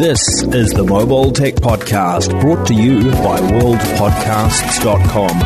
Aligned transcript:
This 0.00 0.42
is 0.44 0.70
the 0.70 0.82
Mobile 0.82 1.30
Tech 1.30 1.56
Podcast 1.56 2.40
brought 2.40 2.66
to 2.68 2.74
you 2.74 3.10
by 3.22 3.38
worldpodcasts.com. 3.38 5.38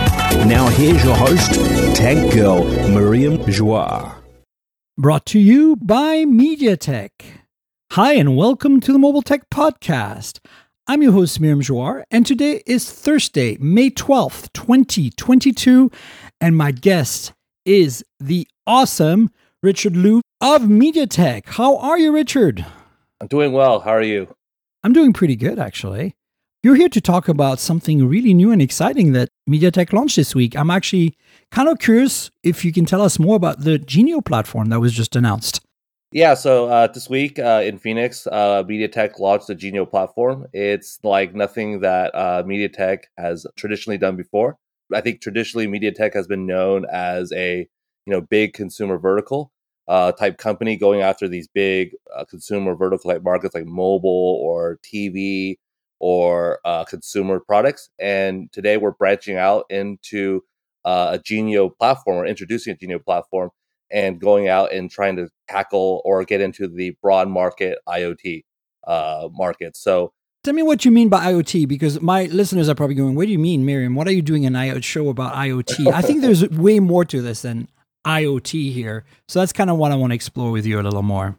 Now 0.49 0.69
here's 0.69 1.03
your 1.03 1.17
host, 1.17 1.55
Tech 1.97 2.33
Girl 2.33 2.63
Miriam 2.89 3.39
Joire. 3.51 4.15
Brought 4.97 5.27
to 5.27 5.41
you 5.41 5.75
by 5.75 6.19
MediaTek. 6.19 7.11
Hi, 7.95 8.13
and 8.13 8.37
welcome 8.37 8.79
to 8.83 8.93
the 8.93 8.99
Mobile 9.01 9.23
Tech 9.23 9.51
Podcast. 9.51 10.39
I'm 10.87 11.03
your 11.03 11.11
host, 11.11 11.41
Miriam 11.41 11.61
Joire, 11.61 12.05
and 12.13 12.25
today 12.25 12.63
is 12.65 12.89
Thursday, 12.89 13.57
May 13.57 13.91
12th, 13.91 14.53
2022, 14.53 15.91
and 16.41 16.57
my 16.57 16.71
guest 16.71 17.33
is 17.65 18.05
the 18.21 18.47
awesome 18.69 19.31
Richard 19.65 19.97
Lu 19.97 20.21
of 20.41 20.63
MediaTek. 20.63 21.47
How 21.47 21.77
are 21.79 21.99
you, 21.99 22.13
Richard? 22.13 22.65
I'm 23.21 23.27
doing 23.27 23.51
well. 23.51 23.81
How 23.81 23.91
are 23.91 24.01
you? 24.01 24.29
I'm 24.85 24.93
doing 24.93 25.15
pretty 25.15 25.35
good, 25.35 25.59
actually. 25.59 26.15
You're 26.63 26.75
here 26.75 26.91
to 26.91 27.01
talk 27.01 27.27
about 27.27 27.59
something 27.59 28.07
really 28.07 28.35
new 28.35 28.53
and 28.53 28.61
exciting 28.61 29.13
that 29.13 29.31
MediaTek 29.49 29.95
launched 29.95 30.17
this 30.17 30.35
week. 30.35 30.55
I'm 30.55 30.71
actually 30.71 31.17
kind 31.51 31.71
of 31.71 31.79
curious 31.79 32.31
if 32.43 32.67
you 32.67 32.73
can 32.73 32.85
tell 32.85 33.01
us 33.01 33.19
more 33.19 33.35
about 33.35 33.61
the 33.61 33.79
Genio 33.79 34.21
platform 34.21 34.69
that 34.69 34.81
was 34.81 34.93
just 34.93 35.17
announced. 35.17 35.63
Yeah, 36.13 36.35
so 36.35 36.69
uh, 36.69 36.87
this 36.89 37.09
week 37.09 37.39
uh, 37.39 37.63
in 37.65 37.79
Phoenix, 37.79 38.27
uh, 38.27 38.63
MediaTek 38.65 39.19
launched 39.19 39.47
the 39.47 39.55
Genio 39.55 39.87
platform. 39.87 40.47
It's 40.53 40.99
like 41.03 41.35
nothing 41.35 41.81
that 41.81 42.15
uh, 42.15 42.43
MediaTek 42.43 43.05
has 43.17 43.47
traditionally 43.57 43.97
done 43.97 44.17
before. 44.17 44.59
I 44.93 45.01
think 45.01 45.23
traditionally 45.23 45.67
MediaTek 45.67 46.13
has 46.13 46.27
been 46.27 46.45
known 46.45 46.85
as 46.93 47.33
a 47.33 47.67
you 48.05 48.13
know 48.13 48.21
big 48.21 48.53
consumer 48.53 48.99
vertical 48.99 49.51
uh, 49.89 50.13
type 50.13 50.39
company 50.39 50.77
going 50.77 51.03
after 51.03 51.29
these 51.29 51.49
big 51.49 51.91
uh, 52.17 52.25
consumer 52.25 52.75
vertical 52.75 53.11
type 53.11 53.23
markets 53.23 53.55
like 53.55 53.67
mobile 53.67 54.41
or 54.43 54.79
TV 54.83 55.57
or 56.01 56.61
uh, 56.65 56.85
consumer 56.85 57.41
products. 57.41 57.91
And 57.99 58.51
today 58.53 58.77
we're 58.77 58.93
branching 58.93 59.37
out 59.37 59.65
into 59.71 60.43
uh, 60.85 61.11
a 61.13 61.19
Genio 61.19 61.69
platform 61.69 62.19
or 62.19 62.27
introducing 62.27 62.73
a 62.73 62.77
Genio 62.77 62.99
platform 62.99 63.51
and 63.91 64.21
going 64.21 64.49
out 64.49 64.73
and 64.73 64.91
trying 64.91 65.17
to 65.17 65.29
tackle 65.49 66.03
or 66.05 66.25
get 66.25 66.41
into 66.41 66.67
the 66.67 66.97
broad 67.03 67.29
market 67.29 67.79
IoT 67.89 68.45
uh, 68.87 69.29
market. 69.33 69.77
So 69.77 70.13
Tell 70.43 70.53
me 70.53 70.63
what 70.63 70.85
you 70.85 70.91
mean 70.91 71.09
by 71.09 71.33
IoT, 71.33 71.67
because 71.67 72.03
my 72.03 72.25
listeners 72.25 72.69
are 72.69 72.75
probably 72.75 72.97
going, 72.97 73.15
"What 73.15 73.25
do 73.25 73.33
you 73.33 73.39
mean, 73.39 73.65
Miriam? 73.65 73.95
What 73.95 74.07
are 74.07 74.13
you 74.13 74.21
doing 74.21 74.45
an 74.45 74.53
IoT 74.53 74.85
show 74.85 75.09
about 75.09 75.33
IoT?" 75.33 75.91
I 75.91 76.03
think 76.03 76.21
there's 76.21 76.47
way 76.51 76.81
more 76.81 77.07
to 77.07 77.23
this 77.23 77.41
than 77.41 77.67
IoT 78.05 78.73
here. 78.73 79.05
So 79.29 79.41
that's 79.41 79.53
kind 79.53 79.71
of 79.71 79.77
what 79.77 79.93
I 79.93 79.97
want 79.97 80.11
to 80.11 80.15
explore 80.15 80.51
with 80.51 80.67
you 80.67 80.81
a 80.81 80.83
little 80.83 81.03
more. 81.03 81.39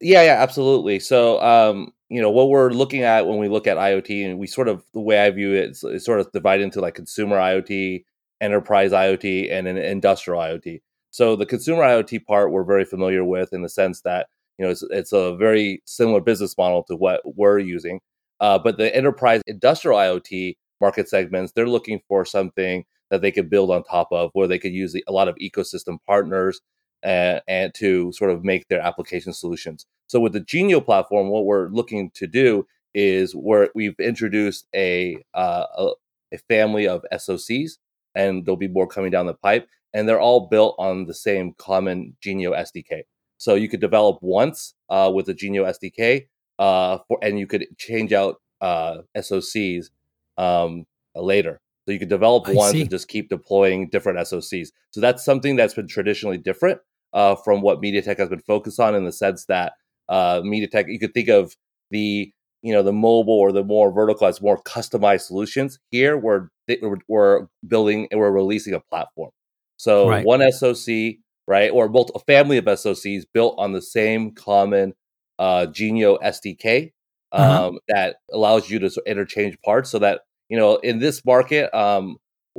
Yeah, 0.00 0.22
yeah, 0.22 0.42
absolutely. 0.42 1.00
So, 1.00 1.40
um, 1.40 1.92
you 2.08 2.20
know, 2.20 2.30
what 2.30 2.48
we're 2.48 2.70
looking 2.70 3.02
at 3.02 3.26
when 3.26 3.38
we 3.38 3.48
look 3.48 3.66
at 3.66 3.76
IoT, 3.76 4.24
and 4.24 4.38
we 4.38 4.46
sort 4.46 4.68
of 4.68 4.84
the 4.92 5.00
way 5.00 5.20
I 5.20 5.30
view 5.30 5.52
it 5.54 5.70
is, 5.82 6.04
sort 6.04 6.20
of 6.20 6.30
divided 6.32 6.64
into 6.64 6.80
like 6.80 6.94
consumer 6.94 7.36
IoT, 7.36 8.04
enterprise 8.40 8.92
IoT, 8.92 9.50
and 9.52 9.66
an 9.66 9.78
industrial 9.78 10.40
IoT. 10.40 10.82
So, 11.10 11.36
the 11.36 11.46
consumer 11.46 11.82
IoT 11.82 12.26
part 12.26 12.50
we're 12.50 12.64
very 12.64 12.84
familiar 12.84 13.24
with 13.24 13.52
in 13.52 13.62
the 13.62 13.68
sense 13.68 14.02
that 14.02 14.26
you 14.58 14.64
know 14.64 14.70
it's, 14.70 14.82
it's 14.90 15.12
a 15.12 15.36
very 15.36 15.82
similar 15.86 16.20
business 16.20 16.56
model 16.58 16.84
to 16.84 16.96
what 16.96 17.22
we're 17.24 17.58
using. 17.58 18.00
Uh, 18.40 18.58
but 18.58 18.76
the 18.76 18.94
enterprise 18.94 19.40
industrial 19.46 19.98
IoT 19.98 20.56
market 20.80 21.08
segments, 21.08 21.52
they're 21.52 21.68
looking 21.68 22.00
for 22.08 22.24
something 22.24 22.84
that 23.10 23.22
they 23.22 23.30
could 23.30 23.50
build 23.50 23.70
on 23.70 23.84
top 23.84 24.08
of, 24.10 24.30
where 24.32 24.48
they 24.48 24.58
could 24.58 24.72
use 24.72 24.92
the, 24.92 25.04
a 25.06 25.12
lot 25.12 25.28
of 25.28 25.36
ecosystem 25.36 25.98
partners 26.06 26.60
and, 27.02 27.40
and 27.46 27.74
to 27.74 28.12
sort 28.12 28.30
of 28.30 28.44
make 28.44 28.68
their 28.68 28.80
application 28.80 29.32
solutions. 29.32 29.86
So 30.06 30.20
with 30.20 30.32
the 30.32 30.40
Genio 30.40 30.80
platform, 30.80 31.28
what 31.28 31.44
we're 31.44 31.68
looking 31.68 32.10
to 32.14 32.26
do 32.26 32.66
is 32.94 33.34
where 33.34 33.70
we've 33.74 33.98
introduced 33.98 34.66
a, 34.74 35.22
uh, 35.34 35.66
a, 35.76 35.88
a 36.32 36.38
family 36.48 36.86
of 36.86 37.04
SoCs, 37.12 37.72
and 38.14 38.44
there'll 38.44 38.56
be 38.56 38.68
more 38.68 38.86
coming 38.86 39.10
down 39.10 39.26
the 39.26 39.34
pipe, 39.34 39.68
and 39.92 40.08
they're 40.08 40.20
all 40.20 40.48
built 40.48 40.76
on 40.78 41.06
the 41.06 41.14
same 41.14 41.54
common 41.58 42.16
Genio 42.20 42.52
SDK. 42.52 43.02
So 43.38 43.54
you 43.54 43.68
could 43.68 43.80
develop 43.80 44.18
once 44.22 44.74
uh, 44.88 45.10
with 45.14 45.26
the 45.26 45.34
Genio 45.34 45.64
SDK, 45.64 46.28
uh, 46.58 46.98
for, 47.08 47.18
and 47.22 47.38
you 47.38 47.46
could 47.46 47.66
change 47.76 48.12
out 48.12 48.40
uh, 48.60 48.98
SoCs 49.16 49.90
um, 50.38 50.86
later. 51.14 51.60
So 51.86 51.92
you 51.92 51.98
can 51.98 52.08
develop 52.08 52.48
one 52.48 52.74
and 52.76 52.90
just 52.90 53.08
keep 53.08 53.28
deploying 53.28 53.90
different 53.90 54.18
SOCs. 54.18 54.68
So 54.90 55.00
that's 55.00 55.24
something 55.24 55.56
that's 55.56 55.74
been 55.74 55.86
traditionally 55.88 56.38
different 56.38 56.80
uh, 57.12 57.36
from 57.36 57.60
what 57.60 57.82
MediaTek 57.82 58.18
has 58.18 58.28
been 58.28 58.40
focused 58.40 58.80
on 58.80 58.94
in 58.94 59.04
the 59.04 59.12
sense 59.12 59.44
that 59.46 59.74
uh, 60.08 60.40
MediaTek, 60.40 60.86
you 60.88 60.98
could 60.98 61.14
think 61.14 61.28
of 61.28 61.54
the 61.90 62.32
you 62.62 62.72
know 62.72 62.82
the 62.82 62.92
mobile 62.92 63.34
or 63.34 63.52
the 63.52 63.62
more 63.62 63.92
vertical 63.92 64.26
as 64.26 64.40
more 64.40 64.60
customized 64.62 65.22
solutions. 65.22 65.78
Here 65.90 66.16
we're 66.16 66.48
we're, 67.08 67.46
building 67.66 68.08
and 68.10 68.18
we're 68.18 68.30
releasing 68.30 68.72
a 68.72 68.80
platform. 68.80 69.30
So 69.76 70.08
Right. 70.08 70.24
one 70.24 70.40
SOC, 70.50 71.16
right, 71.46 71.70
or 71.70 71.88
both 71.90 72.10
a 72.14 72.20
family 72.20 72.56
of 72.56 72.64
SOCs 72.64 73.24
built 73.34 73.54
on 73.58 73.72
the 73.72 73.82
same 73.82 74.32
common 74.32 74.94
uh, 75.38 75.66
Genio 75.66 76.16
SDK 76.18 76.92
um, 77.32 77.42
Uh-huh. 77.42 77.72
that 77.88 78.16
allows 78.32 78.70
you 78.70 78.78
to 78.78 78.90
interchange 79.06 79.58
parts, 79.62 79.90
so 79.90 79.98
that 79.98 80.22
you 80.54 80.60
know 80.60 80.76
in 80.76 81.00
this 81.00 81.24
market, 81.24 81.74
um, 81.76 82.16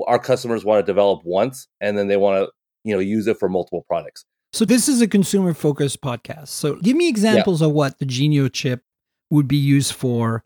our 0.08 0.20
customers 0.20 0.66
want 0.66 0.86
to 0.86 0.92
develop 0.92 1.22
once 1.24 1.68
and 1.80 1.98
then 1.98 2.08
they 2.10 2.18
want 2.18 2.36
to 2.44 2.52
you 2.84 2.94
know 2.94 3.00
use 3.00 3.26
it 3.28 3.38
for 3.40 3.48
multiple 3.48 3.86
products. 3.88 4.26
So 4.54 4.66
this 4.66 4.88
is 4.90 5.02
a 5.02 5.08
consumer 5.08 5.54
focused 5.54 6.02
podcast. 6.02 6.50
So 6.50 6.76
give 6.76 6.96
me 6.98 7.08
examples 7.10 7.62
of 7.62 7.72
what 7.72 8.00
the 8.00 8.06
Genio 8.06 8.48
chip 8.50 8.82
would 9.30 9.48
be 9.48 9.58
used 9.58 9.94
for. 9.94 10.44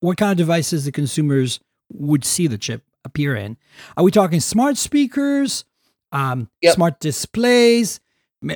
What 0.00 0.16
kind 0.16 0.32
of 0.32 0.36
devices 0.38 0.84
the 0.84 0.92
consumers 0.92 1.60
would 1.92 2.24
see 2.24 2.46
the 2.48 2.58
chip 2.58 2.82
appear 3.04 3.36
in? 3.36 3.56
Are 3.96 4.04
we 4.04 4.10
talking 4.10 4.40
smart 4.40 4.76
speakers, 4.76 5.64
um, 6.12 6.48
Yep. 6.62 6.74
smart 6.74 7.00
displays? 7.00 8.00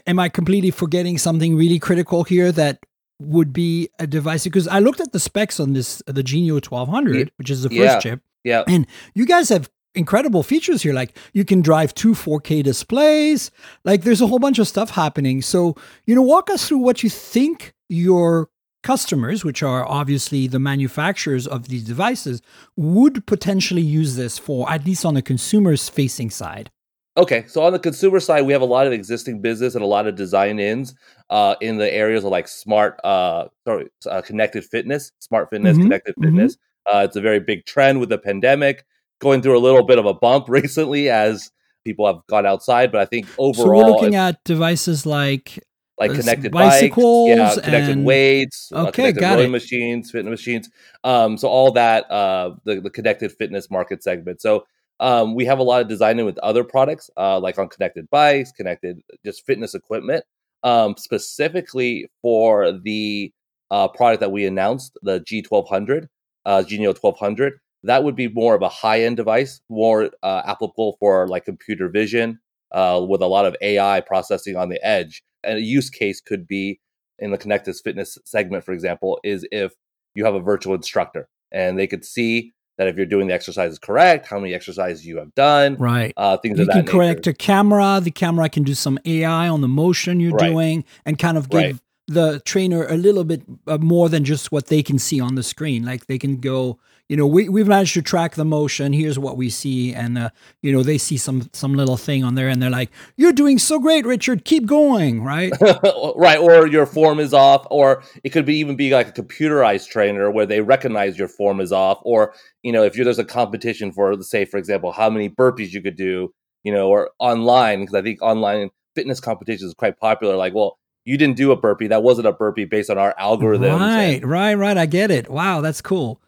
Am 0.06 0.18
I 0.18 0.28
completely 0.28 0.72
forgetting 0.72 1.18
something 1.18 1.56
really 1.56 1.78
critical 1.78 2.24
here 2.24 2.50
that 2.52 2.80
would 3.20 3.52
be 3.52 3.88
a 4.00 4.06
device? 4.08 4.42
Because 4.44 4.66
I 4.66 4.80
looked 4.80 5.00
at 5.00 5.12
the 5.12 5.20
specs 5.20 5.60
on 5.60 5.72
this, 5.72 6.02
the 6.06 6.24
Genio 6.24 6.54
1200, 6.58 7.14
Ye- 7.16 7.32
which 7.36 7.50
is 7.50 7.62
the 7.62 7.68
first 7.68 7.80
yeah. 7.80 7.98
chip. 8.00 8.20
Yeah, 8.46 8.62
And 8.68 8.86
you 9.12 9.26
guys 9.26 9.48
have 9.48 9.68
incredible 9.96 10.44
features 10.44 10.82
here. 10.82 10.94
Like 10.94 11.18
you 11.32 11.44
can 11.44 11.62
drive 11.62 11.92
two 11.94 12.12
4K 12.12 12.62
displays. 12.62 13.50
Like 13.84 14.02
there's 14.02 14.20
a 14.20 14.28
whole 14.28 14.38
bunch 14.38 14.60
of 14.60 14.68
stuff 14.68 14.90
happening. 14.90 15.42
So, 15.42 15.74
you 16.04 16.14
know, 16.14 16.22
walk 16.22 16.48
us 16.48 16.68
through 16.68 16.78
what 16.78 17.02
you 17.02 17.10
think 17.10 17.74
your 17.88 18.48
customers, 18.84 19.44
which 19.44 19.64
are 19.64 19.84
obviously 19.84 20.46
the 20.46 20.60
manufacturers 20.60 21.48
of 21.48 21.66
these 21.66 21.82
devices, 21.82 22.40
would 22.76 23.26
potentially 23.26 23.82
use 23.82 24.14
this 24.14 24.38
for, 24.38 24.70
at 24.70 24.86
least 24.86 25.04
on 25.04 25.14
the 25.14 25.22
consumer's 25.22 25.88
facing 25.88 26.30
side. 26.30 26.70
Okay, 27.16 27.44
so 27.48 27.62
on 27.62 27.72
the 27.72 27.80
consumer 27.80 28.20
side, 28.20 28.42
we 28.42 28.52
have 28.52 28.62
a 28.62 28.66
lot 28.66 28.86
of 28.86 28.92
existing 28.92 29.40
business 29.40 29.74
and 29.74 29.82
a 29.82 29.88
lot 29.88 30.06
of 30.06 30.14
design 30.14 30.60
ins 30.60 30.94
uh, 31.30 31.56
in 31.60 31.78
the 31.78 31.92
areas 31.92 32.22
of 32.22 32.30
like 32.30 32.46
smart, 32.46 33.00
uh, 33.02 33.46
sorry, 33.66 33.88
uh, 34.08 34.20
connected 34.20 34.64
fitness, 34.64 35.10
smart 35.18 35.50
fitness, 35.50 35.76
Mhm, 35.76 35.82
connected 35.82 36.14
mhm. 36.14 36.24
fitness. 36.26 36.56
Uh, 36.92 36.98
it's 37.04 37.16
a 37.16 37.20
very 37.20 37.40
big 37.40 37.64
trend 37.66 38.00
with 38.00 38.08
the 38.08 38.18
pandemic, 38.18 38.84
going 39.20 39.42
through 39.42 39.56
a 39.56 39.60
little 39.60 39.84
bit 39.84 39.98
of 39.98 40.06
a 40.06 40.14
bump 40.14 40.48
recently 40.48 41.08
as 41.10 41.50
people 41.84 42.06
have 42.06 42.26
gone 42.28 42.46
outside. 42.46 42.92
But 42.92 43.00
I 43.00 43.04
think 43.06 43.26
overall, 43.38 43.54
so 43.54 43.68
we're 43.68 43.90
looking 43.90 44.14
at 44.14 44.42
devices 44.44 45.06
like 45.06 45.58
like 45.98 46.10
uh, 46.10 46.14
connected 46.16 46.52
bicycles 46.52 47.30
bikes, 47.30 47.56
yeah, 47.56 47.62
connected 47.64 47.92
and- 47.92 48.04
weights, 48.04 48.70
uh, 48.74 48.82
Okay, 48.88 48.92
connected 48.92 49.20
got 49.20 49.34
rowing 49.36 49.46
it. 49.48 49.52
machines, 49.52 50.10
fitness 50.10 50.30
machines. 50.30 50.68
Um, 51.04 51.38
so 51.38 51.48
all 51.48 51.72
that, 51.72 52.10
uh, 52.10 52.54
the, 52.64 52.80
the 52.82 52.90
connected 52.90 53.32
fitness 53.32 53.70
market 53.70 54.02
segment. 54.02 54.42
So 54.42 54.66
um, 55.00 55.34
we 55.34 55.46
have 55.46 55.58
a 55.58 55.62
lot 55.62 55.80
of 55.80 55.88
designing 55.88 56.26
with 56.26 56.38
other 56.38 56.64
products, 56.64 57.10
uh, 57.16 57.38
like 57.40 57.58
on 57.58 57.68
connected 57.68 58.10
bikes, 58.10 58.52
connected 58.52 59.02
just 59.24 59.46
fitness 59.46 59.74
equipment, 59.74 60.22
um, 60.62 60.96
specifically 60.98 62.10
for 62.20 62.72
the 62.72 63.32
uh, 63.70 63.88
product 63.88 64.20
that 64.20 64.30
we 64.32 64.44
announced, 64.46 64.98
the 65.02 65.20
G1200, 65.20 66.08
uh, 66.46 66.62
Genio 66.62 66.90
1200. 66.94 67.54
That 67.82 68.04
would 68.04 68.16
be 68.16 68.28
more 68.28 68.54
of 68.54 68.62
a 68.62 68.68
high 68.70 69.02
end 69.02 69.18
device, 69.18 69.60
more 69.68 70.10
uh, 70.22 70.42
applicable 70.46 70.96
for 70.98 71.28
like 71.28 71.44
computer 71.44 71.88
vision 71.90 72.40
uh, 72.72 73.04
with 73.06 73.20
a 73.20 73.26
lot 73.26 73.44
of 73.46 73.56
AI 73.60 74.00
processing 74.00 74.56
on 74.56 74.70
the 74.70 74.84
edge. 74.84 75.22
And 75.44 75.58
a 75.58 75.62
use 75.62 75.90
case 75.90 76.20
could 76.20 76.48
be 76.48 76.80
in 77.18 77.30
the 77.30 77.38
connected 77.38 77.76
fitness 77.84 78.18
segment, 78.24 78.64
for 78.64 78.72
example, 78.72 79.20
is 79.24 79.46
if 79.52 79.72
you 80.14 80.24
have 80.24 80.34
a 80.34 80.40
virtual 80.40 80.74
instructor 80.74 81.28
and 81.52 81.78
they 81.78 81.86
could 81.86 82.04
see 82.04 82.54
that 82.78 82.88
if 82.88 82.96
you're 82.96 83.06
doing 83.06 83.28
the 83.28 83.34
exercises 83.34 83.78
correct, 83.78 84.26
how 84.26 84.38
many 84.38 84.52
exercises 84.54 85.06
you 85.06 85.18
have 85.18 85.34
done, 85.34 85.76
right. 85.76 86.12
uh, 86.16 86.36
things 86.38 86.58
You 86.58 86.62
of 86.62 86.68
that 86.68 86.74
can 86.74 86.84
nature. 86.86 86.92
correct 86.92 87.26
a 87.26 87.32
camera. 87.34 88.00
The 88.02 88.10
camera 88.10 88.48
can 88.48 88.64
do 88.64 88.74
some 88.74 88.98
AI 89.04 89.48
on 89.48 89.60
the 89.62 89.68
motion 89.68 90.20
you're 90.20 90.32
Right. 90.32 90.50
doing 90.50 90.84
and 91.06 91.18
kind 91.18 91.38
of 91.38 91.48
give 91.48 91.56
Right. 91.62 91.76
The 92.08 92.40
trainer 92.44 92.86
a 92.86 92.96
little 92.96 93.24
bit 93.24 93.42
uh, 93.66 93.78
more 93.78 94.08
than 94.08 94.24
just 94.24 94.52
what 94.52 94.68
they 94.68 94.82
can 94.82 94.98
see 94.98 95.20
on 95.20 95.34
the 95.34 95.42
screen. 95.42 95.84
Like 95.84 96.06
they 96.06 96.18
can 96.18 96.38
go, 96.38 96.78
you 97.08 97.16
know, 97.16 97.26
we 97.26 97.48
we've 97.48 97.66
managed 97.66 97.94
to 97.94 98.02
track 98.02 98.34
the 98.34 98.44
motion. 98.44 98.92
Here's 98.92 99.18
what 99.18 99.36
we 99.36 99.50
see, 99.50 99.92
and 99.92 100.16
uh, 100.16 100.30
you 100.62 100.72
know, 100.72 100.82
they 100.82 100.98
see 100.98 101.16
some 101.16 101.48
some 101.52 101.74
little 101.74 101.96
thing 101.96 102.22
on 102.22 102.36
there, 102.36 102.48
and 102.48 102.62
they're 102.62 102.70
like, 102.70 102.90
"You're 103.16 103.32
doing 103.32 103.58
so 103.58 103.78
great, 103.78 104.06
Richard. 104.06 104.44
Keep 104.44 104.66
going." 104.66 105.22
Right, 105.22 105.52
right. 106.16 106.38
Or 106.38 106.66
your 106.66 106.86
form 106.86 107.18
is 107.18 107.34
off, 107.34 107.66
or 107.70 108.02
it 108.22 108.30
could 108.30 108.46
be 108.46 108.56
even 108.56 108.76
be 108.76 108.90
like 108.90 109.08
a 109.08 109.22
computerized 109.22 109.88
trainer 109.88 110.30
where 110.30 110.46
they 110.46 110.60
recognize 110.60 111.18
your 111.18 111.28
form 111.28 111.60
is 111.60 111.72
off, 111.72 111.98
or 112.02 112.34
you 112.62 112.72
know, 112.72 112.84
if 112.84 112.96
you're, 112.96 113.04
there's 113.04 113.18
a 113.18 113.24
competition 113.24 113.92
for, 113.92 114.20
say, 114.22 114.44
for 114.44 114.58
example, 114.58 114.92
how 114.92 115.10
many 115.10 115.28
burpees 115.28 115.72
you 115.72 115.82
could 115.82 115.96
do, 115.96 116.32
you 116.64 116.72
know, 116.72 116.88
or 116.88 117.10
online 117.18 117.80
because 117.80 117.94
I 117.94 118.02
think 118.02 118.22
online 118.22 118.70
fitness 118.96 119.20
competitions 119.20 119.68
is 119.68 119.74
quite 119.74 119.98
popular. 120.00 120.34
Like, 120.34 120.54
well, 120.54 120.78
you 121.06 121.16
didn't 121.16 121.36
do 121.36 121.52
a 121.52 121.56
burpee. 121.56 121.86
That 121.86 122.02
wasn't 122.02 122.26
a 122.26 122.32
burpee 122.32 122.66
based 122.66 122.90
on 122.90 122.98
our 122.98 123.14
algorithm. 123.16 123.80
Right, 123.80 124.20
and, 124.20 124.30
right, 124.30 124.54
right. 124.54 124.76
I 124.76 124.84
get 124.84 125.10
it. 125.10 125.30
Wow, 125.30 125.62
that's 125.62 125.80
cool. 125.80 126.20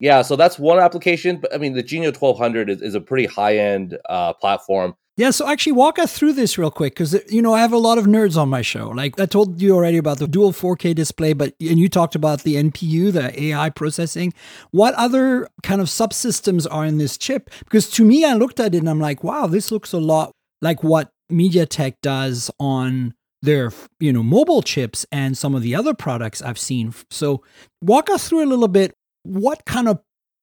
Yeah, 0.00 0.22
so 0.22 0.36
that's 0.36 0.58
one 0.58 0.80
application. 0.80 1.38
But 1.38 1.54
I 1.54 1.58
mean, 1.58 1.72
the 1.72 1.82
Genio 1.82 2.10
1200 2.10 2.68
is, 2.68 2.82
is 2.82 2.94
a 2.94 3.00
pretty 3.00 3.26
high 3.26 3.56
end 3.56 3.96
uh, 4.08 4.34
platform. 4.34 4.96
Yeah, 5.16 5.30
so 5.30 5.48
actually 5.48 5.74
walk 5.74 6.00
us 6.00 6.18
through 6.18 6.32
this 6.32 6.58
real 6.58 6.72
quick 6.72 6.94
because 6.94 7.16
you 7.32 7.40
know 7.40 7.54
I 7.54 7.60
have 7.60 7.72
a 7.72 7.78
lot 7.78 7.98
of 7.98 8.06
nerds 8.06 8.36
on 8.36 8.48
my 8.48 8.62
show. 8.62 8.88
Like 8.88 9.18
I 9.20 9.26
told 9.26 9.62
you 9.62 9.72
already 9.72 9.96
about 9.98 10.18
the 10.18 10.26
dual 10.26 10.52
4K 10.52 10.96
display, 10.96 11.32
but 11.32 11.54
and 11.60 11.78
you 11.78 11.88
talked 11.88 12.16
about 12.16 12.42
the 12.42 12.56
NPU, 12.56 13.12
the 13.12 13.40
AI 13.40 13.70
processing. 13.70 14.34
What 14.72 14.94
other 14.94 15.48
kind 15.62 15.80
of 15.80 15.86
subsystems 15.86 16.66
are 16.68 16.84
in 16.84 16.98
this 16.98 17.16
chip? 17.16 17.50
Because 17.60 17.88
to 17.90 18.04
me, 18.04 18.24
I 18.24 18.34
looked 18.34 18.58
at 18.58 18.74
it 18.74 18.78
and 18.78 18.90
I'm 18.90 18.98
like, 18.98 19.22
wow, 19.22 19.46
this 19.46 19.70
looks 19.70 19.92
a 19.92 19.98
lot 19.98 20.32
like 20.60 20.82
what 20.82 21.12
MediaTek 21.30 21.94
does 22.02 22.50
on 22.58 23.14
their 23.44 23.72
you 24.00 24.12
know 24.12 24.22
mobile 24.22 24.62
chips 24.62 25.06
and 25.12 25.36
some 25.36 25.54
of 25.54 25.62
the 25.62 25.74
other 25.74 25.94
products 25.94 26.42
I've 26.42 26.58
seen. 26.58 26.94
So 27.10 27.42
walk 27.80 28.10
us 28.10 28.28
through 28.28 28.44
a 28.44 28.46
little 28.46 28.68
bit 28.68 28.94
what 29.22 29.64
kind 29.64 29.88
of 29.88 30.00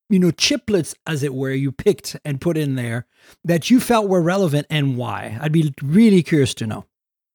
you 0.10 0.20
know 0.20 0.32
chiplets 0.32 0.96
as 1.08 1.24
it 1.24 1.34
were 1.34 1.52
you 1.52 1.72
picked 1.72 2.18
and 2.26 2.40
put 2.42 2.58
in 2.58 2.76
there 2.76 3.08
that 3.44 3.70
you 3.70 3.80
felt 3.80 4.10
were 4.10 4.22
relevant 4.22 4.68
and 4.70 4.98
why. 4.98 5.38
I'd 5.42 5.52
be 5.52 5.74
really 5.82 6.24
curious 6.24 6.54
to 6.56 6.68
know. 6.68 6.86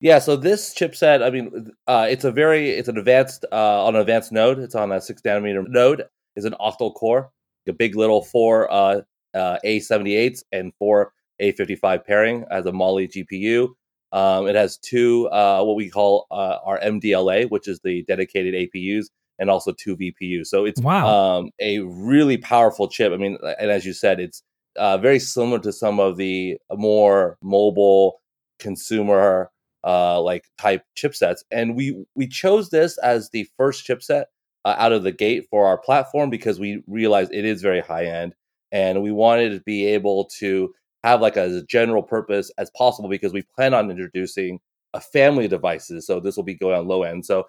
Yeah 0.00 0.18
so 0.18 0.36
this 0.36 0.74
chipset 0.74 1.22
i 1.22 1.30
mean 1.30 1.70
uh, 1.86 2.06
it's 2.08 2.24
a 2.24 2.30
very 2.30 2.70
it's 2.70 2.88
an 2.88 2.98
advanced 2.98 3.44
uh, 3.50 3.84
on 3.84 3.94
an 3.94 4.00
advanced 4.00 4.32
node. 4.32 4.58
It's 4.58 4.74
on 4.74 4.92
a 4.92 5.00
six 5.00 5.22
nanometer 5.22 5.66
node. 5.69 6.04
Is 6.36 6.44
an 6.44 6.54
octal 6.60 6.94
core 6.94 7.30
a 7.69 7.72
big 7.72 7.96
little 7.96 8.22
four 8.22 8.70
uh, 8.72 9.00
uh, 9.34 9.58
a78s 9.64 10.42
and 10.52 10.72
four 10.78 11.12
a55 11.42 12.04
pairing 12.04 12.44
as 12.50 12.66
a 12.66 12.72
Mali 12.72 13.08
gpu 13.08 13.69
um, 14.12 14.47
it 14.47 14.55
has 14.55 14.79
two 14.79 15.29
uh, 15.29 15.62
what 15.62 15.76
we 15.76 15.91
call 15.91 16.26
uh, 16.31 16.58
our 16.64 16.79
mdla 16.81 17.50
which 17.50 17.69
is 17.69 17.81
the 17.85 18.03
dedicated 18.05 18.55
apus 18.55 19.06
and 19.38 19.50
also 19.50 19.73
two 19.73 19.97
VPUs. 19.97 20.47
So 20.47 20.64
it's 20.64 20.81
wow. 20.81 21.38
um, 21.38 21.50
a 21.61 21.81
really 21.81 22.38
powerful 22.38 22.88
chip. 22.88 23.12
I 23.12 23.17
mean, 23.17 23.38
and 23.58 23.70
as 23.70 23.85
you 23.85 23.93
said, 23.93 24.20
it's 24.20 24.43
uh, 24.76 24.99
very 24.99 25.19
similar 25.19 25.58
to 25.61 25.73
some 25.73 26.00
of 26.00 26.17
the 26.17 26.58
more 26.73 27.38
mobile 27.43 28.20
consumer 28.58 29.50
uh, 29.85 30.20
like 30.20 30.44
type 30.58 30.82
chipsets. 30.99 31.41
And 31.50 31.76
we 31.76 32.05
we 32.14 32.26
chose 32.26 32.70
this 32.70 32.99
as 32.99 33.31
the 33.31 33.47
first 33.56 33.87
chipset 33.87 34.25
uh, 34.64 34.75
out 34.79 34.93
of 34.93 35.03
the 35.03 35.12
gate 35.12 35.47
for 35.50 35.67
our 35.67 35.79
platform 35.79 36.31
because 36.31 36.58
we 36.58 36.82
realized 36.87 37.32
it 37.32 37.44
is 37.44 37.62
very 37.62 37.81
high 37.81 38.06
end, 38.06 38.35
and 38.73 39.03
we 39.03 39.12
wanted 39.12 39.50
to 39.50 39.61
be 39.61 39.87
able 39.87 40.26
to 40.38 40.75
have 41.06 41.20
like 41.20 41.37
a 41.37 41.62
general 41.62 42.03
purpose 42.03 42.50
as 42.58 42.70
possible 42.76 43.08
because 43.08 43.32
we 43.32 43.43
plan 43.55 43.75
on 43.75 43.91
introducing 43.91 44.58
a 44.93 45.00
family 45.00 45.44
of 45.44 45.50
devices. 45.50 46.06
So 46.06 46.19
this 46.19 46.37
will 46.37 46.44
be 46.44 46.55
going 46.55 46.76
on 46.76 46.88
low 46.88 47.05
end. 47.05 47.25
So 47.25 47.44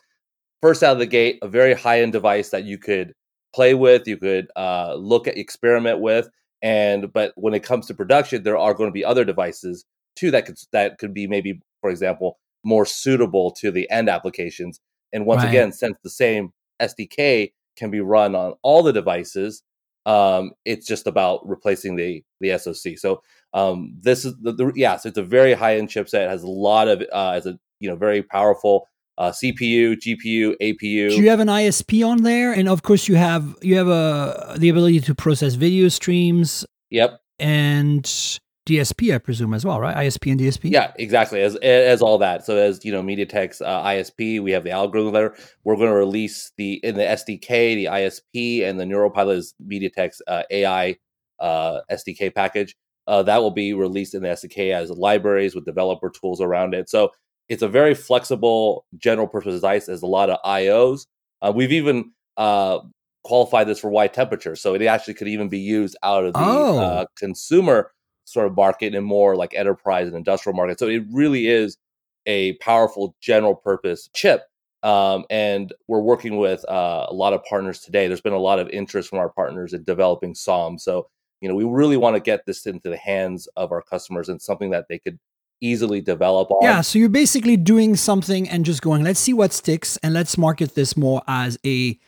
first 0.61 0.83
out 0.83 0.93
of 0.93 0.99
the 0.99 1.07
gate, 1.07 1.39
a 1.41 1.47
very 1.47 1.73
high 1.73 2.01
end 2.01 2.13
device 2.13 2.49
that 2.49 2.65
you 2.65 2.77
could 2.77 3.13
play 3.55 3.73
with, 3.73 4.07
you 4.07 4.17
could 4.17 4.47
uh, 4.55 4.93
look 4.95 5.27
at, 5.27 5.37
experiment 5.37 5.99
with, 6.01 6.29
and 6.61 7.11
but 7.11 7.33
when 7.35 7.53
it 7.53 7.63
comes 7.63 7.87
to 7.87 7.93
production, 7.93 8.43
there 8.43 8.57
are 8.57 8.73
going 8.73 8.89
to 8.89 8.93
be 8.93 9.05
other 9.05 9.25
devices 9.25 9.85
too 10.15 10.31
that 10.31 10.45
could 10.45 10.57
that 10.71 10.97
could 10.99 11.13
be 11.13 11.27
maybe, 11.27 11.59
for 11.81 11.89
example, 11.89 12.37
more 12.63 12.85
suitable 12.85 13.51
to 13.51 13.71
the 13.71 13.89
end 13.89 14.09
applications. 14.09 14.79
And 15.13 15.25
once 15.25 15.41
right. 15.43 15.49
again, 15.49 15.71
since 15.71 15.97
the 16.03 16.09
same 16.09 16.51
SDK 16.81 17.53
can 17.75 17.91
be 17.91 18.01
run 18.01 18.35
on 18.35 18.53
all 18.61 18.83
the 18.83 18.93
devices, 18.93 19.63
um, 20.07 20.51
it's 20.63 20.87
just 20.87 21.05
about 21.05 21.47
replacing 21.47 21.97
the 21.97 22.23
the 22.39 22.57
SoC. 22.57 22.97
So 22.97 23.21
um, 23.53 23.93
this 23.99 24.23
is 24.25 24.33
the, 24.41 24.53
the 24.53 24.71
yes, 24.73 25.05
it's 25.05 25.17
a 25.17 25.23
very 25.23 25.53
high 25.53 25.77
end 25.77 25.89
chipset. 25.89 26.25
It 26.25 26.29
has 26.29 26.43
a 26.43 26.47
lot 26.47 26.87
of 26.87 27.03
uh, 27.13 27.31
as 27.31 27.45
a 27.45 27.59
you 27.79 27.89
know 27.89 27.97
very 27.97 28.23
powerful 28.23 28.87
uh, 29.17 29.31
CPU, 29.31 29.95
GPU, 29.95 30.55
APU. 30.61 31.09
Do 31.09 31.17
you 31.17 31.29
have 31.29 31.41
an 31.41 31.49
ISP 31.49 32.07
on 32.07 32.23
there? 32.23 32.53
And 32.53 32.69
of 32.69 32.83
course, 32.83 33.09
you 33.09 33.15
have 33.15 33.57
you 33.61 33.75
have 33.75 33.89
a 33.89 33.91
uh, 33.91 34.57
the 34.57 34.69
ability 34.69 35.01
to 35.01 35.13
process 35.13 35.55
video 35.55 35.89
streams. 35.89 36.65
Yep. 36.89 37.19
And 37.39 38.39
DSP, 38.67 39.15
I 39.15 39.17
presume, 39.17 39.53
as 39.53 39.65
well, 39.65 39.79
right? 39.79 39.95
ISP 39.95 40.29
and 40.29 40.39
DSP. 40.39 40.69
Yeah, 40.69 40.91
exactly. 40.97 41.41
As 41.41 41.55
as 41.57 42.01
all 42.01 42.17
that. 42.17 42.45
So 42.45 42.57
as 42.57 42.83
you 42.83 42.91
know, 42.91 43.01
MediaTek's 43.01 43.61
uh, 43.61 43.83
ISP, 43.83 44.41
we 44.41 44.51
have 44.51 44.65
the 44.65 44.71
algorithm 44.71 45.13
there. 45.13 45.35
We're 45.63 45.77
going 45.77 45.87
to 45.89 45.95
release 45.95 46.51
the 46.57 46.73
in 46.83 46.95
the 46.95 47.03
SDK, 47.03 47.75
the 47.75 47.85
ISP, 47.85 48.67
and 48.67 48.77
the 48.77 48.83
NeuroPilot 48.83 49.37
is 49.37 49.53
MediaTek's 49.65 50.21
uh, 50.27 50.43
AI 50.51 50.97
uh, 51.39 51.79
SDK 51.89 52.35
package. 52.35 52.75
Uh, 53.07 53.23
that 53.23 53.37
will 53.37 53.51
be 53.51 53.73
released 53.73 54.13
in 54.13 54.21
the 54.21 54.27
SDK 54.27 54.73
as 54.73 54.89
libraries 54.89 55.55
with 55.55 55.65
developer 55.65 56.09
tools 56.09 56.41
around 56.41 56.73
it. 56.73 56.89
So 56.89 57.11
it's 57.47 57.63
a 57.63 57.69
very 57.69 57.93
flexible 57.93 58.85
general 58.97 59.27
purpose 59.27 59.55
device. 59.55 59.87
Has 59.87 60.01
a 60.01 60.07
lot 60.07 60.29
of 60.29 60.39
IOs. 60.45 61.07
Uh, 61.41 61.53
we've 61.55 61.71
even 61.71 62.11
uh, 62.35 62.79
qualified 63.23 63.67
this 63.67 63.79
for 63.79 63.89
wide 63.89 64.13
temperature, 64.13 64.57
so 64.57 64.73
it 64.73 64.81
actually 64.81 65.13
could 65.13 65.29
even 65.29 65.47
be 65.47 65.59
used 65.59 65.95
out 66.03 66.25
of 66.25 66.33
the 66.33 66.39
oh. 66.39 66.79
uh, 66.79 67.05
consumer 67.15 67.93
sort 68.27 68.47
of 68.47 68.55
market 68.55 68.93
and 68.93 69.05
more 69.05 69.35
like 69.35 69.53
enterprise 69.53 70.07
and 70.07 70.15
industrial 70.15 70.55
market. 70.55 70.79
So 70.79 70.87
it 70.87 71.03
really 71.11 71.47
is 71.47 71.77
a 72.25 72.53
powerful 72.53 73.15
general 73.21 73.55
purpose 73.55 74.09
chip. 74.13 74.43
Um, 74.83 75.25
and 75.29 75.73
we're 75.87 76.01
working 76.01 76.37
with 76.37 76.63
uh, 76.69 77.07
a 77.09 77.13
lot 77.13 77.33
of 77.33 77.43
partners 77.45 77.79
today. 77.79 78.07
There's 78.07 78.21
been 78.21 78.33
a 78.33 78.39
lot 78.39 78.59
of 78.59 78.69
interest 78.69 79.09
from 79.09 79.19
our 79.19 79.29
partners 79.29 79.73
in 79.73 79.83
developing 79.83 80.35
SOM. 80.35 80.77
So 80.77 81.07
you 81.41 81.47
know, 81.47 81.55
we 81.55 81.63
really 81.63 81.97
want 81.97 82.15
to 82.15 82.19
get 82.19 82.45
this 82.45 82.65
into 82.65 82.89
the 82.89 82.97
hands 82.97 83.47
of 83.55 83.71
our 83.71 83.81
customers 83.81 84.29
and 84.29 84.41
something 84.41 84.71
that 84.71 84.87
they 84.89 84.99
could 84.99 85.19
easily 85.61 86.01
develop 86.01 86.51
on. 86.51 86.63
Yeah, 86.63 86.81
so 86.81 86.99
you're 86.99 87.09
basically 87.09 87.57
doing 87.57 87.95
something 87.95 88.47
and 88.49 88.65
just 88.65 88.81
going, 88.81 89.03
let's 89.03 89.19
see 89.19 89.33
what 89.33 89.53
sticks 89.53 89.97
and 89.97 90.13
let's 90.13 90.37
market 90.37 90.75
this 90.75 90.97
more 90.97 91.21
as 91.27 91.57
a 91.65 91.99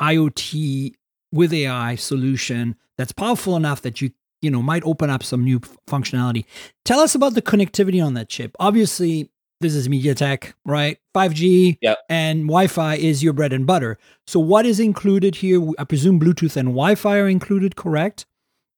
IoT 0.00 0.94
with 1.32 1.52
AI 1.52 1.94
solution 1.96 2.76
that's 2.96 3.12
powerful 3.12 3.56
enough 3.56 3.82
that 3.82 4.00
you 4.00 4.10
you 4.46 4.50
know 4.52 4.62
might 4.62 4.84
open 4.84 5.10
up 5.10 5.24
some 5.24 5.44
new 5.44 5.58
functionality. 5.90 6.44
Tell 6.84 7.00
us 7.00 7.16
about 7.16 7.34
the 7.34 7.42
connectivity 7.42 8.02
on 8.02 8.14
that 8.14 8.28
chip. 8.28 8.54
Obviously, 8.60 9.28
this 9.60 9.74
is 9.74 9.88
MediaTek, 9.88 10.52
right? 10.64 10.98
5G 11.16 11.78
yep. 11.82 11.98
and 12.08 12.42
Wi-Fi 12.42 12.94
is 12.94 13.24
your 13.24 13.32
bread 13.32 13.52
and 13.52 13.66
butter. 13.66 13.98
So 14.28 14.38
what 14.38 14.64
is 14.64 14.78
included 14.78 15.34
here? 15.34 15.60
I 15.80 15.84
presume 15.84 16.20
Bluetooth 16.20 16.56
and 16.56 16.68
Wi-Fi 16.68 17.18
are 17.18 17.28
included, 17.28 17.74
correct? 17.74 18.24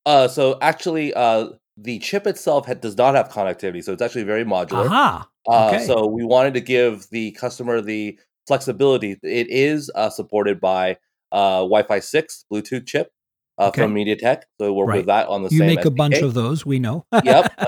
Uh, 0.06 0.26
so 0.26 0.56
actually, 0.62 1.12
uh, 1.12 1.50
the 1.76 1.98
chip 1.98 2.26
itself 2.26 2.66
ha- 2.66 2.74
does 2.74 2.96
not 2.96 3.14
have 3.14 3.28
connectivity, 3.28 3.84
so 3.84 3.92
it's 3.92 4.00
actually 4.00 4.24
very 4.24 4.44
modular. 4.44 4.86
Aha. 4.86 5.28
Uh, 5.46 5.72
okay. 5.74 5.84
so 5.84 6.06
we 6.06 6.24
wanted 6.24 6.54
to 6.54 6.60
give 6.60 7.08
the 7.10 7.32
customer 7.32 7.82
the 7.82 8.18
flexibility. 8.46 9.18
It 9.22 9.48
is 9.50 9.90
uh, 9.94 10.08
supported 10.08 10.60
by 10.60 10.96
uh, 11.30 11.58
Wi-Fi 11.58 11.98
six 11.98 12.46
Bluetooth 12.50 12.86
chip 12.86 13.12
uh, 13.58 13.68
okay. 13.68 13.82
from 13.82 13.94
MediaTek. 13.94 14.42
So 14.58 14.72
we'll 14.72 14.76
work 14.76 14.88
right. 14.88 14.96
with 14.98 15.06
that 15.06 15.28
on 15.28 15.42
the 15.42 15.50
you 15.50 15.58
same. 15.58 15.68
You 15.68 15.76
make 15.76 15.84
SDK. 15.84 15.88
a 15.88 15.90
bunch 15.90 16.18
of 16.18 16.34
those, 16.34 16.64
we 16.64 16.78
know. 16.78 17.04
yep, 17.24 17.52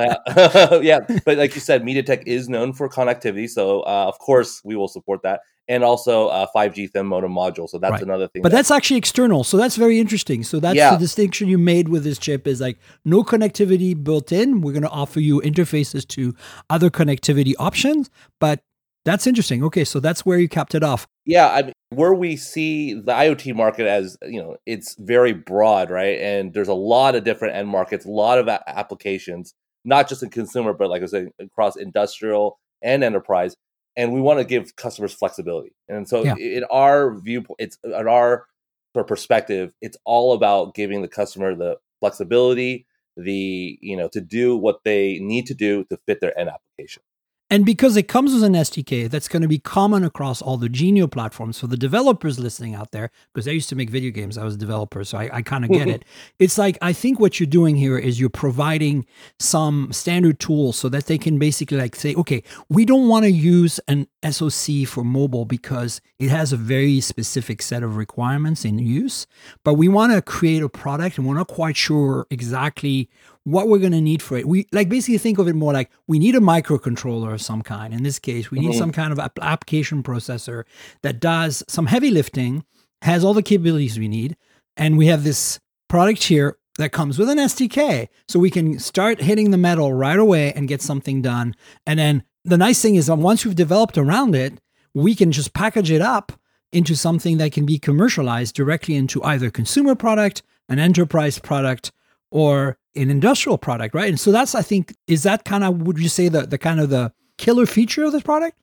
yeah. 0.83 1.01
But 1.25 1.39
like 1.39 1.55
you 1.55 1.61
said, 1.61 1.83
MediaTek 1.83 2.25
is 2.27 2.49
known 2.49 2.73
for 2.73 2.89
connectivity, 2.89 3.49
so 3.49 3.81
uh, 3.81 4.07
of 4.07 4.19
course 4.19 4.61
we 4.65 4.77
will 4.77 4.89
support 4.89 5.23
that 5.23 5.41
and 5.71 5.85
also 5.85 6.29
a 6.31 6.49
5G 6.55 6.91
thin 6.91 7.07
modem 7.07 7.33
module. 7.33 7.69
So 7.69 7.79
that's 7.79 7.93
right. 7.93 8.03
another 8.03 8.27
thing. 8.27 8.43
But 8.43 8.51
that, 8.51 8.57
that's 8.57 8.73
actually 8.73 8.97
external. 8.97 9.45
So 9.45 9.57
that's 9.57 9.77
very 9.77 10.01
interesting. 10.01 10.43
So 10.43 10.59
that's 10.59 10.75
yeah. 10.75 10.91
the 10.91 10.99
distinction 10.99 11.47
you 11.47 11.59
made 11.59 11.89
with 11.89 12.03
this 12.03 12.19
chip 12.19 12.49
is 12.49 12.61
like 12.61 12.81
no 13.05 13.23
connectivity 13.23 14.01
built 14.03 14.33
in. 14.33 14.63
We're 14.63 14.73
going 14.73 14.83
to 14.83 14.91
offer 14.91 15.21
you 15.21 15.41
interfaces 15.43 16.07
to 16.09 16.35
other 16.69 16.91
connectivity 16.91 17.55
options, 17.61 18.11
but 18.41 18.65
that's 19.05 19.27
interesting. 19.27 19.65
Okay, 19.65 19.85
so 19.85 20.01
that's 20.01 20.25
where 20.27 20.39
you 20.39 20.49
capped 20.49 20.75
it 20.75 20.83
off. 20.83 21.07
Yeah, 21.25 21.49
I 21.49 21.63
mean, 21.63 21.73
where 21.91 22.15
we 22.15 22.37
see 22.37 22.95
the 22.95 23.13
IoT 23.13 23.55
market 23.55 23.87
as 23.87 24.17
you 24.23 24.41
know, 24.41 24.57
it's 24.67 24.97
very 24.99 25.33
broad, 25.33 25.91
right? 25.91 26.19
And 26.19 26.53
there's 26.53 26.69
a 26.69 26.75
lot 26.75 27.15
of 27.15 27.25
different 27.25 27.55
end 27.57 27.69
markets, 27.69 28.05
a 28.05 28.11
lot 28.11 28.39
of 28.39 28.49
a- 28.49 28.63
applications, 28.69 29.55
not 29.85 30.09
just 30.09 30.23
in 30.23 30.31
consumer, 30.31 30.73
but 30.73 30.91
like 30.91 31.03
I 31.03 31.07
said, 31.07 31.29
across 31.39 31.77
industrial 31.77 32.59
and 32.83 33.05
enterprise 33.05 33.57
and 33.97 34.13
we 34.13 34.21
want 34.21 34.39
to 34.39 34.45
give 34.45 34.77
customers 34.77 35.13
flexibility. 35.13 35.75
And 35.89 36.09
so, 36.09 36.25
yeah. 36.25 36.37
in 36.37 36.65
our 36.71 37.19
viewpoint, 37.19 37.57
it's 37.59 37.79
in 37.85 37.93
our 37.93 38.47
perspective, 38.95 39.73
it's 39.81 39.97
all 40.05 40.33
about 40.33 40.75
giving 40.75 41.03
the 41.03 41.09
customer 41.09 41.55
the 41.55 41.77
flexibility, 42.01 42.87
the 43.17 43.79
you 43.81 43.97
know, 43.97 44.09
to 44.09 44.21
do 44.21 44.57
what 44.57 44.81
they 44.85 45.19
need 45.21 45.47
to 45.47 45.55
do 45.55 45.85
to 45.91 45.99
fit 46.07 46.21
their 46.21 46.39
end 46.39 46.51
application. 46.51 47.03
And 47.53 47.67
because 47.67 47.97
it 47.97 48.05
comes 48.05 48.33
with 48.33 48.45
an 48.45 48.53
SDK 48.53 49.11
that's 49.11 49.27
going 49.27 49.43
to 49.43 49.49
be 49.49 49.59
common 49.59 50.05
across 50.05 50.41
all 50.41 50.57
the 50.57 50.69
Genio 50.69 51.09
platforms 51.09 51.59
for 51.59 51.67
the 51.67 51.77
developers 51.77 52.39
listening 52.39 52.77
out 52.77 52.93
there, 52.93 53.11
because 53.35 53.49
I 53.49 53.51
used 53.51 53.69
to 53.71 53.75
make 53.75 53.91
video 53.91 54.13
games, 54.13 54.39
I 54.39 54.45
was 54.45 54.55
a 54.55 54.59
developer, 54.59 55.03
so 55.03 55.19
I, 55.19 55.31
I 55.33 55.43
kind 55.43 55.65
of 55.65 55.71
get 55.71 55.81
mm-hmm. 55.81 55.91
it. 55.91 56.05
It's 56.39 56.59
like, 56.59 56.79
I 56.81 56.93
think 56.93 57.19
what 57.19 57.41
you're 57.41 57.49
doing 57.49 57.75
here 57.75 57.99
is 57.99 58.21
you're 58.21 58.31
providing 58.31 59.05
some 59.41 59.93
standard 59.93 60.39
tools 60.39 60.77
so 60.77 60.89
that 60.91 61.07
they 61.07 61.19
can 61.19 61.41
basically 61.41 61.77
like 61.77 61.97
say, 61.97 62.15
okay, 62.15 62.45
we 62.69 62.85
don't 62.85 63.09
want 63.09 63.25
to 63.25 63.33
use 63.33 63.81
an 63.89 64.07
SOC 64.29 64.87
for 64.87 65.03
mobile 65.03 65.45
because 65.45 66.01
it 66.21 66.31
has 66.31 66.53
a 66.53 66.57
very 66.57 67.01
specific 67.01 67.63
set 67.63 67.83
of 67.83 67.97
requirements 67.97 68.65
in 68.65 68.79
use, 68.79 69.27
but 69.65 69.75
we 69.75 69.89
want 69.89 70.13
to 70.13 70.23
create 70.23 70.63
a 70.63 70.69
product 70.69 71.19
and 71.19 71.27
we're 71.27 71.35
not 71.35 71.49
quite 71.49 71.77
sure 71.77 72.29
exactly 72.31 73.11
what 73.45 73.69
we're 73.69 73.79
going 73.79 73.93
to 73.93 74.01
need 74.01 74.23
for 74.23 74.37
it. 74.37 74.47
We 74.47 74.67
like 74.73 74.89
basically 74.89 75.19
think 75.19 75.39
of 75.39 75.49
it 75.49 75.55
more 75.55 75.73
like 75.73 75.91
we 76.07 76.19
need 76.19 76.35
a 76.35 76.41
microcontroller 76.41 77.33
of 77.33 77.41
some 77.41 77.63
kind. 77.63 77.95
In 77.95 78.03
this 78.03 78.19
case, 78.19 78.51
we 78.51 78.61
need 78.61 78.71
mm-hmm. 78.71 78.79
some 78.79 78.93
kind 78.93 79.13
of 79.13 79.19
application 79.41 80.03
processor 80.03 80.65
that 81.03 81.21
does 81.21 81.65
some 81.67 81.87
heavy 81.87 82.11
lifting, 82.11 82.65
has 83.03 83.25
all 83.25 83.35
the 83.35 83.43
capabilities 83.43 83.99
we 83.99 84.09
need, 84.09 84.37
and 84.77 84.99
we 84.99 85.07
have 85.07 85.25
this 85.25 85.59
product 85.89 86.25
here 86.25 86.59
that 86.79 86.93
comes 86.93 87.19
with 87.19 87.29
an 87.29 87.39
SDK. 87.39 88.09
So 88.29 88.39
we 88.39 88.51
can 88.51 88.79
start 88.79 89.21
hitting 89.21 89.51
the 89.51 89.59
metal 89.59 89.93
right 89.93 90.19
away 90.19 90.53
and 90.53 90.69
get 90.69 90.83
something 90.83 91.23
done. 91.23 91.55
And 91.87 91.99
then 91.99 92.25
the 92.45 92.59
nice 92.59 92.81
thing 92.81 92.95
is 92.95 93.07
that 93.07 93.17
once 93.17 93.45
we've 93.45 93.55
developed 93.55 93.99
around 93.99 94.35
it, 94.35 94.61
we 94.95 95.15
can 95.15 95.33
just 95.33 95.53
package 95.53 95.91
it 95.91 96.01
up 96.01 96.33
into 96.73 96.95
something 96.95 97.39
that 97.39 97.53
can 97.53 97.67
be 97.67 97.79
commercialized 97.79 98.55
directly 98.55 98.95
into 98.97 99.23
either 99.25 99.51
consumer 99.51 99.95
product, 99.95 100.43
an 100.69 100.79
enterprise 100.79 101.39
product, 101.39 101.93
or 102.31 102.79
an 102.97 103.11
industrial 103.11 103.59
product, 103.59 103.95
right? 103.95 104.09
And 104.09 104.19
so 104.19 104.33
that's, 104.33 104.55
I 104.55 104.63
think, 104.63 104.95
is 105.07 105.23
that 105.23 105.45
kind 105.45 105.65
of, 105.65 105.83
would 105.83 105.99
you 105.99 106.09
say 106.09 106.29
the, 106.29 106.43
the 106.43 106.59
kind 106.59 106.81
of 106.81 106.91
the 106.91 107.13
killer 107.39 107.67
feature 107.67 108.05
of 108.05 108.13
this 108.13 108.23
product? 108.23 108.57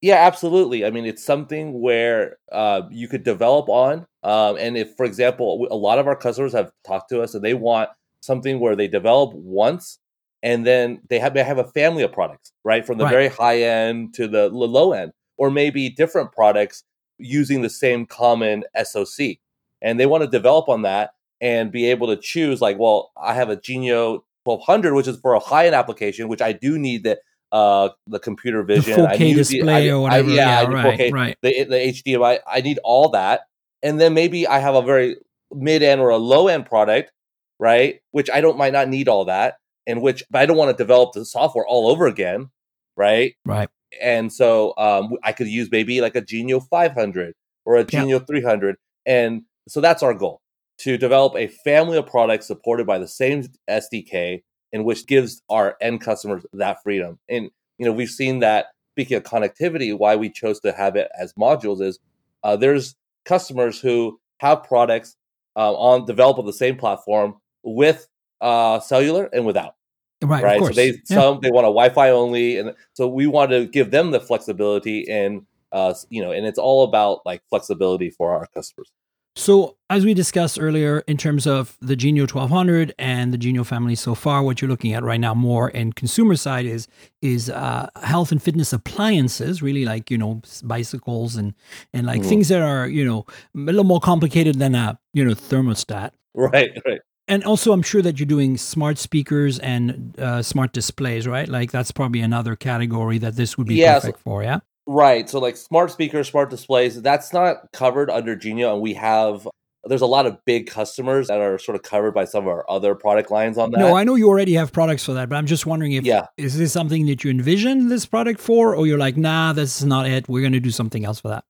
Yeah, 0.00 0.16
absolutely. 0.16 0.84
I 0.84 0.90
mean, 0.90 1.06
it's 1.06 1.24
something 1.24 1.80
where 1.80 2.36
uh, 2.52 2.82
you 2.90 3.08
could 3.08 3.24
develop 3.24 3.68
on. 3.68 4.06
Um, 4.22 4.56
and 4.58 4.76
if, 4.76 4.94
for 4.94 5.06
example, 5.06 5.66
a 5.70 5.76
lot 5.76 5.98
of 5.98 6.06
our 6.06 6.16
customers 6.16 6.52
have 6.52 6.70
talked 6.86 7.08
to 7.10 7.22
us 7.22 7.34
and 7.34 7.44
they 7.44 7.54
want 7.54 7.90
something 8.20 8.60
where 8.60 8.76
they 8.76 8.88
develop 8.88 9.32
once 9.34 9.98
and 10.42 10.66
then 10.66 11.00
they 11.08 11.18
have, 11.18 11.34
they 11.34 11.42
have 11.42 11.58
a 11.58 11.64
family 11.64 12.02
of 12.02 12.12
products, 12.12 12.52
right? 12.62 12.86
From 12.86 12.98
the 12.98 13.04
right. 13.04 13.10
very 13.10 13.28
high 13.28 13.62
end 13.62 14.14
to 14.14 14.28
the 14.28 14.48
low 14.48 14.92
end, 14.92 15.12
or 15.38 15.50
maybe 15.50 15.88
different 15.88 16.32
products 16.32 16.84
using 17.18 17.62
the 17.62 17.70
same 17.70 18.06
common 18.06 18.64
SOC. 18.80 19.38
And 19.80 19.98
they 19.98 20.06
want 20.06 20.24
to 20.24 20.30
develop 20.30 20.68
on 20.68 20.82
that 20.82 21.12
and 21.40 21.70
be 21.70 21.90
able 21.90 22.06
to 22.08 22.16
choose 22.16 22.60
like, 22.60 22.78
well, 22.78 23.12
I 23.20 23.34
have 23.34 23.48
a 23.48 23.56
Genio 23.56 24.24
1200, 24.44 24.94
which 24.94 25.08
is 25.08 25.18
for 25.18 25.34
a 25.34 25.38
high 25.38 25.66
end 25.66 25.74
application, 25.74 26.28
which 26.28 26.42
I 26.42 26.52
do 26.52 26.78
need 26.78 27.04
the 27.04 27.18
uh 27.52 27.90
the 28.08 28.18
computer 28.18 28.62
vision, 28.64 29.00
the 29.00 29.06
4K 29.06 29.34
display 29.34 29.84
the, 29.84 29.90
I, 29.90 29.94
or 29.94 30.00
whatever. 30.00 30.30
I, 30.30 30.34
yeah, 30.34 30.62
yeah 30.62 30.68
right, 30.68 30.98
4K, 30.98 31.12
right. 31.12 31.36
The, 31.42 31.64
the 31.64 31.76
HDMI. 31.76 32.40
I 32.46 32.60
need 32.60 32.78
all 32.82 33.10
that, 33.10 33.42
and 33.82 34.00
then 34.00 34.14
maybe 34.14 34.46
I 34.46 34.58
have 34.58 34.74
a 34.74 34.82
very 34.82 35.16
mid 35.52 35.82
end 35.82 36.00
or 36.00 36.08
a 36.08 36.16
low 36.16 36.48
end 36.48 36.66
product, 36.66 37.12
right? 37.58 38.00
Which 38.10 38.30
I 38.30 38.40
don't 38.40 38.58
might 38.58 38.72
not 38.72 38.88
need 38.88 39.08
all 39.08 39.26
that, 39.26 39.58
and 39.86 40.02
which 40.02 40.24
but 40.30 40.40
I 40.40 40.46
don't 40.46 40.56
want 40.56 40.76
to 40.76 40.82
develop 40.82 41.12
the 41.12 41.24
software 41.24 41.66
all 41.66 41.88
over 41.88 42.06
again, 42.06 42.50
right? 42.96 43.34
Right. 43.44 43.68
And 44.00 44.32
so 44.32 44.74
um, 44.76 45.12
I 45.22 45.32
could 45.32 45.46
use 45.46 45.68
maybe 45.70 46.00
like 46.00 46.16
a 46.16 46.20
Genio 46.20 46.58
500 46.58 47.34
or 47.64 47.76
a 47.76 47.84
Genio 47.84 48.18
yeah. 48.18 48.24
300, 48.24 48.76
and 49.06 49.42
so 49.68 49.80
that's 49.80 50.02
our 50.02 50.14
goal 50.14 50.40
to 50.78 50.98
develop 50.98 51.34
a 51.36 51.48
family 51.48 51.96
of 51.96 52.06
products 52.06 52.46
supported 52.46 52.86
by 52.86 52.98
the 52.98 53.08
same 53.08 53.44
SDK 53.68 54.42
and 54.72 54.84
which 54.84 55.06
gives 55.06 55.42
our 55.48 55.76
end 55.80 56.00
customers 56.00 56.44
that 56.52 56.82
freedom. 56.82 57.18
And 57.28 57.50
you 57.78 57.86
know, 57.86 57.92
we've 57.92 58.10
seen 58.10 58.40
that 58.40 58.66
speaking 58.92 59.16
of 59.16 59.22
connectivity, 59.24 59.96
why 59.96 60.16
we 60.16 60.30
chose 60.30 60.60
to 60.60 60.72
have 60.72 60.96
it 60.96 61.08
as 61.18 61.32
modules 61.34 61.80
is 61.80 61.98
uh, 62.42 62.56
there's 62.56 62.94
customers 63.24 63.80
who 63.80 64.18
have 64.38 64.64
products 64.64 65.16
uh, 65.56 65.74
on 65.74 66.04
develop 66.06 66.38
on 66.38 66.46
the 66.46 66.52
same 66.52 66.76
platform 66.76 67.34
with 67.62 68.06
uh, 68.40 68.80
cellular 68.80 69.28
and 69.32 69.44
without. 69.46 69.74
Right, 70.22 70.42
right. 70.42 70.62
So 70.62 70.70
they 70.70 70.88
yeah. 70.88 70.94
some 71.08 71.40
they 71.42 71.50
want 71.50 71.66
a 71.66 71.68
Wi-Fi 71.68 72.10
only, 72.10 72.58
and 72.58 72.74
so 72.94 73.06
we 73.06 73.26
want 73.26 73.50
to 73.50 73.66
give 73.66 73.90
them 73.90 74.10
the 74.10 74.20
flexibility 74.20 75.06
and 75.10 75.46
uh, 75.72 75.94
you 76.08 76.22
know, 76.22 76.32
and 76.32 76.46
it's 76.46 76.58
all 76.58 76.84
about 76.84 77.20
like 77.26 77.42
flexibility 77.50 78.08
for 78.10 78.34
our 78.34 78.46
customers. 78.46 78.90
So, 79.38 79.76
as 79.90 80.06
we 80.06 80.14
discussed 80.14 80.58
earlier, 80.58 81.00
in 81.06 81.18
terms 81.18 81.46
of 81.46 81.76
the 81.82 81.94
Genio 81.94 82.22
1200 82.22 82.94
and 82.98 83.34
the 83.34 83.38
Genio 83.38 83.64
family 83.64 83.94
so 83.94 84.14
far, 84.14 84.42
what 84.42 84.62
you're 84.62 84.70
looking 84.70 84.94
at 84.94 85.04
right 85.04 85.20
now 85.20 85.34
more 85.34 85.68
in 85.68 85.92
consumer 85.92 86.36
side 86.36 86.64
is 86.64 86.88
is 87.20 87.50
uh, 87.50 87.88
health 88.02 88.32
and 88.32 88.42
fitness 88.42 88.72
appliances, 88.72 89.62
really 89.62 89.84
like 89.84 90.10
you 90.10 90.16
know 90.16 90.40
bicycles 90.64 91.36
and 91.36 91.52
and 91.92 92.06
like 92.06 92.22
mm. 92.22 92.26
things 92.26 92.48
that 92.48 92.62
are 92.62 92.88
you 92.88 93.04
know 93.04 93.26
a 93.54 93.58
little 93.58 93.84
more 93.84 94.00
complicated 94.00 94.58
than 94.58 94.74
a 94.74 94.98
you 95.12 95.22
know 95.22 95.32
thermostat. 95.32 96.12
Right, 96.34 96.70
right. 96.86 97.00
And 97.28 97.44
also, 97.44 97.72
I'm 97.72 97.82
sure 97.82 98.00
that 98.02 98.18
you're 98.18 98.26
doing 98.26 98.56
smart 98.56 98.96
speakers 98.96 99.58
and 99.58 100.18
uh, 100.18 100.42
smart 100.42 100.72
displays, 100.72 101.26
right? 101.26 101.48
Like 101.48 101.72
that's 101.72 101.90
probably 101.90 102.20
another 102.20 102.56
category 102.56 103.18
that 103.18 103.36
this 103.36 103.58
would 103.58 103.66
be 103.66 103.74
yeah, 103.74 103.94
perfect 103.98 104.18
so, 104.18 104.22
for. 104.22 104.42
Yeah. 104.42 104.60
Right. 104.86 105.28
So 105.28 105.40
like 105.40 105.56
smart 105.56 105.90
speakers, 105.90 106.28
smart 106.28 106.50
displays, 106.50 107.00
that's 107.02 107.32
not 107.32 107.72
covered 107.72 108.10
under 108.10 108.36
Genio 108.36 108.72
and 108.72 108.82
we 108.82 108.94
have 108.94 109.46
there's 109.88 110.02
a 110.02 110.06
lot 110.06 110.26
of 110.26 110.44
big 110.44 110.66
customers 110.68 111.28
that 111.28 111.40
are 111.40 111.58
sort 111.58 111.76
of 111.76 111.82
covered 111.82 112.12
by 112.12 112.24
some 112.24 112.44
of 112.44 112.48
our 112.48 112.68
other 112.68 112.94
product 112.94 113.30
lines 113.30 113.58
on 113.58 113.70
that. 113.70 113.78
No, 113.78 113.96
I 113.96 114.04
know 114.04 114.14
you 114.14 114.28
already 114.28 114.54
have 114.54 114.72
products 114.72 115.04
for 115.04 115.14
that, 115.14 115.28
but 115.28 115.36
I'm 115.36 115.46
just 115.46 115.66
wondering 115.66 115.92
if 115.92 116.04
yeah. 116.04 116.26
is 116.36 116.58
this 116.58 116.72
something 116.72 117.06
that 117.06 117.24
you 117.24 117.30
envision 117.30 117.88
this 117.88 118.06
product 118.06 118.40
for 118.40 118.74
or 118.74 118.86
you're 118.86 118.98
like, 118.98 119.16
"Nah, 119.16 119.52
this 119.52 119.78
is 119.78 119.84
not 119.84 120.06
it. 120.06 120.28
We're 120.28 120.40
going 120.40 120.52
to 120.52 120.60
do 120.60 120.70
something 120.70 121.04
else 121.04 121.20
for 121.20 121.28
that." 121.28 121.44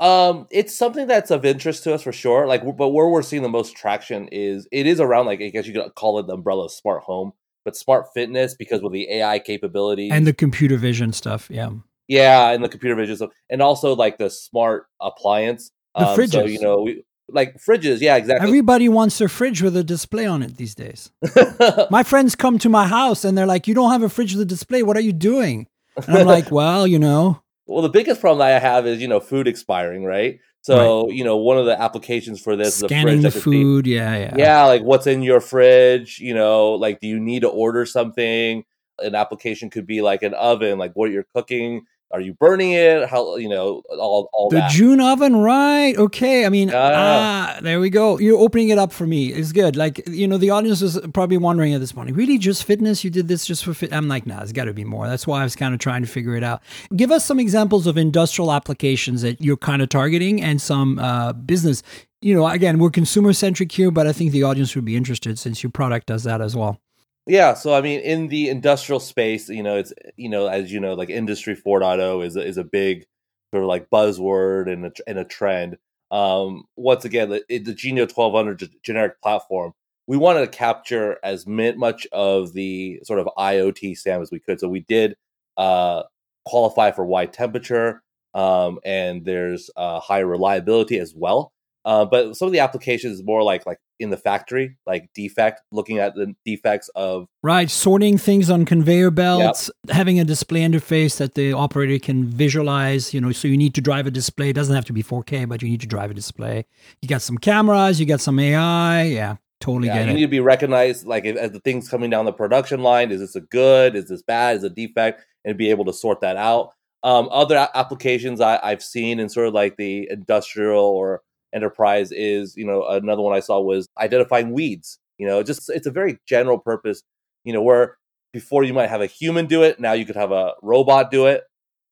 Um, 0.00 0.48
it's 0.50 0.74
something 0.74 1.06
that's 1.06 1.30
of 1.30 1.44
interest 1.44 1.84
to 1.84 1.94
us 1.94 2.02
for 2.02 2.12
sure. 2.12 2.46
Like, 2.46 2.64
but 2.76 2.88
where 2.88 3.08
we're 3.08 3.22
seeing 3.22 3.42
the 3.42 3.48
most 3.48 3.76
traction 3.76 4.28
is 4.32 4.66
it 4.72 4.86
is 4.86 5.00
around 5.00 5.26
like 5.26 5.40
I 5.40 5.48
guess 5.48 5.66
you 5.66 5.72
could 5.72 5.94
call 5.94 6.18
it 6.18 6.26
the 6.26 6.34
umbrella 6.34 6.64
of 6.64 6.72
smart 6.72 7.02
home, 7.02 7.32
but 7.64 7.76
smart 7.76 8.06
fitness 8.12 8.54
because 8.54 8.82
with 8.82 8.92
the 8.92 9.08
AI 9.10 9.38
capabilities 9.38 10.10
and 10.12 10.26
the 10.26 10.32
computer 10.32 10.76
vision 10.76 11.12
stuff. 11.12 11.48
Yeah, 11.50 11.70
yeah, 12.12 12.50
and 12.50 12.62
the 12.62 12.68
computer 12.68 12.94
vision 12.94 13.16
stuff, 13.16 13.30
and 13.48 13.62
also 13.62 13.96
like 13.96 14.18
the 14.18 14.28
smart 14.28 14.86
appliance. 15.00 15.70
The 15.94 16.08
um, 16.08 16.18
fridges. 16.18 16.32
So, 16.32 16.44
you 16.44 16.60
know, 16.60 16.82
we, 16.82 17.04
like 17.30 17.56
fridges. 17.56 18.00
Yeah, 18.00 18.16
exactly. 18.16 18.46
Everybody 18.46 18.88
wants 18.90 19.16
their 19.16 19.28
fridge 19.28 19.62
with 19.62 19.74
a 19.76 19.82
display 19.82 20.26
on 20.26 20.42
it 20.42 20.58
these 20.58 20.74
days. 20.74 21.10
my 21.90 22.02
friends 22.02 22.34
come 22.34 22.58
to 22.58 22.68
my 22.68 22.86
house 22.86 23.24
and 23.24 23.36
they're 23.36 23.46
like, 23.46 23.66
"You 23.66 23.72
don't 23.72 23.92
have 23.92 24.02
a 24.02 24.10
fridge 24.10 24.34
with 24.34 24.42
a 24.42 24.46
display. 24.46 24.82
What 24.82 24.98
are 24.98 25.00
you 25.00 25.14
doing?" 25.14 25.68
And 26.06 26.18
I'm 26.18 26.26
like, 26.26 26.50
"Well, 26.50 26.86
you 26.86 26.98
know." 26.98 27.40
Well, 27.66 27.80
the 27.80 27.88
biggest 27.88 28.20
problem 28.20 28.40
that 28.40 28.54
I 28.54 28.58
have 28.58 28.86
is 28.86 29.00
you 29.00 29.08
know 29.08 29.20
food 29.20 29.48
expiring, 29.48 30.04
right? 30.04 30.38
So 30.60 31.06
right. 31.06 31.14
you 31.14 31.24
know 31.24 31.38
one 31.38 31.56
of 31.56 31.64
the 31.64 31.80
applications 31.80 32.42
for 32.42 32.56
this 32.56 32.76
scanning 32.76 33.24
is 33.24 33.34
the 33.34 33.40
food. 33.40 33.86
yeah, 33.86 34.16
yeah, 34.18 34.34
yeah. 34.36 34.64
Like 34.64 34.82
what's 34.82 35.06
in 35.06 35.22
your 35.22 35.40
fridge? 35.40 36.18
You 36.18 36.34
know, 36.34 36.72
like 36.72 37.00
do 37.00 37.08
you 37.08 37.18
need 37.18 37.40
to 37.40 37.48
order 37.48 37.86
something? 37.86 38.64
An 38.98 39.14
application 39.14 39.70
could 39.70 39.86
be 39.86 40.02
like 40.02 40.22
an 40.22 40.34
oven, 40.34 40.78
like 40.78 40.92
what 40.92 41.10
you're 41.10 41.26
cooking 41.34 41.86
are 42.12 42.20
you 42.20 42.34
burning 42.34 42.72
it? 42.72 43.08
How 43.08 43.36
you 43.36 43.48
know 43.48 43.82
all 43.88 44.28
all 44.32 44.50
the 44.50 44.56
that. 44.56 44.70
June 44.70 45.00
oven, 45.00 45.36
right? 45.36 45.96
Okay, 45.96 46.44
I 46.44 46.50
mean, 46.50 46.70
ah, 46.72 47.58
there 47.62 47.80
we 47.80 47.88
go. 47.88 48.18
You're 48.18 48.38
opening 48.38 48.68
it 48.68 48.78
up 48.78 48.92
for 48.92 49.06
me. 49.06 49.28
It's 49.28 49.52
good. 49.52 49.76
Like 49.76 50.06
you 50.08 50.28
know, 50.28 50.36
the 50.36 50.50
audience 50.50 50.82
is 50.82 50.98
probably 51.14 51.38
wondering 51.38 51.72
at 51.72 51.80
this 51.80 51.92
point, 51.92 52.14
really, 52.14 52.36
just 52.36 52.64
fitness? 52.64 53.02
You 53.02 53.10
did 53.10 53.28
this 53.28 53.46
just 53.46 53.64
for 53.64 53.72
fit? 53.72 53.92
I'm 53.92 54.08
like, 54.08 54.26
nah, 54.26 54.42
it's 54.42 54.52
got 54.52 54.64
to 54.64 54.74
be 54.74 54.84
more. 54.84 55.06
That's 55.06 55.26
why 55.26 55.40
I 55.40 55.44
was 55.44 55.56
kind 55.56 55.72
of 55.72 55.80
trying 55.80 56.02
to 56.02 56.08
figure 56.08 56.36
it 56.36 56.44
out. 56.44 56.62
Give 56.94 57.10
us 57.10 57.24
some 57.24 57.40
examples 57.40 57.86
of 57.86 57.96
industrial 57.96 58.52
applications 58.52 59.22
that 59.22 59.40
you're 59.40 59.56
kind 59.56 59.80
of 59.80 59.88
targeting, 59.88 60.42
and 60.42 60.60
some 60.60 60.98
uh, 60.98 61.32
business. 61.32 61.82
You 62.20 62.34
know, 62.34 62.46
again, 62.46 62.78
we're 62.78 62.90
consumer 62.90 63.32
centric 63.32 63.72
here, 63.72 63.90
but 63.90 64.06
I 64.06 64.12
think 64.12 64.32
the 64.32 64.42
audience 64.42 64.74
would 64.76 64.84
be 64.84 64.96
interested 64.96 65.38
since 65.38 65.62
your 65.62 65.72
product 65.72 66.06
does 66.06 66.24
that 66.24 66.40
as 66.40 66.54
well. 66.54 66.78
Yeah, 67.26 67.54
so 67.54 67.72
I 67.74 67.80
mean, 67.80 68.00
in 68.00 68.28
the 68.28 68.48
industrial 68.48 68.98
space, 69.00 69.48
you 69.48 69.62
know, 69.62 69.76
it's 69.76 69.92
you 70.16 70.28
know, 70.28 70.46
as 70.48 70.72
you 70.72 70.80
know, 70.80 70.94
like 70.94 71.08
Industry 71.10 71.54
4.0 71.54 72.24
is 72.26 72.36
is 72.36 72.56
a 72.58 72.64
big 72.64 73.06
sort 73.52 73.62
of 73.62 73.68
like 73.68 73.90
buzzword 73.90 74.70
and 74.72 74.86
a, 74.86 74.92
and 75.06 75.18
a 75.18 75.24
trend. 75.24 75.78
Um, 76.10 76.64
once 76.76 77.04
again, 77.04 77.30
the, 77.30 77.44
the 77.48 77.74
Genio 77.74 78.06
1200 78.06 78.68
generic 78.82 79.20
platform, 79.22 79.72
we 80.06 80.16
wanted 80.16 80.40
to 80.40 80.46
capture 80.58 81.18
as 81.22 81.46
much 81.46 82.06
of 82.12 82.52
the 82.54 83.00
sort 83.04 83.20
of 83.20 83.28
IoT 83.38 83.96
SAM 83.96 84.20
as 84.20 84.30
we 84.32 84.40
could. 84.40 84.58
So 84.60 84.68
we 84.68 84.80
did 84.80 85.16
uh, 85.56 86.02
qualify 86.44 86.90
for 86.90 87.06
wide 87.06 87.32
temperature, 87.32 88.02
um, 88.34 88.80
and 88.84 89.24
there's 89.24 89.70
uh, 89.76 90.00
high 90.00 90.18
reliability 90.20 90.98
as 90.98 91.14
well. 91.14 91.52
Uh, 91.84 92.04
but 92.04 92.36
some 92.36 92.46
of 92.46 92.52
the 92.52 92.60
applications 92.60 93.14
is 93.14 93.24
more 93.24 93.42
like 93.42 93.66
like 93.66 93.78
in 93.98 94.10
the 94.10 94.16
factory, 94.16 94.76
like 94.86 95.08
defect, 95.14 95.62
looking 95.70 95.98
at 95.98 96.14
the 96.14 96.34
defects 96.44 96.88
of 96.94 97.26
right, 97.42 97.70
sorting 97.70 98.18
things 98.18 98.50
on 98.50 98.64
conveyor 98.64 99.10
belts, 99.10 99.70
yep. 99.86 99.96
having 99.96 100.20
a 100.20 100.24
display 100.24 100.60
interface 100.60 101.18
that 101.18 101.34
the 101.34 101.52
operator 101.52 101.98
can 101.98 102.24
visualize. 102.24 103.12
You 103.12 103.20
know, 103.20 103.32
so 103.32 103.48
you 103.48 103.56
need 103.56 103.74
to 103.74 103.80
drive 103.80 104.06
a 104.06 104.10
display. 104.10 104.50
It 104.50 104.54
doesn't 104.54 104.74
have 104.74 104.84
to 104.86 104.92
be 104.92 105.02
4K, 105.02 105.48
but 105.48 105.62
you 105.62 105.68
need 105.68 105.80
to 105.80 105.86
drive 105.88 106.10
a 106.10 106.14
display. 106.14 106.66
You 107.00 107.08
got 107.08 107.22
some 107.22 107.38
cameras, 107.38 107.98
you 107.98 108.06
got 108.06 108.20
some 108.20 108.38
AI. 108.38 109.02
Yeah, 109.04 109.36
totally 109.60 109.88
yeah, 109.88 109.94
get 109.94 110.04
you 110.06 110.10
it. 110.10 110.14
need 110.14 110.22
to 110.22 110.28
be 110.28 110.40
recognized 110.40 111.06
like 111.06 111.24
if, 111.24 111.36
as 111.36 111.50
the 111.50 111.60
things 111.60 111.88
coming 111.88 112.10
down 112.10 112.24
the 112.24 112.32
production 112.32 112.82
line. 112.82 113.10
Is 113.10 113.20
this 113.20 113.36
a 113.36 113.40
good? 113.40 113.96
Is 113.96 114.08
this 114.08 114.22
bad? 114.22 114.56
Is 114.56 114.64
a 114.64 114.70
defect? 114.70 115.22
and 115.44 115.58
be 115.58 115.70
able 115.70 115.84
to 115.86 115.92
sort 115.92 116.20
that 116.20 116.36
out. 116.36 116.70
Um, 117.02 117.28
other 117.30 117.56
a- 117.56 117.70
applications 117.74 118.40
I, 118.40 118.60
I've 118.62 118.82
seen 118.82 119.18
in 119.18 119.28
sort 119.28 119.48
of 119.48 119.54
like 119.54 119.76
the 119.76 120.08
industrial 120.10 120.84
or 120.84 121.22
enterprise 121.54 122.12
is, 122.12 122.56
you 122.56 122.66
know, 122.66 122.86
another 122.86 123.22
one 123.22 123.34
I 123.34 123.40
saw 123.40 123.60
was 123.60 123.88
identifying 123.98 124.52
weeds. 124.52 124.98
You 125.18 125.26
know, 125.26 125.42
just 125.42 125.70
it's 125.70 125.86
a 125.86 125.90
very 125.90 126.18
general 126.26 126.58
purpose. 126.58 127.02
You 127.44 127.52
know, 127.52 127.62
where 127.62 127.96
before 128.32 128.64
you 128.64 128.72
might 128.72 128.88
have 128.88 129.00
a 129.00 129.06
human 129.06 129.46
do 129.46 129.62
it, 129.62 129.78
now 129.78 129.92
you 129.92 130.06
could 130.06 130.16
have 130.16 130.32
a 130.32 130.54
robot 130.62 131.10
do 131.10 131.26
it. 131.26 131.44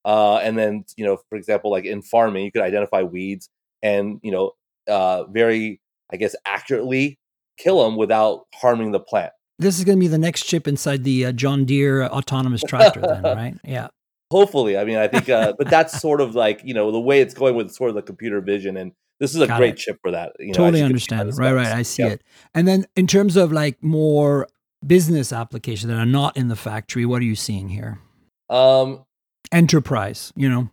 Uh, 0.04 0.36
and 0.36 0.58
then, 0.58 0.84
you 0.96 1.04
know, 1.04 1.18
for 1.28 1.36
example, 1.36 1.70
like 1.70 1.84
in 1.84 2.02
farming, 2.02 2.44
you 2.44 2.52
could 2.52 2.62
identify 2.62 3.02
weeds 3.02 3.50
and, 3.82 4.18
you 4.22 4.32
know, 4.32 4.52
uh, 4.88 5.24
very, 5.24 5.80
I 6.10 6.16
guess, 6.16 6.34
accurately 6.46 7.18
kill 7.58 7.84
them 7.84 7.96
without 7.96 8.46
harming 8.54 8.92
the 8.92 9.00
plant. 9.00 9.32
This 9.58 9.78
is 9.78 9.84
going 9.84 9.98
to 9.98 10.00
be 10.00 10.08
the 10.08 10.18
next 10.18 10.44
chip 10.44 10.66
inside 10.66 11.04
the 11.04 11.26
uh, 11.26 11.32
John 11.32 11.66
Deere 11.66 12.06
autonomous 12.06 12.62
tractor, 12.66 13.00
then, 13.02 13.22
right? 13.36 13.54
Yeah. 13.62 13.88
Hopefully, 14.30 14.78
I 14.78 14.84
mean, 14.84 14.96
I 14.96 15.06
think, 15.06 15.28
uh, 15.28 15.52
but 15.58 15.68
that's 15.68 16.00
sort 16.00 16.20
of 16.20 16.36
like 16.36 16.62
you 16.64 16.72
know 16.72 16.92
the 16.92 17.00
way 17.00 17.20
it's 17.20 17.34
going 17.34 17.56
with 17.56 17.72
sort 17.72 17.90
of 17.90 17.96
the 17.96 18.02
computer 18.02 18.40
vision, 18.40 18.76
and 18.76 18.92
this 19.20 19.34
is 19.34 19.40
a 19.40 19.46
Got 19.46 19.58
great 19.58 19.74
it. 19.74 19.78
chip 19.78 19.98
for 20.02 20.10
that. 20.10 20.32
You 20.40 20.48
know, 20.48 20.52
totally 20.54 20.80
you 20.80 20.88
can 20.88 20.98
see 20.98 21.06
by 21.10 21.16
understand. 21.20 21.38
Right, 21.38 21.52
right. 21.52 21.76
I 21.76 21.82
see 21.82 22.02
Yep. 22.02 22.12
it. 22.12 22.22
And 22.54 22.66
then 22.66 22.86
in 22.96 23.06
terms 23.06 23.36
of 23.36 23.52
like 23.52 23.82
more 23.82 24.48
business 24.86 25.32
applications 25.32 25.88
that 25.92 25.98
are 25.98 26.06
not 26.06 26.36
in 26.36 26.48
the 26.48 26.56
factory, 26.56 27.04
what 27.06 27.20
are 27.20 27.26
you 27.26 27.36
seeing 27.36 27.68
here? 27.68 28.00
Um, 28.48 29.04
Enterprise, 29.52 30.32
you 30.36 30.48
know. 30.48 30.70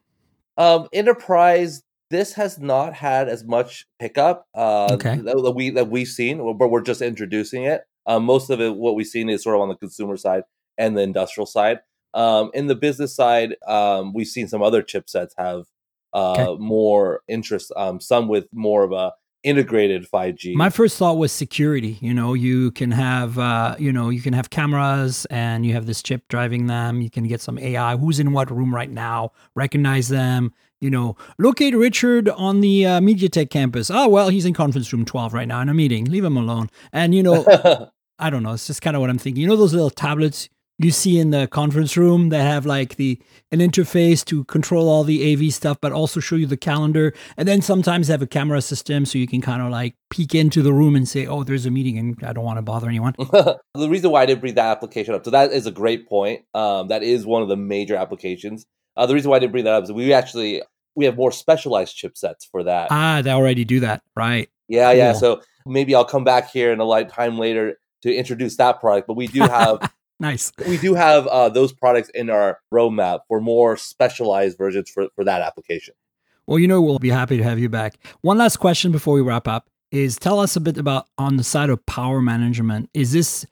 um, 0.58 0.88
enterprise. 0.94 1.84
This 2.10 2.34
has 2.34 2.58
not 2.58 2.94
had 2.94 3.28
as 3.28 3.44
much 3.44 3.86
pickup 4.00 4.48
uh, 4.56 4.94
Okay. 4.94 5.18
that, 5.18 5.36
that 5.44 5.52
we 5.52 5.72
that 5.72 5.90
we've 5.90 6.08
seen, 6.08 6.38
but 6.58 6.70
we're 6.70 6.82
just 6.82 7.02
introducing 7.02 7.64
it. 7.64 7.82
Um, 8.06 8.24
most 8.24 8.50
of 8.50 8.62
it, 8.62 8.76
what 8.76 8.96
we've 8.96 9.06
seen, 9.08 9.28
is 9.30 9.44
sort 9.44 9.56
of 9.56 9.62
on 9.62 9.68
the 9.68 9.76
consumer 9.76 10.16
side 10.16 10.44
and 10.78 10.96
the 10.98 11.02
industrial 11.02 11.46
side. 11.48 11.80
Um, 12.14 12.50
in 12.54 12.68
the 12.68 12.76
business 12.76 13.14
side, 13.14 13.56
um, 13.68 14.14
we've 14.14 14.28
seen 14.28 14.48
some 14.48 14.62
other 14.62 14.82
chipsets 14.82 15.32
have 15.38 15.64
uh, 16.14 16.56
more 16.60 17.22
interest. 17.28 17.72
Um, 17.76 18.00
some 18.00 18.28
with 18.28 18.48
more 18.54 18.84
of 18.84 18.92
a 18.92 19.14
integrated 19.44 20.06
5G. 20.12 20.56
My 20.56 20.70
first 20.70 20.98
thought 20.98 21.18
was 21.18 21.32
security. 21.32 21.98
You 22.02 22.14
know, 22.14 22.34
you 22.34 22.72
can 22.72 22.92
have, 22.92 23.40
uh, 23.40 23.76
you 23.80 23.94
know, 23.94 24.10
you 24.10 24.22
can 24.22 24.34
have 24.34 24.50
cameras 24.50 25.26
and 25.30 25.66
you 25.66 25.74
have 25.74 25.86
this 25.86 26.04
chip 26.04 26.28
driving 26.28 26.68
them. 26.68 27.02
You 27.02 27.10
can 27.10 27.28
get 27.28 27.40
some 27.42 27.58
AI. 27.58 27.96
Who's 27.96 28.20
in 28.20 28.34
what 28.34 28.52
room 28.52 28.74
right 28.74 28.90
now? 28.90 29.32
Recognize 29.56 30.10
them. 30.10 30.54
You 30.82 30.90
know, 30.90 31.16
locate 31.40 31.76
Richard 31.76 32.30
on 32.30 32.62
the 32.62 32.86
uh, 32.86 33.00
MediaTek 33.00 33.50
campus. 33.50 33.90
Oh, 33.90 34.08
well, 34.08 34.30
he's 34.30 34.46
in 34.46 34.54
conference 34.54 34.92
room 34.92 35.06
12 35.06 35.34
right 35.34 35.48
now 35.48 35.62
in 35.62 35.70
a 35.70 35.74
meeting. 35.74 36.06
Leave 36.06 36.26
him 36.26 36.38
alone. 36.38 36.70
And, 36.92 37.16
you 37.16 37.24
know, 37.24 37.46
I 38.20 38.30
don't 38.30 38.44
know. 38.44 38.54
It's 38.54 38.68
just 38.68 38.82
kind 38.82 38.96
of 38.96 39.02
what 39.02 39.10
I'm 39.10 39.18
thinking. 39.18 39.42
You 39.42 39.48
know 39.48 39.56
those 39.56 39.74
little 39.74 39.90
tablets 39.90 40.50
you 40.80 40.92
see 40.92 41.20
in 41.20 41.32
the 41.32 41.48
conference 41.48 41.98
room 41.98 42.30
that 42.30 42.44
have 42.44 42.66
like 42.66 42.98
the 42.98 43.20
an 43.52 43.60
interface 43.60 44.24
to 44.26 44.44
control 44.46 44.90
all 44.90 45.04
the 45.04 45.34
AV 45.34 45.52
stuff, 45.52 45.78
but 45.82 45.92
also 45.92 46.20
show 46.20 46.36
you 46.36 46.46
the 46.46 46.58
calendar, 46.58 47.14
and 47.36 47.48
then 47.48 47.62
sometimes 47.62 48.08
have 48.08 48.22
a 48.22 48.28
camera 48.28 48.62
system 48.62 49.06
so 49.06 49.18
you 49.18 49.28
can 49.28 49.42
kind 49.42 49.62
of 49.62 49.70
like 49.70 49.96
peek 50.10 50.36
into 50.36 50.62
the 50.62 50.74
room 50.74 50.96
and 50.96 51.08
say, 51.08 51.26
"Oh, 51.26 51.44
there's 51.44 51.66
a 51.66 51.72
meeting," 51.72 51.98
and 51.98 52.24
I 52.24 52.34
don't 52.34 52.44
want 52.44 52.58
to 52.58 52.62
bother 52.62 52.88
anyone. 52.88 53.16
the 53.18 53.60
reason 53.90 54.12
why 54.12 54.22
I 54.22 54.26
didn't 54.26 54.42
bring 54.42 54.56
that 54.56 54.68
application 54.68 55.16
up, 55.16 55.26
so 55.26 55.32
that 55.32 55.52
is 55.52 55.66
a 55.66 55.72
great 55.72 56.08
point. 56.08 56.44
Um, 56.54 56.90
that 56.90 57.04
is 57.04 57.26
one 57.26 57.42
of 57.42 57.50
the 57.50 57.58
major 57.58 57.96
applications. 57.96 58.66
Uh, 58.96 59.06
the 59.06 59.14
reason 59.14 59.32
why 59.32 59.38
I 59.38 59.40
didn't 59.40 59.54
bring 59.54 59.66
that 59.66 59.74
up 59.74 59.84
is 59.84 59.92
we 59.92 60.14
actually 60.14 60.62
we 60.96 61.06
have 61.06 61.16
more 61.16 61.32
specialized 61.32 61.98
chipsets 61.98 62.48
for 62.52 62.64
that. 62.64 62.90
Ah, 62.92 63.22
they 63.24 63.32
already 63.32 63.66
do 63.66 63.80
that, 63.80 64.04
right? 64.16 64.50
yeah, 64.68 64.92
yeah. 64.92 65.14
So 65.14 65.42
maybe 65.66 65.96
I'll 65.96 66.06
come 66.06 66.24
back 66.24 66.52
here 66.52 66.72
in 66.72 66.80
a 66.80 66.84
light 66.84 67.10
time 67.10 67.40
later 67.40 67.80
to 68.04 68.14
introduce 68.14 68.58
that 68.58 68.80
product. 68.80 69.08
But 69.08 69.16
we 69.16 69.28
do 69.28 69.42
have 69.42 69.80
Nice. 70.20 70.52
we 70.68 70.78
do 70.78 70.96
have 70.96 71.28
uh, 71.28 71.50
those 71.50 71.72
products 71.72 72.10
in 72.10 72.30
our 72.30 72.60
roadmap 72.74 73.20
for 73.28 73.40
more 73.40 73.78
specialized 73.78 74.58
versions 74.58 74.90
for 74.90 75.08
for 75.16 75.24
that 75.24 75.42
application. 75.42 75.94
Well, 76.48 76.60
you 76.60 76.68
know, 76.68 76.82
we'll 76.82 77.00
be 77.00 77.10
happy 77.10 77.38
to 77.38 77.44
have 77.44 77.60
you 77.60 77.70
back. 77.70 77.98
One 78.22 78.38
last 78.38 78.58
question 78.58 78.92
before 78.92 79.14
we 79.14 79.22
wrap 79.22 79.48
up 79.48 79.70
is 79.92 80.18
tell 80.18 80.40
us 80.40 80.56
a 80.56 80.60
bit 80.60 80.78
about 80.78 81.08
on 81.18 81.38
the 81.38 81.44
side 81.44 81.70
of 81.70 81.86
power 81.86 82.22
management. 82.22 82.90
Is 82.94 83.12
this 83.12 83.46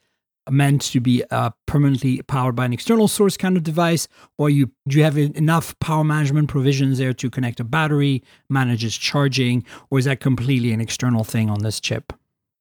meant 0.50 0.82
to 0.82 1.00
be 1.00 1.24
uh, 1.30 1.50
permanently 1.66 2.22
powered 2.22 2.54
by 2.54 2.64
an 2.64 2.72
external 2.72 3.08
source 3.08 3.36
kind 3.36 3.56
of 3.56 3.62
device, 3.62 4.08
or 4.38 4.48
you 4.50 4.70
do 4.88 4.98
you 4.98 5.04
have 5.04 5.18
enough 5.18 5.78
power 5.78 6.04
management 6.04 6.48
provisions 6.48 6.98
there 6.98 7.12
to 7.12 7.30
connect 7.30 7.60
a 7.60 7.64
battery, 7.64 8.22
manage 8.48 8.84
its 8.84 8.96
charging, 8.96 9.64
or 9.90 9.98
is 9.98 10.04
that 10.04 10.20
completely 10.20 10.72
an 10.72 10.80
external 10.80 11.24
thing 11.24 11.50
on 11.50 11.60
this 11.60 11.80
chip? 11.80 12.12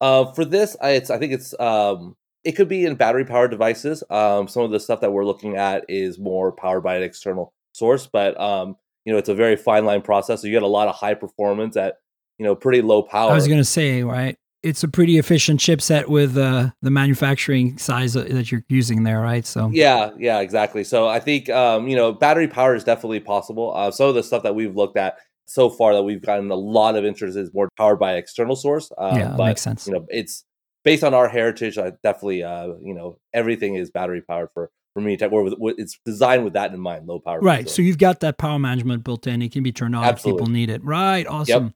Uh, 0.01 0.25
for 0.34 0.45
this, 0.45 0.75
I, 0.82 0.91
it's 0.91 1.10
I 1.10 1.17
think 1.17 1.34
it's 1.34 1.58
um, 1.60 2.15
it 2.45 2.55
could 2.55 2.69
be 2.69 2.86
in 2.86 2.95
battery 2.95 3.25
powered 3.25 3.51
devices. 3.51 4.03
Um, 4.10 4.47
some 4.47 4.63
of 4.63 4.71
the 4.71 4.79
stuff 4.79 5.01
that 5.01 5.12
we're 5.12 5.25
looking 5.25 5.58
at 5.58 5.84
is 5.89 6.19
more 6.19 6.51
powered 6.51 6.84
by 6.84 6.95
an 6.95 7.03
external 7.03 7.53
source, 7.73 8.08
but 8.08 8.39
um, 8.39 8.77
you 9.03 9.12
know, 9.12 9.17
it's 9.17 9.29
a 9.29 9.36
very 9.36 9.55
fine 9.55 9.84
line 9.84 10.01
process. 10.01 10.41
So 10.41 10.47
you 10.47 10.53
get 10.53 10.63
a 10.63 10.67
lot 10.67 10.88
of 10.88 10.95
high 10.95 11.15
performance 11.15 11.75
at 11.75 11.95
you 12.38 12.45
know 12.45 12.55
pretty 12.55 12.81
low 12.81 13.01
power. 13.01 13.31
I 13.31 13.36
was 13.36 13.47
going 13.47 13.60
to 13.60 13.65
say, 13.65 14.03
right? 14.03 14.38
It's 14.62 14.84
a 14.84 14.88
pretty 14.88 15.17
efficient 15.19 15.60
chipset 15.60 16.08
with 16.08 16.38
uh, 16.38 16.71
the 16.81 16.89
manufacturing 16.89 17.77
size 17.77 18.13
that 18.13 18.51
you're 18.51 18.63
using 18.67 19.03
there, 19.03 19.21
right? 19.21 19.45
So 19.45 19.69
yeah, 19.73 20.12
yeah, 20.17 20.39
exactly. 20.39 20.84
So 20.84 21.08
I 21.08 21.19
think 21.19 21.49
um, 21.49 21.88
you 21.88 21.95
know 21.95 22.13
battery 22.13 22.47
power 22.47 22.75
is 22.75 22.84
definitely 22.84 23.19
possible. 23.21 23.75
Uh, 23.75 23.89
some 23.89 24.08
of 24.08 24.15
the 24.15 24.23
stuff 24.23 24.43
that 24.43 24.53
we've 24.53 24.75
looked 24.75 24.97
at 24.97 25.17
so 25.45 25.69
far 25.69 25.93
that 25.93 26.03
we've 26.03 26.21
gotten 26.21 26.49
a 26.51 26.55
lot 26.55 26.95
of 26.95 27.05
interest 27.05 27.38
is 27.38 27.51
more 27.53 27.69
powered 27.77 27.99
by 27.99 28.15
external 28.15 28.55
source. 28.55 28.91
Um, 28.97 29.17
yeah, 29.17 29.36
but 29.36 29.45
makes 29.47 29.62
sense. 29.62 29.88
you 29.88 29.93
know, 29.93 30.05
it's 30.10 30.43
based 30.86 31.04
on 31.04 31.13
our 31.13 31.28
heritage. 31.28 31.78
I 31.78 31.91
definitely, 32.02 32.43
uh, 32.43 32.67
you 32.82 32.93
know, 32.93 33.17
everything 33.34 33.76
is 33.76 33.91
battery 33.91 34.21
powered 34.21 34.50
for 34.54 34.71
for 34.93 35.02
me. 35.02 35.17
Or 35.19 35.43
with, 35.43 35.76
it's 35.78 36.00
designed 36.06 36.45
with 36.45 36.54
that 36.54 36.74
in 36.74 36.80
mind, 36.80 37.06
low 37.08 37.19
power. 37.19 37.41
Right. 37.41 37.69
So 37.69 37.82
you've 37.82 37.98
got 37.98 38.21
that 38.21 38.38
power 38.38 38.58
management 38.58 39.04
built 39.04 39.28
in. 39.28 39.41
It 39.41 39.52
can 39.52 39.63
be 39.63 39.74
turned 39.74 39.95
on 39.95 40.06
if 40.06 40.24
people 40.24 40.48
need 40.48 40.69
it. 40.69 40.82
Right. 40.86 41.28
Awesome. 41.28 41.74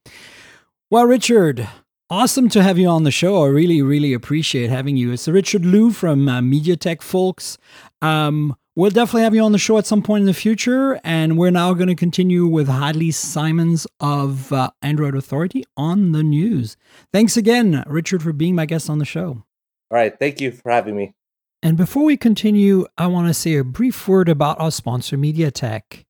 Well, 0.90 1.06
Richard, 1.06 1.68
awesome 2.10 2.48
to 2.50 2.64
have 2.64 2.78
you 2.78 2.88
on 2.88 3.04
the 3.04 3.12
show. 3.12 3.44
I 3.44 3.48
really, 3.48 3.82
really 3.82 4.14
appreciate 4.14 4.70
having 4.70 4.96
you. 4.96 5.12
It's 5.12 5.28
Richard 5.28 5.66
Lu 5.66 5.92
from 5.92 6.30
uh, 6.30 6.40
MediaTek, 6.40 7.02
folks. 7.02 7.58
Um, 8.02 8.56
we'll 8.80 8.90
definitely 8.90 9.24
have 9.24 9.36
you 9.36 9.44
on 9.44 9.52
the 9.52 9.58
show 9.58 9.78
at 9.78 9.86
some 9.86 10.02
point 10.02 10.22
in 10.22 10.26
the 10.26 10.34
future. 10.34 11.00
And 11.04 11.38
we're 11.38 11.52
now 11.52 11.74
going 11.74 11.90
to 11.90 11.96
continue 11.96 12.48
with 12.48 12.70
Hadlee 12.70 13.14
Simons 13.14 13.86
of 14.00 14.54
uh, 14.54 14.72
Android 14.82 15.16
Authority 15.16 15.66
on 15.76 16.14
the 16.14 16.24
news. 16.24 16.78
Thanks 17.12 17.36
again, 17.36 17.84
Richard, 17.88 18.24
for 18.24 18.32
being 18.32 18.56
my 18.56 18.66
guest 18.66 18.90
on 18.90 19.00
the 19.00 19.06
show. 19.06 19.44
All 19.92 19.98
right, 19.98 20.18
thank 20.18 20.40
you 20.40 20.52
for 20.52 20.72
having 20.72 20.96
me. 20.96 21.14
And 21.62 21.76
before 21.76 22.06
we 22.06 22.16
continue, 22.16 22.86
I 22.98 23.08
want 23.08 23.28
to 23.28 23.34
say 23.34 23.58
a 23.58 23.66
brief 23.66 24.08
word 24.08 24.30
about 24.30 24.60
our 24.62 24.72
sponsor, 24.72 25.18
MediaTek. 25.18 26.06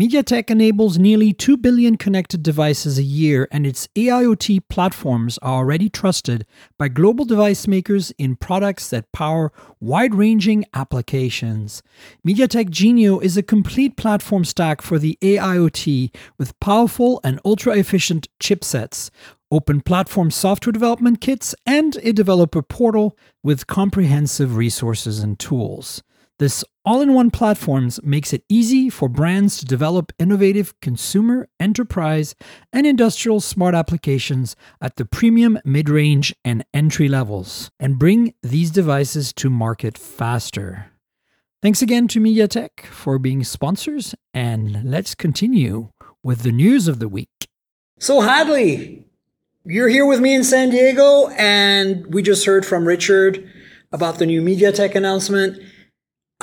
MediaTek 0.00 0.48
enables 0.48 0.96
nearly 0.96 1.34
2 1.34 1.58
billion 1.58 1.98
connected 1.98 2.42
devices 2.42 2.96
a 2.96 3.02
year, 3.02 3.46
and 3.52 3.66
its 3.66 3.88
AIoT 3.88 4.60
platforms 4.70 5.36
are 5.42 5.58
already 5.58 5.90
trusted 5.90 6.46
by 6.78 6.88
global 6.88 7.26
device 7.26 7.66
makers 7.66 8.10
in 8.12 8.34
products 8.34 8.88
that 8.88 9.12
power 9.12 9.52
wide 9.80 10.14
ranging 10.14 10.64
applications. 10.72 11.82
MediaTek 12.26 12.70
Genio 12.70 13.18
is 13.18 13.36
a 13.36 13.42
complete 13.42 13.98
platform 13.98 14.46
stack 14.46 14.80
for 14.80 14.98
the 14.98 15.18
AIoT 15.20 16.10
with 16.38 16.58
powerful 16.58 17.20
and 17.22 17.38
ultra 17.44 17.76
efficient 17.76 18.28
chipsets, 18.40 19.10
open 19.50 19.82
platform 19.82 20.30
software 20.30 20.72
development 20.72 21.20
kits, 21.20 21.54
and 21.66 21.98
a 22.02 22.14
developer 22.14 22.62
portal 22.62 23.14
with 23.42 23.66
comprehensive 23.66 24.56
resources 24.56 25.18
and 25.20 25.38
tools. 25.38 26.02
This 26.42 26.64
all 26.84 27.00
in 27.00 27.14
one 27.14 27.30
platforms 27.30 28.00
makes 28.02 28.32
it 28.32 28.42
easy 28.48 28.90
for 28.90 29.08
brands 29.08 29.58
to 29.58 29.64
develop 29.64 30.10
innovative 30.18 30.74
consumer, 30.80 31.48
enterprise, 31.60 32.34
and 32.72 32.84
industrial 32.84 33.38
smart 33.38 33.76
applications 33.76 34.56
at 34.80 34.96
the 34.96 35.04
premium, 35.04 35.60
mid 35.64 35.88
range, 35.88 36.34
and 36.44 36.64
entry 36.74 37.08
levels, 37.08 37.70
and 37.78 37.96
bring 37.96 38.34
these 38.42 38.72
devices 38.72 39.32
to 39.34 39.50
market 39.50 39.96
faster. 39.96 40.90
Thanks 41.62 41.80
again 41.80 42.08
to 42.08 42.20
MediaTek 42.20 42.86
for 42.86 43.20
being 43.20 43.44
sponsors, 43.44 44.16
and 44.34 44.82
let's 44.82 45.14
continue 45.14 45.90
with 46.24 46.42
the 46.42 46.50
news 46.50 46.88
of 46.88 46.98
the 46.98 47.08
week. 47.08 47.46
So, 48.00 48.20
Hadlee, 48.20 49.04
you're 49.64 49.88
here 49.88 50.06
with 50.06 50.18
me 50.18 50.34
in 50.34 50.42
San 50.42 50.70
Diego, 50.70 51.28
and 51.38 52.12
we 52.12 52.20
just 52.20 52.46
heard 52.46 52.66
from 52.66 52.84
Richard 52.84 53.48
about 53.92 54.18
the 54.18 54.26
new 54.26 54.42
MediaTek 54.42 54.96
announcement. 54.96 55.62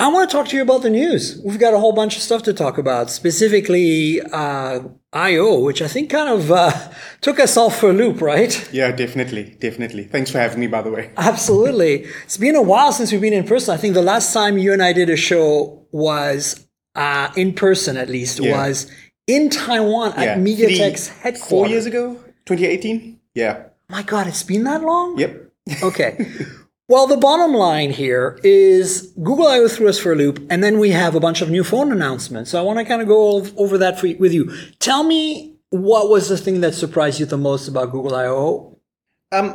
I 0.00 0.08
want 0.08 0.30
to 0.30 0.34
talk 0.36 0.48
to 0.48 0.56
you 0.56 0.62
about 0.62 0.80
the 0.82 0.88
news. 0.90 1.40
We've 1.44 1.58
got 1.58 1.74
a 1.74 1.78
whole 1.78 1.92
bunch 1.92 2.16
of 2.16 2.22
stuff 2.22 2.42
to 2.44 2.54
talk 2.54 2.78
about, 2.78 3.10
specifically 3.10 4.20
uh, 4.32 4.80
I/O, 5.12 5.60
which 5.60 5.82
I 5.82 5.88
think 5.88 6.08
kind 6.10 6.28
of 6.28 6.50
uh, 6.50 6.72
took 7.20 7.38
us 7.38 7.56
all 7.56 7.68
for 7.68 7.90
a 7.90 7.92
loop, 7.92 8.20
right? 8.22 8.52
Yeah, 8.72 8.92
definitely, 8.92 9.56
definitely. 9.60 10.04
Thanks 10.04 10.30
for 10.30 10.38
having 10.38 10.58
me, 10.60 10.68
by 10.68 10.80
the 10.82 10.90
way. 10.90 11.10
Absolutely. 11.18 12.06
It's 12.24 12.38
been 12.38 12.56
a 12.56 12.62
while 12.62 12.92
since 12.92 13.12
we've 13.12 13.20
been 13.20 13.34
in 13.34 13.44
person. 13.46 13.74
I 13.74 13.76
think 13.76 13.92
the 13.94 14.02
last 14.02 14.32
time 14.32 14.56
you 14.56 14.72
and 14.72 14.82
I 14.82 14.92
did 14.94 15.10
a 15.10 15.16
show 15.16 15.86
was 15.92 16.66
uh, 16.94 17.28
in 17.36 17.52
person, 17.52 17.96
at 17.98 18.08
least, 18.08 18.38
Yeah. 18.40 18.56
was 18.56 18.90
in 19.26 19.50
Taiwan 19.50 20.14
Yeah, 20.16 20.22
at 20.22 20.38
MediaTek's 20.38 21.08
three- 21.08 21.20
headquarters. 21.22 21.48
Four 21.48 21.68
years 21.68 21.84
ago, 21.86 22.14
2018. 22.46 23.20
Yeah. 23.34 23.64
My 23.90 24.02
God, 24.02 24.26
it's 24.28 24.42
been 24.44 24.64
that 24.64 24.82
long. 24.82 25.18
Yep. 25.18 25.52
Okay. 25.82 26.26
Well, 26.90 27.06
the 27.06 27.16
bottom 27.16 27.54
line 27.54 27.92
here 27.92 28.40
is 28.42 29.12
Google 29.22 29.46
I/O 29.46 29.68
threw 29.68 29.88
us 29.88 30.00
for 30.00 30.10
a 30.10 30.16
loop, 30.16 30.44
and 30.50 30.60
then 30.60 30.80
we 30.80 30.90
have 30.90 31.14
a 31.14 31.20
bunch 31.20 31.40
of 31.40 31.48
new 31.48 31.62
phone 31.62 31.92
announcements. 31.92 32.50
So 32.50 32.58
I 32.58 32.62
want 32.62 32.80
to 32.80 32.84
kind 32.84 33.00
of 33.00 33.06
go 33.06 33.46
over 33.56 33.78
that 33.78 34.00
for, 34.00 34.08
with 34.18 34.32
you. 34.32 34.52
Tell 34.80 35.04
me 35.04 35.54
what 35.68 36.10
was 36.10 36.28
the 36.28 36.36
thing 36.36 36.62
that 36.62 36.74
surprised 36.74 37.20
you 37.20 37.26
the 37.26 37.38
most 37.38 37.68
about 37.68 37.92
Google 37.92 38.16
I/O? 38.16 38.76
Um, 39.30 39.54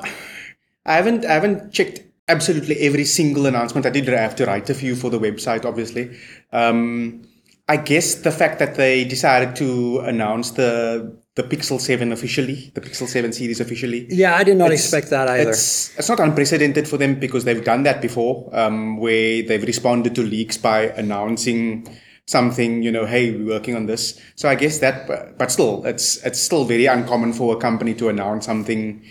I 0.86 0.94
haven't 0.94 1.26
I 1.26 1.34
haven't 1.34 1.74
checked 1.74 2.00
absolutely 2.30 2.80
every 2.80 3.04
single 3.04 3.48
announcement. 3.48 3.86
I 3.86 3.90
did 3.90 4.08
have 4.08 4.38
to 4.38 4.46
write 4.46 4.70
a 4.70 4.74
few 4.74 4.96
for 4.96 5.10
the 5.10 5.20
website, 5.20 5.66
obviously. 5.66 6.18
Um, 6.54 7.28
I 7.68 7.76
guess 7.76 8.16
the 8.16 8.32
fact 8.32 8.60
that 8.60 8.76
they 8.76 9.04
decided 9.04 9.58
to 9.58 10.00
announce 10.06 10.52
the 10.52 11.18
the 11.36 11.44
Pixel 11.44 11.80
7 11.80 12.14
officially, 12.14 12.72
the 12.74 12.82
Pixel 12.82 13.08
7 13.08 13.34
series 13.34 13.60
officially. 13.60 14.08
Yeah, 14.10 14.36
I 14.36 14.44
did 14.46 14.58
not 14.58 14.72
expect 14.72 15.10
that 15.10 15.28
either. 15.28 15.50
It's, 15.50 15.98
it's 15.98 16.08
not 16.08 16.22
unprecedented 16.22 16.88
for 16.88 16.98
them 16.98 17.20
because 17.20 17.44
they've 17.44 17.64
done 17.64 17.84
that 17.84 18.02
before, 18.02 18.50
um, 18.54 18.98
where 18.98 19.44
they've 19.44 19.64
responded 19.64 20.16
to 20.16 20.24
leaks 20.24 20.58
by 20.58 20.88
announcing 20.92 21.88
something, 22.26 22.82
you 22.82 22.92
know, 22.92 23.06
hey, 23.06 23.32
we're 23.32 23.48
working 23.48 23.76
on 23.76 23.86
this. 23.86 24.20
So 24.36 24.48
I 24.48 24.56
guess 24.56 24.80
that, 24.80 25.38
but 25.38 25.52
still, 25.52 25.86
it's 25.86 26.18
it's 26.26 26.40
still 26.40 26.64
very 26.64 26.86
uncommon 26.86 27.34
for 27.34 27.56
a 27.56 27.60
company 27.60 27.94
to 27.96 28.08
announce 28.08 28.46
something 28.46 29.04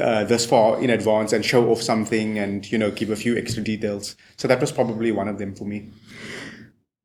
uh, 0.00 0.24
this 0.24 0.46
far 0.46 0.80
in 0.82 0.90
advance 0.90 1.32
and 1.32 1.44
show 1.44 1.70
off 1.70 1.82
something 1.82 2.38
and 2.38 2.70
you 2.70 2.78
know 2.78 2.90
give 2.90 3.10
a 3.10 3.16
few 3.16 3.36
extra 3.38 3.62
details. 3.62 4.16
So 4.36 4.46
that 4.48 4.60
was 4.60 4.70
probably 4.70 5.12
one 5.12 5.28
of 5.28 5.38
them 5.38 5.54
for 5.54 5.64
me. 5.64 5.88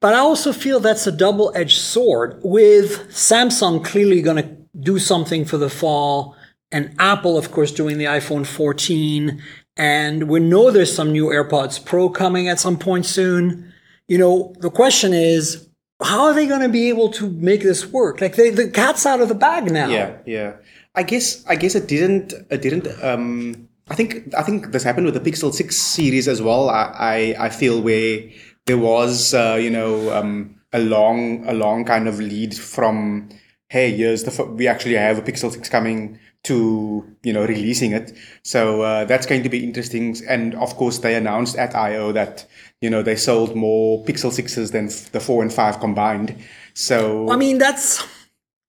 But 0.02 0.14
I 0.14 0.20
also 0.20 0.54
feel 0.54 0.80
that's 0.80 1.08
a 1.08 1.12
double 1.12 1.52
edged 1.56 1.80
sword 1.80 2.40
with 2.44 3.10
Samsung 3.10 3.84
clearly 3.84 4.22
going 4.22 4.44
to 4.44 4.65
do 4.80 5.00
something 5.00 5.46
for 5.46 5.58
the 5.58 5.70
fall, 5.70 6.36
and 6.72 6.96
Apple, 7.00 7.38
of 7.38 7.52
course, 7.52 7.72
doing 7.72 7.98
the 7.98 8.06
iPhone 8.06 8.46
14. 8.46 9.42
And 9.78 10.30
we 10.30 10.40
know 10.40 10.72
there's 10.72 10.94
some 10.94 11.12
new 11.12 11.28
AirPods 11.28 11.84
Pro 11.84 12.10
coming 12.10 12.48
at 12.48 12.60
some 12.60 12.78
point 12.78 13.06
soon. 13.06 13.74
You 14.08 14.18
know, 14.18 14.54
the 14.60 14.70
question 14.70 15.14
is, 15.14 15.70
how 16.04 16.26
are 16.26 16.34
they 16.34 16.48
going 16.48 16.62
to 16.62 16.70
be 16.70 16.90
able 16.90 17.10
to 17.12 17.30
make 17.30 17.62
this 17.62 17.86
work? 17.88 18.22
Like 18.22 18.36
they, 18.36 18.50
the 18.50 18.70
cat's 18.70 19.06
out 19.06 19.22
of 19.22 19.30
the 19.30 19.36
bag 19.36 19.72
now. 19.72 19.88
Yeah, 19.88 20.18
yeah. 20.26 20.54
I 20.96 21.04
guess 21.04 21.46
I 21.46 21.56
guess 21.56 21.76
it 21.76 21.88
didn't 21.88 22.34
it 22.50 22.62
didn't 22.62 22.88
um 23.04 23.68
I 23.90 23.96
think 23.96 24.34
I 24.34 24.44
think 24.44 24.72
this 24.72 24.84
happened 24.84 25.06
with 25.06 25.16
the 25.16 25.32
Pixel 25.32 25.54
6 25.54 25.76
series 25.76 26.28
as 26.28 26.42
well. 26.42 26.70
I 26.70 27.36
I, 27.38 27.46
I 27.46 27.50
feel 27.50 27.82
where 27.82 28.30
there 28.66 28.78
was 28.78 29.34
uh, 29.34 29.58
you 29.62 29.70
know 29.70 30.12
um, 30.14 30.56
a 30.74 30.80
long 30.80 31.48
a 31.48 31.54
long 31.54 31.86
kind 31.86 32.08
of 32.08 32.20
lead 32.20 32.56
from 32.56 33.30
hey 33.70 33.96
here's 33.96 34.24
the 34.24 34.46
we 34.46 34.68
actually 34.68 34.96
have 34.96 35.18
a 35.18 35.22
Pixel 35.22 35.52
6 35.52 35.68
coming 35.70 36.20
to 36.44 37.04
you 37.24 37.34
know 37.34 37.46
releasing 37.46 37.92
it. 37.92 38.14
So 38.44 38.82
uh, 38.82 39.06
that's 39.06 39.26
going 39.26 39.44
to 39.44 39.50
be 39.50 39.64
interesting. 39.64 40.16
And 40.28 40.56
of 40.56 40.76
course 40.76 41.00
they 41.00 41.16
announced 41.16 41.56
at 41.58 41.76
I/O 41.76 42.12
that 42.12 42.46
you 42.82 42.90
know 42.90 43.02
they 43.02 43.16
sold 43.16 43.56
more 43.56 44.04
Pixel 44.06 44.32
6s 44.32 44.72
than 44.72 44.88
the 45.12 45.20
4 45.20 45.44
and 45.44 45.54
5 45.54 45.80
combined. 45.80 46.36
So 46.74 47.30
I 47.30 47.36
mean 47.36 47.58
that's 47.58 48.06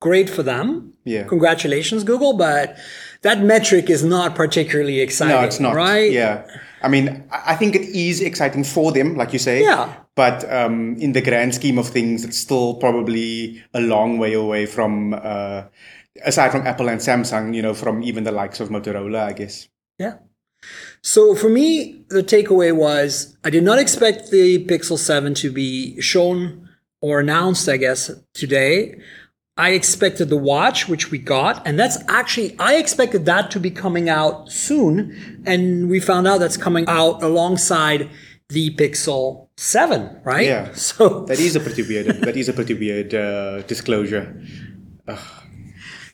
great 0.01 0.31
for 0.31 0.43
them. 0.43 0.95
Yeah. 1.05 1.25
Congratulations, 1.25 2.03
Google, 2.03 2.37
but 2.37 2.77
that 3.23 3.41
metric 3.43 3.91
is 3.91 4.03
not 4.03 4.35
particularly 4.35 5.01
exciting. 5.01 5.37
No, 5.37 5.43
it's 5.43 5.61
not. 5.61 5.75
Right? 5.75 6.11
Yeah. 6.11 6.47
I 6.87 6.89
mean, 6.89 7.25
I 7.33 7.57
think 7.57 7.75
it 7.75 7.83
is 7.83 8.21
exciting 8.21 8.63
for 8.63 8.93
them, 8.93 9.17
like 9.17 9.33
you 9.33 9.41
say. 9.41 9.65
Yeah. 9.65 9.93
But 10.15 10.49
um, 10.53 10.95
in 10.99 11.15
the 11.15 11.21
grand 11.21 11.53
scheme 11.53 11.79
of 11.79 11.89
things, 11.89 12.25
it's 12.25 12.39
still 12.39 12.75
probably 12.75 13.61
a 13.75 13.81
long 13.81 14.19
way 14.19 14.35
away 14.35 14.67
from, 14.67 15.13
uh, 15.13 15.65
aside 16.25 16.53
from 16.53 16.65
Apple 16.65 16.89
and 16.89 17.01
Samsung, 17.01 17.57
you 17.57 17.61
know, 17.61 17.75
from 17.75 18.05
even 18.05 18.23
the 18.23 18.31
likes 18.31 18.61
of 18.61 18.69
Motorola, 18.69 19.25
I 19.25 19.33
guess. 19.33 19.69
Yeah. 19.99 20.19
So 21.03 21.35
for 21.35 21.49
me, 21.49 22.05
the 22.09 22.23
takeaway 22.23 22.75
was 22.75 23.37
I 23.43 23.51
did 23.51 23.65
not 23.65 23.81
expect 23.81 24.31
the 24.31 24.65
Pixel 24.67 24.97
7 24.97 25.35
to 25.35 25.51
be 25.51 26.01
shown 26.01 26.69
or 27.01 27.19
announced, 27.19 27.69
I 27.69 27.79
guess, 27.79 28.13
today. 28.33 29.01
I 29.59 29.71
expected 29.71 30.29
the 30.29 30.37
watch, 30.37 30.87
which 30.87 31.11
we 31.11 31.19
got, 31.19 31.67
and 31.67 31.79
that's 31.79 31.97
actually, 32.09 32.55
I 32.59 32.75
expected 32.75 33.25
that 33.25 33.51
to 33.53 33.61
be 33.61 33.71
coming 33.71 34.09
out 34.11 34.53
soon. 34.53 35.43
And 35.47 35.89
we 35.89 35.99
found 35.99 36.27
out 36.27 36.39
that's 36.39 36.59
coming 36.59 36.85
out 36.89 37.23
alongside 37.23 38.11
the 38.51 38.75
Pixel 38.77 39.49
7, 39.57 40.21
right? 40.25 40.45
Yeah. 40.47 40.73
So 40.75 41.25
that 41.25 41.41
is 41.41 41.57
a 41.57 41.61
pretty 41.61 41.83
weird, 41.83 42.07
that 42.07 42.37
is 42.37 42.51
a 42.51 42.53
pretty 42.53 42.75
weird 42.75 43.15
uh, 43.15 43.63
disclosure. 43.63 44.43
Ugh. 45.09 45.19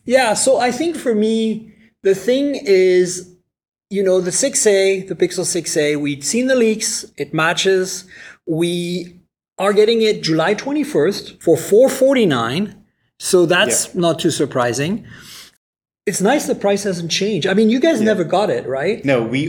Yeah. 0.05 0.35
So 0.35 0.59
I 0.59 0.71
think 0.71 0.97
for 0.97 1.15
me, 1.15 1.75
the 2.03 2.15
thing 2.15 2.55
is, 2.55 3.35
you 3.91 4.05
know, 4.05 4.21
the 4.21 4.31
6A, 4.31 5.09
the 5.09 5.17
Pixel 5.17 5.45
6A, 5.45 6.01
we'd 6.01 6.25
seen 6.25 6.47
the 6.47 6.55
leaks, 6.55 7.05
it 7.17 7.35
matches. 7.35 8.05
We 8.47 9.21
are 9.59 9.73
getting 9.73 10.01
it 10.01 10.23
July 10.23 10.55
21st 10.55 11.43
for 11.43 11.57
449 11.57 12.82
so 13.23 13.47
that's 13.47 13.87
yeah. 13.87 14.01
not 14.01 14.19
too 14.19 14.33
surprising. 14.33 15.07
It's 16.07 16.21
nice 16.21 16.49
the 16.49 16.57
price 16.57 16.83
hasn't 16.83 17.13
changed. 17.13 17.47
I 17.47 17.55
mean, 17.55 17.71
you 17.71 17.79
guys 17.79 18.01
yeah. 18.01 18.07
never 18.07 18.25
got 18.25 18.51
it, 18.51 18.67
right? 18.67 19.05
No, 19.05 19.23
we 19.23 19.47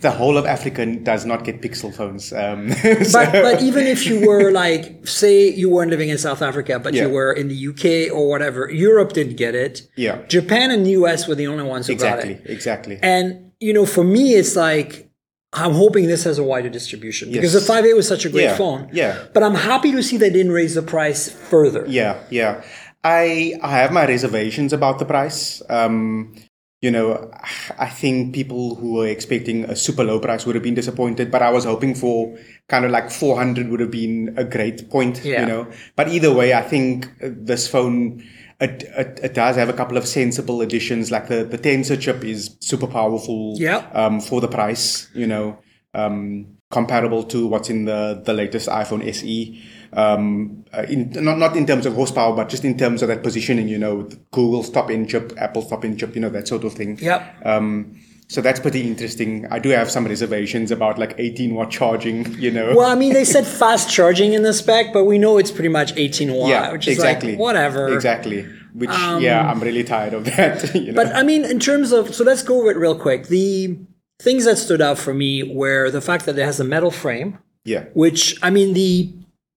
the 0.00 0.10
whole 0.10 0.36
of 0.36 0.44
Africa 0.44 0.84
does 0.96 1.24
not 1.24 1.44
get 1.44 1.62
Pixel 1.62 1.94
phones. 1.94 2.32
Um, 2.32 2.72
so. 3.04 3.12
but, 3.12 3.30
but 3.30 3.62
even 3.62 3.86
if 3.86 4.06
you 4.06 4.26
were 4.26 4.50
like, 4.64 5.06
say, 5.06 5.48
you 5.48 5.70
weren't 5.70 5.92
living 5.92 6.08
in 6.08 6.18
South 6.18 6.42
Africa, 6.42 6.80
but 6.80 6.92
yeah. 6.92 7.02
you 7.02 7.10
were 7.10 7.32
in 7.32 7.46
the 7.46 7.68
UK 7.68 8.12
or 8.12 8.28
whatever, 8.28 8.68
Europe 8.68 9.12
didn't 9.12 9.36
get 9.36 9.54
it. 9.54 9.82
Yeah, 9.94 10.26
Japan 10.26 10.72
and 10.72 10.84
the 10.84 10.90
US 11.02 11.28
were 11.28 11.36
the 11.36 11.46
only 11.46 11.62
ones 11.62 11.86
who 11.86 11.92
exactly, 11.92 12.34
got 12.34 12.44
it. 12.46 12.50
Exactly, 12.50 12.96
exactly. 12.96 12.98
And 13.00 13.52
you 13.60 13.72
know, 13.72 13.86
for 13.86 14.02
me, 14.02 14.34
it's 14.34 14.56
like 14.56 15.09
I'm 15.52 15.72
hoping 15.72 16.06
this 16.06 16.24
has 16.24 16.38
a 16.38 16.44
wider 16.44 16.68
distribution 16.68 17.32
because 17.32 17.52
the 17.52 17.60
5A 17.60 17.96
was 17.96 18.06
such 18.06 18.24
a 18.24 18.28
great 18.28 18.44
yeah, 18.44 18.56
phone. 18.56 18.88
Yeah. 18.92 19.26
But 19.34 19.42
I'm 19.42 19.56
happy 19.56 19.90
to 19.92 20.02
see 20.02 20.16
they 20.16 20.30
didn't 20.30 20.52
raise 20.52 20.74
the 20.74 20.82
price 20.82 21.28
further. 21.28 21.84
Yeah, 21.88 22.22
yeah. 22.30 22.62
I 23.02 23.54
I 23.62 23.70
have 23.72 23.92
my 23.92 24.06
reservations 24.06 24.72
about 24.72 24.98
the 24.98 25.06
price. 25.06 25.62
Um, 25.68 26.36
you 26.80 26.90
know, 26.90 27.30
I 27.78 27.90
think 27.90 28.34
people 28.34 28.74
who 28.74 28.94
were 28.94 29.06
expecting 29.06 29.64
a 29.64 29.76
super 29.76 30.02
low 30.02 30.18
price 30.18 30.46
would 30.46 30.54
have 30.54 30.64
been 30.64 30.74
disappointed, 30.74 31.30
but 31.30 31.42
I 31.42 31.50
was 31.50 31.64
hoping 31.64 31.94
for 31.94 32.38
kind 32.68 32.86
of 32.86 32.90
like 32.90 33.10
400 33.10 33.68
would 33.68 33.80
have 33.80 33.90
been 33.90 34.34
a 34.38 34.44
great 34.44 34.88
point, 34.88 35.22
yeah. 35.22 35.40
you 35.40 35.46
know. 35.46 35.70
But 35.94 36.08
either 36.08 36.32
way, 36.32 36.54
I 36.54 36.62
think 36.62 37.10
this 37.20 37.68
phone, 37.68 38.24
it, 38.60 38.82
it, 38.82 39.20
it, 39.22 39.34
does 39.34 39.56
have 39.56 39.68
a 39.68 39.72
couple 39.72 39.96
of 39.96 40.06
sensible 40.06 40.60
additions. 40.60 41.10
Like 41.10 41.28
the, 41.28 41.44
the 41.44 41.58
tensor 41.58 42.00
chip 42.00 42.24
is 42.24 42.56
super 42.60 42.86
powerful 42.86 43.54
yeah. 43.56 43.88
um, 43.92 44.20
for 44.20 44.40
the 44.40 44.48
price, 44.48 45.08
you 45.14 45.26
know, 45.26 45.58
um, 45.94 46.58
comparable 46.70 47.22
to 47.24 47.46
what's 47.46 47.70
in 47.70 47.86
the, 47.86 48.22
the 48.24 48.32
latest 48.32 48.68
iPhone 48.68 49.06
SE 49.08 49.62
um, 49.92 50.64
uh, 50.72 50.82
in, 50.88 51.10
not 51.10 51.38
not 51.38 51.56
in 51.56 51.66
terms 51.66 51.86
of 51.86 51.94
horsepower, 51.94 52.34
but 52.34 52.48
just 52.48 52.64
in 52.64 52.76
terms 52.78 53.02
of 53.02 53.08
that 53.08 53.22
positioning. 53.22 53.68
You 53.68 53.78
know, 53.78 54.02
Google's 54.30 54.70
top 54.70 54.90
end 54.90 55.08
chip, 55.08 55.32
Apple's 55.36 55.68
top 55.68 55.84
end 55.84 55.98
chip. 55.98 56.14
You 56.14 56.20
know 56.20 56.30
that 56.30 56.48
sort 56.48 56.64
of 56.64 56.74
thing. 56.74 56.98
Yep. 56.98 57.46
Um, 57.46 58.00
so 58.30 58.40
that's 58.40 58.60
pretty 58.60 58.86
interesting. 58.86 59.44
I 59.50 59.58
do 59.58 59.70
have 59.70 59.90
some 59.90 60.06
reservations 60.06 60.70
about 60.70 61.00
like 61.00 61.16
18 61.18 61.52
watt 61.52 61.68
charging, 61.68 62.32
you 62.34 62.52
know. 62.52 62.76
Well, 62.76 62.88
I 62.88 62.94
mean, 62.94 63.12
they 63.12 63.24
said 63.24 63.44
fast 63.44 63.90
charging 63.90 64.34
in 64.34 64.44
the 64.44 64.52
spec, 64.52 64.92
but 64.92 65.02
we 65.02 65.18
know 65.18 65.36
it's 65.36 65.50
pretty 65.50 65.68
much 65.68 65.92
18 65.96 66.32
watt, 66.32 66.48
yeah, 66.48 66.70
which 66.70 66.86
is 66.86 66.94
exactly. 66.94 67.32
like 67.32 67.40
whatever. 67.40 67.92
Exactly. 67.92 68.42
Which, 68.72 68.88
um, 68.88 69.20
yeah, 69.20 69.50
I'm 69.50 69.58
really 69.58 69.82
tired 69.82 70.14
of 70.14 70.24
that. 70.36 70.72
You 70.76 70.92
know? 70.92 71.02
But 71.02 71.12
I 71.12 71.24
mean, 71.24 71.44
in 71.44 71.58
terms 71.58 71.90
of, 71.90 72.14
so 72.14 72.22
let's 72.22 72.44
go 72.44 72.60
over 72.60 72.70
it 72.70 72.76
real 72.76 72.96
quick. 72.96 73.26
The 73.26 73.76
things 74.22 74.44
that 74.44 74.58
stood 74.58 74.80
out 74.80 74.96
for 74.96 75.12
me 75.12 75.42
were 75.42 75.90
the 75.90 76.00
fact 76.00 76.24
that 76.26 76.38
it 76.38 76.44
has 76.44 76.60
a 76.60 76.64
metal 76.64 76.92
frame. 76.92 77.36
Yeah. 77.64 77.86
Which, 77.94 78.38
I 78.44 78.50
mean, 78.50 78.74
the 78.74 79.12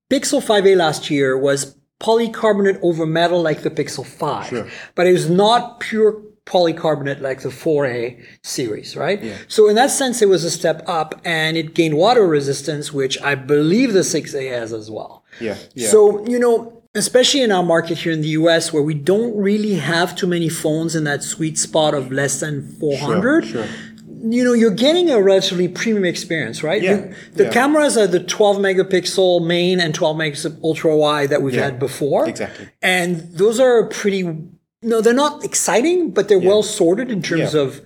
Pixel 0.10 0.42
5a 0.42 0.76
last 0.76 1.12
year 1.12 1.38
was 1.38 1.78
polycarbonate 2.02 2.80
over 2.82 3.06
metal 3.06 3.40
like 3.40 3.62
the 3.62 3.70
Pixel 3.70 4.04
5, 4.04 4.48
sure. 4.48 4.68
but 4.96 5.06
it 5.06 5.12
was 5.12 5.30
not 5.30 5.80
pure 5.80 6.20
polycarbonate 6.46 7.22
like 7.22 7.42
the 7.42 7.50
4A 7.50 8.24
series, 8.42 8.96
right? 8.96 9.22
Yeah. 9.24 9.38
So 9.48 9.70
in 9.70 9.76
that 9.76 9.92
sense, 9.92 10.22
it 10.22 10.30
was 10.30 10.44
a 10.44 10.52
step 10.52 10.84
up 10.88 11.20
and 11.24 11.56
it 11.58 11.74
gained 11.74 11.96
water 11.96 12.28
resistance, 12.28 12.92
which 12.92 13.22
I 13.22 13.36
believe 13.36 13.94
the 13.94 14.02
6A 14.02 14.52
has 14.52 14.74
as 14.74 14.92
well. 14.92 15.24
Yeah. 15.40 15.58
yeah. 15.74 15.90
So, 15.90 16.26
you 16.28 16.40
know, 16.40 16.84
especially 16.96 17.42
in 17.42 17.52
our 17.52 17.64
market 17.64 17.98
here 17.98 18.12
in 18.12 18.22
the 18.22 18.30
US 18.30 18.72
where 18.72 18.84
we 18.84 18.94
don't 18.94 19.36
really 19.36 19.76
have 19.76 20.16
too 20.16 20.28
many 20.28 20.50
phones 20.50 20.96
in 20.96 21.06
that 21.06 21.24
sweet 21.24 21.58
spot 21.58 21.94
of 21.94 22.12
less 22.12 22.40
than 22.40 22.68
400. 22.80 23.46
Sure, 23.46 23.66
sure 23.66 23.74
you 24.26 24.44
know, 24.44 24.54
you're 24.54 24.72
getting 24.72 25.10
a 25.10 25.22
relatively 25.22 25.68
premium 25.68 26.06
experience, 26.06 26.64
right? 26.64 26.82
Yeah. 26.82 26.92
You, 26.92 27.16
the 27.34 27.44
yeah. 27.46 27.52
cameras 27.52 27.98
are 27.98 28.08
the 28.08 28.22
12 28.22 28.58
megapixel 28.58 29.46
main 29.46 29.82
and 29.82 29.94
12 29.94 30.16
megapixel 30.16 30.64
ultra 30.64 30.96
wide 30.96 31.30
that 31.30 31.42
we've 31.42 31.56
yeah. 31.56 31.66
had 31.66 31.80
before. 31.80 32.28
Exactly. 32.28 32.70
And 32.82 33.18
those 33.34 33.60
are 33.60 33.88
pretty, 33.88 34.24
no, 34.84 35.02
they're 35.02 35.14
not 35.14 35.44
exciting, 35.44 36.12
but 36.12 36.28
they're 36.28 36.42
yeah. 36.42 36.48
well 36.50 36.64
sorted 36.64 37.12
in 37.12 37.22
terms 37.22 37.54
of 37.54 37.82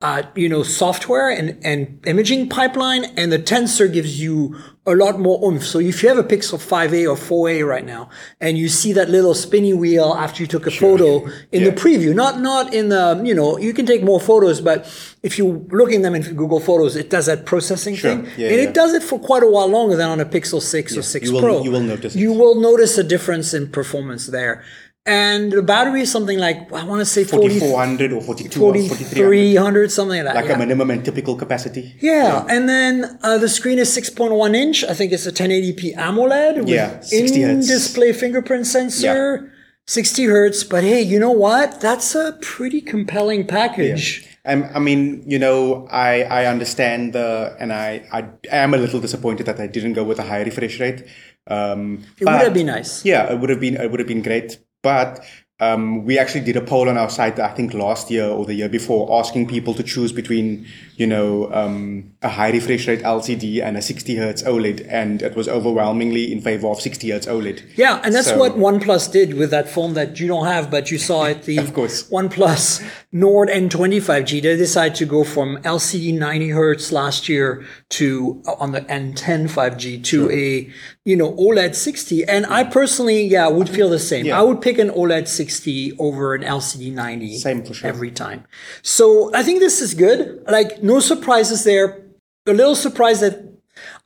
uh, 0.00 0.22
you 0.36 0.48
know, 0.48 0.62
software 0.62 1.28
and, 1.28 1.58
and 1.64 1.98
imaging 2.06 2.48
pipeline, 2.48 3.04
and 3.16 3.32
the 3.32 3.38
tensor 3.38 3.92
gives 3.92 4.20
you 4.20 4.54
a 4.86 4.94
lot 4.94 5.18
more 5.18 5.42
oomph. 5.44 5.64
So 5.66 5.80
if 5.80 6.04
you 6.04 6.08
have 6.08 6.18
a 6.18 6.22
Pixel 6.22 6.56
5a 6.56 7.10
or 7.10 7.16
4a 7.16 7.66
right 7.66 7.84
now, 7.84 8.08
and 8.40 8.56
you 8.56 8.68
see 8.68 8.92
that 8.92 9.10
little 9.10 9.34
spinny 9.34 9.74
wheel 9.74 10.14
after 10.16 10.40
you 10.40 10.46
took 10.46 10.68
a 10.68 10.70
photo 10.70 11.26
in 11.50 11.64
Yeah. 11.64 11.70
the 11.70 11.72
preview, 11.72 12.14
not 12.14 12.40
not 12.40 12.72
in 12.72 12.90
the, 12.90 13.20
you 13.24 13.34
know, 13.34 13.58
you 13.58 13.74
can 13.74 13.86
take 13.86 14.04
more 14.04 14.20
photos, 14.20 14.60
but 14.60 14.86
if 15.24 15.36
you 15.36 15.66
look 15.72 15.90
in 15.90 16.02
them 16.02 16.14
in 16.14 16.22
Google 16.36 16.60
Photos, 16.60 16.94
it 16.94 17.10
does 17.10 17.26
that 17.26 17.44
processing 17.44 17.96
Sure. 17.96 18.12
thing, 18.12 18.20
Yeah, 18.36 18.50
and 18.50 18.56
yeah. 18.56 18.68
it 18.68 18.74
does 18.74 18.94
it 18.94 19.02
for 19.02 19.18
quite 19.18 19.42
a 19.42 19.48
while 19.50 19.66
longer 19.66 19.96
than 19.96 20.08
on 20.08 20.20
a 20.20 20.24
Pixel 20.24 20.62
6 20.62 20.96
or 20.96 21.02
6 21.02 21.26
You 21.26 21.32
will- 21.32 21.40
Pro. 21.40 21.64
you 21.64 21.72
will 21.72 21.80
notice 21.80 22.14
it. 22.14 22.18
You 22.20 22.32
will 22.32 22.54
notice 22.54 22.96
a 22.98 23.02
difference 23.02 23.52
in 23.52 23.66
performance 23.66 24.28
there. 24.28 24.62
And 25.06 25.50
the 25.52 25.62
battery 25.62 26.02
is 26.02 26.12
something 26.12 26.38
like 26.38 26.70
I 26.70 26.84
want 26.84 27.00
to 27.00 27.06
say 27.06 27.24
40, 27.24 27.60
4400 27.60 28.12
or 28.12 28.20
42 28.20 28.62
or 28.62 28.74
4300. 28.74 29.16
4300, 29.16 29.90
something 29.90 30.16
like 30.18 30.24
that. 30.26 30.34
Like 30.34 30.48
yeah. 30.48 30.54
a 30.54 30.58
minimum 30.58 30.90
and 30.90 31.02
typical 31.02 31.34
capacity. 31.34 31.96
Yeah, 32.00 32.44
and 32.50 32.68
then 32.68 33.18
uh, 33.22 33.38
the 33.38 33.48
screen 33.48 33.78
is 33.78 33.88
6.1 33.96 34.54
inch. 34.54 34.84
I 34.84 34.92
think 34.92 35.12
it's 35.12 35.24
a 35.26 35.32
1080p 35.32 35.96
AMOLED 35.96 36.58
with 36.58 36.68
Yeah, 36.68 37.00
60 37.00 37.40
hertz. 37.40 37.68
in-display 37.70 38.12
fingerprint 38.12 38.66
sensor, 38.66 39.44
yeah. 39.44 39.50
60 39.86 40.24
hertz. 40.26 40.62
But 40.64 40.84
hey, 40.84 41.00
you 41.00 41.18
know 41.18 41.32
what? 41.32 41.80
That's 41.80 42.14
a 42.14 42.36
pretty 42.42 42.82
compelling 42.82 43.46
package. 43.46 44.26
Um, 44.44 44.64
I 44.74 44.78
mean, 44.78 45.24
you 45.26 45.38
know, 45.38 45.86
I, 45.90 46.24
I 46.24 46.46
understand 46.46 47.14
the, 47.14 47.56
and 47.58 47.72
I, 47.72 48.04
I 48.12 48.28
am 48.50 48.74
a 48.74 48.78
little 48.78 49.00
disappointed 49.00 49.46
that 49.46 49.58
I 49.58 49.66
didn't 49.66 49.94
go 49.94 50.04
with 50.04 50.18
a 50.18 50.22
high 50.22 50.42
refresh 50.42 50.78
rate. 50.80 51.04
Um, 51.46 52.04
It 52.18 52.26
would 52.26 52.34
have 52.42 52.52
been 52.54 52.66
nice. 52.66 53.04
Yeah, 53.06 53.32
it 53.32 53.40
would 53.40 53.48
have 53.48 53.60
been, 53.60 53.76
it 53.76 53.90
would 53.90 54.00
have 54.00 54.08
been 54.08 54.22
great. 54.22 54.58
But 54.82 55.24
um, 55.60 56.04
we 56.04 56.18
actually 56.18 56.44
did 56.44 56.56
a 56.56 56.60
poll 56.60 56.88
on 56.88 56.96
our 56.96 57.10
site, 57.10 57.38
I 57.38 57.52
think 57.52 57.74
last 57.74 58.10
year 58.10 58.26
or 58.26 58.46
the 58.46 58.54
year 58.54 58.68
before, 58.68 59.18
asking 59.18 59.48
people 59.48 59.74
to 59.74 59.82
choose 59.82 60.12
between, 60.12 60.66
you 60.96 61.06
know, 61.06 61.52
um, 61.52 62.14
a 62.20 62.28
high 62.28 62.50
refresh 62.50 62.88
rate 62.88 63.00
LCD 63.02 63.62
and 63.62 63.76
a 63.76 63.82
60 63.82 64.16
hertz 64.16 64.42
OLED, 64.42 64.84
and 64.88 65.22
it 65.22 65.36
was 65.36 65.48
overwhelmingly 65.48 66.32
in 66.32 66.40
favor 66.40 66.66
of 66.66 66.80
60 66.80 67.10
hertz 67.10 67.26
OLED. 67.28 67.62
Yeah, 67.76 68.00
and 68.02 68.12
that's 68.12 68.28
So- 68.28 68.38
what 68.38 68.56
OnePlus 68.58 69.12
did 69.12 69.34
with 69.34 69.50
that 69.50 69.68
phone 69.68 69.94
that 69.94 70.18
you 70.18 70.26
don't 70.26 70.46
have, 70.46 70.68
but 70.68 70.90
you 70.90 70.98
saw 70.98 71.26
at 71.26 71.44
the 71.44 71.58
Of 71.66 71.72
course. 71.74 72.10
OnePlus 72.10 72.82
Nord 73.12 73.48
N20 73.50 74.00
5G. 74.02 74.42
They 74.42 74.56
decided 74.56 74.96
to 74.96 75.06
go 75.06 75.22
from 75.22 75.58
LCD 75.62 76.12
90 76.18 76.48
hertz 76.50 76.90
last 76.90 77.28
year 77.28 77.64
to 77.90 78.42
uh, 78.48 78.54
on 78.58 78.72
the 78.72 78.80
N10 78.82 79.48
5G 79.48 80.02
to 80.04 80.28
a 80.30 80.68
you 81.04 81.16
know 81.16 81.32
OLED 81.36 81.74
60. 81.76 82.24
And 82.24 82.46
I 82.46 82.64
personally, 82.64 83.24
yeah, 83.26 83.46
would 83.46 83.68
feel 83.68 83.88
the 83.88 83.98
same. 84.00 84.26
Yeah. 84.26 84.40
I 84.40 84.42
would 84.42 84.60
pick 84.60 84.78
an 84.78 84.90
OLED 84.90 85.28
60 85.28 85.92
over 86.00 86.34
an 86.34 86.42
LCD 86.42 86.92
90 86.92 87.38
Same 87.38 87.62
for 87.64 87.74
sure. 87.74 87.88
every 87.88 88.10
time. 88.10 88.44
So 88.82 89.30
I 89.34 89.44
think 89.44 89.60
this 89.60 89.80
is 89.80 89.94
good. 89.94 90.42
Like 90.48 90.82
no 90.82 90.98
surprises 90.98 91.62
there. 91.62 92.02
A 92.48 92.52
little 92.52 92.74
surprised 92.74 93.20
that 93.20 93.48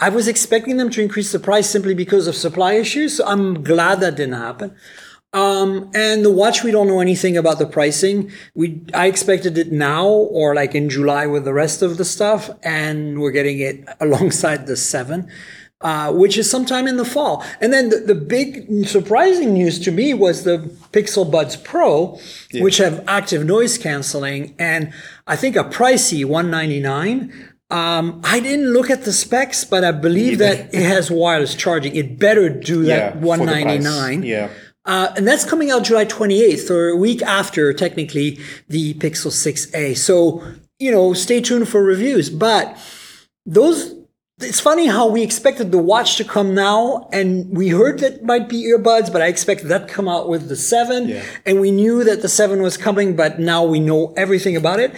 I 0.00 0.08
was 0.08 0.28
expecting 0.28 0.76
them 0.76 0.90
to 0.90 1.02
increase 1.02 1.32
the 1.32 1.38
price 1.38 1.70
simply 1.70 1.94
because 1.94 2.26
of 2.26 2.34
supply 2.34 2.74
issues. 2.74 3.16
So 3.16 3.26
I'm 3.26 3.62
glad 3.62 4.00
that 4.00 4.16
didn't 4.16 4.34
happen. 4.34 4.76
Um, 5.34 5.90
and 5.94 6.24
the 6.24 6.30
watch, 6.30 6.62
we 6.62 6.72
don't 6.72 6.88
know 6.88 7.00
anything 7.00 7.38
about 7.38 7.58
the 7.58 7.66
pricing. 7.66 8.30
We, 8.54 8.82
I 8.92 9.06
expected 9.06 9.56
it 9.56 9.72
now 9.72 10.06
or 10.06 10.54
like 10.54 10.74
in 10.74 10.90
July 10.90 11.26
with 11.26 11.44
the 11.44 11.54
rest 11.54 11.80
of 11.80 11.96
the 11.96 12.04
stuff, 12.04 12.50
and 12.62 13.20
we're 13.20 13.30
getting 13.30 13.60
it 13.60 13.88
alongside 14.00 14.66
the 14.66 14.76
seven, 14.76 15.30
uh, 15.80 16.12
which 16.12 16.36
is 16.36 16.50
sometime 16.50 16.86
in 16.86 16.98
the 16.98 17.06
fall. 17.06 17.42
And 17.62 17.72
then 17.72 17.88
the, 17.88 18.00
the 18.00 18.14
big 18.14 18.86
surprising 18.86 19.54
news 19.54 19.78
to 19.80 19.90
me 19.90 20.12
was 20.12 20.44
the 20.44 20.58
Pixel 20.92 21.30
Buds 21.30 21.56
Pro, 21.56 22.18
which 22.56 22.76
have 22.76 23.02
active 23.08 23.46
noise 23.46 23.78
canceling, 23.78 24.54
and 24.58 24.92
I 25.26 25.36
think 25.36 25.56
a 25.56 25.64
pricey 25.64 26.26
199. 26.26 27.51
Um, 27.72 28.20
I 28.22 28.38
didn't 28.40 28.70
look 28.70 28.90
at 28.90 29.04
the 29.04 29.14
specs, 29.14 29.64
but 29.64 29.82
I 29.82 29.92
believe 29.92 30.38
that 30.38 30.74
it 30.74 30.84
has 30.84 31.10
wireless 31.10 31.54
charging. 31.54 31.96
It 31.96 32.18
better 32.18 32.50
do 32.50 32.82
that 32.84 33.14
for 33.14 33.20
199. 33.20 34.24
Yeah. 34.24 34.50
Uh, 34.84 35.10
and 35.16 35.26
that's 35.26 35.46
coming 35.46 35.70
out 35.70 35.84
July 35.84 36.04
28th, 36.04 36.70
or 36.70 36.88
a 36.88 36.96
week 36.96 37.22
after, 37.22 37.72
technically, 37.72 38.38
the 38.68 38.92
Pixel 38.94 39.30
6a. 39.30 39.96
So, 39.96 40.44
you 40.78 40.92
know, 40.92 41.14
stay 41.14 41.40
tuned 41.40 41.66
for 41.66 41.82
reviews. 41.82 42.28
But 42.28 42.76
those, 43.46 43.94
it's 44.38 44.60
funny 44.60 44.88
how 44.88 45.06
we 45.08 45.22
expected 45.22 45.72
the 45.72 45.78
watch 45.78 46.16
to 46.16 46.24
come 46.24 46.54
now, 46.54 47.08
and 47.10 47.56
we 47.56 47.68
heard 47.68 48.00
that 48.00 48.22
might 48.22 48.50
be 48.50 48.64
earbuds, 48.64 49.10
but 49.10 49.22
I 49.22 49.28
expected 49.28 49.68
that 49.68 49.88
to 49.88 49.94
come 49.94 50.08
out 50.08 50.28
with 50.28 50.50
the 50.50 50.56
7. 50.56 51.08
Yeah. 51.08 51.24
And 51.46 51.58
we 51.58 51.70
knew 51.70 52.04
that 52.04 52.20
the 52.20 52.28
7 52.28 52.60
was 52.60 52.76
coming, 52.76 53.16
but 53.16 53.38
now 53.38 53.64
we 53.64 53.80
know 53.80 54.12
everything 54.14 54.56
about 54.56 54.78
it. 54.78 54.92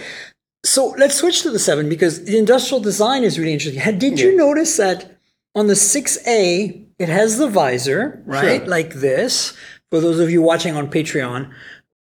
So 0.65 0.95
let's 0.97 1.15
switch 1.15 1.43
to 1.43 1.51
the 1.51 1.59
7 1.59 1.87
because 1.87 2.25
the 2.25 2.37
industrial 2.37 2.81
design 2.81 3.23
is 3.23 3.37
really 3.37 3.53
interesting. 3.53 3.99
Did 3.99 4.19
you 4.19 4.35
notice 4.35 4.75
that 4.77 5.19
on 5.53 5.67
the 5.67 5.73
6A, 5.73 6.85
it 6.97 7.07
has 7.07 7.37
the 7.37 7.47
visor, 7.47 8.23
right? 8.25 8.61
Sure. 8.61 8.67
Like 8.67 8.95
this. 8.95 9.55
For 9.91 9.99
those 9.99 10.19
of 10.19 10.31
you 10.31 10.41
watching 10.41 10.75
on 10.75 10.89
Patreon, 10.89 11.53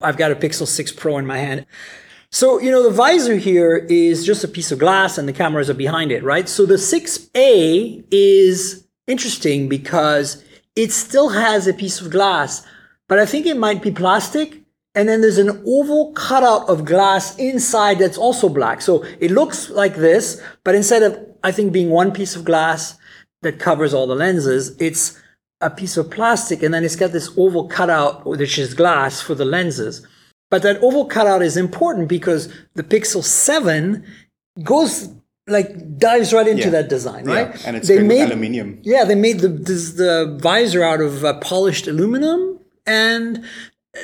I've 0.02 0.18
got 0.18 0.32
a 0.32 0.36
Pixel 0.36 0.66
6 0.66 0.94
Pro 0.94 1.18
in 1.18 1.26
my 1.26 1.38
hand. 1.38 1.66
So, 2.32 2.60
you 2.60 2.72
know, 2.72 2.84
the 2.84 2.90
visor 2.90 3.36
here 3.36 3.86
is 3.90 4.26
just 4.26 4.44
a 4.44 4.48
piece 4.48 4.72
of 4.72 4.80
glass 4.80 5.18
and 5.18 5.28
the 5.28 5.34
cameras 5.34 5.70
are 5.70 5.76
behind 5.76 6.12
it, 6.12 6.24
right? 6.24 6.48
So 6.48 6.66
the 6.66 6.76
6A 6.76 8.06
is 8.12 8.88
interesting 9.08 9.68
because 9.68 10.44
it 10.76 10.92
still 10.92 11.30
has 11.30 11.68
a 11.68 11.74
piece 11.74 12.00
of 12.00 12.12
glass, 12.12 12.66
but 13.08 13.20
I 13.20 13.26
think 13.26 13.46
it 13.46 13.58
might 13.58 13.82
be 13.82 13.92
plastic. 13.92 14.62
And 14.98 15.08
then 15.08 15.22
there's 15.22 15.38
an 15.38 15.62
oval 15.66 16.12
cutout 16.14 16.68
of 16.68 16.84
glass 16.84 17.38
inside 17.38 18.00
that's 18.00 18.18
also 18.18 18.50
black. 18.50 18.82
So 18.82 19.04
it 19.20 19.30
looks 19.32 19.70
like 19.70 19.96
this, 19.96 20.42
but 20.64 20.74
instead 20.74 21.04
of, 21.04 21.12
I 21.44 21.52
think, 21.52 21.72
being 21.72 21.92
one 21.92 22.12
piece 22.12 22.36
of 22.36 22.44
glass 22.44 22.98
that 23.44 23.60
covers 23.60 23.94
all 23.94 24.08
the 24.08 24.16
lenses, 24.16 24.76
it's 24.80 25.18
a 25.62 25.70
piece 25.70 25.98
of 25.98 26.10
plastic 26.10 26.64
and 26.64 26.74
then 26.74 26.84
it's 26.84 26.96
got 26.96 27.12
this 27.12 27.30
oval 27.38 27.68
cutout, 27.68 28.26
which 28.26 28.58
is 28.58 28.74
glass 28.74 29.22
for 29.22 29.36
the 29.36 29.46
lenses. 29.46 30.06
But 30.50 30.64
that 30.64 30.82
oval 30.82 31.06
cutout 31.06 31.42
is 31.44 31.58
important 31.58 32.10
because 32.10 32.52
the 32.74 32.84
Pixel 32.84 33.24
7 33.24 34.04
goes 34.64 35.10
like 35.50 35.98
dives 35.98 36.34
right 36.34 36.48
into 36.48 36.64
Yeah. 36.64 36.70
that 36.72 36.90
design, 36.90 37.26
right? 37.26 37.50
Yeah, 37.54 37.62
and 37.68 37.78
it's 37.78 37.88
made 37.90 38.08
with 38.08 38.32
aluminium. 38.32 38.80
Yeah, 38.84 39.06
they 39.06 39.16
made 39.16 39.40
the 39.42 39.48
this, 39.50 39.94
the 39.94 40.38
visor 40.42 40.84
out 40.84 41.02
of 41.02 41.24
uh, 41.24 41.40
polished 41.40 41.88
aluminum, 41.88 42.60
and 42.86 43.46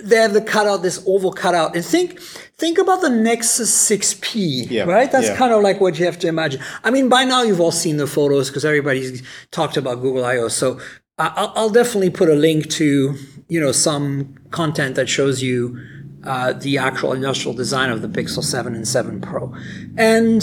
they 0.01 0.15
have 0.15 0.33
the 0.33 0.41
cutout, 0.41 0.81
this 0.81 1.03
oval 1.05 1.31
cutout. 1.31 1.75
And 1.75 1.85
think 1.85 2.19
think 2.57 2.77
about 2.77 3.01
the 3.01 3.09
Nexus 3.09 3.71
6P, 3.89 4.69
Yeah, 4.69 4.83
right? 4.83 5.11
That's 5.11 5.27
yeah. 5.27 5.35
kind 5.35 5.53
of 5.53 5.61
like 5.61 5.81
what 5.81 5.99
you 5.99 6.05
have 6.05 6.17
to 6.19 6.27
imagine. 6.27 6.61
I 6.83 6.91
mean, 6.91 7.09
by 7.09 7.25
now 7.25 7.43
you've 7.43 7.59
all 7.59 7.71
seen 7.71 7.97
the 7.97 8.07
photos 8.07 8.49
because 8.49 8.63
everybody's 8.65 9.21
talked 9.51 9.77
about 9.77 10.01
Google 10.01 10.25
I/O. 10.25 10.47
So 10.47 10.79
I'll, 11.17 11.53
I'll 11.55 11.69
definitely 11.69 12.09
put 12.09 12.29
a 12.29 12.35
link 12.35 12.69
to 12.71 13.15
you 13.49 13.59
know 13.59 13.71
some 13.71 14.35
content 14.51 14.95
that 14.95 15.09
shows 15.09 15.41
you. 15.41 15.79
Uh, 16.25 16.53
the 16.53 16.77
actual 16.77 17.11
industrial 17.11 17.53
design 17.53 17.89
of 17.89 18.01
the 18.01 18.07
Pixel 18.07 18.41
7 18.41 18.73
and 18.75 18.87
7 18.87 19.19
Pro. 19.19 19.53
And 19.97 20.41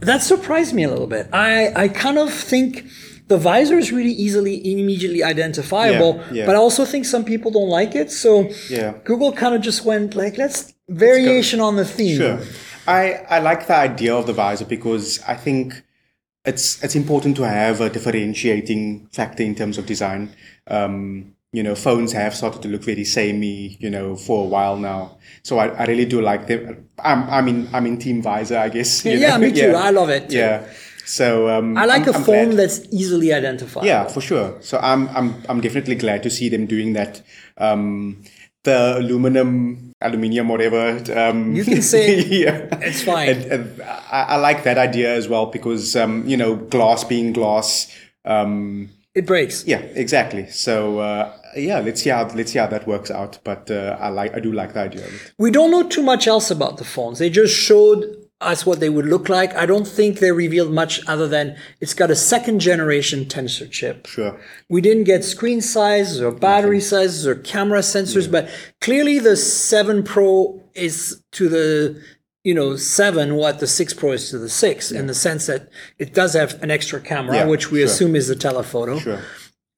that 0.00 0.22
surprised 0.22 0.74
me 0.74 0.82
a 0.82 0.90
little 0.90 1.06
bit. 1.06 1.26
I, 1.32 1.72
I 1.84 1.88
kind 1.88 2.18
of 2.18 2.30
think 2.30 2.84
the 3.28 3.38
visor 3.38 3.76
is 3.76 3.90
really 3.92 4.12
easily 4.12 4.54
immediately 4.72 5.22
identifiable, 5.24 6.16
Yeah, 6.16 6.32
yeah. 6.32 6.46
but 6.46 6.54
I 6.54 6.58
also 6.58 6.84
think 6.84 7.04
some 7.04 7.24
people 7.24 7.50
don't 7.50 7.68
like 7.68 7.94
it. 7.94 8.10
So 8.12 8.48
Yeah. 8.70 8.94
Google 9.04 9.32
kind 9.32 9.54
of 9.54 9.60
just 9.62 9.84
went 9.84 10.14
like, 10.14 10.36
let's 10.38 10.74
variation 10.88 11.60
on 11.60 11.76
the 11.76 11.84
theme. 11.84 12.18
Sure. 12.18 12.38
I, 12.86 13.24
I 13.28 13.38
like 13.40 13.66
the 13.66 13.74
idea 13.74 14.14
of 14.14 14.26
the 14.26 14.32
visor 14.32 14.64
because 14.64 15.20
I 15.26 15.34
think 15.34 15.82
it's 16.44 16.82
it's 16.84 16.94
important 16.94 17.36
to 17.36 17.42
have 17.42 17.80
a 17.80 17.90
differentiating 17.90 19.08
factor 19.10 19.42
in 19.42 19.54
terms 19.54 19.78
of 19.78 19.86
design. 19.86 20.30
Um, 20.68 21.32
you 21.52 21.62
know, 21.62 21.74
phones 21.74 22.12
have 22.12 22.34
started 22.34 22.62
to 22.62 22.68
look 22.68 22.84
very 22.84 23.04
samey, 23.04 23.76
you 23.80 23.90
know, 23.90 24.14
for 24.14 24.44
a 24.44 24.48
while 24.48 24.76
now. 24.76 25.16
So 25.42 25.58
I, 25.58 25.68
I 25.68 25.84
really 25.86 26.04
do 26.04 26.20
like 26.20 26.46
them. 26.46 26.88
I'm 26.98 27.28
I'm 27.30 27.48
in 27.48 27.68
I'm 27.72 27.86
in 27.86 27.98
Team 27.98 28.22
Visor, 28.22 28.58
I 28.58 28.68
guess. 28.68 29.04
Yeah, 29.04 29.36
know? 29.36 29.38
me 29.38 29.52
too. 29.52 29.74
I 29.76 29.90
love 29.90 30.10
it. 30.10 30.30
too. 30.30 30.36
Yeah. 30.36 30.64
So 31.06 31.48
um, 31.48 31.76
I 31.78 31.84
like 31.86 32.02
I'm- 32.06 32.14
a 32.14 32.18
I'm 32.18 32.24
phone 32.24 32.44
glad. 32.50 32.58
that's 32.58 32.80
easily 32.90 33.32
identifiable. 33.32 33.86
Yeah, 33.86 34.06
for 34.08 34.20
sure. 34.20 34.56
So 34.60 34.78
I'm 34.78 35.08
I'm 35.16 35.34
I'm 35.48 35.60
definitely 35.60 35.94
glad 35.94 36.22
to 36.24 36.30
see 36.30 36.48
them 36.48 36.66
doing 36.66 36.92
that. 36.94 37.22
Um, 37.58 38.22
the 38.64 38.98
aluminum, 38.98 39.92
aluminium, 40.02 40.48
whatever. 40.48 41.00
Um, 41.16 41.54
You 41.54 41.64
can 41.64 41.82
say 41.82 42.20
yeah, 42.44 42.66
it's 42.82 43.02
fine. 43.02 43.28
And, 43.28 43.44
and 43.52 43.82
I, 44.10 44.22
I 44.30 44.36
like 44.36 44.64
that 44.64 44.76
idea 44.78 45.14
as 45.14 45.28
well 45.28 45.46
because 45.46 45.94
um, 45.94 46.24
you 46.26 46.36
know, 46.36 46.56
glass 46.56 47.04
being 47.04 47.32
glass. 47.32 47.86
Um, 48.24 48.90
It 49.14 49.24
breaks. 49.26 49.64
yeah, 49.66 49.78
exactly. 49.94 50.48
So 50.50 50.98
uh, 50.98 51.32
yeah, 51.56 51.78
let's 51.80 52.02
see 52.02 52.10
how 52.10 52.26
let's 52.34 52.50
see 52.52 52.58
how 52.58 52.66
that 52.66 52.86
works 52.88 53.10
out. 53.10 53.38
But 53.44 53.70
uh, 53.70 53.96
I 54.00 54.08
like 54.08 54.34
I 54.36 54.40
do 54.40 54.50
like 54.52 54.72
the 54.74 54.80
idea 54.80 55.06
of 55.06 55.14
it. 55.14 55.32
We 55.38 55.52
don't 55.52 55.70
know 55.70 55.84
too 55.88 56.02
much 56.02 56.26
else 56.26 56.50
about 56.50 56.76
the 56.78 56.84
phones. 56.84 57.18
They 57.20 57.30
just 57.30 57.54
showed 57.54 58.04
us 58.40 58.66
what 58.66 58.80
they 58.80 58.90
would 58.90 59.06
look 59.06 59.28
like. 59.28 59.54
I 59.54 59.64
don't 59.64 59.86
think 59.88 60.18
they 60.18 60.30
revealed 60.32 60.70
much 60.72 61.00
other 61.06 61.26
than 61.26 61.56
it's 61.80 61.94
got 61.94 62.10
a 62.10 62.16
second 62.16 62.60
generation 62.60 63.24
tensor 63.24 63.70
chip. 63.70 64.06
Sure. 64.06 64.38
We 64.68 64.80
didn't 64.80 65.04
get 65.04 65.24
screen 65.24 65.62
sizes 65.62 66.20
or 66.20 66.32
battery 66.32 66.80
sizes 66.80 67.26
or 67.26 67.34
camera 67.34 67.80
sensors, 67.80 68.30
but 68.30 68.48
clearly 68.80 69.18
the 69.18 69.36
7 69.36 70.02
Pro 70.02 70.62
is 70.74 71.22
to 71.32 71.48
the 71.48 72.02
you 72.44 72.54
know, 72.54 72.76
seven 72.76 73.34
what 73.34 73.58
the 73.58 73.66
six 73.66 73.92
Pro 73.92 74.12
is 74.12 74.30
to 74.30 74.38
the 74.38 74.48
six 74.48 74.92
in 74.92 75.08
the 75.08 75.14
sense 75.14 75.46
that 75.46 75.68
it 75.98 76.14
does 76.14 76.34
have 76.34 76.62
an 76.62 76.70
extra 76.70 77.00
camera, 77.00 77.38
Yeah, 77.38 77.46
which 77.46 77.72
we 77.72 77.80
sure. 77.80 77.86
assume 77.86 78.14
is 78.14 78.28
the 78.28 78.36
telephoto. 78.36 79.00
Sure. 79.00 79.20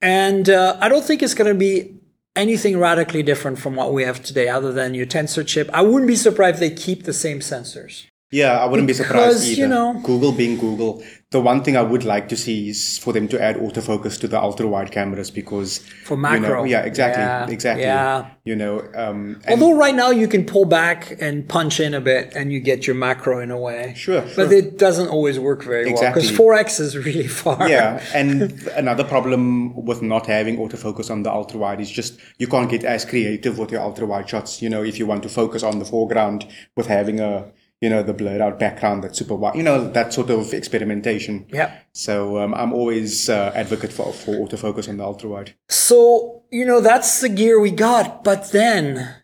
And 0.03 0.51
uh, 0.51 0.77
I 0.79 0.91
don't 0.91 1.03
think 1.03 1.23
it's 1.23 1.33
going 1.33 1.51
to 1.51 1.59
be 1.59 1.95
anything 2.37 2.79
radically 2.79 3.23
different 3.23 3.59
from 3.59 3.75
what 3.75 3.95
we 3.95 4.03
have 4.03 4.23
today, 4.23 4.49
other 4.49 4.71
than 4.71 4.93
your 4.93 5.07
tensor 5.07 5.47
chip. 5.47 5.71
I 5.73 5.81
wouldn't 5.81 6.07
be 6.07 6.15
surprised 6.15 6.57
if 6.57 6.61
they 6.61 6.71
keep 6.71 7.05
the 7.05 7.15
same 7.15 7.41
sensors. 7.41 8.05
Yeah, 8.31 8.59
I 8.59 8.67
wouldn't 8.67 8.87
be 8.87 8.93
surprised 8.93 9.47
either. 9.49 9.61
you 9.63 9.67
know- 9.69 9.95
Google 10.05 10.33
being 10.33 10.59
Google, 10.59 11.03
the 11.31 11.41
one 11.41 11.63
thing 11.63 11.79
I 11.79 11.83
would 11.83 12.05
like 12.05 12.29
to 12.29 12.37
see 12.37 12.69
is 12.69 12.99
for 12.99 13.15
them 13.15 13.27
to 13.29 13.41
add 13.43 13.57
autofocus 13.57 14.21
to 14.21 14.29
the 14.29 14.39
ultra 14.39 14.67
wide 14.69 14.91
cameras 14.93 15.31
because 15.31 15.79
For 16.05 16.15
you 16.15 16.23
know- 16.23 16.29
macro. 16.41 16.65
yeah, 16.65 16.83
exactly, 16.83 17.23
Yeah, 17.23 17.49
exactly. 17.49 17.85
yeah. 17.85 18.27
You 18.45 18.57
know, 18.57 18.83
um, 18.95 19.41
Although 19.49 19.75
right 19.79 19.95
now 19.95 20.11
you 20.11 20.29
can 20.29 20.45
pull 20.45 20.67
back 20.67 21.17
and 21.21 21.49
punch 21.49 21.81
in 21.81 21.95
a 21.95 22.03
bit, 22.03 22.33
and 22.37 22.53
you 22.53 22.61
get 22.61 22.87
your 22.87 22.97
macro 22.97 23.41
in 23.41 23.51
a 23.51 23.59
way. 23.59 23.95
Sure, 23.97 24.23
but 24.37 24.53
it 24.53 24.77
doesn't 24.79 25.09
always 25.09 25.39
work 25.39 25.65
very 25.65 25.91
well 25.91 26.03
because 26.13 26.31
4x 26.31 26.81
is 26.81 26.97
really 26.99 27.29
far. 27.43 27.67
yeah, 27.67 28.03
and 28.15 28.33
another 28.77 29.05
problem 29.05 29.75
with 29.87 30.03
not 30.03 30.27
having 30.27 30.59
autofocus 30.59 31.11
on 31.11 31.23
the 31.23 31.33
ultra 31.33 31.59
wide 31.59 31.81
is 31.81 31.91
just 31.91 32.19
you 32.39 32.47
can't 32.47 32.71
get 32.71 32.85
as 32.85 33.07
creative 33.07 33.59
with 33.59 33.71
your 33.73 33.81
ultra 33.81 34.05
wide 34.07 34.29
shots. 34.29 34.61
You 34.61 34.69
know, 34.69 34.83
if 34.83 34.99
you 34.99 35.07
want 35.07 35.23
to 35.23 35.31
focus 35.31 35.63
on 35.63 35.79
the 35.79 35.87
foreground 35.87 36.47
with 36.77 36.89
having 36.89 37.21
a 37.21 37.47
you 37.81 37.89
know 37.89 38.03
the 38.03 38.13
blurred 38.13 38.41
out 38.41 38.59
background 38.59 39.05
that's 39.05 39.19
super 39.19 39.35
wide, 39.35 39.57
you 39.57 39.63
know 39.63 39.89
that 39.91 40.13
sort 40.13 40.31
of 40.31 40.53
experimentation. 40.53 41.47
Yeah. 41.53 41.79
So 41.93 42.39
um, 42.39 42.55
I'm 42.55 42.73
always 42.73 43.29
uh, 43.29 43.53
advocate 43.55 43.93
for 43.93 44.13
for 44.13 44.35
autofocus 44.47 44.89
on 44.89 44.97
the 44.97 45.05
ultra 45.05 45.29
wide. 45.29 45.55
So, 45.69 46.43
you 46.51 46.65
know, 46.65 46.81
that's 46.81 47.21
the 47.21 47.29
gear 47.29 47.61
we 47.61 47.71
got. 47.71 48.25
But 48.25 48.53
then 48.53 49.17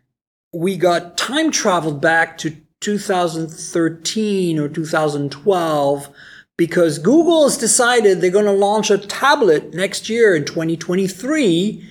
we 0.53 0.77
got 0.77 1.19
time 1.19 1.51
traveled 1.51 2.01
back 2.01 2.39
to 2.39 2.57
2013 2.81 4.59
or 4.59 4.69
2012 4.69 6.09
because 6.57 6.99
Google 6.99 7.45
has 7.45 7.59
decided 7.59 8.21
they're 8.21 8.31
going 8.31 8.45
to 8.45 8.53
launch 8.53 8.91
a 8.91 8.99
tablet 8.99 9.75
next 9.75 10.09
year 10.09 10.35
in 10.35 10.45
2023. 10.45 11.89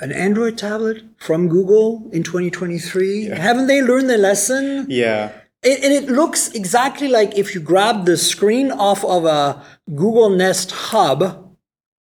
An 0.00 0.10
Android 0.12 0.58
tablet 0.58 1.02
from 1.18 1.48
Google 1.48 2.08
in 2.12 2.22
2023. 2.22 3.26
Haven't 3.26 3.68
they 3.68 3.80
learned 3.80 4.10
their 4.10 4.18
lesson? 4.18 4.86
Yeah. 4.88 5.32
It, 5.64 5.82
and 5.82 5.92
it 5.92 6.10
looks 6.10 6.50
exactly 6.52 7.08
like 7.08 7.36
if 7.38 7.54
you 7.54 7.60
grab 7.60 8.04
the 8.04 8.16
screen 8.16 8.70
off 8.70 9.04
of 9.04 9.24
a 9.24 9.62
Google 9.88 10.30
Nest 10.30 10.70
Hub, 10.70 11.56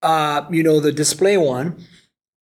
uh, 0.03 0.47
you 0.51 0.63
know, 0.63 0.81
the 0.81 0.93
display 0.93 1.37
one. 1.37 1.77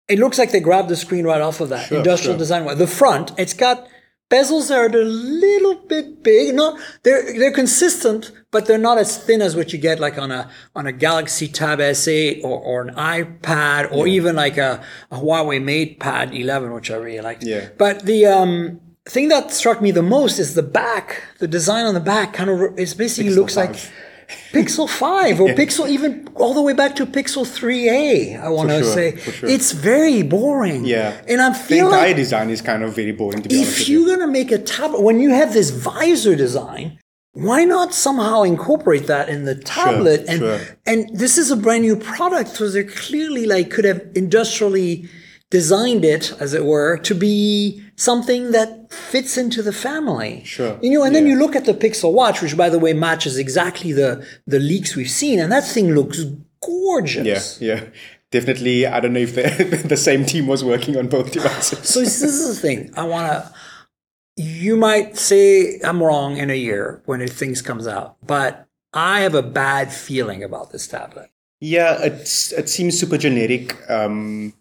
It 0.07 0.19
looks 0.19 0.37
like 0.37 0.51
they 0.51 0.61
grabbed 0.61 0.87
the 0.87 0.95
screen 0.95 1.25
right 1.25 1.41
off 1.41 1.59
of 1.59 1.69
that 1.69 1.87
Sure, 1.89 1.97
industrial 1.97 2.35
sure. 2.35 2.39
design 2.39 2.63
one. 2.63 2.77
The 2.77 2.87
front, 2.87 3.31
it's 3.37 3.53
got 3.53 3.87
bezels 4.29 4.69
that 4.69 4.77
are 4.77 4.85
a 4.85 5.03
little 5.03 5.75
bit 5.75 6.23
big. 6.23 6.55
Not 6.55 6.79
they're 7.03 7.37
they're 7.37 7.51
consistent, 7.51 8.31
but 8.51 8.67
they're 8.67 8.77
not 8.77 8.97
as 8.97 9.17
thin 9.17 9.41
as 9.41 9.55
what 9.55 9.73
you 9.73 9.79
get 9.79 9.99
like 9.99 10.17
on 10.17 10.31
a 10.31 10.49
on 10.75 10.87
a 10.87 10.93
Galaxy 10.93 11.47
Tab 11.49 11.79
S8 11.79 12.41
or, 12.43 12.57
or 12.59 12.81
an 12.83 12.95
iPad 12.95 13.91
or 13.91 14.07
even 14.07 14.35
like 14.37 14.57
a, 14.57 14.81
a 15.11 15.17
Huawei 15.17 15.61
Mate 15.61 15.99
Pad 15.99 16.33
11, 16.33 16.71
which 16.71 16.89
I 16.89 16.95
really 16.95 17.19
like. 17.21 17.39
Yeah. 17.41 17.67
But 17.77 18.05
the 18.05 18.27
um, 18.27 18.79
thing 19.09 19.29
that 19.29 19.51
struck 19.51 19.81
me 19.81 19.91
the 19.91 20.01
most 20.03 20.39
is 20.39 20.53
the 20.53 20.63
back. 20.63 21.23
The 21.39 21.47
design 21.47 21.85
on 21.85 21.93
the 21.93 21.99
back 21.99 22.33
kind 22.33 22.49
of 22.49 22.77
is 22.79 22.93
basically 22.93 23.31
Pixel 23.31 23.35
looks 23.35 23.55
5. 23.55 23.69
like 23.69 23.77
Pixel 24.51 24.89
5 24.89 25.39
or 25.41 25.47
Pixel 25.49 25.87
even 25.89 26.27
all 26.35 26.53
the 26.53 26.61
way 26.61 26.73
back 26.73 26.95
to 26.97 27.05
Pixel 27.05 27.45
3a, 27.45 28.41
I 28.41 28.49
want 28.49 28.69
to 28.69 28.83
sure, 28.83 28.93
say. 28.93 29.15
sure. 29.17 29.49
It's 29.49 29.71
very 29.71 30.21
boring. 30.23 30.83
Yeah. 30.85 31.19
And 31.29 31.41
I 31.41 31.49
The 31.49 31.55
feel 31.55 31.85
entire 31.87 32.07
like 32.07 32.15
design 32.17 32.49
is 32.49 32.61
kind 32.61 32.83
of 32.83 32.93
very 32.93 33.13
boring 33.13 33.41
to 33.43 33.49
be 33.49 33.61
if 33.61 33.87
you're 33.87 34.01
you. 34.01 34.07
going 34.07 34.19
to 34.19 34.27
make 34.27 34.51
a 34.51 34.57
tablet, 34.57 35.01
when 35.01 35.19
you 35.21 35.29
have 35.29 35.53
this 35.53 35.69
visor 35.69 36.35
design, 36.35 36.99
why 37.33 37.63
not 37.63 37.93
somehow 37.93 38.41
incorporate 38.43 39.07
that 39.07 39.29
in 39.29 39.45
the 39.45 39.55
tablet? 39.55 40.25
and 40.27 40.39
sure. 40.39 40.59
and 40.85 41.07
this 41.17 41.37
is 41.37 41.49
a 41.51 41.55
brand 41.55 41.83
new 41.83 41.95
product, 41.95 42.49
so 42.49 42.67
they 42.67 42.83
clearly 42.83 43.45
like 43.45 43.69
could 43.71 43.85
have 43.85 44.01
industrially 44.15 45.07
designed 45.49 46.03
it, 46.03 46.33
as 46.39 46.53
it 46.53 46.65
were, 46.65 46.97
to 46.97 47.15
be 47.15 47.83
something 47.95 48.51
that 48.51 48.91
fits 48.91 49.37
into 49.37 49.61
the 49.61 49.71
family. 49.71 50.43
Sure. 50.43 50.77
You 50.81 50.91
know, 50.91 51.03
and 51.03 51.15
then 51.15 51.27
you 51.27 51.37
look 51.37 51.55
at 51.55 51.65
the 51.65 51.73
Pixel 51.73 52.13
Watch, 52.13 52.41
which 52.41 52.57
by 52.57 52.69
the 52.69 52.79
way 52.79 52.93
matches 52.93 53.37
exactly 53.37 53.91
the 53.91 54.25
the 54.45 54.59
leaks 54.59 54.95
we've 54.95 55.09
seen, 55.09 55.39
and 55.39 55.51
that 55.51 55.65
thing 55.65 55.93
looks 55.93 56.23
gorgeous. 56.61 57.61
Yeah, 57.61 57.75
yeah. 57.75 57.89
Definitely, 58.29 58.85
I 58.85 58.99
don't 58.99 59.13
know 59.13 59.21
if 59.21 59.35
the, 59.35 59.83
the 59.87 59.95
same 59.95 60.25
team 60.25 60.47
was 60.47 60.63
working 60.63 60.97
on 60.97 61.07
both 61.07 61.31
devices. 61.31 61.87
So 61.87 62.01
this 62.01 62.21
is 62.21 62.55
the 62.55 62.61
thing. 62.61 62.91
I 62.95 63.03
want 63.05 63.31
to. 63.31 63.53
You 64.35 64.75
might 64.75 65.17
say 65.17 65.79
I'm 65.83 66.03
wrong 66.03 66.37
in 66.37 66.51
a 66.51 66.55
year 66.55 67.01
when 67.05 67.21
it, 67.21 67.31
things 67.31 67.61
comes 67.61 67.87
out, 67.87 68.17
but 68.21 68.67
I 68.93 69.21
have 69.21 69.33
a 69.33 69.41
bad 69.41 69.91
feeling 69.91 70.43
about 70.43 70.71
this 70.71 70.87
tablet. 70.87 71.31
Yeah, 71.59 71.97
it's 72.03 72.51
it 72.51 72.69
seems 72.69 72.99
super 72.99 73.17
generic. 73.17 73.75
Um, 73.89 74.53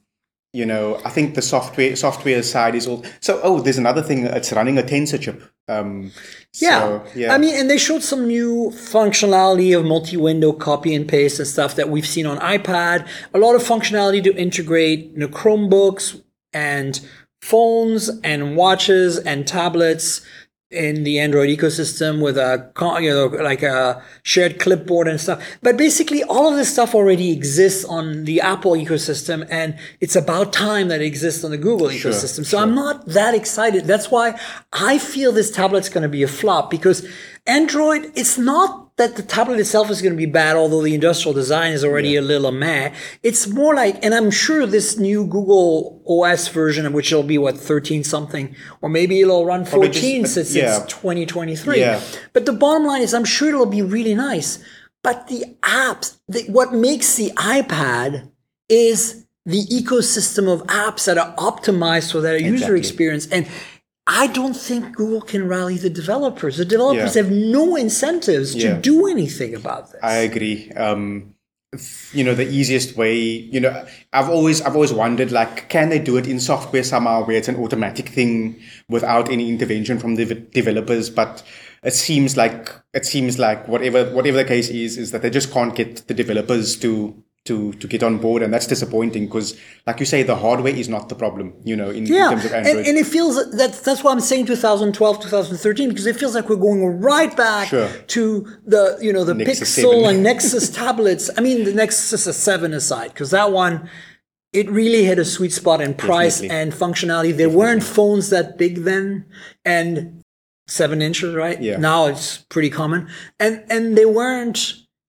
you 0.57 0.65
know, 0.65 0.99
I 1.05 1.11
think 1.11 1.35
the 1.35 1.43
software 1.43 1.95
software 1.97 2.43
side 2.43 2.75
is 2.75 2.87
all. 2.87 3.05
So, 3.21 3.41
oh, 3.43 3.61
there's 3.61 3.77
another 3.77 4.03
thing. 4.03 4.25
It's 4.25 4.53
running 4.53 4.79
a 4.79 4.83
tensor 4.83 5.21
chip. 5.21 5.43
Um, 5.69 6.13
Yeah. 6.55 6.81
so, 6.81 7.05
yeah. 7.15 7.35
I 7.35 7.39
mean, 7.39 7.55
and 7.55 7.69
they 7.69 7.77
showed 7.77 8.03
some 8.03 8.27
new 8.27 8.73
functionality 8.75 9.77
of 9.77 9.85
multi-window 9.85 10.53
copy 10.53 10.95
and 10.95 11.07
paste 11.07 11.39
and 11.39 11.47
stuff 11.47 11.77
that 11.77 11.91
we've 11.91 12.07
seen 12.07 12.25
on 12.25 12.39
iPad. 12.39 13.07
A 13.35 13.39
lot 13.39 13.55
of 13.55 13.63
functionality 13.63 14.25
to 14.25 14.35
integrate 14.35 15.11
you 15.13 15.19
know, 15.19 15.29
Chromebooks 15.29 16.23
and 16.55 17.01
phones 17.43 18.09
and 18.25 18.57
watches 18.57 19.19
and 19.19 19.47
tablets 19.47 20.23
in 20.77 21.05
the 21.05 21.19
Android 21.19 21.49
ecosystem 21.49 22.23
with 22.23 22.37
a 22.37 22.71
you 23.01 23.11
know 23.11 23.27
like 23.27 23.63
a 23.63 24.03
shared 24.23 24.61
clipboard 24.61 25.09
and 25.09 25.21
stuff. 25.21 25.43
But 25.63 25.77
basically, 25.77 26.23
all 26.25 26.51
of 26.51 26.57
this 26.57 26.73
stuff 26.73 26.95
already 26.95 27.33
exists 27.33 27.85
on 27.85 28.25
the 28.25 28.41
Apple 28.41 28.73
ecosystem, 28.73 29.47
and 29.51 29.79
it's 30.01 30.15
about 30.15 30.53
time 30.53 30.89
that 30.89 31.01
it 31.01 31.07
exists 31.07 31.43
on 31.43 31.51
the 31.51 31.59
Google 31.59 31.89
ecosystem. 31.89 32.45
So 32.45 32.59
I'm 32.59 32.75
not 32.75 33.07
that 33.07 33.35
excited. 33.35 33.87
That's 33.87 34.11
why 34.11 34.39
I 34.73 34.99
feel 34.99 35.33
this 35.33 35.51
tablet's 35.51 35.89
going 35.89 36.03
to 36.03 36.09
be 36.09 36.23
a 36.23 36.29
flop 36.29 36.71
because 36.71 37.09
Android. 37.47 38.13
It's 38.15 38.39
not 38.39 38.86
that 38.97 39.17
the 39.17 39.23
tablet 39.23 39.61
itself 39.61 39.91
is 39.91 40.01
going 40.01 40.15
to 40.15 40.17
be 40.17 40.25
bad, 40.27 40.57
although 40.57 40.81
the 40.83 40.95
industrial 40.95 41.35
design 41.35 41.73
is 41.73 41.85
already 41.85 42.17
a 42.17 42.23
little 42.23 42.51
meh. 42.51 42.95
It's 43.23 43.47
more 43.47 43.75
like, 43.75 44.03
and 44.03 44.15
I'm 44.15 44.31
sure 44.31 44.65
this 44.67 44.97
new 44.99 45.27
Google 45.27 46.03
OS 46.07 46.49
version, 46.49 46.91
which 46.95 47.13
will 47.13 47.23
be 47.23 47.37
what 47.37 47.59
13 47.59 48.05
something, 48.05 48.57
or 48.81 48.89
maybe 48.89 49.21
it'll 49.21 49.45
run 49.45 49.63
oh, 49.67 49.71
Probably 49.71 49.89
just- 49.89 50.01
14 50.01 50.27
since 50.27 50.55
yeah. 50.55 50.83
it's 50.83 50.93
2023. 50.95 51.79
Yeah. 51.79 52.01
But 52.33 52.47
the 52.47 52.55
bottom 52.55 52.87
line 52.87 53.03
is, 53.03 53.13
I'm 53.13 53.25
sure 53.27 53.49
it'll 53.51 53.67
be 53.67 53.83
really 53.83 54.15
nice. 54.15 54.65
But 55.03 55.29
the 55.29 55.45
apps, 55.63 56.17
the, 56.27 56.45
what 56.49 56.73
makes 56.73 57.17
the 57.17 57.31
iPad 57.37 58.31
is 58.69 59.27
the 59.45 59.63
ecosystem 59.67 60.53
of 60.53 60.67
apps 60.69 61.05
that 61.05 61.19
are 61.19 61.35
optimized 61.37 62.13
for 62.13 62.21
that 62.23 62.41
user 62.41 62.55
Exactly. 62.75 62.79
experience. 62.79 63.27
And 63.29 63.47
I 64.07 64.29
don't 64.29 64.55
think 64.57 64.95
Google 64.95 65.21
can 65.21 65.49
rally 65.49 65.77
the 65.79 65.91
developers. 65.91 66.59
The 66.59 66.65
developers 66.65 67.17
Yeah. 67.17 67.23
have 67.23 67.33
no 67.33 67.75
incentives 67.77 68.55
to 68.55 68.79
do 68.81 69.07
anything 69.09 69.55
about 69.55 69.91
this. 69.93 70.01
I 70.03 70.19
agree. 70.19 70.71
Um, 70.77 71.35
you 72.13 72.23
know, 72.23 72.35
the 72.35 72.49
easiest 72.49 72.97
way. 72.97 73.19
You 73.19 73.61
know, 73.61 73.85
I've 74.13 74.29
always 74.31 74.63
I've 74.63 74.75
always 74.75 74.93
wondered 74.93 75.33
like, 75.33 75.69
can 75.69 75.89
they 75.89 75.99
do 75.99 76.17
it 76.17 76.27
in 76.27 76.39
software 76.41 76.85
somehow 76.85 77.25
where 77.27 77.37
it's 77.37 77.49
an 77.49 77.57
automatic 77.57 78.09
thing 78.11 78.61
without 78.89 79.29
any 79.31 79.49
intervention 79.51 79.99
from 79.99 80.15
the 80.15 80.25
v- 80.25 80.47
developers? 80.55 81.11
But 81.11 81.43
it 81.83 81.93
seems 81.93 82.37
like 82.37 82.71
it 82.95 83.05
seems 83.05 83.39
like 83.39 83.67
whatever 83.67 84.05
whatever 84.15 84.37
the 84.39 84.45
case 84.45 84.69
is, 84.69 84.97
is 84.97 85.11
that 85.11 85.23
they 85.23 85.31
just 85.31 85.53
can't 85.53 85.75
get 85.75 86.07
the 86.07 86.15
developers 86.15 86.77
to. 86.77 87.23
To, 87.47 87.73
to 87.75 87.87
get 87.87 88.03
on 88.03 88.19
board 88.19 88.43
and 88.43 88.53
that's 88.53 88.67
disappointing 88.67 89.27
because 89.27 89.57
like 89.87 90.01
you 90.01 90.07
say 90.07 90.25
the 90.25 90.35
hardware 90.35 90.75
is 90.75 90.89
not 90.89 91.09
the 91.09 91.15
problem 91.15 91.55
you 91.65 91.77
know 91.77 91.91
in, 91.91 92.03
in 92.05 92.07
terms 92.07 92.45
of 92.45 92.53
and, 92.53 92.67
android 92.67 92.87
and 92.89 92.99
it 92.99 93.07
feels 93.07 93.37
that 93.61 93.73
that's 93.85 94.03
why 94.03 94.11
I'm 94.11 94.21
saying 94.21 94.47
2012, 94.47 95.21
2013 95.23 95.89
because 95.91 96.07
it 96.07 96.17
feels 96.17 96.35
like 96.35 96.49
we're 96.49 96.57
going 96.57 96.83
right 97.01 97.35
back 97.37 97.69
Sure. 97.69 97.89
to 97.89 98.23
the 98.67 98.99
you 99.01 99.13
know 99.13 99.23
the 99.23 99.35
Nexus 99.35 99.79
Pixel 99.79 100.03
7. 100.03 100.05
and 100.11 100.23
Nexus 100.31 100.71
tablets. 100.71 101.31
I 101.39 101.41
mean 101.41 101.63
the 101.65 101.73
Nexus 101.73 102.37
7 102.37 102.73
aside 102.75 103.11
because 103.15 103.31
that 103.31 103.53
one 103.53 103.89
it 104.53 104.69
really 104.71 105.05
hit 105.05 105.19
a 105.19 105.25
sweet 105.25 105.53
spot 105.53 105.81
in 105.81 105.95
price 105.95 106.41
Definitely. 106.41 106.57
and 106.63 106.73
functionality. 106.73 107.37
There 107.37 107.51
weren't 107.51 107.83
phones 107.83 108.31
that 108.31 108.59
big 108.59 108.75
then, 108.85 109.27
and 109.65 110.23
seven 110.67 111.03
inches, 111.03 111.35
right? 111.35 111.61
Yeah. 111.63 111.77
Now 111.77 112.07
it's 112.07 112.39
pretty 112.49 112.71
common, 112.71 113.09
and 113.39 113.63
and 113.69 113.97
they 113.99 114.07
weren't 114.07 114.59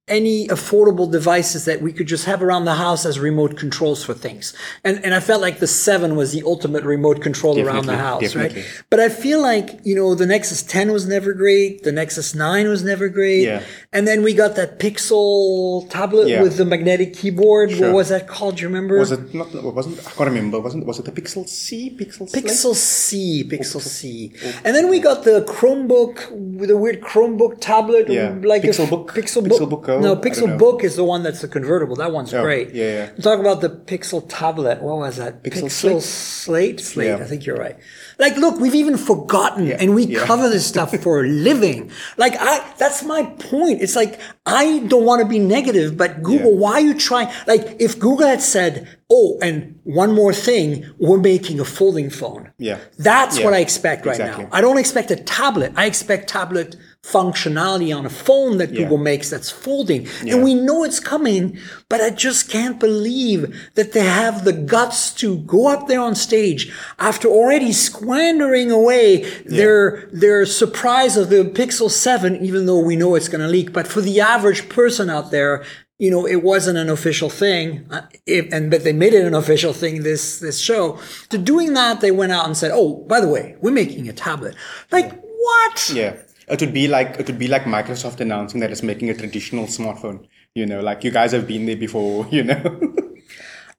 any 0.07 0.47
affordable 0.47 1.11
devices 1.11 1.65
that 1.65 1.81
we 1.81 1.91
could 1.91 2.07
just 2.07 2.25
have 2.25 2.41
around 2.41 2.63
the 2.65 2.75
house 2.75 3.05
as 3.05 3.19
remote 3.19 3.57
controls 3.57 4.03
for 4.05 4.13
things. 4.13 4.53
And 4.83 5.03
and 5.03 5.13
I 5.13 5.19
felt 5.19 5.41
like 5.41 5.59
the 5.59 5.67
7 5.67 6.15
was 6.15 6.31
the 6.31 6.43
ultimate 6.45 6.83
remote 6.83 7.21
control 7.21 7.59
around 7.59 7.85
the 7.87 7.97
house, 7.97 8.21
definitely. 8.21 8.61
right? 8.61 8.83
But 8.89 8.99
I 9.01 9.09
feel 9.09 9.41
like, 9.41 9.79
you 9.83 9.95
know, 9.95 10.15
the 10.15 10.25
Nexus 10.25 10.63
10 10.63 10.91
was 10.91 11.05
never 11.07 11.33
great, 11.33 11.83
the 11.83 11.91
Nexus 11.91 12.33
9 12.33 12.67
was 12.69 12.83
never 12.83 13.09
great. 13.09 13.43
Yeah. 13.43 13.63
And 13.91 14.07
then 14.07 14.23
we 14.23 14.33
got 14.33 14.55
that 14.55 14.79
Pixel 14.79 15.89
tablet 15.89 16.27
Yeah. 16.29 16.41
with 16.41 16.57
the 16.57 16.65
magnetic 16.65 17.13
keyboard. 17.13 17.71
What 17.79 17.91
was 17.93 18.09
that 18.09 18.27
called? 18.27 18.55
Do 18.57 18.61
you 18.61 18.67
remember? 18.69 18.97
Was 18.99 19.11
it 19.11 19.33
not? 19.33 19.47
Wasn't 19.79 19.99
I 19.99 20.11
can't 20.11 20.29
remember. 20.29 20.59
Wasn't 20.59 20.85
was 20.85 20.99
it 20.99 21.05
the 21.05 21.11
Pixel 21.11 21.47
C? 21.47 21.89
Pixel? 21.99 22.31
Pixel 22.31 22.73
C, 22.75 23.43
Pixel 23.43 23.81
C. 23.81 24.31
And 24.63 24.75
then 24.75 24.89
we 24.89 24.99
got 24.99 25.23
the 25.23 25.41
Chromebook 25.47 26.31
with 26.31 26.69
a 26.71 26.77
weird 26.77 27.01
Chromebook 27.01 27.57
tablet. 27.59 28.07
Yeah. 28.09 28.35
Like 28.41 28.63
a 28.63 28.67
Pixel 28.67 28.89
Book. 28.89 29.13
Pixel 29.13 29.41
Pixel 29.45 29.69
Book. 29.69 29.89
Uh, 29.89 29.96
No, 30.01 30.15
Pixel. 30.15 30.57
Book 30.57 30.83
is 30.83 30.95
the 30.95 31.03
one 31.03 31.23
that's 31.23 31.41
the 31.41 31.47
convertible. 31.47 31.95
That 31.95 32.11
one's 32.11 32.33
Oh, 32.33 32.41
great. 32.43 32.73
yeah, 32.73 32.85
yeah. 33.15 33.21
Talk 33.21 33.39
about 33.39 33.61
the 33.61 33.69
Pixel 33.69 34.23
tablet. 34.27 34.81
What 34.81 34.97
was 34.97 35.17
that? 35.17 35.43
Pixel 35.43 35.69
Slate? 35.71 36.01
Slate? 36.03 36.79
Slate? 36.79 37.07
Yeah. 37.07 37.17
I 37.17 37.25
think 37.25 37.45
you're 37.45 37.57
right. 37.57 37.77
Like, 38.19 38.35
look, 38.37 38.59
we've 38.59 38.75
even 38.75 38.97
forgotten 38.97 39.71
and 39.71 39.93
we 39.95 40.05
yeah. 40.05 40.25
cover 40.25 40.49
this 40.49 40.65
stuff 40.65 40.95
for 41.03 41.23
a 41.23 41.27
living. 41.27 41.91
Like, 42.17 42.35
I, 42.39 42.65
that's 42.77 43.03
my 43.03 43.23
point. 43.23 43.81
It's 43.81 43.95
like, 43.95 44.19
I 44.45 44.79
don't 44.87 45.05
want 45.05 45.21
to 45.21 45.27
be 45.27 45.39
negative, 45.39 45.97
but 45.97 46.23
Google, 46.23 46.51
Yeah. 46.53 46.57
why 46.59 46.71
are 46.73 46.79
you 46.81 46.93
trying? 46.93 47.29
Like, 47.45 47.75
if 47.79 47.99
Google 47.99 48.27
had 48.27 48.41
said, 48.41 48.87
oh, 49.09 49.37
and 49.41 49.79
one 49.83 50.13
more 50.13 50.33
thing, 50.33 50.85
we're 50.97 51.17
making 51.19 51.59
a 51.59 51.65
folding 51.65 52.09
phone. 52.09 52.51
Yeah. 52.57 52.77
That's 52.97 53.37
Yeah. 53.37 53.45
what 53.45 53.53
I 53.53 53.59
expect 53.59 54.05
right 54.05 54.19
Exactly. 54.19 54.43
now. 54.45 54.49
I 54.51 54.61
don't 54.61 54.77
expect 54.77 55.11
a 55.11 55.15
tablet. 55.15 55.71
I 55.75 55.85
expect 55.85 56.27
tablet 56.29 56.75
functionality 57.03 57.95
on 57.97 58.05
a 58.05 58.09
phone 58.09 58.57
that 58.57 58.71
Yeah. 58.73 58.81
Google 58.83 58.97
makes 58.97 59.29
that's 59.29 59.49
folding. 59.49 60.07
Yeah. 60.23 60.33
And 60.35 60.43
we 60.43 60.53
know 60.55 60.83
it's 60.83 60.99
coming, 60.99 61.57
but 61.87 62.01
I 62.01 62.09
just 62.09 62.49
can't 62.49 62.79
believe 62.79 63.69
that 63.75 63.93
they 63.93 64.03
have 64.03 64.43
the 64.43 64.51
guts 64.51 65.11
to 65.21 65.37
go 65.39 65.67
up 65.67 65.87
there 65.87 66.01
on 66.01 66.15
stage 66.15 66.71
after 66.99 67.27
already 67.29 67.71
squandering 68.07 68.71
away 68.71 69.29
their 69.45 70.09
their 70.13 70.45
surprise 70.45 71.17
of 71.17 71.29
the 71.29 71.43
Pixel 71.43 71.91
7, 71.91 72.37
even 72.45 72.65
though 72.65 72.79
we 72.79 72.95
know 72.95 73.15
it's 73.15 73.27
going 73.27 73.41
to 73.41 73.47
leak. 73.47 73.73
But 73.73 73.85
for 73.85 73.99
the 73.99 74.21
average 74.21 74.69
person 74.69 75.09
out 75.09 75.31
there, 75.31 75.65
you 75.99 76.09
know, 76.09 76.25
it 76.25 76.41
wasn't 76.41 76.77
an 76.77 76.89
official 76.89 77.29
thing, 77.29 77.85
uh, 77.91 78.07
if, 78.25 78.53
and 78.53 78.71
but 78.71 78.83
they 78.85 78.93
made 78.93 79.13
it 79.13 79.25
an 79.25 79.33
official 79.33 79.73
thing 79.73 80.03
this 80.03 80.39
this 80.39 80.59
show. 80.59 80.99
To 81.29 81.37
doing 81.37 81.73
that, 81.73 81.99
they 81.99 82.11
went 82.11 82.31
out 82.31 82.45
and 82.45 82.55
said, 82.55 82.71
"Oh, 82.73 83.03
by 83.09 83.19
the 83.19 83.27
way, 83.27 83.57
we're 83.61 83.71
making 83.83 84.07
a 84.07 84.13
tablet." 84.13 84.55
Like 84.91 85.11
what? 85.21 85.91
Yeah. 85.93 86.15
It 86.47 86.61
would 86.61 86.73
be 86.73 86.87
like 86.87 87.19
it 87.19 87.27
would 87.27 87.39
be 87.39 87.49
like 87.49 87.63
Microsoft 87.63 88.21
announcing 88.21 88.61
that 88.61 88.71
it's 88.71 88.83
making 88.83 89.09
a 89.09 89.13
traditional 89.13 89.65
smartphone. 89.65 90.27
You 90.55 90.65
know, 90.65 90.79
like 90.79 91.03
you 91.03 91.11
guys 91.11 91.33
have 91.33 91.45
been 91.45 91.65
there 91.65 91.75
before. 91.75 92.25
You 92.31 92.43
know. 92.43 92.95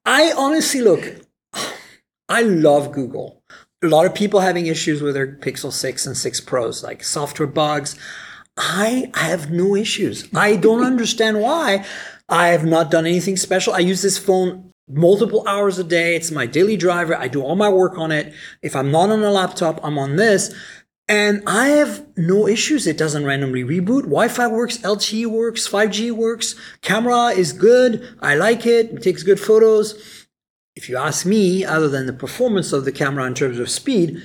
I 0.05 0.33
honestly 0.37 0.83
look. 0.83 1.05
I 2.29 2.43
love 2.43 2.93
Google. 2.93 3.38
A 3.81 3.87
lot 3.87 4.07
of 4.07 4.15
people 4.15 4.41
having 4.41 4.67
issues 4.67 5.01
with 5.01 5.15
their 5.15 5.37
Pixel 5.37 5.73
6 5.73 6.07
and 6.07 6.17
6 6.17 6.41
Pros, 6.41 6.83
like 6.83 7.05
software 7.05 7.47
bugs. 7.47 7.97
I 8.57 9.13
have 9.15 9.53
no 9.53 9.77
issues. 9.77 10.29
I 10.35 10.57
don't 10.57 10.85
understand 10.85 11.41
why. 11.41 11.85
I 12.29 12.49
have 12.49 12.65
not 12.65 12.91
done 12.91 13.07
anything 13.07 13.37
special. 13.37 13.73
I 13.73 13.79
use 13.79 14.03
this 14.03 14.19
phone 14.19 14.73
multiple 14.89 15.47
hours 15.47 15.79
a 15.79 15.85
day. 15.85 16.17
It's 16.17 16.33
my 16.33 16.45
daily 16.45 16.77
driver. 16.77 17.15
I 17.15 17.29
do 17.29 17.41
all 17.41 17.55
my 17.55 17.69
work 17.69 17.97
on 17.97 18.11
it. 18.11 18.35
If 18.63 18.75
I'm 18.75 18.91
not 18.91 19.11
on 19.11 19.23
a 19.23 19.31
laptop, 19.31 19.79
I'm 19.85 19.97
on 19.97 20.17
this. 20.17 20.53
And 21.07 21.45
I 21.47 21.69
have 21.69 22.05
no 22.17 22.49
issues. 22.49 22.87
It 22.87 22.99
doesn't 22.99 23.25
randomly 23.25 23.63
reboot. 23.63 24.03
Wi-Fi 24.03 24.49
works, 24.49 24.79
LTE 24.79 25.27
works, 25.27 25.69
5G 25.69 26.11
works. 26.11 26.57
Camera 26.83 27.29
is 27.29 27.53
good. 27.53 28.17
I 28.21 28.35
like 28.35 28.67
it. 28.67 28.91
It 28.91 29.03
takes 29.03 29.23
good 29.23 29.39
photos. 29.39 30.27
If 30.79 30.89
you 30.89 30.97
ask 30.97 31.27
me, 31.27 31.65
other 31.65 31.89
than 31.89 32.07
the 32.07 32.13
performance 32.13 32.73
of 32.73 32.85
the 32.85 32.93
camera 32.93 33.25
in 33.27 33.35
terms 33.35 33.59
of 33.59 33.69
speed, 33.69 34.23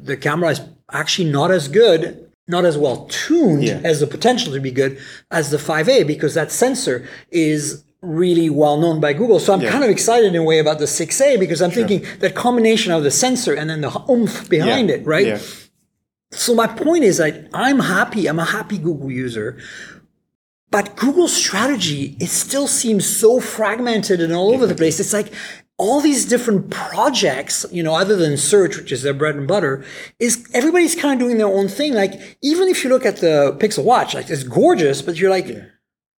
the 0.00 0.16
camera 0.16 0.48
is 0.52 0.62
actually 0.90 1.30
not 1.30 1.50
as 1.50 1.68
good, 1.68 2.30
not 2.48 2.64
as 2.64 2.78
well 2.78 3.06
tuned 3.10 3.62
Yeah. 3.62 3.78
as 3.84 4.00
the 4.00 4.06
potential 4.06 4.54
to 4.54 4.60
be 4.60 4.70
good 4.70 4.96
as 5.30 5.50
the 5.50 5.58
5A 5.58 6.02
because 6.04 6.32
that 6.32 6.50
sensor 6.50 7.06
is 7.30 7.84
really 8.00 8.48
well 8.48 8.80
known 8.80 9.00
by 9.00 9.12
Google. 9.12 9.38
So 9.38 9.52
I'm 9.52 9.60
Yeah. 9.60 9.70
kind 9.70 9.84
of 9.84 9.90
excited 9.90 10.28
in 10.34 10.36
a 10.36 10.42
way 10.42 10.58
about 10.58 10.78
the 10.78 10.86
6A 10.86 11.36
because 11.36 11.60
I'm 11.60 11.70
thinking 11.70 12.06
that 12.20 12.34
combination 12.34 12.90
of 12.90 13.02
the 13.02 13.10
sensor 13.10 13.52
and 13.52 13.68
then 13.68 13.82
the 13.82 13.92
oomph 14.08 14.48
behind 14.48 14.88
Yeah. 14.88 14.94
it, 14.96 15.06
right? 15.06 15.26
Yeah. 15.26 15.38
So 16.30 16.54
my 16.54 16.68
point 16.68 17.04
is 17.04 17.18
that 17.18 17.48
I'm 17.52 17.80
happy. 17.80 18.28
I'm 18.30 18.38
a 18.38 18.46
happy 18.46 18.78
Google 18.78 19.10
user. 19.12 19.58
But 20.70 20.96
Google's 20.96 21.34
strategy, 21.34 22.16
it 22.18 22.30
still 22.30 22.66
seems 22.66 23.04
so 23.06 23.40
fragmented 23.40 24.22
and 24.22 24.32
all 24.32 24.54
over 24.54 24.66
the 24.66 24.74
place. 24.74 24.98
It's 24.98 25.12
like 25.12 25.30
all 25.78 26.00
these 26.00 26.24
different 26.26 26.70
projects, 26.70 27.66
you 27.72 27.82
know, 27.82 27.94
other 27.94 28.16
than 28.16 28.36
search, 28.36 28.76
which 28.76 28.92
is 28.92 29.02
their 29.02 29.14
bread 29.14 29.34
and 29.34 29.48
butter, 29.48 29.84
is 30.18 30.46
everybody's 30.54 30.94
kind 30.94 31.20
of 31.20 31.26
doing 31.26 31.38
their 31.38 31.46
own 31.46 31.68
thing. 31.68 31.94
Like 31.94 32.38
even 32.42 32.68
if 32.68 32.84
you 32.84 32.90
look 32.90 33.06
at 33.06 33.16
the 33.16 33.56
Pixel 33.58 33.84
Watch, 33.84 34.14
like 34.14 34.30
it's 34.30 34.44
gorgeous, 34.44 35.02
but 35.02 35.18
you're 35.18 35.30
like, 35.30 35.48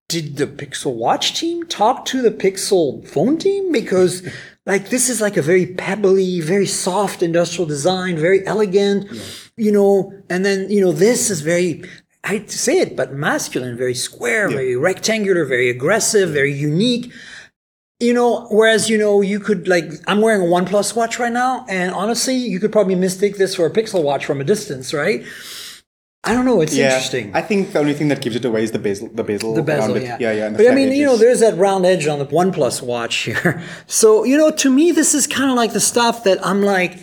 did 0.09 0.37
the 0.37 0.47
Pixel 0.47 0.95
Watch 0.95 1.39
team 1.39 1.65
talk 1.65 2.05
to 2.05 2.21
the 2.21 2.31
Pixel 2.31 3.07
phone 3.07 3.37
team? 3.37 3.71
Because 3.71 4.27
like 4.65 4.89
this 4.89 5.09
is 5.09 5.21
like 5.21 5.37
a 5.37 5.41
very 5.41 5.65
pebbly, 5.65 6.41
very 6.41 6.67
soft 6.67 7.23
industrial 7.23 7.67
design, 7.67 8.17
very 8.17 8.45
elegant, 8.45 9.07
you 9.55 9.71
know, 9.71 10.13
and 10.29 10.45
then, 10.45 10.69
you 10.69 10.81
know, 10.81 10.91
this 10.91 11.29
is 11.29 11.41
very, 11.41 11.83
I 12.23 12.29
hate 12.29 12.47
to 12.49 12.57
say 12.57 12.79
it, 12.79 12.95
but 12.95 13.13
masculine, 13.13 13.77
very 13.77 13.93
square, 13.93 14.49
very 14.49 14.75
rectangular, 14.75 15.45
very 15.45 15.69
aggressive, 15.69 16.29
very 16.29 16.53
unique. 16.53 17.11
You 18.03 18.13
know, 18.13 18.47
whereas, 18.51 18.89
you 18.89 18.97
know, 18.97 19.21
you 19.21 19.39
could 19.39 19.67
like, 19.67 19.85
I'm 20.07 20.19
wearing 20.21 20.41
a 20.41 20.45
OnePlus 20.45 20.95
watch 20.95 21.19
right 21.19 21.31
now, 21.31 21.65
and 21.69 21.93
honestly, 21.93 22.35
you 22.35 22.59
could 22.59 22.71
probably 22.71 22.95
mistake 22.95 23.37
this 23.37 23.55
for 23.55 23.65
a 23.65 23.69
Pixel 23.71 24.03
watch 24.03 24.25
from 24.25 24.41
a 24.41 24.43
distance, 24.43 24.93
right? 24.93 25.23
I 26.25 26.33
don't 26.33 26.45
know. 26.45 26.61
It's 26.61 26.73
Yeah. 26.75 26.85
interesting. 26.85 27.31
I 27.33 27.41
think 27.41 27.73
the 27.73 27.79
only 27.79 27.93
thing 27.93 28.07
that 28.07 28.21
gives 28.21 28.35
it 28.35 28.45
away 28.45 28.63
is 28.63 28.71
the 28.71 28.79
bezel. 28.79 29.09
The 29.09 29.23
bezel. 29.23 29.53
The 29.53 29.61
bezel, 29.61 30.01
yeah. 30.01 30.17
Yeah, 30.19 30.31
yeah. 30.31 30.49
But 30.51 30.67
I 30.71 30.75
mean, 30.75 30.91
you 30.93 31.05
know, 31.05 31.17
there's 31.17 31.41
that 31.41 31.57
round 31.57 31.85
edge 31.85 32.07
on 32.07 32.19
the 32.19 32.25
OnePlus 32.25 32.81
watch 32.81 33.15
here. 33.27 33.61
So, 33.87 34.23
you 34.23 34.37
know, 34.37 34.49
to 34.51 34.69
me, 34.69 34.91
this 34.91 35.13
is 35.13 35.27
kind 35.27 35.49
of 35.49 35.55
like 35.57 35.73
the 35.73 35.81
stuff 35.81 36.23
that 36.23 36.45
I'm 36.45 36.61
like, 36.61 36.97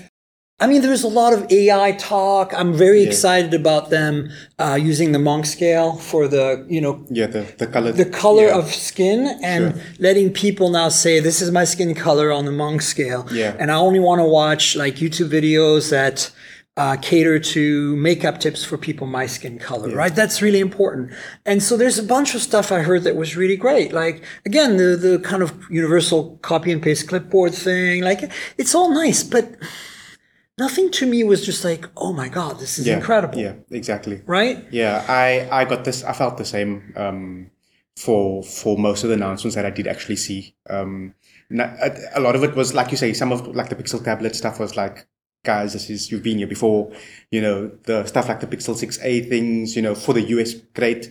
I 0.62 0.66
mean, 0.66 0.82
there's 0.82 1.02
a 1.04 1.08
lot 1.08 1.32
of 1.32 1.50
AI 1.50 1.92
talk. 1.92 2.52
I'm 2.54 2.74
very 2.74 3.02
excited 3.02 3.54
about 3.54 3.88
them 3.88 4.30
uh, 4.58 4.74
using 4.80 5.12
the 5.12 5.18
monk 5.18 5.46
scale 5.46 5.96
for 5.96 6.28
the, 6.28 6.66
you 6.68 6.80
know, 6.82 7.04
yeah, 7.10 7.26
the 7.26 7.42
the 7.56 7.66
color. 7.66 7.92
the 7.92 8.04
color 8.04 8.44
yeah. 8.48 8.58
of 8.58 8.66
skin 8.72 9.38
and 9.42 9.80
letting 9.98 10.32
people 10.32 10.68
now 10.70 10.88
say 10.90 11.18
this 11.20 11.40
is 11.40 11.50
my 11.50 11.64
skin 11.64 11.94
color 11.94 12.30
on 12.30 12.44
the 12.44 12.52
monk 12.52 12.82
scale 12.82 13.26
Yeah. 13.32 13.56
and 13.58 13.70
i 13.70 13.74
only 13.76 14.00
want 14.00 14.18
to 14.20 14.24
watch 14.24 14.76
like 14.76 14.96
youtube 14.96 15.30
videos 15.30 15.90
that 15.90 16.30
uh, 16.76 16.96
cater 17.02 17.38
to 17.38 17.96
makeup 17.96 18.38
tips 18.40 18.64
for 18.64 18.76
people 18.78 19.06
my 19.06 19.26
skin 19.26 19.58
color 19.58 19.94
right 19.94 20.14
that's 20.14 20.40
really 20.40 20.60
important 20.60 21.12
and 21.44 21.62
so 21.62 21.76
there's 21.76 21.98
a 21.98 22.02
bunch 22.02 22.34
of 22.34 22.40
stuff 22.40 22.70
i 22.72 22.80
heard 22.80 23.02
that 23.04 23.16
was 23.16 23.36
really 23.36 23.56
great 23.56 23.92
like 23.92 24.24
again 24.46 24.76
the 24.76 24.96
the 24.96 25.18
kind 25.30 25.42
of 25.42 25.52
universal 25.70 26.38
copy 26.42 26.70
and 26.72 26.82
paste 26.82 27.08
clipboard 27.08 27.52
thing 27.54 28.02
like 28.02 28.30
it's 28.56 28.74
all 28.74 28.90
nice 29.04 29.22
but 29.22 29.46
nothing 30.60 30.90
to 30.90 31.06
me 31.06 31.24
was 31.24 31.44
just 31.44 31.64
like 31.64 31.86
oh 31.96 32.12
my 32.12 32.28
god 32.28 32.60
this 32.60 32.78
is 32.78 32.86
yeah, 32.86 32.96
incredible 32.96 33.38
Yeah, 33.38 33.54
exactly. 33.70 34.22
right 34.26 34.58
Yeah, 34.70 35.04
I 35.08 35.48
I 35.50 35.64
got 35.64 35.84
this. 35.84 36.04
I 36.04 36.12
felt 36.12 36.36
the 36.36 36.44
same 36.44 36.92
um, 36.96 37.50
for 37.96 38.42
for 38.44 38.78
most 38.78 39.02
of 39.02 39.08
the 39.08 39.16
announcements 39.16 39.56
that 39.56 39.66
I 39.66 39.70
did 39.70 39.86
actually 39.86 40.16
see. 40.16 40.54
Um, 40.68 41.14
a 41.50 42.20
lot 42.20 42.36
of 42.36 42.44
it 42.44 42.54
was 42.54 42.74
like 42.74 42.90
you 42.92 42.96
say, 42.96 43.12
some 43.12 43.32
of 43.32 43.38
like 43.58 43.68
the 43.70 43.76
Pixel 43.76 44.04
tablet 44.04 44.36
stuff 44.36 44.60
was 44.60 44.76
like, 44.76 45.06
guys, 45.44 45.72
this 45.72 45.90
is 45.90 46.10
you've 46.10 46.22
been 46.22 46.38
here 46.38 46.46
before. 46.46 46.92
You 47.30 47.40
know, 47.40 47.56
the 47.84 48.06
stuff 48.06 48.28
like 48.28 48.40
the 48.40 48.46
Pixel 48.46 48.74
6a 48.74 49.28
things. 49.28 49.74
You 49.76 49.82
know, 49.82 49.94
for 49.94 50.12
the 50.14 50.22
US, 50.34 50.54
great. 50.54 51.10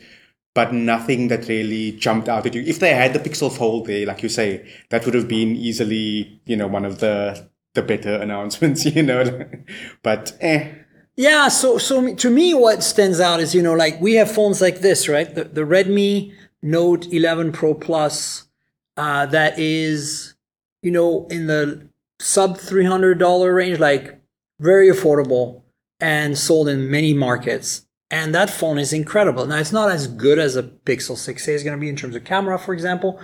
But 0.56 0.74
nothing 0.74 1.28
that 1.28 1.48
really 1.48 1.92
jumped 1.92 2.28
out 2.28 2.46
at 2.46 2.56
you. 2.56 2.64
If 2.66 2.80
they 2.80 2.94
had 2.94 3.14
the 3.14 3.20
Pixel 3.20 3.52
Fold 3.52 3.86
there, 3.86 4.06
like 4.06 4.24
you 4.24 4.30
say, 4.30 4.68
that 4.90 5.06
would 5.06 5.14
have 5.14 5.28
been 5.28 5.56
easily, 5.56 6.42
you 6.46 6.58
know, 6.58 6.68
one 6.68 6.86
of 6.86 7.00
the 7.00 7.50
the 7.80 7.88
better 7.88 8.16
announcements. 8.16 8.86
You 8.96 9.04
know, 9.04 9.50
but 10.04 10.36
eh, 10.42 10.72
Yeah, 11.16 11.48
so 11.48 11.78
so 11.78 12.16
to 12.16 12.30
me, 12.30 12.54
what 12.54 12.84
stands 12.84 13.20
out 13.20 13.40
is 13.40 13.54
you 13.56 13.62
know 13.62 13.74
like 13.74 14.00
we 14.02 14.16
have 14.16 14.32
phones 14.32 14.62
like 14.62 14.80
this, 14.80 15.08
right? 15.08 15.34
The 15.34 15.46
the 15.46 15.62
Redmi 15.62 16.34
Note 16.62 17.08
11 17.14 17.54
Pro 17.54 17.74
Plus, 17.74 18.48
uh, 18.98 19.26
that 19.28 19.58
is, 19.58 20.36
you 20.82 20.92
know, 20.92 21.28
in 21.30 21.48
the 21.48 21.88
sub 22.20 22.58
three 22.58 22.86
hundred 22.86 23.20
dollar 23.20 23.54
range, 23.54 23.80
like 23.80 24.20
very 24.60 24.90
affordable 24.90 25.64
and 26.00 26.38
sold 26.38 26.68
in 26.68 26.90
many 26.90 27.14
markets. 27.14 27.86
And 28.12 28.34
that 28.34 28.50
phone 28.50 28.80
is 28.80 28.92
incredible. 28.92 29.46
Now 29.46 29.58
it's 29.58 29.72
not 29.72 29.92
as 29.92 30.08
good 30.08 30.40
as 30.40 30.56
a 30.56 30.64
Pixel 30.64 31.16
6a 31.16 31.50
is 31.50 31.64
going 31.64 31.78
to 31.78 31.80
be 31.80 31.90
in 31.90 31.96
terms 31.96 32.16
of 32.16 32.24
camera, 32.24 32.58
for 32.58 32.74
example, 32.74 33.20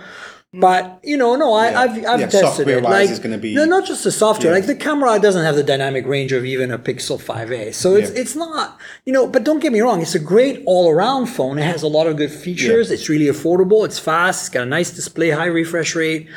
But 0.60 1.00
you 1.02 1.16
know, 1.16 1.36
no, 1.36 1.52
I, 1.52 1.70
Yeah. 1.70 1.80
I've 1.80 1.90
I've 2.06 2.20
Yeah, 2.20 2.26
tested 2.28 2.68
it. 2.68 2.82
Like, 2.82 3.10
it's 3.10 3.18
gonna 3.18 3.38
be- 3.38 3.54
no, 3.54 3.64
not 3.64 3.86
just 3.86 4.04
the 4.04 4.12
software. 4.12 4.52
Yeah. 4.52 4.56
Like 4.58 4.66
the 4.66 4.74
camera 4.74 5.18
doesn't 5.18 5.44
have 5.44 5.56
the 5.56 5.62
dynamic 5.62 6.06
range 6.06 6.32
of 6.32 6.44
even 6.44 6.70
a 6.70 6.78
Pixel 6.78 7.20
5a, 7.20 7.74
so 7.74 7.94
it's 7.94 8.10
it's 8.10 8.34
not 8.36 8.78
you 9.04 9.12
know. 9.12 9.26
But 9.26 9.44
don't 9.44 9.60
get 9.60 9.72
me 9.72 9.80
wrong, 9.80 10.00
it's 10.02 10.14
a 10.14 10.18
great 10.34 10.62
all 10.66 10.90
around 10.90 11.26
phone. 11.26 11.58
It 11.58 11.64
has 11.64 11.82
a 11.82 11.88
lot 11.88 12.06
of 12.06 12.16
good 12.16 12.30
features. 12.30 12.90
It's 12.90 13.08
really 13.08 13.26
affordable. 13.26 13.84
It's 13.84 13.98
fast. 13.98 14.42
It's 14.42 14.48
got 14.48 14.62
a 14.62 14.70
nice 14.78 14.90
display, 14.90 15.30
high 15.30 15.46
refresh 15.46 15.94
rate, 15.94 16.28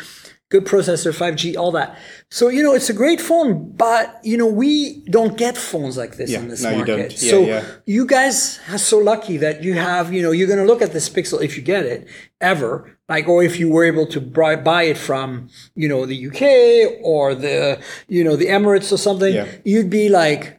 good 0.49 0.65
processor, 0.65 1.13
5G, 1.13 1.55
all 1.55 1.71
that. 1.71 1.97
So 2.29 2.49
you 2.49 2.63
know, 2.63 2.73
it's 2.73 2.89
a 2.89 2.93
great 2.93 3.21
phone. 3.21 3.71
But 3.71 4.19
you 4.23 4.37
know, 4.37 4.47
we 4.47 5.01
don't 5.05 5.37
get 5.37 5.57
phones 5.57 5.95
like 5.97 6.17
this 6.17 6.29
Yeah. 6.31 6.39
in 6.39 6.47
this 6.49 6.63
No, 6.63 6.71
you 6.71 6.75
market. 6.77 6.97
don't. 6.97 7.11
Yeah, 7.23 7.31
so 7.31 7.39
yeah. 7.41 7.63
you 7.85 8.05
guys 8.05 8.59
are 8.71 8.77
so 8.79 8.97
lucky 8.97 9.37
that 9.37 9.63
you 9.63 9.75
have, 9.75 10.11
you 10.11 10.21
know, 10.21 10.31
you're 10.31 10.47
going 10.47 10.59
to 10.59 10.65
look 10.65 10.81
at 10.81 10.91
this 10.91 11.07
Pixel 11.09 11.41
if 11.41 11.55
you 11.55 11.63
get 11.63 11.85
it 11.85 12.07
ever, 12.41 12.97
like, 13.07 13.27
or 13.27 13.43
if 13.43 13.59
you 13.59 13.69
were 13.69 13.83
able 13.85 14.07
to 14.07 14.19
buy, 14.19 14.55
buy 14.55 14.83
it 14.83 14.97
from, 14.97 15.49
you 15.75 15.87
know, 15.87 16.05
the 16.05 16.27
UK 16.27 16.99
or 17.03 17.35
the, 17.35 17.79
you 18.07 18.23
know, 18.23 18.35
the 18.35 18.47
Emirates 18.47 18.91
or 18.91 18.97
something, 18.97 19.45
you'd 19.63 19.89
be 19.89 20.09
like, 20.09 20.58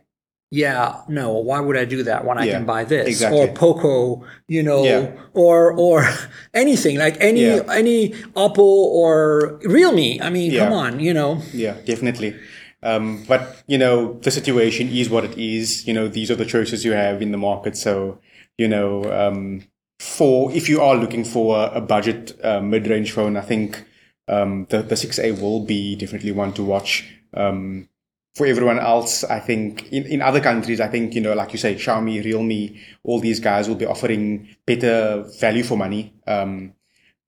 yeah, 0.50 1.02
no, 1.08 1.32
why 1.34 1.60
would 1.60 1.76
I 1.76 1.84
do 1.84 2.02
that 2.02 2.24
when 2.24 2.36
I 2.38 2.46
Yeah, 2.46 2.56
can 2.58 2.66
buy 2.66 2.84
this 2.84 3.06
exactly. 3.06 3.38
or 3.38 3.48
Poco, 3.54 4.24
you 4.48 4.62
know, 4.62 4.84
Yeah. 4.84 5.10
or 5.32 5.72
or 5.78 6.04
anything 6.54 6.98
like 6.98 7.16
any 7.20 7.42
Yeah. 7.56 7.62
any 7.72 8.10
Oppo 8.34 8.58
or 8.58 9.60
Realme. 9.64 10.20
I 10.20 10.30
mean, 10.30 10.50
come 10.56 10.72
on, 10.72 11.00
you 11.00 11.14
know. 11.14 11.40
Yeah, 11.54 11.76
definitely. 11.84 12.34
Um, 12.82 13.24
but 13.28 13.62
you 13.66 13.78
know, 13.78 14.14
the 14.22 14.30
situation 14.30 14.88
is 14.88 15.08
what 15.08 15.24
it 15.24 15.38
is. 15.38 15.86
You 15.86 15.94
know, 15.94 16.08
these 16.08 16.30
are 16.30 16.36
the 16.36 16.46
choices 16.46 16.84
you 16.84 16.92
have 16.92 17.22
in 17.22 17.30
the 17.30 17.38
market. 17.38 17.76
So 17.76 18.18
you 18.58 18.68
know, 18.68 19.04
um, 19.12 19.62
for 20.00 20.50
if 20.52 20.68
you 20.68 20.80
are 20.80 20.96
looking 20.96 21.24
for 21.24 21.56
a, 21.58 21.76
a 21.76 21.80
budget 21.80 22.38
uh, 22.42 22.60
mid-range 22.60 23.12
phone, 23.12 23.36
I 23.36 23.42
think 23.42 23.84
um, 24.28 24.66
the 24.70 24.82
the 24.82 24.96
6A 24.96 25.40
will 25.40 25.64
be 25.64 25.94
definitely 25.96 26.32
one 26.32 26.52
to 26.54 26.64
watch. 26.64 27.04
Um, 27.34 27.88
for 28.34 28.46
everyone 28.46 28.78
else, 28.78 29.24
I 29.24 29.40
think 29.40 29.92
in, 29.92 30.06
in 30.06 30.22
other 30.22 30.40
countries, 30.40 30.80
I 30.80 30.88
think, 30.88 31.14
you 31.14 31.20
know, 31.20 31.34
like 31.34 31.52
you 31.52 31.58
say, 31.58 31.74
Xiaomi, 31.74 32.24
Realme, 32.24 32.78
all 33.02 33.20
these 33.20 33.40
guys 33.40 33.68
will 33.68 33.76
be 33.76 33.86
offering 33.86 34.48
better 34.66 35.24
value 35.40 35.64
for 35.64 35.76
money. 35.76 36.14
Um, 36.26 36.74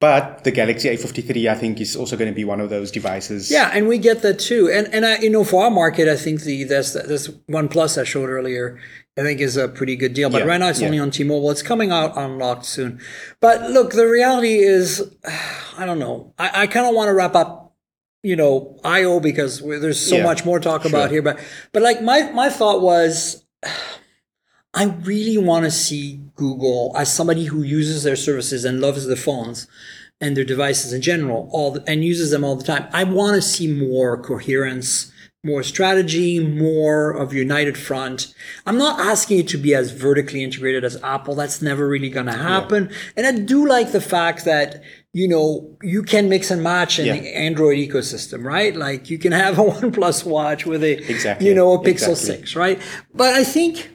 but 0.02 0.42
the 0.42 0.50
Galaxy 0.50 0.88
A53, 0.88 1.48
I 1.48 1.54
think, 1.54 1.80
is 1.80 1.94
also 1.94 2.16
going 2.16 2.28
to 2.28 2.34
be 2.34 2.44
one 2.44 2.60
of 2.60 2.70
those 2.70 2.90
devices. 2.90 3.52
Yeah, 3.52 3.70
and 3.72 3.86
we 3.86 3.98
get 3.98 4.22
that 4.22 4.40
too. 4.40 4.68
And 4.68 4.92
and 4.92 5.06
I, 5.06 5.18
you 5.18 5.30
know, 5.30 5.44
for 5.44 5.62
our 5.62 5.70
market, 5.70 6.08
I 6.08 6.16
think 6.16 6.40
the 6.40 6.64
this 6.64 6.94
this 6.94 7.30
One 7.46 7.68
Plus 7.68 7.96
I 7.96 8.02
showed 8.02 8.28
earlier, 8.28 8.80
I 9.16 9.22
think 9.22 9.40
is 9.40 9.56
a 9.56 9.68
pretty 9.68 9.94
good 9.94 10.12
deal. 10.12 10.28
But 10.28 10.38
Yeah, 10.38 10.46
right 10.46 10.58
now 10.58 10.70
it's 10.70 10.80
yeah. 10.80 10.86
only 10.86 10.98
on 10.98 11.12
T-Mobile. 11.12 11.52
It's 11.52 11.62
coming 11.62 11.92
out 11.92 12.16
unlocked 12.16 12.64
soon. 12.64 13.00
But 13.40 13.70
look, 13.70 13.92
the 13.92 14.08
reality 14.08 14.58
is, 14.58 15.08
I 15.78 15.86
don't 15.86 16.00
know. 16.00 16.34
I, 16.36 16.62
I 16.62 16.66
kind 16.66 16.86
of 16.86 16.96
want 16.96 17.08
to 17.08 17.14
wrap 17.14 17.36
up. 17.36 17.61
You 18.22 18.36
know, 18.36 18.78
IO 18.84 19.18
because 19.20 19.60
there's 19.60 19.98
so 20.00 20.18
Yeah, 20.18 20.24
much 20.24 20.44
more 20.44 20.58
to 20.60 20.62
talk 20.64 20.84
about 20.84 21.10
here. 21.10 21.22
But 21.22 21.40
but 21.72 21.82
like 21.82 22.02
my 22.02 22.30
my 22.32 22.48
thought 22.50 22.80
was, 22.80 23.44
I 24.74 24.84
really 24.84 25.36
want 25.38 25.64
to 25.66 25.70
see 25.70 26.20
Google 26.36 26.92
as 26.96 27.12
somebody 27.12 27.44
who 27.44 27.62
uses 27.62 28.04
their 28.04 28.16
services 28.16 28.64
and 28.64 28.80
loves 28.80 29.04
the 29.06 29.16
phones 29.16 29.66
and 30.20 30.36
their 30.36 30.44
devices 30.44 30.92
in 30.92 31.02
general, 31.02 31.48
all 31.52 31.72
the, 31.72 31.84
and 31.86 32.04
uses 32.04 32.30
them 32.30 32.44
all 32.44 32.56
the 32.56 32.64
time. 32.64 32.88
I 32.92 33.04
want 33.04 33.34
to 33.34 33.42
see 33.42 33.66
more 33.66 34.16
coherence, 34.16 35.11
more 35.44 35.62
strategy, 35.64 36.38
more 36.38 37.10
of 37.10 37.32
united 37.32 37.76
front. 37.76 38.32
I'm 38.64 38.78
not 38.78 39.00
asking 39.00 39.40
it 39.40 39.48
to 39.48 39.58
be 39.58 39.74
as 39.74 39.90
vertically 39.90 40.44
integrated 40.44 40.84
as 40.84 41.02
Apple. 41.02 41.34
That's 41.34 41.60
never 41.60 41.88
really 41.88 42.10
going 42.10 42.26
to 42.26 42.32
happen. 42.32 42.90
And 43.16 43.26
I 43.26 43.32
do 43.32 43.66
like 43.66 43.90
the 43.90 44.00
fact 44.00 44.44
that 44.44 44.82
you 45.12 45.26
know 45.26 45.76
you 45.82 46.02
can 46.04 46.28
mix 46.28 46.50
and 46.50 46.62
match 46.62 46.98
in 47.00 47.06
Yeah. 47.06 47.16
the 47.18 47.36
Android 47.36 47.76
ecosystem, 47.78 48.44
right? 48.44 48.74
Like 48.76 49.10
you 49.10 49.18
can 49.18 49.32
have 49.32 49.58
a 49.58 49.62
OnePlus 49.80 50.24
watch 50.24 50.64
with 50.64 50.84
a 50.84 50.92
Exactly. 51.10 51.48
you 51.48 51.54
know 51.54 51.72
a 51.72 51.78
Pixel 51.78 52.10
Exactly. 52.10 52.14
Six, 52.36 52.56
right? 52.56 52.80
But 53.12 53.34
I 53.34 53.42
think 53.42 53.90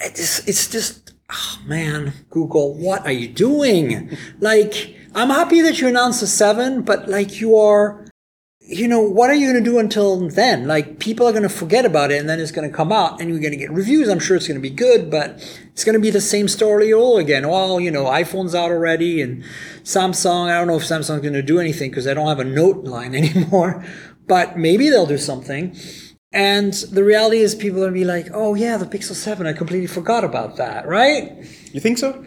it's 0.00 0.46
it's 0.48 0.68
just 0.68 1.12
oh 1.30 1.58
man 1.66 2.12
google 2.30 2.74
what 2.74 3.04
are 3.04 3.10
you 3.12 3.26
doing 3.28 4.16
like 4.40 4.94
i'm 5.14 5.28
happy 5.28 5.60
that 5.60 5.80
you 5.80 5.88
announced 5.88 6.20
the 6.20 6.26
7 6.26 6.82
but 6.82 7.08
like 7.08 7.40
you 7.40 7.56
are 7.56 8.06
you 8.70 8.86
know 8.86 9.00
what 9.00 9.30
are 9.30 9.34
you 9.34 9.50
going 9.50 9.64
to 9.64 9.70
do 9.70 9.78
until 9.78 10.28
then 10.28 10.66
like 10.66 10.98
people 10.98 11.26
are 11.26 11.32
going 11.32 11.42
to 11.42 11.48
forget 11.48 11.86
about 11.86 12.10
it 12.10 12.20
and 12.20 12.28
then 12.28 12.38
it's 12.38 12.50
going 12.50 12.68
to 12.68 12.76
come 12.76 12.92
out 12.92 13.18
and 13.18 13.30
you're 13.30 13.40
going 13.40 13.50
to 13.50 13.56
get 13.56 13.70
reviews 13.70 14.10
i'm 14.10 14.18
sure 14.18 14.36
it's 14.36 14.46
going 14.46 14.60
to 14.60 14.62
be 14.62 14.68
good 14.68 15.10
but 15.10 15.30
it's 15.72 15.84
going 15.84 15.94
to 15.94 16.00
be 16.00 16.10
the 16.10 16.20
same 16.20 16.46
story 16.46 16.92
all 16.92 17.16
again 17.16 17.48
well 17.48 17.80
you 17.80 17.90
know 17.90 18.04
iphone's 18.04 18.54
out 18.54 18.70
already 18.70 19.22
and 19.22 19.42
samsung 19.84 20.50
i 20.50 20.58
don't 20.58 20.66
know 20.66 20.76
if 20.76 20.82
samsung's 20.82 21.22
going 21.22 21.32
to 21.32 21.42
do 21.42 21.58
anything 21.58 21.90
because 21.90 22.04
they 22.04 22.12
don't 22.12 22.28
have 22.28 22.40
a 22.40 22.44
note 22.44 22.84
line 22.84 23.14
anymore 23.14 23.82
but 24.26 24.58
maybe 24.58 24.90
they'll 24.90 25.06
do 25.06 25.16
something 25.16 25.74
and 26.30 26.74
the 26.74 27.04
reality 27.04 27.38
is, 27.38 27.54
people 27.54 27.80
are 27.80 27.86
gonna 27.86 27.94
be 27.94 28.04
like, 28.04 28.28
"Oh 28.34 28.54
yeah, 28.54 28.76
the 28.76 28.84
Pixel 28.84 29.14
Seven. 29.14 29.46
I 29.46 29.54
completely 29.54 29.86
forgot 29.86 30.24
about 30.24 30.56
that." 30.56 30.86
Right? 30.86 31.38
You 31.72 31.80
think 31.80 31.96
so? 31.96 32.22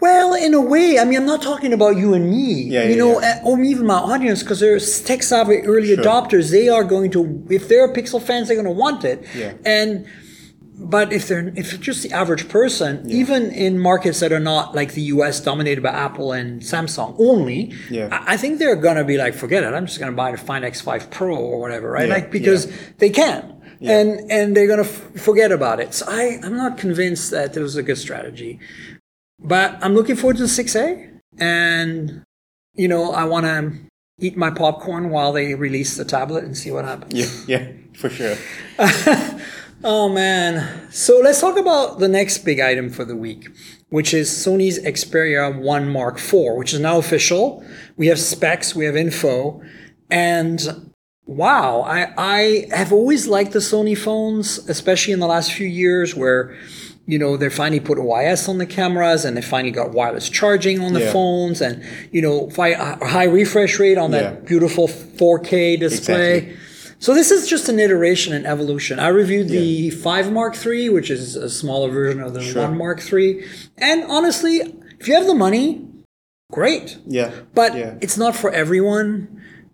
Well, 0.00 0.34
in 0.34 0.54
a 0.54 0.60
way, 0.60 0.98
I 0.98 1.04
mean, 1.04 1.16
I'm 1.18 1.26
not 1.26 1.42
talking 1.42 1.72
about 1.72 1.96
you 1.96 2.14
and 2.14 2.30
me. 2.30 2.62
Yeah, 2.62 2.84
you 2.84 2.90
yeah, 2.90 2.96
know, 2.96 3.20
yeah. 3.20 3.40
uh, 3.44 3.48
or 3.48 3.60
even 3.60 3.86
my 3.86 3.94
audience, 3.98 4.42
because 4.42 4.60
they're 4.60 4.78
tech 4.78 5.22
savvy 5.24 5.58
early 5.62 5.88
Sure. 5.94 6.04
adopters. 6.04 6.50
They 6.50 6.68
are 6.68 6.84
going 6.84 7.10
to, 7.12 7.44
if 7.50 7.68
they're 7.68 7.92
Pixel 7.92 8.22
fans, 8.22 8.46
they're 8.48 8.56
going 8.56 8.64
to 8.74 8.80
want 8.80 9.04
it. 9.04 9.24
Yeah. 9.34 9.54
And 9.64 10.06
but 10.80 11.12
if 11.12 11.26
they're 11.26 11.48
if 11.56 11.72
you're 11.72 11.80
just 11.80 12.04
the 12.04 12.12
average 12.12 12.48
person, 12.48 13.10
even 13.10 13.50
in 13.50 13.80
markets 13.80 14.20
that 14.20 14.30
are 14.30 14.38
not 14.38 14.76
like 14.76 14.92
the 14.92 15.00
U.S. 15.14 15.40
dominated 15.40 15.82
by 15.82 15.88
Apple 15.88 16.30
and 16.30 16.62
Samsung 16.62 17.16
only, 17.18 17.72
Yeah. 17.90 18.08
I, 18.28 18.36
think 18.36 18.60
they're 18.60 18.76
gonna 18.76 19.02
be 19.02 19.16
like, 19.18 19.34
forget 19.34 19.64
it. 19.64 19.74
I'm 19.74 19.86
just 19.86 19.98
gonna 19.98 20.12
buy 20.12 20.30
the 20.30 20.38
Find 20.38 20.64
X5 20.64 21.10
Pro 21.10 21.34
or 21.34 21.60
whatever, 21.60 21.90
right? 21.90 22.06
Yeah, 22.06 22.14
Like 22.14 22.30
because 22.30 22.70
they 22.98 23.10
can, 23.10 23.56
Yeah. 23.80 23.98
and 23.98 24.30
and 24.30 24.56
they're 24.56 24.68
gonna 24.68 24.82
f- 24.82 25.10
forget 25.20 25.50
about 25.50 25.80
it. 25.80 25.94
So 25.94 26.06
I 26.08 26.38
I'm 26.44 26.56
not 26.56 26.78
convinced 26.78 27.32
that 27.32 27.56
it 27.56 27.60
was 27.60 27.74
a 27.74 27.82
good 27.82 27.98
strategy, 27.98 28.60
but 29.38 29.78
I'm 29.82 29.94
looking 29.94 30.16
forward 30.16 30.36
to 30.36 30.42
the 30.42 30.48
6A, 30.48 31.20
and 31.38 32.22
you 32.74 32.88
know 32.88 33.12
I 33.12 33.24
want 33.24 33.46
to 33.46 33.72
eat 34.20 34.36
my 34.36 34.50
popcorn 34.50 35.10
while 35.10 35.32
they 35.32 35.54
release 35.54 35.96
the 35.96 36.04
tablet 36.04 36.44
and 36.44 36.56
see 36.56 36.70
what 36.70 36.84
happens. 36.84 37.14
Yeah, 37.46 37.58
yeah, 37.58 37.72
for 37.94 38.08
sure. 38.08 38.36
Oh 39.84 40.08
man. 40.08 40.90
So 40.90 41.20
let's 41.22 41.40
talk 41.40 41.56
about 41.56 42.00
the 42.00 42.08
next 42.08 42.38
big 42.38 42.58
item 42.58 42.90
for 42.90 43.04
the 43.04 43.14
week, 43.14 43.48
which 43.90 44.12
is 44.12 44.28
Sony's 44.28 44.78
Xperia 44.80 45.56
1 45.56 45.88
Mark 45.88 46.18
IV, 46.18 46.56
which 46.56 46.74
is 46.74 46.80
now 46.80 46.98
official. 46.98 47.64
We 47.96 48.08
have 48.08 48.18
specs, 48.18 48.74
we 48.74 48.86
have 48.86 48.96
info, 48.96 49.62
and 50.10 50.92
wow, 51.26 51.82
I, 51.82 52.12
I 52.16 52.66
have 52.74 52.92
always 52.92 53.28
liked 53.28 53.52
the 53.52 53.60
Sony 53.60 53.96
phones, 53.96 54.58
especially 54.68 55.12
in 55.12 55.20
the 55.20 55.28
last 55.28 55.52
few 55.52 55.68
years 55.68 56.16
where 56.16 56.56
you 57.08 57.18
know, 57.18 57.38
they 57.38 57.48
finally 57.48 57.80
put 57.80 57.96
OIS 57.98 58.48
on 58.50 58.58
the 58.58 58.66
cameras 58.66 59.24
and 59.24 59.34
they 59.34 59.40
finally 59.40 59.72
got 59.72 59.92
wireless 59.92 60.28
charging 60.28 60.78
on 60.80 60.92
the 60.92 61.00
Yeah. 61.00 61.12
phones 61.12 61.62
and, 61.62 61.82
you 62.12 62.20
know, 62.20 62.50
high 62.54 63.24
refresh 63.24 63.78
rate 63.80 63.96
on 63.96 64.10
that 64.10 64.22
Yeah. 64.22 64.40
beautiful 64.46 64.86
4K 64.86 65.76
display. 65.76 66.36
Exactly. 66.36 66.56
So 67.00 67.14
this 67.14 67.30
is 67.30 67.48
just 67.48 67.68
an 67.70 67.78
iteration 67.80 68.34
and 68.34 68.46
evolution. 68.46 68.98
I 68.98 69.08
reviewed 69.08 69.48
the 69.48 69.88
5 69.88 70.30
Mark 70.30 70.54
III, 70.66 70.90
which 70.90 71.10
is 71.10 71.34
a 71.34 71.48
smaller 71.48 71.90
version 71.90 72.20
of 72.20 72.34
the 72.34 72.42
Sure. 72.42 72.62
1 72.62 72.76
Mark 72.76 73.00
III. 73.10 73.42
And 73.78 74.04
honestly, 74.08 74.74
if 75.00 75.08
you 75.08 75.14
have 75.14 75.26
the 75.26 75.34
money, 75.34 75.86
great. 76.52 76.98
Yeah, 77.06 77.30
But 77.54 77.74
yeah. 77.74 77.94
it's 78.02 78.18
not 78.18 78.36
for 78.36 78.50
everyone. 78.52 79.28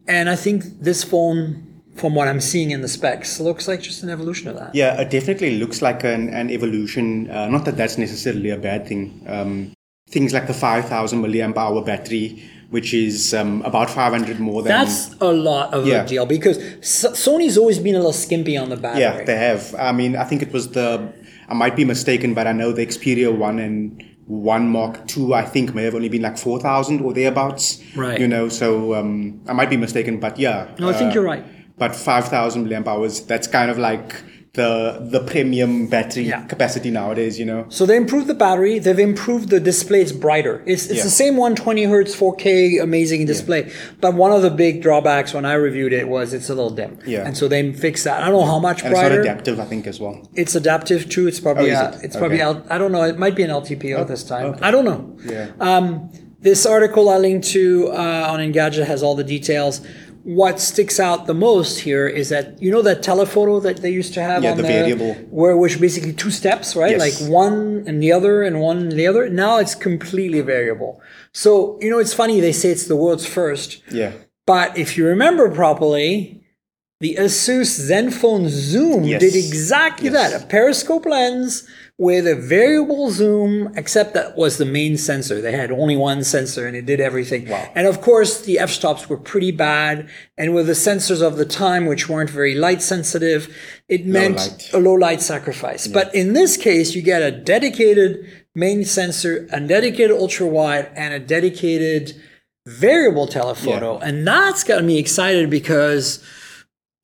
And 0.07 0.28
I 0.30 0.37
think 0.37 0.62
this 0.80 1.03
phone, 1.03 1.62
from 1.95 2.14
what 2.14 2.26
I'm 2.28 2.40
seeing 2.40 2.70
in 2.70 2.80
the 2.82 2.88
specs, 2.88 3.40
looks 3.40 3.68
like 3.68 3.80
just 3.80 4.03
an 4.03 4.11
evolution 4.11 4.49
of 4.49 4.57
that. 4.57 4.74
Yeah, 4.74 5.01
it 5.01 5.11
definitely 5.11 5.59
looks 5.59 5.80
like 5.82 6.05
an, 6.05 6.28
an 6.30 6.51
evolution. 6.51 7.30
Uh, 7.30 7.49
not 7.49 7.64
that 7.66 7.76
that's 7.76 7.99
necessarily 7.99 8.51
a 8.51 8.57
bad 8.59 8.86
thing. 8.86 9.24
Um, 9.28 9.72
things 10.11 10.32
like 10.32 10.47
the 10.47 10.55
5000 10.55 11.22
milliamp 11.22 11.57
hour 11.57 11.82
battery, 11.84 12.42
which 12.70 12.92
is 12.95 13.32
um, 13.34 13.62
about 13.62 13.90
500 13.90 14.40
more 14.40 14.62
than. 14.62 14.70
That's 14.70 15.14
a 15.20 15.32
lot 15.32 15.72
of 15.72 15.86
Yeah. 15.86 16.03
a 16.05 16.07
deal 16.07 16.26
because 16.26 16.59
S- 16.59 17.07
Sony's 17.26 17.57
always 17.57 17.78
been 17.78 17.95
a 17.95 17.99
little 17.99 18.12
skimpy 18.12 18.57
on 18.57 18.70
the 18.70 18.76
battery. 18.76 19.03
yeah, 19.03 19.22
they 19.24 19.36
have. 19.36 19.74
I 19.78 19.92
mean, 19.92 20.16
I 20.16 20.24
think 20.24 20.42
it 20.42 20.53
was 20.53 20.68
the. 20.70 21.12
I 21.49 21.55
might 21.55 21.76
be 21.76 21.84
mistaken, 21.84 22.34
but 22.34 22.47
I 22.47 22.53
know 22.53 22.72
the 22.72 22.84
Xperia 22.86 23.30
1 23.36 23.59
and 23.59 24.03
1 24.26 24.68
Mark 24.68 25.07
2, 25.07 25.34
I 25.34 25.42
think, 25.42 25.74
may 25.74 25.84
have 25.84 25.95
only 25.95 26.09
been 26.09 26.22
like 26.22 26.38
4,000 26.38 27.03
or 27.03 27.12
thereabouts. 27.12 27.82
Right. 27.95 28.18
You 28.18 28.26
know, 28.26 28.49
so 28.49 28.95
um, 28.95 29.42
I 29.47 29.53
might 29.53 29.68
be 29.68 29.76
mistaken, 29.76 30.18
but 30.18 30.38
yeah. 30.38 30.74
No, 30.78 30.88
I 30.88 30.95
think 30.95 31.11
uh, 31.11 31.14
you're 31.14 31.22
right. 31.24 31.45
But 31.77 31.95
5,000 31.97 32.66
milliamp 32.68 32.87
hours, 32.87 33.20
that's 33.22 33.47
kind 33.49 33.70
of 33.70 33.79
like 33.79 34.14
the 34.53 35.01
the 35.11 35.18
premium 35.18 35.89
battery 35.89 36.22
Yeah. 36.29 36.43
capacity 36.47 36.89
nowadays, 36.93 37.41
you 37.41 37.45
know? 37.45 37.66
So 37.70 37.85
they 37.87 37.97
improved 37.97 38.29
the 38.29 38.35
battery. 38.35 38.79
They've 38.79 39.01
improved 39.01 39.49
the 39.51 39.59
display. 39.59 40.01
It's 40.03 40.12
brighter. 40.12 40.62
It's, 40.64 40.85
it's 40.87 40.99
Yeah. 40.99 41.03
the 41.03 41.11
same 41.11 41.37
120 41.37 41.83
hertz 41.87 42.14
4K 42.14 42.79
amazing 42.81 43.27
display. 43.27 43.72
But 44.01 44.14
one 44.14 44.31
of 44.31 44.43
the 44.43 44.51
big 44.51 44.81
drawbacks 44.81 45.35
when 45.35 45.45
I 45.45 45.55
reviewed 45.55 45.93
it 45.93 46.07
was 46.09 46.33
it's 46.33 46.49
a 46.49 46.55
little 46.55 46.70
dim. 46.70 46.99
Yeah. 47.05 47.27
And 47.27 47.37
so 47.37 47.49
they 47.49 47.72
fixed 47.72 48.05
that. 48.05 48.22
I 48.22 48.27
don't 48.31 48.35
know 48.41 48.47
how 48.47 48.61
much 48.61 48.85
And 48.85 48.93
it's 48.93 49.03
not 49.03 49.11
adaptive, 49.11 49.59
I 49.59 49.64
think, 49.64 49.89
as 49.89 49.99
well. 49.99 50.22
It's 50.37 50.55
adaptive 50.55 51.09
too. 51.09 51.27
It's 51.27 51.41
probably 51.41 51.72
Oh, 51.75 51.87
it? 51.89 52.05
it's 52.05 52.16
probably 52.16 52.37
Okay. 52.41 52.45
L, 52.45 52.62
I 52.70 52.79
don't 52.79 52.93
know. 52.93 53.03
It 53.03 53.18
might 53.18 53.35
be 53.35 53.43
an 53.43 53.51
LTPO 53.51 54.05
this 54.07 54.22
time. 54.22 54.55
I 54.62 54.70
don't 54.70 54.85
know. 54.85 55.16
Yeah. 55.29 55.47
Um, 55.59 56.11
this 56.41 56.64
article 56.66 57.09
I 57.09 57.16
linked 57.16 57.47
to 57.49 57.89
uh, 57.91 58.29
on 58.33 58.39
Engadget 58.39 58.85
has 58.87 59.03
all 59.03 59.16
the 59.16 59.25
details. 59.25 59.81
What 60.25 60.59
sticks 60.59 60.99
out 60.99 61.27
the 61.27 61.35
most 61.35 61.81
here 61.81 62.07
is 62.09 62.31
that 62.31 62.61
you 62.62 62.70
know 62.70 62.81
that 62.83 63.03
telephoto 63.03 63.61
that 63.61 63.83
they 63.83 63.91
used 63.91 64.14
to 64.14 64.22
have 64.22 64.43
Yeah, 64.43 64.53
on 64.53 64.57
the 64.57 64.62
variable. 64.62 65.12
where 65.29 65.55
which 65.55 65.79
basically 65.79 66.14
two 66.14 66.31
steps, 66.31 66.75
right? 66.75 66.93
Yes. 66.99 67.20
Like 67.20 67.31
one 67.31 67.85
and 67.87 68.03
the 68.03 68.11
other 68.12 68.43
and 68.43 68.61
one 68.61 68.79
and 68.79 68.93
the 68.93 69.07
other. 69.07 69.29
Now 69.29 69.59
it's 69.59 69.75
completely 69.75 70.41
variable. 70.41 71.01
So 71.33 71.79
you 71.83 71.91
know 71.91 71.99
it's 71.99 72.14
funny 72.14 72.41
they 72.41 72.53
say 72.53 72.70
it's 72.70 72.87
the 72.87 72.97
world's 72.97 73.27
first, 73.27 73.83
Yeah. 73.93 74.12
but 74.47 74.79
if 74.79 74.97
you 74.97 75.07
remember 75.07 75.51
properly, 75.51 76.41
the 77.01 77.16
Asus 77.20 77.70
Zenfone 77.91 78.49
Zoom 78.49 79.05
Yes. 79.05 79.20
did 79.20 79.35
exactly 79.37 80.09
Yes. 80.09 80.31
that. 80.33 80.43
A 80.43 80.47
periscope 80.47 81.05
lens 81.05 81.64
with 81.97 82.26
a 82.26 82.34
variable 82.34 83.11
zoom, 83.11 83.72
except 83.76 84.14
that 84.14 84.36
was 84.36 84.59
the 84.59 84.64
main 84.64 84.97
sensor. 84.97 85.40
They 85.40 85.53
had 85.53 85.70
only 85.70 85.97
one 85.97 86.24
sensor 86.24 86.66
and 86.66 86.76
it 86.76 86.86
did 86.86 87.01
everything. 87.01 87.49
Wow. 87.49 87.70
And 87.74 87.86
of 87.86 88.01
course, 88.01 88.40
the 88.40 88.59
f-stops 88.59 89.09
were 89.09 89.16
pretty 89.16 89.53
bad. 89.53 90.09
And 90.36 90.55
with 90.55 90.66
the 90.66 90.72
sensors 90.72 91.22
of 91.22 91.36
the 91.36 91.45
time, 91.45 91.86
which 91.86 92.09
weren't 92.09 92.30
very 92.30 92.57
light 92.57 92.82
sensitive, 92.82 93.55
it 93.88 94.07
meant 94.07 94.38
light. 94.38 94.70
a 94.72 94.78
low 94.78 94.95
light 94.95 95.22
sacrifice. 95.22 95.86
But 95.86 96.12
in 96.14 96.32
this 96.32 96.57
case, 96.57 96.97
you 96.97 97.03
get 97.03 97.22
a 97.22 97.30
dedicated 97.30 98.28
main 98.57 98.84
sensor, 98.84 99.49
a 99.53 99.61
dedicated 99.61 100.16
ultra 100.16 100.49
wide, 100.49 100.90
and 100.97 101.14
a 101.14 101.20
dedicated 101.20 102.20
variable 102.66 103.28
telephoto. 103.28 103.99
And 103.99 104.26
that's 104.26 104.64
got 104.64 104.82
me 104.82 104.99
excited 104.99 105.49
because, 105.49 106.24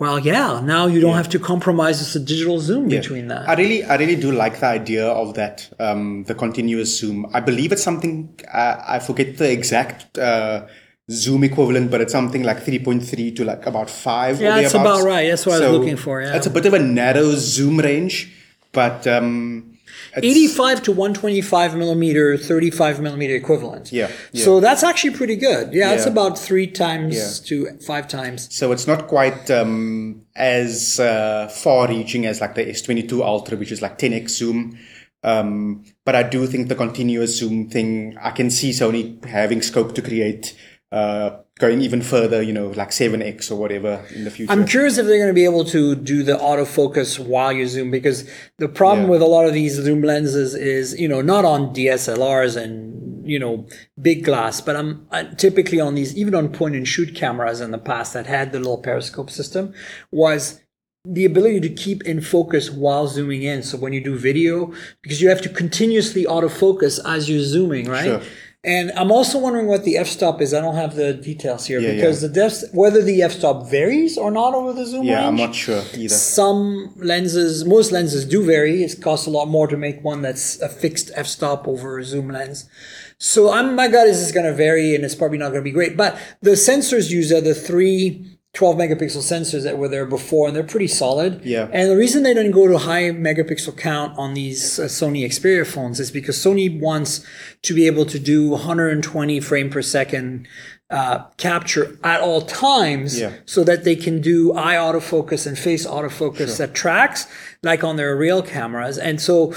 well, 0.00 0.18
yeah, 0.18 0.60
now 0.64 0.86
you 0.86 0.98
don't 1.00 1.14
have 1.14 1.28
to 1.28 1.38
compromise 1.38 2.00
with 2.00 2.12
the 2.14 2.20
digital 2.32 2.58
zoom 2.58 2.88
between 2.88 3.28
that. 3.28 3.46
I 3.48 3.54
really, 3.54 3.84
I 3.84 3.96
really 3.96 4.16
do 4.16 4.32
like 4.32 4.58
the 4.58 4.66
idea 4.66 5.06
of 5.06 5.34
that, 5.34 5.68
um, 5.78 6.24
the 6.24 6.34
continuous 6.34 6.98
zoom. 6.98 7.26
I 7.34 7.40
believe 7.40 7.70
it's 7.70 7.82
something, 7.82 8.14
uh, 8.52 8.76
I 8.94 8.98
forget 8.98 9.36
the 9.36 9.50
exact 9.52 10.16
uh, 10.16 10.66
zoom 11.10 11.44
equivalent, 11.44 11.90
but 11.90 12.00
it's 12.00 12.12
something 12.12 12.42
like 12.42 12.64
3.3 12.64 13.36
to 13.36 13.44
like 13.44 13.66
about 13.66 13.90
5. 13.90 14.40
or 14.40 14.42
Yeah, 14.42 14.62
that's 14.62 14.74
about 14.74 15.02
right. 15.02 15.28
That's 15.28 15.44
what 15.44 15.62
I 15.62 15.68
was 15.68 15.78
looking 15.78 15.96
for, 15.96 16.22
yeah. 16.22 16.34
It's 16.34 16.46
a 16.46 16.50
bit 16.50 16.64
of 16.64 16.72
a 16.72 16.78
narrow 16.78 17.32
zoom 17.32 17.78
range, 17.78 18.32
but 18.72 19.06
um, 19.06 19.69
it's, 20.16 20.26
85 20.26 20.82
to 20.84 20.92
125 20.92 21.76
millimeter, 21.76 22.36
35 22.36 23.00
millimeter 23.00 23.34
equivalent. 23.34 23.92
Yeah, 23.92 24.10
yeah. 24.32 24.44
So 24.44 24.60
that's 24.60 24.82
actually 24.82 25.14
pretty 25.14 25.36
good. 25.36 25.72
Yeah, 25.72 25.92
it's 25.92 26.06
about 26.06 26.38
three 26.38 26.66
times 26.66 27.14
Yeah. 27.16 27.46
to 27.48 27.78
five 27.80 28.08
times. 28.08 28.48
So 28.54 28.72
it's 28.72 28.86
not 28.86 29.06
quite 29.08 29.50
um, 29.50 30.22
as 30.36 30.98
uh, 31.00 31.48
far-reaching 31.48 32.26
as 32.26 32.40
like 32.40 32.54
the 32.54 32.64
S22 32.64 33.20
Ultra, 33.22 33.56
which 33.56 33.72
is 33.72 33.82
like 33.82 33.98
10x 33.98 34.30
zoom. 34.30 34.78
Um, 35.22 35.84
but 36.04 36.14
I 36.14 36.22
do 36.22 36.46
think 36.46 36.68
the 36.68 36.74
continuous 36.74 37.38
zoom 37.38 37.68
thing, 37.68 38.16
I 38.20 38.30
can 38.30 38.50
see 38.50 38.70
Sony 38.70 39.22
having 39.26 39.60
scope 39.62 39.94
to 39.96 40.02
create, 40.02 40.56
uh, 40.90 41.40
going 41.60 41.80
even 41.82 42.00
further, 42.02 42.40
you 42.42 42.52
know, 42.52 42.68
like 42.70 42.90
7x 42.90 43.50
or 43.52 43.56
whatever 43.56 44.04
in 44.14 44.24
the 44.24 44.30
future. 44.30 44.50
I'm 44.52 44.66
curious 44.66 44.98
if 44.98 45.06
they're 45.06 45.18
going 45.18 45.28
to 45.28 45.34
be 45.34 45.44
able 45.44 45.64
to 45.66 45.94
do 45.94 46.22
the 46.22 46.32
autofocus 46.32 47.18
while 47.18 47.52
you 47.52 47.68
zoom 47.68 47.90
because 47.90 48.28
the 48.58 48.68
problem 48.68 49.04
Yeah. 49.06 49.10
with 49.12 49.22
a 49.22 49.26
lot 49.26 49.44
of 49.46 49.52
these 49.52 49.74
zoom 49.74 50.02
lenses 50.02 50.54
is, 50.54 50.98
you 50.98 51.06
know, 51.06 51.20
not 51.20 51.44
on 51.44 51.74
DSLRs 51.74 52.56
and, 52.56 53.28
you 53.28 53.38
know, 53.38 53.66
big 54.00 54.24
glass, 54.24 54.60
but 54.62 54.74
I'm 54.74 55.06
I, 55.12 55.24
typically 55.24 55.78
on 55.80 55.94
these, 55.94 56.16
even 56.16 56.34
on 56.34 56.48
point 56.50 56.74
and 56.74 56.88
shoot 56.88 57.14
cameras 57.14 57.60
in 57.60 57.70
the 57.70 57.78
past 57.78 58.14
that 58.14 58.26
had 58.26 58.52
the 58.52 58.58
little 58.58 58.78
periscope 58.78 59.30
system 59.30 59.74
was 60.10 60.60
the 61.06 61.24
ability 61.24 61.60
to 61.60 61.68
keep 61.70 62.02
in 62.04 62.20
focus 62.20 62.70
while 62.70 63.06
zooming 63.06 63.42
in. 63.42 63.62
So 63.62 63.76
when 63.78 63.92
you 63.92 64.02
do 64.02 64.16
video, 64.18 64.72
because 65.02 65.20
you 65.22 65.28
have 65.28 65.40
to 65.42 65.48
continuously 65.48 66.24
autofocus 66.24 66.98
as 67.04 67.28
you're 67.28 67.42
zooming, 67.42 67.86
right? 67.88 68.04
Sure. 68.04 68.22
And 68.62 68.92
I'm 68.92 69.10
also 69.10 69.38
wondering 69.38 69.68
what 69.68 69.84
the 69.84 69.96
f-stop 69.96 70.42
is. 70.42 70.52
I 70.52 70.60
don't 70.60 70.74
have 70.74 70.94
the 70.94 71.14
details 71.14 71.64
here 71.64 71.80
Yeah, 71.80 71.94
because 71.94 72.22
yeah. 72.22 72.28
the 72.28 72.34
def- 72.34 72.74
whether 72.74 73.00
the 73.02 73.22
f-stop 73.22 73.70
varies 73.70 74.18
or 74.18 74.30
not 74.30 74.54
over 74.54 74.74
the 74.74 74.84
zoom 74.84 75.04
yeah, 75.04 75.26
I'm 75.26 75.36
not 75.36 75.54
sure 75.54 75.82
either. 75.94 76.14
Some 76.14 76.92
lenses, 76.96 77.64
most 77.64 77.90
lenses 77.90 78.26
do 78.26 78.44
vary. 78.44 78.82
It 78.82 79.00
costs 79.00 79.26
a 79.26 79.30
lot 79.30 79.46
more 79.48 79.66
to 79.66 79.78
make 79.78 80.04
one 80.04 80.20
that's 80.20 80.60
a 80.60 80.68
fixed 80.68 81.10
f-stop 81.14 81.66
over 81.66 81.98
a 81.98 82.04
zoom 82.04 82.28
lens. 82.28 82.68
So 83.16 83.50
I'm, 83.50 83.74
my 83.74 83.88
gut 83.88 84.06
is 84.06 84.22
it's 84.22 84.32
going 84.32 84.44
to 84.46 84.52
vary 84.54 84.94
and 84.94 85.04
it's 85.06 85.14
probably 85.14 85.38
not 85.38 85.52
going 85.52 85.60
to 85.62 85.64
be 85.64 85.70
great. 85.70 85.96
But 85.96 86.18
the 86.42 86.50
sensors 86.50 87.10
used 87.10 87.32
are 87.32 87.40
the 87.40 87.54
three 87.54 88.26
12 88.52 88.76
megapixel 88.76 89.22
sensors 89.22 89.62
that 89.62 89.78
were 89.78 89.86
there 89.88 90.04
before 90.04 90.48
and 90.48 90.56
they're 90.56 90.64
pretty 90.64 90.88
solid. 90.88 91.40
Yeah. 91.44 91.68
And 91.72 91.88
the 91.88 91.96
reason 91.96 92.24
they 92.24 92.34
didn't 92.34 92.50
go 92.50 92.66
to 92.66 92.78
high 92.78 93.04
megapixel 93.10 93.76
count 93.76 94.18
on 94.18 94.34
these 94.34 94.78
uh, 94.80 94.84
Sony 94.84 95.24
Xperia 95.24 95.64
phones 95.66 96.00
is 96.00 96.10
because 96.10 96.36
Sony 96.36 96.80
wants 96.80 97.24
to 97.62 97.74
be 97.74 97.86
able 97.86 98.04
to 98.06 98.18
do 98.18 98.48
120 98.48 99.38
frame 99.40 99.70
per 99.70 99.82
second 99.82 100.48
uh, 100.90 101.24
capture 101.36 101.96
at 102.02 102.20
all 102.20 102.42
times 102.42 103.20
Yeah. 103.20 103.34
so 103.46 103.62
that 103.62 103.84
they 103.84 103.94
can 103.94 104.20
do 104.20 104.52
eye 104.54 104.74
autofocus 104.74 105.46
and 105.46 105.56
face 105.56 105.86
autofocus 105.86 106.58
that 106.58 106.74
tracks 106.74 107.28
like 107.62 107.84
on 107.84 107.94
their 107.94 108.16
real 108.16 108.42
cameras. 108.42 108.98
And 108.98 109.20
so 109.20 109.54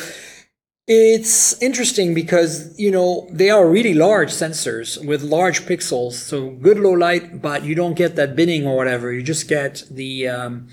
it's 0.88 1.62
interesting 1.62 2.14
because, 2.14 2.78
you 2.78 2.92
know, 2.92 3.28
they 3.32 3.50
are 3.50 3.68
really 3.68 3.94
large 3.94 4.30
sensors 4.30 5.04
with 5.06 5.22
large 5.22 5.66
pixels. 5.66 6.14
So 6.14 6.50
good 6.52 6.80
low 6.80 6.92
light, 6.92 7.42
but 7.42 7.64
you 7.64 7.76
don't 7.76 7.94
get 7.96 8.16
that 8.18 8.36
binning 8.36 8.68
or 8.68 8.76
whatever. 8.76 9.12
You 9.14 9.24
just 9.24 9.48
get 9.48 9.84
the, 9.90 10.28
um, 10.28 10.68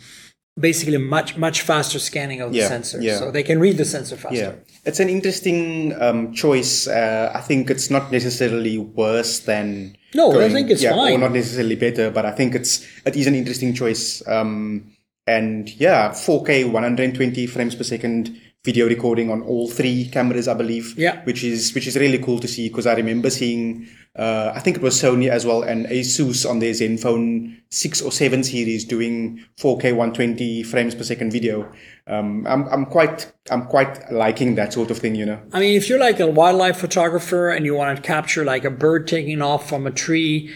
basically 0.58 0.98
much, 0.98 1.36
much 1.36 1.62
faster 1.62 1.98
scanning 1.98 2.40
of 2.40 2.52
the 2.52 2.58
Yeah, 2.58 2.68
sensor. 2.68 3.00
yeah. 3.00 3.18
So 3.18 3.30
they 3.30 3.42
can 3.42 3.60
read 3.60 3.76
the 3.76 3.84
sensor 3.84 4.16
faster. 4.16 4.36
Yeah, 4.36 4.52
it's 4.84 5.00
an 5.00 5.08
interesting 5.08 5.94
um, 6.00 6.32
choice. 6.34 6.88
Uh, 6.88 7.30
I 7.34 7.40
think 7.40 7.70
it's 7.70 7.88
not 7.90 8.10
necessarily 8.10 8.78
worse 8.78 9.40
than. 9.40 9.96
No, 10.14 10.40
I 10.40 10.48
think 10.50 10.70
it's 10.70 10.82
yeah, 10.82 10.90
fine. 10.96 11.14
Or 11.14 11.18
not 11.18 11.32
necessarily 11.32 11.76
better, 11.76 12.10
but 12.10 12.26
I 12.26 12.32
think 12.32 12.56
it's 12.56 12.84
it 13.06 13.14
is 13.14 13.28
an 13.28 13.36
interesting 13.36 13.74
choice. 13.74 14.26
Um, 14.26 14.90
and 15.30 15.70
yeah, 15.80 16.10
4K, 16.10 16.70
120 16.70 17.46
frames 17.46 17.74
per 17.74 17.84
second 17.84 18.40
video 18.64 18.86
recording 18.86 19.30
on 19.30 19.42
all 19.42 19.68
three 19.68 20.08
cameras, 20.08 20.48
I 20.48 20.54
believe. 20.54 20.98
Yeah. 20.98 21.22
which 21.24 21.44
is 21.44 21.74
which 21.74 21.86
is 21.86 21.96
really 21.96 22.18
cool 22.18 22.38
to 22.40 22.48
see 22.48 22.68
because 22.68 22.86
I 22.86 22.94
remember 22.94 23.30
seeing. 23.30 23.88
Uh, 24.16 24.52
I 24.52 24.58
think 24.58 24.76
it 24.76 24.82
was 24.82 25.00
Sony 25.00 25.28
as 25.30 25.46
well 25.46 25.62
and 25.62 25.86
Asus 25.86 26.44
on 26.44 26.58
their 26.58 26.72
Zenfone 26.72 27.62
6 27.70 28.02
or 28.02 28.10
7 28.10 28.42
series 28.42 28.84
doing 28.84 29.38
4K 29.60 29.94
120 29.94 30.64
frames 30.64 30.96
per 30.96 31.04
second 31.04 31.30
video. 31.30 31.70
Um, 32.08 32.44
I'm, 32.44 32.66
I'm 32.68 32.86
quite 32.86 33.32
I'm 33.52 33.66
quite 33.66 34.10
liking 34.10 34.56
that 34.56 34.72
sort 34.72 34.90
of 34.90 34.98
thing, 34.98 35.14
you 35.14 35.26
know. 35.26 35.40
I 35.52 35.60
mean, 35.60 35.76
if 35.76 35.88
you're 35.88 36.00
like 36.00 36.18
a 36.18 36.26
wildlife 36.26 36.78
photographer 36.78 37.50
and 37.50 37.64
you 37.64 37.76
want 37.76 37.96
to 37.96 38.02
capture 38.02 38.44
like 38.44 38.64
a 38.64 38.70
bird 38.70 39.06
taking 39.06 39.40
off 39.42 39.68
from 39.68 39.86
a 39.86 39.92
tree 39.92 40.52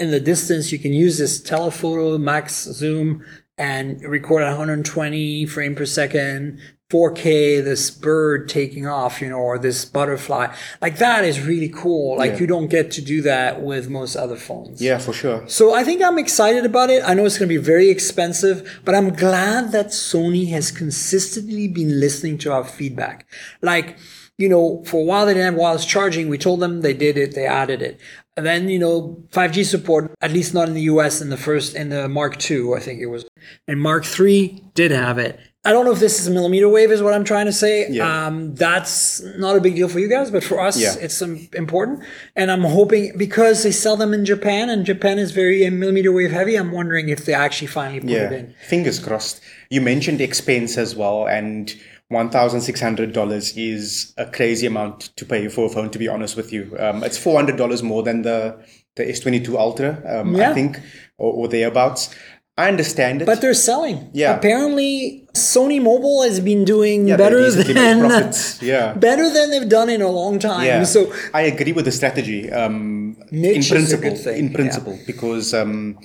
in 0.00 0.10
the 0.10 0.20
distance, 0.20 0.72
you 0.72 0.78
can 0.80 0.92
use 0.92 1.16
this 1.16 1.40
telephoto 1.40 2.18
max 2.18 2.64
zoom 2.64 3.24
and 3.58 4.00
record 4.02 4.42
at 4.42 4.50
120 4.50 5.46
frame 5.46 5.74
per 5.74 5.86
second, 5.86 6.60
4K, 6.90 7.64
this 7.64 7.90
bird 7.90 8.48
taking 8.48 8.86
off, 8.86 9.20
you 9.20 9.28
know, 9.28 9.38
or 9.38 9.58
this 9.58 9.84
butterfly. 9.84 10.54
Like 10.80 10.98
that 10.98 11.24
is 11.24 11.40
really 11.44 11.68
cool. 11.68 12.16
Like 12.16 12.32
Yeah. 12.32 12.38
you 12.40 12.46
don't 12.46 12.68
get 12.68 12.92
to 12.92 13.02
do 13.02 13.22
that 13.22 13.60
with 13.62 13.88
most 13.88 14.14
other 14.14 14.36
phones. 14.36 14.80
Yeah, 14.80 14.98
for 14.98 15.12
sure. 15.12 15.42
So 15.48 15.74
I 15.74 15.82
think 15.82 16.00
I'm 16.02 16.18
excited 16.18 16.64
about 16.64 16.90
it. 16.90 17.02
I 17.04 17.14
know 17.14 17.24
it's 17.24 17.38
going 17.38 17.48
to 17.48 17.54
be 17.58 17.62
very 17.62 17.88
expensive, 17.88 18.80
but 18.84 18.94
I'm 18.94 19.12
glad 19.14 19.72
that 19.72 19.88
Sony 19.88 20.50
has 20.50 20.70
consistently 20.70 21.66
been 21.66 21.98
listening 21.98 22.38
to 22.38 22.52
our 22.52 22.64
feedback. 22.64 23.26
Like, 23.62 23.98
you 24.38 24.48
know, 24.48 24.84
for 24.84 25.00
a 25.00 25.04
while 25.04 25.26
they 25.26 25.34
didn't 25.34 25.54
have 25.54 25.60
wireless 25.60 25.86
charging. 25.86 26.28
We 26.28 26.38
told 26.38 26.60
them 26.60 26.82
they 26.82 26.94
did 26.94 27.16
it, 27.16 27.34
they 27.34 27.46
added 27.46 27.82
it. 27.82 27.98
And 28.36 28.44
then, 28.44 28.68
you 28.68 28.78
know, 28.78 29.22
5G 29.32 29.64
support, 29.64 30.12
at 30.20 30.30
least 30.30 30.52
not 30.52 30.68
in 30.68 30.74
the 30.74 30.82
US 30.82 31.20
in 31.22 31.30
the 31.30 31.36
first, 31.38 31.74
in 31.74 31.88
the 31.88 32.06
Mark 32.08 32.50
II, 32.50 32.74
I 32.74 32.80
think 32.80 33.00
it 33.00 33.06
was. 33.06 33.24
And 33.66 33.80
Mark 33.80 34.04
III 34.20 34.62
did 34.74 34.90
have 34.90 35.18
it. 35.18 35.40
I 35.64 35.72
don't 35.72 35.84
know 35.84 35.90
if 35.90 35.98
this 35.98 36.20
is 36.20 36.28
a 36.28 36.30
millimeter 36.30 36.68
wave, 36.68 36.92
is 36.92 37.02
what 37.02 37.12
I'm 37.12 37.24
trying 37.24 37.46
to 37.46 37.52
say. 37.52 37.90
Yeah. 37.90 38.26
Um, 38.26 38.54
that's 38.54 39.20
not 39.36 39.56
a 39.56 39.60
big 39.60 39.74
deal 39.74 39.88
for 39.88 39.98
you 39.98 40.08
guys, 40.08 40.30
but 40.30 40.44
for 40.44 40.60
us, 40.60 40.78
Yeah. 40.80 40.94
it's 41.00 41.20
um, 41.22 41.48
important. 41.54 42.04
And 42.36 42.52
I'm 42.52 42.62
hoping 42.62 43.16
because 43.16 43.64
they 43.64 43.72
sell 43.72 43.96
them 43.96 44.14
in 44.14 44.24
Japan, 44.24 44.70
and 44.70 44.84
Japan 44.86 45.18
is 45.18 45.32
very 45.32 45.66
uh, 45.66 45.70
millimeter 45.72 46.12
wave 46.12 46.30
heavy. 46.30 46.54
I'm 46.56 46.70
wondering 46.70 47.08
if 47.08 47.24
they 47.24 47.34
actually 47.34 47.66
finally 47.66 47.98
put 48.00 48.10
it 48.10 48.12
Yeah, 48.12 48.30
in. 48.32 48.54
fingers 48.68 49.00
crossed. 49.00 49.40
You 49.70 49.80
mentioned 49.80 50.20
expense 50.20 50.76
as 50.78 50.94
well, 50.94 51.26
and 51.26 51.74
one 52.08 52.30
thousand 52.30 52.60
six 52.60 52.80
hundred 52.80 53.12
dollars 53.12 53.56
is 53.56 54.14
a 54.16 54.26
crazy 54.26 54.66
amount 54.66 55.10
to 55.16 55.24
pay 55.24 55.48
for 55.48 55.66
a 55.66 55.68
phone. 55.68 55.90
To 55.90 55.98
be 55.98 56.08
honest 56.08 56.36
with 56.36 56.52
you, 56.52 56.76
um, 56.78 57.02
it's 57.02 57.18
four 57.18 57.36
hundred 57.36 57.56
dollars 57.56 57.82
more 57.82 58.02
than 58.02 58.22
the 58.22 58.56
the 58.96 59.08
S 59.08 59.20
twenty 59.20 59.40
two 59.40 59.58
Ultra, 59.58 60.02
um, 60.06 60.34
Yeah. 60.34 60.50
I 60.50 60.54
think, 60.54 60.78
or, 61.18 61.32
or 61.32 61.48
thereabouts. 61.48 62.14
I 62.58 62.68
understand 62.68 63.20
it. 63.20 63.26
But 63.26 63.42
they're 63.42 63.52
selling. 63.52 64.08
Yeah. 64.14 64.34
Apparently, 64.34 65.26
Sony 65.34 65.82
Mobile 65.82 66.22
has 66.22 66.40
been 66.40 66.64
doing 66.64 67.06
Yeah, 67.06 67.18
better 67.18 67.50
than 67.50 68.00
profits. 68.00 68.62
Yeah. 68.62 68.94
better 68.94 69.28
than 69.28 69.50
they've 69.50 69.68
done 69.68 69.90
in 69.90 70.00
a 70.00 70.08
long 70.08 70.38
time. 70.38 70.64
yeah, 70.64 70.82
So 70.84 71.12
I 71.34 71.42
agree 71.42 71.72
with 71.72 71.84
the 71.84 71.92
strategy. 71.92 72.50
Um, 72.50 73.18
in 73.30 73.62
principle, 73.62 74.08
good 74.08 74.18
thing, 74.18 74.38
in 74.38 74.46
yeah. 74.48 74.54
principle, 74.54 74.98
because 75.06 75.52
um, 75.52 75.98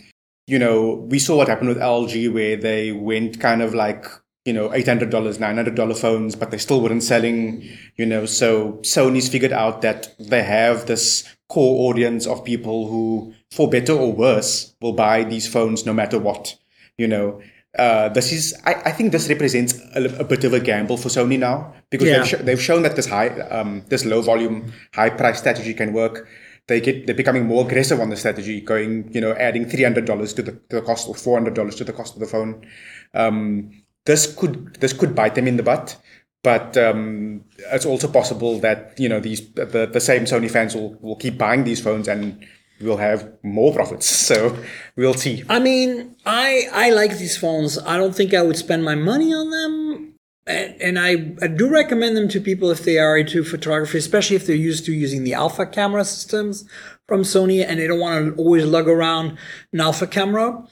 you 0.45 0.59
know 0.59 1.05
we 1.09 1.19
saw 1.19 1.37
what 1.37 1.47
happened 1.47 1.69
with 1.69 1.77
LG, 1.77 2.33
where 2.33 2.57
they 2.57 2.91
went 2.91 3.39
kind 3.39 3.61
of 3.61 3.73
like 3.73 4.05
you 4.45 4.53
know 4.53 4.73
eight 4.73 4.87
hundred 4.87 5.09
dollars, 5.09 5.39
nine 5.39 5.55
hundred 5.55 5.75
dollar 5.75 5.95
phones, 5.95 6.35
but 6.35 6.51
they 6.51 6.57
still 6.57 6.81
weren't 6.81 7.03
selling. 7.03 7.67
You 7.97 8.05
know, 8.05 8.25
so 8.25 8.73
Sony's 8.83 9.29
figured 9.29 9.53
out 9.53 9.81
that 9.81 10.15
they 10.19 10.43
have 10.43 10.87
this 10.87 11.27
core 11.49 11.89
audience 11.89 12.25
of 12.25 12.43
people 12.45 12.87
who, 12.87 13.33
for 13.51 13.69
better 13.69 13.93
or 13.93 14.13
worse, 14.13 14.73
will 14.81 14.93
buy 14.93 15.23
these 15.23 15.47
phones 15.47 15.85
no 15.85 15.93
matter 15.93 16.17
what. 16.17 16.55
You 16.97 17.07
know, 17.07 17.41
uh, 17.77 18.09
this 18.09 18.31
is 18.31 18.53
I, 18.65 18.73
I 18.85 18.91
think 18.91 19.11
this 19.11 19.29
represents 19.29 19.73
a, 19.95 20.03
a 20.19 20.23
bit 20.23 20.43
of 20.43 20.53
a 20.53 20.59
gamble 20.59 20.97
for 20.97 21.09
Sony 21.09 21.37
now 21.39 21.73
because 21.89 22.07
Yeah. 22.07 22.17
they've, 22.19 22.27
sh- 22.27 22.43
they've 22.43 22.61
shown 22.61 22.83
that 22.83 22.95
this 22.95 23.07
high 23.07 23.29
um, 23.49 23.83
this 23.89 24.05
low 24.05 24.21
volume 24.21 24.71
high 24.93 25.09
price 25.09 25.39
strategy 25.39 25.73
can 25.73 25.93
work. 25.93 26.27
They 26.67 26.79
get 26.79 27.05
they're 27.05 27.15
becoming 27.15 27.47
more 27.47 27.65
aggressive 27.65 27.99
on 27.99 28.09
the 28.09 28.15
strategy, 28.15 28.61
going 28.61 29.11
you 29.13 29.19
know 29.21 29.33
adding 29.33 29.65
three 29.65 29.83
hundred 29.83 30.05
dollars 30.05 30.33
to 30.35 30.41
the 30.41 30.51
to 30.69 30.75
the 30.77 30.81
cost 30.81 31.07
or 31.07 31.15
four 31.15 31.37
hundred 31.37 31.53
dollars 31.53 31.75
to 31.75 31.83
the 31.83 31.93
cost 31.93 32.13
of 32.13 32.19
the 32.19 32.27
phone. 32.27 32.65
Um, 33.13 33.80
this 34.05 34.33
could 34.35 34.75
this 34.75 34.93
could 34.93 35.15
bite 35.15 35.35
them 35.35 35.47
in 35.47 35.57
the 35.57 35.63
butt, 35.63 35.97
but 36.43 36.75
um, 36.77 37.43
it's 37.71 37.85
also 37.85 38.07
possible 38.07 38.59
that 38.59 38.99
you 38.99 39.09
know 39.09 39.19
these 39.19 39.51
the, 39.53 39.89
the 39.91 39.99
same 39.99 40.23
Sony 40.23 40.49
fans 40.49 40.75
will, 40.75 40.95
will 41.01 41.15
keep 41.15 41.37
buying 41.37 41.63
these 41.63 41.81
phones 41.81 42.07
and 42.07 42.45
we'll 42.79 42.97
have 42.97 43.31
more 43.43 43.73
profits. 43.73 44.09
So 44.31 44.57
we'll 44.95 45.13
see. 45.13 45.43
I 45.49 45.59
mean, 45.59 46.15
I 46.25 46.67
I 46.71 46.89
like 46.91 47.17
these 47.17 47.37
phones. 47.37 47.77
I 47.77 47.97
don't 47.97 48.15
think 48.15 48.33
I 48.33 48.41
would 48.41 48.57
spend 48.57 48.83
my 48.83 48.95
money 48.95 49.33
on 49.33 49.49
them. 49.51 50.07
And, 50.47 50.81
and 50.81 50.99
I, 50.99 51.35
I 51.43 51.47
do 51.47 51.69
recommend 51.69 52.17
them 52.17 52.27
to 52.29 52.41
people 52.41 52.71
if 52.71 52.83
they 52.83 52.97
are 52.97 53.15
into 53.15 53.43
photography, 53.43 53.99
especially 53.99 54.37
if 54.37 54.47
they're 54.47 54.55
used 54.55 54.85
to 54.85 54.93
using 54.93 55.23
the 55.23 55.35
alpha 55.35 55.67
camera 55.67 56.03
systems 56.03 56.65
from 57.07 57.21
Sony 57.21 57.63
and 57.63 57.79
they 57.79 57.85
don't 57.85 57.99
want 57.99 58.25
to 58.25 58.41
always 58.41 58.65
lug 58.65 58.87
around 58.87 59.37
an 59.71 59.81
alpha 59.81 60.07
camera. 60.07 60.65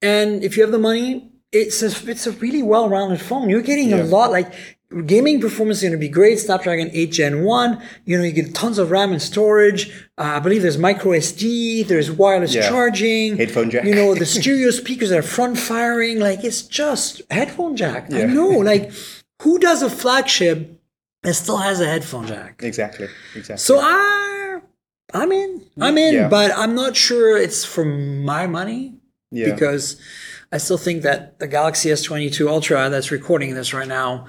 And 0.00 0.44
if 0.44 0.56
you 0.56 0.62
have 0.62 0.70
the 0.70 0.78
money, 0.78 1.31
it's 1.52 1.82
a, 1.82 2.10
it's 2.10 2.26
a 2.26 2.32
really 2.32 2.62
well-rounded 2.62 3.20
phone. 3.20 3.48
You're 3.50 3.62
getting 3.62 3.92
a 3.92 4.02
lot 4.02 4.30
like 4.30 4.52
gaming 5.06 5.40
performance 5.40 5.78
is 5.78 5.82
going 5.84 5.92
to 5.92 5.98
be 5.98 6.08
great. 6.08 6.38
Snapdragon 6.38 6.90
8 6.92 7.10
Gen 7.12 7.44
1. 7.44 7.82
You 8.04 8.18
know, 8.18 8.24
you 8.24 8.32
get 8.32 8.54
tons 8.54 8.78
of 8.78 8.90
RAM 8.90 9.12
and 9.12 9.20
storage. 9.22 9.90
Uh, 10.18 10.22
I 10.36 10.38
believe 10.40 10.62
there's 10.62 10.78
micro 10.78 11.12
SD. 11.12 11.86
There's 11.86 12.10
wireless 12.10 12.54
Yeah. 12.54 12.68
charging. 12.68 13.36
Headphone 13.36 13.70
jack. 13.70 13.84
You 13.84 13.94
know, 13.94 14.14
the 14.14 14.26
stereo 14.38 14.70
speakers 14.70 15.10
are 15.12 15.22
front 15.22 15.58
firing. 15.58 16.18
Like 16.18 16.44
it's 16.44 16.62
just 16.62 17.22
headphone 17.30 17.76
jack. 17.76 18.12
I 18.12 18.24
know. 18.24 18.60
Like 18.72 18.92
who 19.42 19.58
does 19.58 19.82
a 19.82 19.90
flagship 19.90 20.80
that 21.22 21.34
still 21.34 21.56
has 21.58 21.80
a 21.80 21.86
headphone 21.86 22.26
jack? 22.26 22.60
Exactly. 22.62 23.08
Exactly. 23.34 23.58
So 23.58 23.78
I, 23.80 24.60
I'm 25.14 25.32
in. 25.32 25.66
I'm 25.80 25.98
in, 25.98 26.14
Yeah. 26.14 26.28
but 26.28 26.52
I'm 26.56 26.74
not 26.74 26.96
sure 26.96 27.36
it's 27.36 27.64
for 27.64 27.84
my 27.84 28.46
money 28.46 28.94
yeah. 29.30 29.52
because 29.52 30.00
I 30.52 30.58
still 30.58 30.78
think 30.78 31.02
that 31.02 31.38
the 31.38 31.48
Galaxy 31.48 31.88
S22 31.88 32.46
Ultra 32.46 32.90
that's 32.90 33.10
recording 33.10 33.54
this 33.54 33.72
right 33.72 33.88
now 33.88 34.26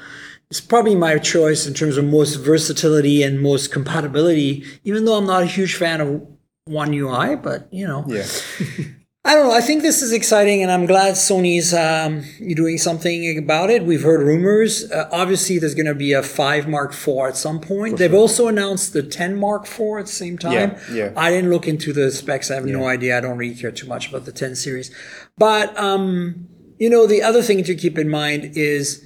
is 0.50 0.62
probably 0.62 0.96
my 0.96 1.18
choice 1.18 1.68
in 1.68 1.74
terms 1.74 1.98
of 1.98 2.06
most 2.06 2.36
versatility 2.36 3.24
and 3.24 3.42
most 3.42 3.72
compatibility, 3.72 4.64
even 4.86 5.04
though 5.04 5.16
I'm 5.16 5.26
not 5.26 5.44
a 5.44 5.48
huge 5.48 5.76
fan 5.76 6.00
of 6.00 6.28
One 6.66 6.94
UI, 6.94 7.36
but 7.36 7.68
you 7.74 7.86
know. 7.86 8.06
yeah. 8.08 8.26
I 9.26 9.36
don't 9.36 9.48
know. 9.48 9.54
I 9.54 9.62
think 9.62 9.84
this 9.84 10.02
is 10.02 10.12
exciting, 10.12 10.64
and 10.64 10.70
I'm 10.70 10.86
glad 10.86 11.14
Sony's 11.14 11.74
um, 11.74 12.26
doing 12.56 12.78
something 12.78 13.38
about 13.38 13.70
it. 13.70 13.86
We've 13.86 14.04
heard 14.04 14.22
rumors. 14.22 14.92
Uh, 14.92 15.08
obviously, 15.14 15.60
there's 15.60 15.76
going 15.76 15.86
to 15.86 15.96
be 15.96 16.12
a 16.12 16.22
5 16.22 16.68
Mark 16.68 16.92
IV 16.92 17.20
at 17.30 17.38
some 17.38 17.62
point. 17.62 17.98
They've 17.98 18.14
also 18.14 18.50
announced 18.50 18.92
the 18.92 19.02
10 19.02 19.38
Mark 19.38 19.64
IV 19.64 20.00
at 20.00 20.06
the 20.08 20.12
same 20.12 20.38
time. 20.38 20.52
Yeah, 20.52 20.80
yeah. 20.92 21.14
I 21.16 21.30
didn't 21.30 21.52
look 21.52 21.70
into 21.70 21.94
the 21.94 22.12
specs. 22.12 22.52
I 22.52 22.56
have 22.56 22.66
no 22.66 22.86
idea. 22.86 23.18
I 23.18 23.22
don't 23.22 23.38
really 23.38 23.56
care 23.56 23.72
too 23.72 23.88
much 23.88 24.10
about 24.10 24.26
the 24.26 24.34
10 24.34 24.58
series. 24.58 24.94
But, 25.38 25.78
um, 25.80 26.50
you 26.78 26.90
know, 26.90 27.08
the 27.08 27.24
other 27.24 27.42
thing 27.42 27.64
to 27.64 27.76
keep 27.76 27.98
in 27.98 28.10
mind 28.10 28.58
is, 28.58 29.06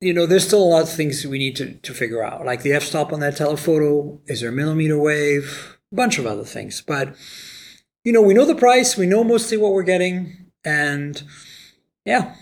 you 0.00 0.14
know, 0.14 0.24
there's 0.24 0.46
still 0.46 0.62
a 0.62 0.70
lot 0.70 0.82
of 0.82 0.88
things 0.88 1.26
we 1.26 1.38
need 1.38 1.56
to, 1.56 1.74
to 1.74 1.92
figure 1.92 2.22
out. 2.22 2.46
Like 2.46 2.62
the 2.62 2.74
f-stop 2.74 3.12
on 3.12 3.18
that 3.20 3.36
telephoto. 3.36 4.20
Is 4.28 4.40
there 4.40 4.50
a 4.50 4.52
millimeter 4.52 4.96
wave? 4.96 5.78
A 5.90 5.96
bunch 5.96 6.16
of 6.16 6.26
other 6.26 6.44
things. 6.44 6.80
But 6.80 7.16
you 8.08 8.14
know, 8.14 8.22
we 8.22 8.32
know 8.32 8.46
the 8.46 8.54
price, 8.54 8.96
we 8.96 9.04
know 9.04 9.22
mostly 9.22 9.58
what 9.58 9.74
we're 9.74 9.82
getting, 9.82 10.34
and 10.64 11.22
yeah, 12.06 12.34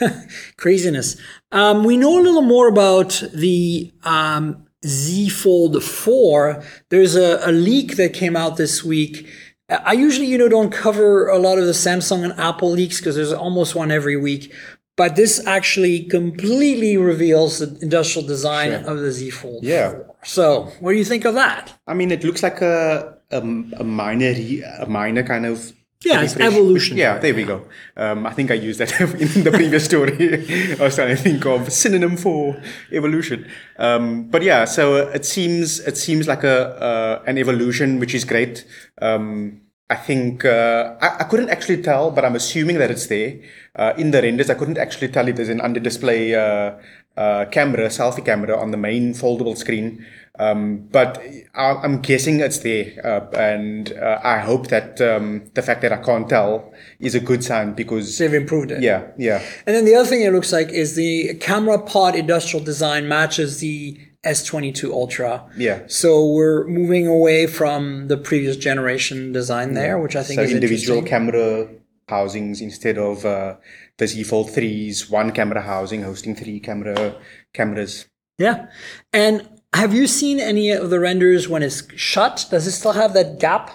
craziness. 0.56 1.16
Um, 1.52 1.84
we 1.84 1.96
know 1.96 2.18
a 2.18 2.20
little 2.20 2.42
more 2.42 2.66
about 2.66 3.22
the 3.32 3.92
um, 4.02 4.66
Z 4.84 5.28
Fold 5.28 5.84
4. 5.84 6.64
There's 6.88 7.14
a, 7.14 7.38
a 7.48 7.52
leak 7.52 7.94
that 7.94 8.12
came 8.12 8.34
out 8.34 8.56
this 8.56 8.82
week. 8.82 9.28
I 9.68 9.92
usually, 9.92 10.26
you 10.26 10.36
know, 10.36 10.48
don't 10.48 10.72
cover 10.72 11.28
a 11.28 11.38
lot 11.38 11.58
of 11.58 11.66
the 11.66 11.72
Samsung 11.72 12.24
and 12.24 12.32
Apple 12.32 12.72
leaks 12.72 12.98
because 12.98 13.14
there's 13.14 13.32
almost 13.32 13.76
one 13.76 13.92
every 13.92 14.16
week. 14.16 14.52
But 14.96 15.14
this 15.14 15.46
actually 15.46 16.06
completely 16.06 16.96
reveals 16.96 17.60
the 17.60 17.78
industrial 17.80 18.26
design 18.26 18.72
of 18.72 18.98
the 18.98 19.12
Z 19.12 19.30
Fold. 19.30 19.62
Yeah. 19.62 19.92
4. 19.92 20.16
So, 20.24 20.62
what 20.80 20.90
do 20.90 20.98
you 20.98 21.04
think 21.04 21.24
of 21.24 21.34
that? 21.34 21.78
I 21.86 21.94
mean, 21.94 22.10
it 22.10 22.24
looks 22.24 22.42
like 22.42 22.60
a 22.62 23.17
a, 23.30 23.38
a 23.38 23.84
minor 23.84 24.34
a 24.80 24.86
minor 24.86 25.22
kind 25.22 25.46
of 25.46 25.72
Yeah, 26.04 26.22
it's 26.22 26.36
evolution. 26.36 26.96
Yeah, 26.96 27.18
there 27.18 27.34
we 27.34 27.42
go. 27.42 27.66
Um, 27.96 28.24
I 28.24 28.32
think 28.32 28.52
I 28.52 28.54
used 28.54 28.78
that 28.78 29.00
in 29.00 29.42
the 29.42 29.50
previous 29.50 29.84
story. 29.84 30.76
I 30.78 30.82
was 30.82 30.94
trying 30.94 31.16
to 31.16 31.20
think 31.20 31.44
of 31.44 31.72
synonym 31.72 32.16
for 32.16 32.56
evolution. 32.92 33.48
Um, 33.78 34.28
but 34.28 34.42
yeah, 34.42 34.64
so 34.64 34.96
it 34.96 35.24
seems 35.24 35.80
it 35.80 35.96
seems 35.96 36.28
like 36.28 36.44
a 36.44 36.58
uh, 36.80 37.22
an 37.26 37.36
evolution, 37.36 37.98
which 37.98 38.14
is 38.14 38.24
great. 38.24 38.64
Um, 39.02 39.62
I 39.90 39.96
think 39.96 40.44
uh, 40.44 40.96
I, 41.00 41.16
I 41.20 41.24
couldn't 41.24 41.48
actually 41.48 41.82
tell, 41.82 42.10
but 42.10 42.24
I'm 42.24 42.36
assuming 42.36 42.78
that 42.78 42.90
it's 42.90 43.06
there 43.06 43.40
uh, 43.74 43.94
in 43.96 44.10
the 44.10 44.20
renders. 44.20 44.50
I 44.50 44.54
couldn't 44.54 44.78
actually 44.78 45.08
tell 45.08 45.26
if 45.28 45.36
there's 45.36 45.48
an 45.48 45.62
under 45.62 45.80
display 45.80 46.34
uh, 46.34 46.74
uh, 47.16 47.46
camera, 47.46 47.88
selfie 47.88 48.24
camera 48.24 48.56
on 48.56 48.70
the 48.70 48.76
main 48.76 49.14
foldable 49.14 49.56
screen. 49.56 50.04
Um, 50.38 50.86
but 50.92 51.22
I'm 51.54 52.00
guessing 52.00 52.40
it's 52.40 52.58
there, 52.60 52.92
uh, 53.04 53.36
and 53.36 53.92
uh, 53.92 54.20
I 54.22 54.38
hope 54.38 54.68
that 54.68 55.00
um, 55.00 55.50
the 55.54 55.62
fact 55.62 55.82
that 55.82 55.92
I 55.92 55.96
can't 55.96 56.28
tell 56.28 56.72
is 57.00 57.14
a 57.14 57.20
good 57.20 57.42
sign 57.42 57.72
because 57.74 58.18
They've 58.18 58.32
improved 58.32 58.70
it. 58.70 58.82
yeah, 58.82 59.08
yeah, 59.18 59.42
And 59.66 59.74
then 59.74 59.84
the 59.84 59.94
other 59.96 60.08
thing 60.08 60.22
it 60.22 60.32
looks 60.32 60.52
like 60.52 60.68
is 60.68 60.94
the 60.94 61.34
camera 61.40 61.82
pod 61.82 62.14
industrial 62.14 62.64
design 62.64 63.08
matches 63.08 63.58
the 63.58 63.98
S22 64.24 64.90
Ultra. 64.90 65.48
Yeah. 65.56 65.82
So 65.86 66.26
we're 66.26 66.66
moving 66.66 67.06
away 67.06 67.46
from 67.46 68.08
the 68.08 68.16
previous 68.16 68.56
generation 68.56 69.32
design 69.32 69.74
there, 69.74 69.98
which 69.98 70.16
I 70.16 70.22
think 70.22 70.38
so 70.38 70.42
is 70.44 70.52
individual 70.52 71.02
camera 71.02 71.68
housings 72.08 72.60
instead 72.60 72.96
of 72.98 73.24
uh, 73.24 73.56
the 73.98 74.06
Z 74.06 74.22
Fold 74.24 74.48
3's 74.48 75.10
one 75.10 75.32
camera 75.32 75.62
housing 75.62 76.02
hosting 76.02 76.34
three 76.34 76.60
camera 76.60 77.16
cameras. 77.54 78.06
yeah. 78.38 78.66
And 79.12 79.48
have 79.74 79.94
you 79.94 80.06
seen 80.06 80.40
any 80.40 80.70
of 80.70 80.90
the 80.90 81.00
renders 81.00 81.48
when 81.48 81.62
it's 81.62 81.82
shut? 81.96 82.46
Does 82.50 82.66
it 82.66 82.72
still 82.72 82.92
have 82.92 83.12
that 83.14 83.38
gap? 83.38 83.70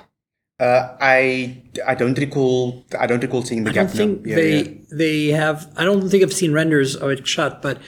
Uh, 0.60 0.96
I 1.02 1.64
I 1.86 1.96
don't 1.96 2.18
recall 2.18 2.86
I 2.98 3.08
don't 3.08 3.22
recall 3.22 3.42
seeing 3.42 3.64
the 3.64 3.72
I 3.72 3.74
gap. 3.74 3.88
don't 3.88 3.96
think 3.96 4.26
no. 4.26 4.30
Yeah, 4.30 4.36
they 4.36 4.64
yeah. 4.64 4.72
they 4.92 5.28
have. 5.28 5.72
I 5.76 5.84
don't 5.84 6.08
think 6.10 6.24
I've 6.24 6.34
seen 6.34 6.54
renders 6.54 6.96
of 6.96 7.10
it 7.10 7.28
shut, 7.28 7.62
but 7.62 7.80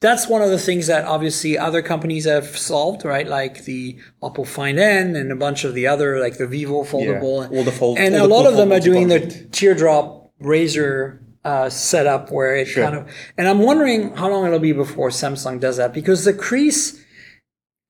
that's 0.00 0.28
one 0.28 0.40
of 0.42 0.50
the 0.50 0.58
things 0.58 0.86
that 0.86 1.04
obviously 1.04 1.58
other 1.58 1.82
companies 1.82 2.24
have 2.24 2.56
solved, 2.58 3.04
right? 3.04 3.26
Like 3.26 3.64
the 3.64 3.98
Oppo 4.22 4.46
Find 4.46 4.78
N 4.78 5.14
and 5.16 5.30
a 5.30 5.36
bunch 5.36 5.64
of 5.64 5.74
the 5.74 5.86
other, 5.86 6.18
like 6.20 6.38
the 6.38 6.46
Vivo 6.46 6.84
foldable, 6.84 7.50
all 7.52 7.64
the 7.64 7.72
fold- 7.72 7.98
and 7.98 8.14
a 8.14 8.26
lot 8.26 8.46
of 8.46 8.56
them 8.56 8.72
are 8.72 8.80
doing 8.80 9.08
the 9.08 9.20
teardrop 9.52 10.32
razor 10.40 11.22
uh, 11.44 11.68
setup 11.68 12.30
where 12.30 12.56
it 12.56 12.72
kind 12.74 12.96
of. 12.96 13.08
And 13.36 13.48
I'm 13.48 13.60
wondering 13.60 14.14
how 14.16 14.30
long 14.30 14.46
it'll 14.46 14.58
be 14.58 14.72
before 14.72 15.10
Samsung 15.10 15.60
does 15.60 15.76
that 15.76 15.92
because 15.92 16.24
the 16.24 16.32
crease. 16.32 17.01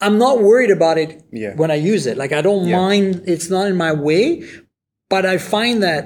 I'm 0.05 0.19
not 0.19 0.43
worried 0.43 0.71
about 0.79 0.97
it 1.05 1.11
Yeah. 1.33 1.55
when 1.61 1.71
I 1.71 1.77
use 1.93 2.05
it. 2.11 2.17
Like 2.23 2.33
I 2.33 2.43
don't 2.49 2.67
mind; 2.71 3.23
it's 3.33 3.49
not 3.55 3.65
in 3.71 3.77
my 3.77 3.93
way. 4.09 4.25
But 5.09 5.25
I 5.35 5.37
find 5.39 5.83
that 5.83 6.05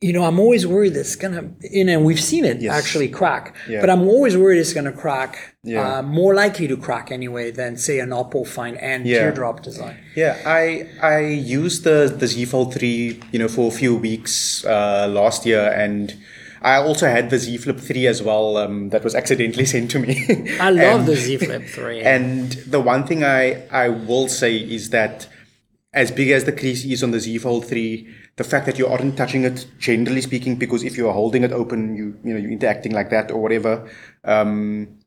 you 0.00 0.12
know 0.14 0.24
I'm 0.28 0.38
always 0.44 0.64
worried 0.74 0.94
it's 1.02 1.16
gonna. 1.22 1.42
You 1.78 1.84
know, 1.88 1.98
we've 2.08 2.24
seen 2.32 2.44
it 2.52 2.58
Yes. 2.62 2.72
actually 2.80 3.08
crack. 3.20 3.44
Yeah. 3.68 3.80
But 3.82 3.90
I'm 3.90 4.04
always 4.14 4.34
worried 4.36 4.58
it's 4.64 4.72
gonna 4.78 4.92
crack. 5.04 5.32
Yeah. 5.64 5.98
Uh, 5.98 6.02
more 6.20 6.32
likely 6.44 6.66
to 6.68 6.76
crack 6.86 7.06
anyway 7.18 7.46
than 7.60 7.76
say 7.76 7.96
an 8.06 8.10
Oppo 8.20 8.46
Find 8.46 8.74
N 8.80 9.00
Yeah. 9.04 9.18
teardrop 9.20 9.56
design. 9.68 9.96
Yeah, 10.22 10.34
I 10.46 10.86
I 11.02 11.18
used 11.62 11.80
the 11.88 11.98
the 12.20 12.26
Z 12.32 12.44
Fold 12.52 12.68
three, 12.74 13.20
you 13.32 13.38
know, 13.40 13.48
for 13.56 13.64
a 13.68 13.74
few 13.82 13.92
weeks 14.08 14.64
uh, 14.64 15.06
last 15.20 15.40
year, 15.50 15.64
and 15.84 16.14
I 16.62 16.76
also 16.76 17.06
had 17.06 17.30
the 17.30 17.38
Z 17.38 17.56
Flip 17.58 17.78
three 17.78 18.06
as 18.06 18.22
well. 18.22 18.56
Um, 18.56 18.90
that 18.90 19.04
was 19.04 19.14
accidentally 19.14 19.64
sent 19.74 19.90
to 19.92 19.98
me. 19.98 20.14
I 20.60 20.70
love 20.70 21.00
And- 21.00 21.08
the 21.08 21.16
Z 21.16 21.36
Flip 21.38 21.64
three. 21.66 22.00
And 22.00 22.52
the 22.66 22.80
one 22.80 23.06
thing 23.06 23.24
I 23.24 23.62
I 23.70 23.88
will 23.88 24.28
say 24.28 24.56
is 24.56 24.90
that 24.90 25.28
as 25.94 26.10
big 26.10 26.30
as 26.30 26.44
the 26.44 26.52
crease 26.52 26.84
is 26.84 27.02
on 27.02 27.10
the 27.12 27.20
Z 27.20 27.38
Fold 27.38 27.66
three, 27.66 28.08
the 28.36 28.44
fact 28.44 28.66
that 28.66 28.78
you 28.78 28.86
aren't 28.86 29.16
touching 29.16 29.44
it, 29.44 29.66
generally 29.78 30.20
speaking, 30.20 30.56
because 30.56 30.84
if 30.84 30.96
you 30.98 31.08
are 31.08 31.14
holding 31.14 31.42
it 31.44 31.52
open, 31.52 31.96
you 31.96 32.16
you 32.24 32.34
know 32.34 32.40
you're 32.40 32.52
interacting 32.52 32.92
like 32.92 33.10
that 33.10 33.30
or 33.30 33.40
whatever. 33.40 33.88
Um, 34.24 34.97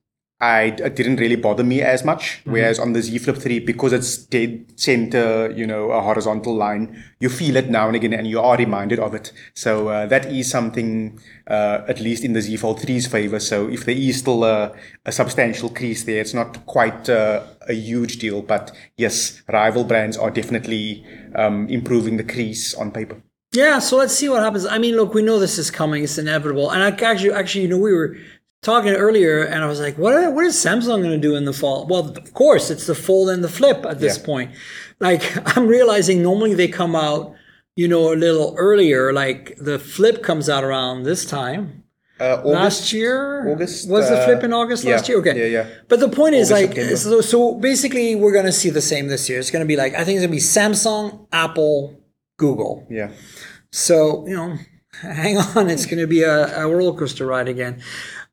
I 0.41 0.63
it 0.63 0.95
didn't 0.95 1.17
really 1.17 1.35
bother 1.35 1.63
me 1.63 1.81
as 1.81 2.03
much. 2.03 2.41
Whereas 2.45 2.79
on 2.79 2.93
the 2.93 3.01
Z 3.01 3.19
Flip 3.19 3.37
3, 3.37 3.59
because 3.59 3.93
it's 3.93 4.17
dead 4.17 4.65
center, 4.75 5.51
you 5.51 5.67
know, 5.67 5.91
a 5.91 6.01
horizontal 6.01 6.55
line, 6.55 7.03
you 7.19 7.29
feel 7.29 7.55
it 7.57 7.69
now 7.69 7.85
and 7.85 7.95
again 7.95 8.13
and 8.13 8.25
you 8.25 8.39
are 8.39 8.57
reminded 8.57 8.99
of 8.99 9.13
it. 9.13 9.31
So 9.53 9.89
uh, 9.89 10.07
that 10.07 10.25
is 10.25 10.49
something, 10.49 11.19
uh, 11.47 11.81
at 11.87 11.99
least 11.99 12.23
in 12.23 12.33
the 12.33 12.41
Z 12.41 12.57
Fold 12.57 12.79
3's 12.79 13.05
favor. 13.05 13.39
So 13.39 13.69
if 13.69 13.85
there 13.85 13.95
is 13.95 14.17
still 14.17 14.43
a, 14.43 14.75
a 15.05 15.11
substantial 15.11 15.69
crease 15.69 16.03
there, 16.05 16.21
it's 16.21 16.33
not 16.33 16.65
quite 16.65 17.07
uh, 17.07 17.43
a 17.69 17.73
huge 17.73 18.17
deal. 18.17 18.41
But 18.41 18.71
yes, 18.97 19.43
rival 19.47 19.83
brands 19.83 20.17
are 20.17 20.31
definitely 20.31 21.05
um, 21.35 21.67
improving 21.69 22.17
the 22.17 22.23
crease 22.23 22.73
on 22.73 22.91
paper. 22.91 23.21
Yeah, 23.53 23.79
so 23.79 23.97
let's 23.97 24.13
see 24.13 24.29
what 24.29 24.41
happens. 24.41 24.65
I 24.65 24.77
mean, 24.77 24.95
look, 24.95 25.13
we 25.13 25.21
know 25.21 25.37
this 25.37 25.57
is 25.57 25.69
coming; 25.69 26.05
it's 26.05 26.17
inevitable. 26.17 26.71
And 26.71 26.81
I 26.81 26.87
actually, 26.87 27.33
actually, 27.33 27.63
you 27.63 27.67
know, 27.67 27.79
we 27.79 27.91
were 27.91 28.15
talking 28.62 28.91
earlier, 28.93 29.43
and 29.43 29.64
I 29.64 29.68
was 29.68 29.80
like, 29.80 29.97
"What? 29.97 30.34
What 30.34 30.45
is 30.45 30.55
Samsung 30.55 31.01
going 31.01 31.12
to 31.12 31.18
do 31.18 31.36
in 31.36 31.45
the 31.45 31.53
fall?" 31.53 31.86
Well, 31.88 32.09
of 32.18 32.34
course, 32.34 32.70
it's 32.70 32.86
the 32.88 32.95
fold 32.95 33.30
and 33.30 33.43
the 33.43 33.49
flip 33.49 33.86
at 33.86 33.99
this 33.99 34.18
Yeah. 34.18 34.26
point. 34.26 34.51
Like, 34.99 35.24
I'm 35.57 35.68
realizing 35.68 36.22
normally 36.22 36.53
they 36.53 36.68
come 36.68 36.95
out, 36.95 37.34
you 37.76 37.88
know, 37.88 38.14
a 38.14 38.16
little 38.16 38.53
earlier. 38.57 39.12
Like 39.14 39.55
the 39.57 39.80
flip 39.80 40.22
comes 40.24 40.49
out 40.49 40.64
around 40.64 41.03
this 41.03 41.26
time. 41.26 41.84
Uh, 42.20 42.36
August, 42.36 42.53
last 42.53 42.93
year, 42.93 43.51
August, 43.51 43.89
was 43.89 44.07
the 44.07 44.16
uh, 44.22 44.26
flip 44.26 44.43
in 44.43 44.53
August 44.53 44.84
yeah, 44.84 44.91
last 44.91 45.09
year? 45.09 45.18
Okay, 45.18 45.36
yeah, 45.39 45.64
yeah. 45.64 45.70
But 45.88 45.99
the 45.99 46.07
point 46.09 46.36
is, 46.36 46.51
like, 46.51 46.76
so, 46.95 47.20
so 47.20 47.55
basically, 47.55 48.14
we're 48.14 48.32
going 48.32 48.45
to 48.45 48.51
see 48.51 48.70
the 48.70 48.80
same 48.82 49.07
this 49.07 49.28
year. 49.28 49.39
It's 49.39 49.49
going 49.49 49.66
to 49.66 49.68
be 49.68 49.76
like 49.76 49.93
I 49.95 50.03
think 50.05 50.18
it's 50.18 50.26
going 50.28 50.38
to 50.38 50.38
be 50.38 50.38
Samsung, 50.38 51.26
Apple, 51.32 51.99
Google. 52.38 52.86
Yeah. 52.91 53.09
So, 53.72 54.28
you 54.28 54.36
know, 54.36 54.55
hang 55.01 55.38
on. 55.38 55.70
It's 55.72 55.88
going 55.88 55.97
to 55.99 56.05
be 56.05 56.22
a, 56.22 56.64
a 56.64 56.68
roller 56.68 56.95
coaster 56.95 57.26
ride 57.26 57.47
again. 57.47 57.82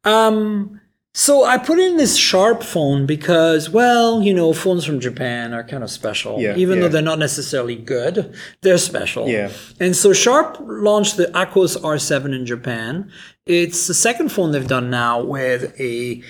Um, 0.09 0.81
so 1.15 1.45
I 1.45 1.59
put 1.59 1.79
in 1.79 1.97
this 1.97 2.17
Sharp 2.17 2.63
phone 2.63 3.05
because, 3.05 3.71
well, 3.71 4.23
you 4.23 4.33
know, 4.33 4.53
phones 4.53 4.85
from 4.85 5.01
Japan 5.01 5.53
are 5.53 5.65
kind 5.65 5.83
of 5.83 5.91
special. 5.91 6.41
Yeah, 6.41 6.55
Even 6.57 6.81
though 6.81 6.89
they're 6.89 7.03
not 7.03 7.19
necessarily 7.19 7.75
good, 7.75 8.35
they're 8.61 8.79
special. 8.79 9.27
Yeah. 9.29 9.51
And 9.81 9.97
so 9.97 10.13
Sharp 10.13 10.59
launched 10.61 11.17
the 11.17 11.27
Aquos 11.27 11.77
R7 11.77 12.35
in 12.35 12.47
Japan. 12.47 13.11
It's 13.47 13.89
the 13.89 13.95
second 13.95 14.31
phone 14.31 14.53
they've 14.53 14.69
done 14.69 14.91
now 14.91 15.21
with 15.21 15.75
a 15.81 16.23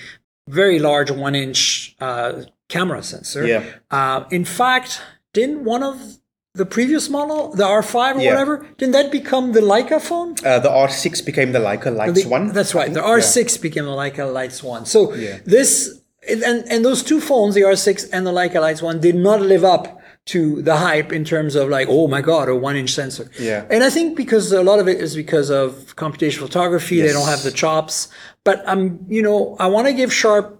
very 0.47 0.79
large 0.79 1.11
one 1.11 1.35
inch 1.35 1.95
uh, 1.99 2.43
camera 2.67 3.03
sensor. 3.03 3.45
Yeah. 3.45 3.63
Uh, 3.91 4.23
in 4.31 4.43
fact, 4.43 5.01
didn't 5.33 5.65
one 5.65 5.83
of 5.83 6.17
the 6.55 6.65
previous 6.65 7.09
model, 7.09 7.53
the 7.55 7.63
R5 7.63 8.17
or 8.17 8.21
Yeah. 8.21 8.31
whatever, 8.31 8.65
didn't 8.77 8.93
that 8.93 9.11
become 9.11 9.51
the 9.53 9.61
Leica 9.61 10.01
phone? 10.01 10.35
Uh, 10.43 10.59
the 10.59 10.69
R6 10.69 11.21
became 11.21 11.51
the 11.51 11.59
Leica 11.59 11.95
Leitz 11.95 12.23
The- 12.23 12.29
one. 12.29 12.51
That's 12.53 12.73
right. 12.73 12.91
The 12.93 13.01
R6 13.01 13.57
became 13.61 13.85
the 13.85 13.91
Leica 13.91 14.25
Leitz 14.33 14.63
one. 14.63 14.85
So 14.85 15.13
Yeah. 15.13 15.37
this 15.45 15.95
and 16.27 16.43
and 16.43 16.83
those 16.85 17.01
two 17.03 17.21
phones, 17.21 17.55
the 17.55 17.61
R6 17.63 18.07
and 18.11 18.25
the 18.25 18.31
Leica 18.31 18.55
Leitz 18.61 18.81
one, 18.81 18.99
did 18.99 19.15
not 19.15 19.41
live 19.41 19.63
up 19.63 19.99
to 20.25 20.61
the 20.61 20.75
hype 20.77 21.11
in 21.13 21.23
terms 21.23 21.55
of 21.55 21.69
like, 21.69 21.87
oh 21.89 22.07
my 22.07 22.21
god, 22.21 22.49
a 22.49 22.55
one 22.55 22.75
inch 22.75 22.91
sensor. 22.93 23.29
Yeah. 23.39 23.63
And 23.69 23.83
I 23.83 23.89
think 23.89 24.15
because 24.17 24.51
a 24.51 24.61
lot 24.63 24.79
of 24.79 24.87
it 24.87 24.99
is 24.99 25.15
because 25.15 25.49
of 25.49 25.95
computational 25.95 26.41
photography, 26.41 27.01
they 27.01 27.13
don't 27.13 27.27
have 27.27 27.41
the 27.43 27.51
chops. 27.51 28.09
But 28.43 28.63
I'm, 28.67 28.99
you 29.07 29.21
know, 29.23 29.55
I 29.59 29.67
want 29.67 29.87
to 29.87 29.93
give 29.93 30.11
Sharp 30.13 30.58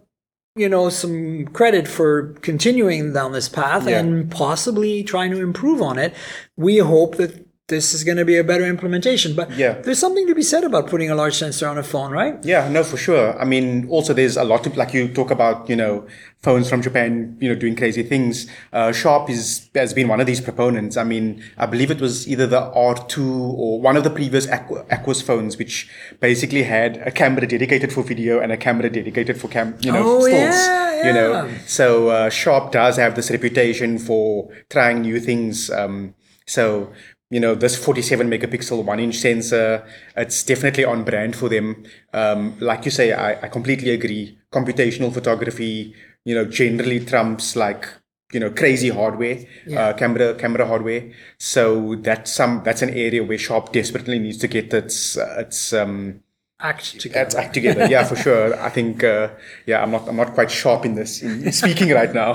you 0.60 0.70
know 0.70 0.89
some 0.89 1.45
credit 1.47 1.88
for 1.88 2.34
continuing 2.41 3.14
down 3.14 3.32
this 3.32 3.49
path 3.49 3.88
Yeah. 3.88 3.99
and 3.99 4.30
possibly 4.30 5.03
trying 5.03 5.32
to 5.32 5.41
improve 5.41 5.82
on 5.82 5.97
it 5.97 6.14
we 6.57 6.78
hope 6.80 7.16
that 7.18 7.45
this 7.70 7.93
is 7.93 8.03
going 8.03 8.17
to 8.17 8.26
be 8.26 8.38
a 8.38 8.43
better 8.43 8.65
implementation 8.65 9.36
but 9.36 9.47
Yeah. 9.57 9.74
there's 9.84 9.99
something 9.99 10.28
to 10.28 10.36
be 10.36 10.41
said 10.43 10.63
about 10.63 10.88
putting 10.88 11.09
a 11.09 11.15
large 11.15 11.36
sensor 11.36 11.67
on 11.67 11.78
a 11.78 11.84
phone 11.84 12.11
right 12.11 12.36
Yeah, 12.43 12.67
no, 12.70 12.84
for 12.84 12.97
sure. 12.97 13.39
I 13.39 13.45
mean, 13.45 13.88
also 13.89 14.13
there's 14.13 14.38
a 14.38 14.43
lot 14.43 14.65
of 14.67 14.76
like 14.78 14.93
you 14.93 15.07
talk 15.20 15.30
about, 15.32 15.70
you 15.70 15.76
know, 15.76 16.05
phones 16.41 16.70
from 16.70 16.82
Japan, 16.82 17.36
you 17.41 17.49
know, 17.49 17.55
doing 17.55 17.76
crazy 17.76 18.03
things. 18.03 18.47
Uh, 18.72 18.91
Sharp 18.91 19.30
is 19.30 19.70
has 19.76 19.93
been 19.93 20.07
one 20.13 20.20
of 20.24 20.28
these 20.32 20.41
proponents. 20.41 20.95
I 20.97 21.03
mean, 21.03 21.43
I 21.57 21.65
believe 21.74 21.91
it 21.91 22.01
was 22.01 22.28
either 22.28 22.47
the 22.47 22.61
R2 22.76 23.17
or 23.63 23.82
one 23.82 23.95
of 23.97 24.03
the 24.03 24.09
previous 24.20 24.45
Aqu- 24.47 24.86
Aquos 24.89 25.22
phones, 25.22 25.57
which 25.57 25.89
basically 26.20 26.63
had 26.63 26.91
a 27.05 27.11
camera 27.11 27.45
dedicated 27.55 27.91
for 27.93 28.01
video 28.03 28.39
and 28.39 28.51
a 28.51 28.57
camera 28.57 28.89
dedicated 28.89 29.36
for 29.41 29.47
cam, 29.49 29.76
you 29.82 29.91
know, 29.91 30.03
Oh, 30.05 30.22
stills. 30.22 30.55
yeah, 30.67 31.07
You 31.07 31.13
know, 31.13 31.32
so 31.67 31.88
uh, 32.09 32.30
Sharp 32.30 32.72
does 32.72 32.95
have 32.97 33.15
this 33.15 33.30
reputation 33.32 33.99
for 33.99 34.49
trying 34.70 35.01
new 35.01 35.20
things. 35.20 35.70
Um, 35.70 36.13
so 36.45 36.91
you 37.30 37.40
know 37.40 37.56
this 37.56 37.76
47 37.76 38.28
megapixel 38.30 38.84
one 38.84 39.00
inch 39.00 39.16
sensor 39.16 39.86
it's 40.18 40.44
definitely 40.44 40.84
on 40.84 41.04
brand 41.04 41.36
for 41.36 41.50
them. 41.50 41.84
Um, 42.14 42.58
like 42.60 42.86
you 42.86 42.92
say 42.92 43.14
I, 43.14 43.34
I 43.42 43.48
completely 43.48 43.92
agree. 43.92 44.38
Computational 44.52 45.14
photography 45.14 45.94
you 46.26 46.36
know 46.36 46.46
generally 46.46 47.04
trumps 47.06 47.56
like 47.56 47.88
you 48.34 48.40
know 48.40 48.52
crazy 48.52 48.90
hardware 48.90 49.46
uh, 49.76 49.94
camera 49.94 50.34
camera 50.36 50.66
hardware. 50.66 51.12
So 51.38 51.96
that's 51.96 52.34
some 52.34 52.62
that's 52.64 52.82
an 52.82 52.92
area 52.92 53.24
where 53.24 53.38
sharp 53.38 53.72
desperately 53.72 54.20
needs 54.20 54.38
to 54.40 54.48
get 54.48 54.74
its 54.74 55.18
uh, 55.18 55.36
its 55.40 55.74
um 55.74 56.22
act 56.60 56.99
together. 56.99 57.38
act 57.39 57.53
together. 57.53 57.88
Yeah 57.88 58.03
for 58.03 58.16
sure. 58.16 58.60
I 58.60 58.70
think 58.70 59.03
uh, 59.03 59.30
yeah 59.66 59.82
i'm 59.82 59.91
not 59.91 60.07
i'm 60.07 60.18
not 60.18 60.34
quite 60.34 60.51
sharp 60.51 60.86
in 60.86 60.95
this 60.95 61.22
in 61.22 61.51
speaking 61.51 61.89
right 61.91 62.14
now. 62.14 62.34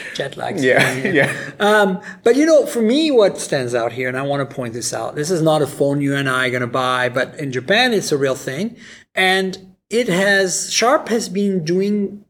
Jet 0.14 0.36
lag. 0.36 0.58
Yeah 0.60 0.94
yeah. 0.94 1.50
Um, 1.58 2.00
but 2.22 2.36
you 2.36 2.46
know, 2.46 2.66
for 2.66 2.82
me, 2.82 3.10
what 3.10 3.38
stands 3.38 3.74
out 3.74 3.92
here, 3.92 4.08
and 4.08 4.16
I 4.18 4.22
want 4.22 4.48
to 4.48 4.54
point 4.54 4.74
this 4.74 4.92
out, 4.92 5.14
this 5.14 5.30
is 5.30 5.42
not 5.42 5.62
a 5.62 5.66
phone 5.66 6.00
you 6.00 6.14
and 6.14 6.28
I 6.28 6.46
are 6.46 6.50
going 6.50 6.60
to 6.60 6.66
buy, 6.66 7.08
but 7.08 7.38
in 7.38 7.52
Japan, 7.52 7.92
it's 7.92 8.12
a 8.12 8.18
real 8.18 8.34
thing. 8.34 8.76
And 9.14 9.76
it 9.88 10.08
has, 10.08 10.72
Sharp 10.72 11.08
has 11.08 11.28
been 11.28 11.64
doing 11.64 12.24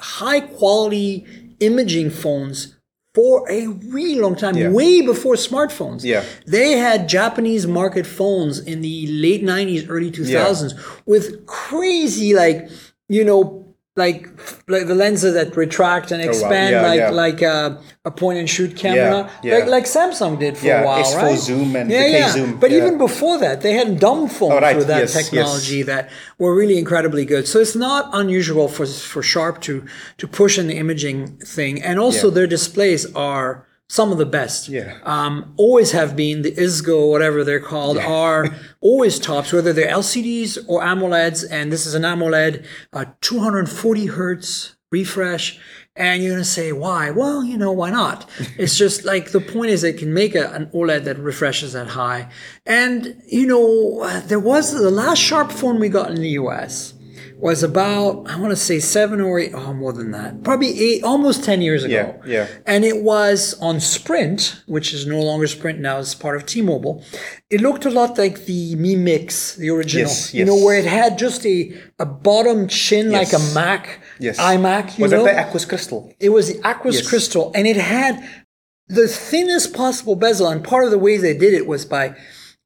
high 0.00 0.40
quality 0.40 1.26
imaging 1.60 2.10
phones 2.10 2.76
for 3.14 3.50
a 3.50 3.66
really 3.66 4.20
long 4.20 4.36
time, 4.36 4.56
Yeah. 4.56 4.70
way 4.70 5.00
before 5.00 5.34
smartphones. 5.34 6.04
Yeah. 6.04 6.22
They 6.46 6.72
had 6.72 7.08
Japanese 7.08 7.66
market 7.66 8.06
phones 8.06 8.60
in 8.60 8.82
the 8.82 9.06
late 9.08 9.42
90s, 9.42 9.84
early 9.88 10.10
2000s 10.10 10.74
with 11.06 11.44
crazy, 11.46 12.34
like, 12.34 12.68
you 13.08 13.24
know, 13.24 13.59
like 13.96 14.28
like 14.68 14.86
the 14.86 14.94
lenses 14.94 15.34
that 15.34 15.56
retract 15.56 16.12
and 16.12 16.22
expand 16.22 16.74
Oh, 16.74 16.80
Yeah, 16.80 16.86
like 16.88 16.98
yeah. 17.00 17.10
like 17.10 17.42
uh, 17.42 17.76
a 18.04 18.10
point 18.10 18.38
and 18.38 18.48
shoot 18.48 18.76
camera, 18.76 19.28
yeah. 19.42 19.56
like 19.58 19.66
like 19.66 19.84
Samsung 19.84 20.38
did 20.38 20.56
for 20.56 20.68
a 20.70 20.84
while, 20.86 21.02
S4 21.04 21.22
right? 21.22 21.38
zoom 21.38 21.74
and 21.76 21.90
yeah, 21.90 22.02
the 22.04 22.10
yeah. 22.10 22.26
K-zoom, 22.32 22.60
But 22.60 22.70
even 22.72 22.98
before 22.98 23.38
that, 23.38 23.62
they 23.62 23.72
had 23.74 23.98
dumb 23.98 24.28
phones 24.28 24.52
Oh, 24.54 24.60
right, 24.60 24.76
with 24.76 24.86
that 24.86 25.00
yes, 25.00 25.14
yes. 25.14 25.28
technology 25.28 25.82
that 25.82 26.08
were 26.38 26.54
really 26.54 26.78
incredibly 26.78 27.24
good. 27.24 27.48
So 27.48 27.58
it's 27.58 27.74
not 27.76 28.08
unusual 28.12 28.68
for 28.68 28.86
for 28.86 29.22
Sharp 29.22 29.60
to 29.62 29.84
to 30.18 30.28
push 30.28 30.56
in 30.56 30.68
the 30.68 30.76
imaging 30.76 31.38
thing, 31.38 31.82
and 31.82 31.98
also 31.98 32.30
their 32.30 32.46
displays 32.46 33.12
are 33.14 33.66
some 33.90 34.12
of 34.12 34.18
the 34.18 34.24
best. 34.24 34.68
Yeah. 34.68 34.98
Um, 35.02 35.52
always 35.56 35.90
have 35.90 36.14
been 36.14 36.42
the 36.42 36.52
IGZO, 36.52 37.10
whatever 37.10 37.42
they're 37.42 37.58
called, 37.58 37.98
are 37.98 38.46
always 38.80 39.18
tops, 39.18 39.52
whether 39.52 39.72
they're 39.72 39.90
LCDs 39.90 40.64
or 40.68 40.80
AMOLEDs. 40.80 41.44
And 41.50 41.72
this 41.72 41.86
is 41.86 41.94
an 41.94 42.04
AMOLED, 42.04 42.64
uh, 42.92 43.06
240 43.20 44.06
hertz 44.06 44.76
refresh. 44.92 45.58
And 45.96 46.22
you're 46.22 46.34
going 46.34 46.44
to 46.44 46.48
say, 46.48 46.70
why? 46.70 47.10
Well, 47.10 47.42
you 47.42 47.58
know, 47.58 47.72
why 47.72 47.90
not? 47.90 48.30
It's 48.58 48.78
just 48.78 49.04
like 49.04 49.32
the 49.32 49.40
point 49.40 49.72
is 49.72 49.82
they 49.82 49.92
can 49.92 50.14
make 50.14 50.36
a, 50.36 50.52
an 50.52 50.66
OLED 50.66 51.02
that 51.02 51.18
refreshes 51.18 51.72
that 51.72 51.88
high. 51.88 52.30
And, 52.64 53.20
you 53.26 53.44
know, 53.44 54.20
there 54.20 54.38
was 54.38 54.72
the 54.72 54.92
last 54.92 55.18
Sharp 55.18 55.50
phone 55.50 55.80
we 55.80 55.88
got 55.88 56.10
in 56.10 56.20
the 56.20 56.38
US 56.42 56.94
was 57.40 57.62
about, 57.62 58.30
I 58.30 58.38
want 58.38 58.50
to 58.50 58.56
say 58.56 58.78
seven 58.80 59.18
or 59.20 59.38
eight, 59.38 59.52
oh, 59.54 59.72
more 59.72 59.94
than 59.94 60.10
that, 60.10 60.42
probably 60.44 60.78
eight, 60.78 61.02
almost 61.02 61.42
10 61.42 61.62
years 61.62 61.84
ago. 61.84 62.20
Yeah, 62.26 62.30
yeah. 62.30 62.46
And 62.66 62.84
it 62.84 63.02
was 63.02 63.58
on 63.62 63.80
Sprint, 63.80 64.62
which 64.66 64.92
is 64.92 65.06
no 65.06 65.20
longer 65.22 65.46
Sprint 65.46 65.78
now, 65.78 65.98
it's 65.98 66.14
part 66.14 66.36
of 66.36 66.44
T-Mobile. 66.44 67.02
It 67.48 67.62
looked 67.62 67.86
a 67.86 67.90
lot 67.90 68.18
like 68.18 68.44
the 68.44 68.74
Mi 68.76 68.94
Mix, 68.94 69.56
the 69.56 69.70
original. 69.70 70.02
Yes, 70.08 70.34
yes. 70.34 70.34
You 70.34 70.44
know, 70.44 70.56
where 70.56 70.78
it 70.78 70.84
had 70.84 71.18
just 71.18 71.46
a, 71.46 71.72
a 71.98 72.04
bottom 72.04 72.68
chin 72.68 73.10
like 73.10 73.28
a 73.28 73.38
Yes. 73.38 73.54
Mac, 73.54 74.00
Yes. 74.18 74.38
iMac, 74.38 74.98
you 74.98 75.02
was 75.04 75.12
know? 75.12 75.24
that 75.24 75.50
the 75.52 75.58
Aquos 75.58 75.66
Crystal? 75.66 76.12
It 76.20 76.28
was 76.28 76.48
the 76.52 76.60
Aquos 76.60 76.92
Yes. 76.92 77.08
Crystal, 77.08 77.52
and 77.54 77.66
it 77.66 77.76
had 77.76 78.22
the 78.88 79.08
thinnest 79.08 79.72
possible 79.72 80.14
bezel. 80.14 80.48
And 80.48 80.62
part 80.62 80.84
of 80.84 80.90
the 80.90 80.98
way 80.98 81.16
they 81.16 81.32
did 81.36 81.54
it 81.54 81.66
was 81.66 81.86
by 81.86 82.14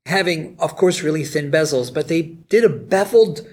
having, 0.07 0.57
of 0.59 0.75
course, 0.75 1.03
really 1.03 1.23
thin 1.23 1.51
bezels, 1.53 1.95
but 1.95 2.09
they 2.09 2.23
did 2.23 2.65
a 2.65 2.69
beveled. 2.69 3.47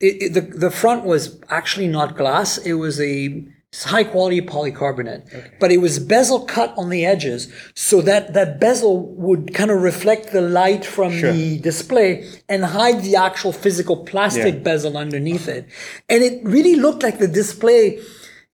It, 0.00 0.22
it- 0.22 0.32
the 0.34 0.40
the 0.66 0.70
front 0.70 1.04
was 1.04 1.38
actually 1.50 1.88
not 1.88 2.16
glass; 2.16 2.58
it 2.58 2.74
was 2.74 3.00
a 3.00 3.44
high 3.84 4.04
quality 4.04 4.40
polycarbonate, 4.40 5.22
but 5.60 5.70
it 5.70 5.76
was 5.78 5.98
bezel 5.98 6.40
cut 6.46 6.72
on 6.78 6.88
the 6.88 7.04
edges, 7.04 7.52
so 7.74 8.00
that 8.02 8.32
that 8.34 8.58
bezel 8.60 8.94
would 9.14 9.52
kind 9.54 9.70
of 9.70 9.82
reflect 9.82 10.32
the 10.32 10.40
light 10.40 10.84
from 10.86 11.12
Sure. 11.18 11.32
the 11.32 11.58
display 11.58 12.24
and 12.48 12.64
hide 12.64 13.02
the 13.02 13.16
actual 13.16 13.52
physical 13.52 13.96
plastic 14.04 14.54
Yeah. 14.54 14.60
bezel 14.60 14.96
underneath 14.96 15.48
it, 15.48 15.66
and 16.08 16.22
it 16.22 16.40
really 16.44 16.76
looked 16.76 17.02
like 17.02 17.18
the 17.18 17.28
display 17.28 17.98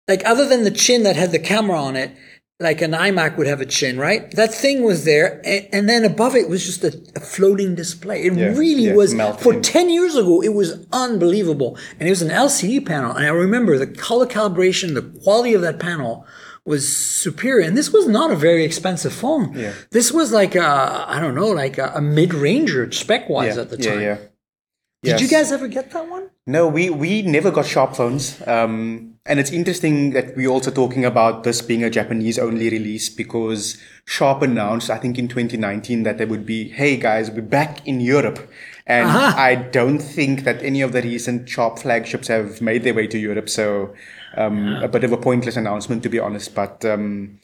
like 0.08 0.22
other 0.26 0.46
than 0.46 0.64
the 0.64 0.70
chin 0.70 1.02
that 1.04 1.16
had 1.16 1.30
the 1.32 1.38
camera 1.38 1.80
on 1.80 1.94
it, 1.96 2.10
like 2.60 2.80
an 2.82 2.92
iMac 2.92 3.36
would 3.36 3.46
have 3.48 3.60
a 3.60 3.66
chin, 3.66 3.98
right? 3.98 4.30
That 4.32 4.54
thing 4.54 4.82
was 4.84 5.04
there, 5.04 5.40
and, 5.44 5.68
and 5.72 5.88
then 5.88 6.04
above 6.04 6.36
it 6.36 6.48
was 6.48 6.64
just 6.64 6.84
a, 6.84 6.96
a 7.16 7.20
floating 7.20 7.74
display. 7.74 8.24
It 8.24 8.34
Yeah, 8.34 8.46
really 8.56 8.84
yeah, 8.86 8.94
was. 8.94 9.12
melted 9.12 9.42
For 9.42 9.60
ten 9.60 9.90
years 9.90 10.14
ago, 10.16 10.40
it 10.42 10.54
was 10.54 10.86
unbelievable, 10.92 11.76
and 11.98 12.08
it 12.08 12.10
was 12.10 12.22
an 12.22 12.28
LCD 12.30 12.86
panel. 12.86 13.10
And 13.12 13.26
I 13.26 13.30
remember 13.30 13.76
the 13.76 13.88
color 13.88 14.26
calibration, 14.26 14.94
the 14.94 15.02
quality 15.22 15.52
of 15.54 15.62
that 15.62 15.80
panel 15.80 16.26
was 16.64 16.96
superior. 16.96 17.66
And 17.66 17.76
this 17.76 17.92
was 17.92 18.06
not 18.06 18.30
a 18.30 18.36
very 18.36 18.64
expensive 18.64 19.12
phone. 19.12 19.52
Yeah. 19.58 19.74
This 19.90 20.12
was 20.12 20.32
like 20.32 20.54
a, 20.54 20.64
I 21.08 21.18
don't 21.20 21.34
know, 21.34 21.48
like 21.48 21.76
a, 21.76 21.92
a 21.96 22.00
mid 22.00 22.32
ranger 22.32 22.90
spec 22.90 23.28
wise 23.28 23.58
at 23.58 23.68
the 23.68 23.76
time. 23.76 24.00
yeah. 24.00 24.18
Did 25.02 25.20
you 25.20 25.28
guys 25.28 25.52
ever 25.52 25.68
get 25.68 25.90
that 25.90 26.08
one? 26.08 26.30
No, 26.46 26.68
we 26.68 26.90
we 26.90 27.22
never 27.22 27.50
got 27.50 27.66
sharp 27.66 27.96
phones. 27.96 28.42
Um, 28.46 29.14
and 29.26 29.40
it's 29.40 29.50
interesting 29.50 30.10
that 30.10 30.36
we're 30.36 30.50
also 30.50 30.70
talking 30.70 31.04
about 31.06 31.44
this 31.44 31.62
being 31.62 31.82
a 31.82 31.88
Japanese 31.88 32.38
only 32.38 32.68
release 32.68 33.08
because 33.08 33.80
Sharp 34.04 34.42
announced, 34.42 34.90
I 34.90 34.98
think 34.98 35.18
in 35.18 35.28
2019, 35.28 36.02
that 36.02 36.18
they 36.18 36.26
would 36.26 36.44
be, 36.44 36.68
hey 36.68 36.98
guys, 36.98 37.30
we're 37.30 37.40
back 37.40 37.86
in 37.86 38.00
Europe. 38.00 38.38
And 38.86 39.08
Uh-huh. 39.08 39.32
I 39.34 39.54
don't 39.54 39.98
think 40.00 40.44
that 40.44 40.62
any 40.62 40.82
of 40.82 40.92
the 40.92 41.00
recent 41.00 41.48
Sharp 41.48 41.78
flagships 41.78 42.28
have 42.28 42.60
made 42.60 42.82
their 42.84 42.92
way 42.92 43.06
to 43.06 43.18
Europe. 43.18 43.48
So 43.48 43.94
um, 44.36 44.74
a 44.82 44.88
bit 44.88 45.04
of 45.04 45.12
a 45.12 45.16
pointless 45.16 45.56
announcement, 45.56 46.02
to 46.02 46.10
be 46.10 46.18
honest. 46.18 46.54
But 46.54 46.84
um, 46.84 47.38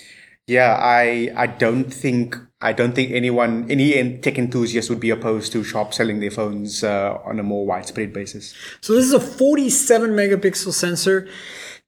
yeah, 0.46 0.76
I 0.78 1.32
I 1.34 1.46
don't 1.46 1.90
think 1.90 2.36
I 2.63 2.73
don't 2.73 2.95
think 2.95 3.11
anyone 3.13 3.71
any 3.71 4.19
tech 4.19 4.39
enthusiast 4.39 4.91
would 4.91 5.01
be 5.01 5.11
opposed 5.11 5.53
to 5.53 5.65
Sharp 5.65 5.95
selling 5.95 6.21
their 6.21 6.31
phones 6.31 6.85
uh, 6.85 7.19
on 7.25 7.39
a 7.39 7.43
more 7.43 7.65
widespread 7.65 8.13
basis. 8.13 8.55
So 8.83 8.95
this 8.95 9.07
is 9.07 9.15
a 9.15 9.21
47 9.21 10.11
megapixel 10.11 10.73
sensor, 10.73 11.29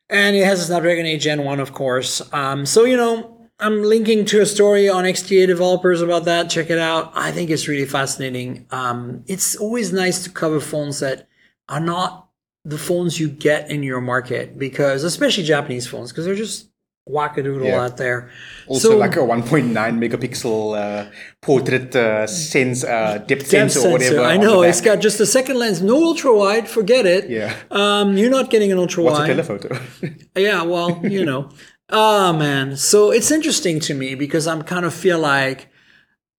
and 0.08 0.34
it 0.34 0.44
has 0.44 0.60
a 0.60 0.64
Snapdragon 0.64 1.04
8 1.04 1.18
Gen 1.18 1.44
1, 1.44 1.60
of 1.60 1.74
course. 1.74 2.22
Um, 2.32 2.64
so 2.64 2.84
you 2.84 2.96
know, 2.96 3.48
I'm 3.60 3.82
linking 3.82 4.24
to 4.26 4.40
a 4.40 4.46
story 4.46 4.88
on 4.88 5.04
XDA 5.04 5.46
developers 5.46 6.00
about 6.00 6.24
that. 6.24 6.50
Check 6.50 6.70
it 6.70 6.78
out. 6.78 7.12
I 7.14 7.30
think 7.32 7.50
it's 7.50 7.68
really 7.68 7.86
fascinating. 7.86 8.66
Um, 8.70 9.24
it's 9.26 9.54
always 9.56 9.92
nice 9.92 10.24
to 10.24 10.30
cover 10.30 10.58
phones 10.58 11.00
that 11.00 11.28
are 11.68 11.80
not 11.80 12.28
the 12.64 12.78
phones 12.78 13.20
you 13.20 13.28
get 13.28 13.70
in 13.70 13.82
your 13.82 14.00
market 14.00 14.58
because, 14.58 15.04
especially 15.04 15.44
Japanese 15.44 15.86
phones, 15.86 16.10
because 16.10 16.24
they're 16.24 16.34
just 16.34 16.71
wackadoodle 17.08 17.66
Yeah. 17.66 17.84
out 17.84 17.96
there. 17.96 18.30
Also, 18.68 18.90
So- 18.90 18.96
like 18.96 19.16
a 19.16 19.20
1.9 19.20 19.98
megapixel 19.98 20.76
uh, 20.78 21.10
portrait 21.40 21.94
uh, 21.96 22.26
sense 22.26 22.84
uh, 22.84 23.18
depth, 23.18 23.26
depth 23.26 23.46
sensor, 23.48 23.88
or 23.88 23.92
whatever. 23.92 24.20
I 24.20 24.36
know 24.36 24.62
it's 24.62 24.80
got 24.80 25.00
just 25.00 25.18
a 25.20 25.26
second 25.26 25.58
lens, 25.58 25.82
no 25.82 25.96
ultra 25.96 26.34
wide. 26.36 26.68
Forget 26.68 27.04
it. 27.06 27.28
Yeah. 27.28 27.54
Um, 27.70 28.16
you're 28.16 28.30
not 28.30 28.50
getting 28.50 28.70
an 28.72 28.78
ultra 28.78 29.02
What's 29.02 29.18
a 29.18 29.22
wide. 29.22 29.26
telephoto? 29.28 29.78
Yeah, 30.36 30.62
well, 30.62 31.00
you 31.04 31.24
know. 31.24 31.50
Oh 31.90 32.32
man. 32.32 32.76
So 32.76 33.10
it's 33.10 33.30
interesting 33.30 33.80
to 33.80 33.94
me 33.94 34.14
because 34.14 34.46
I'm 34.46 34.62
kind 34.62 34.86
of 34.86 34.94
feel 34.94 35.18
like, 35.18 35.68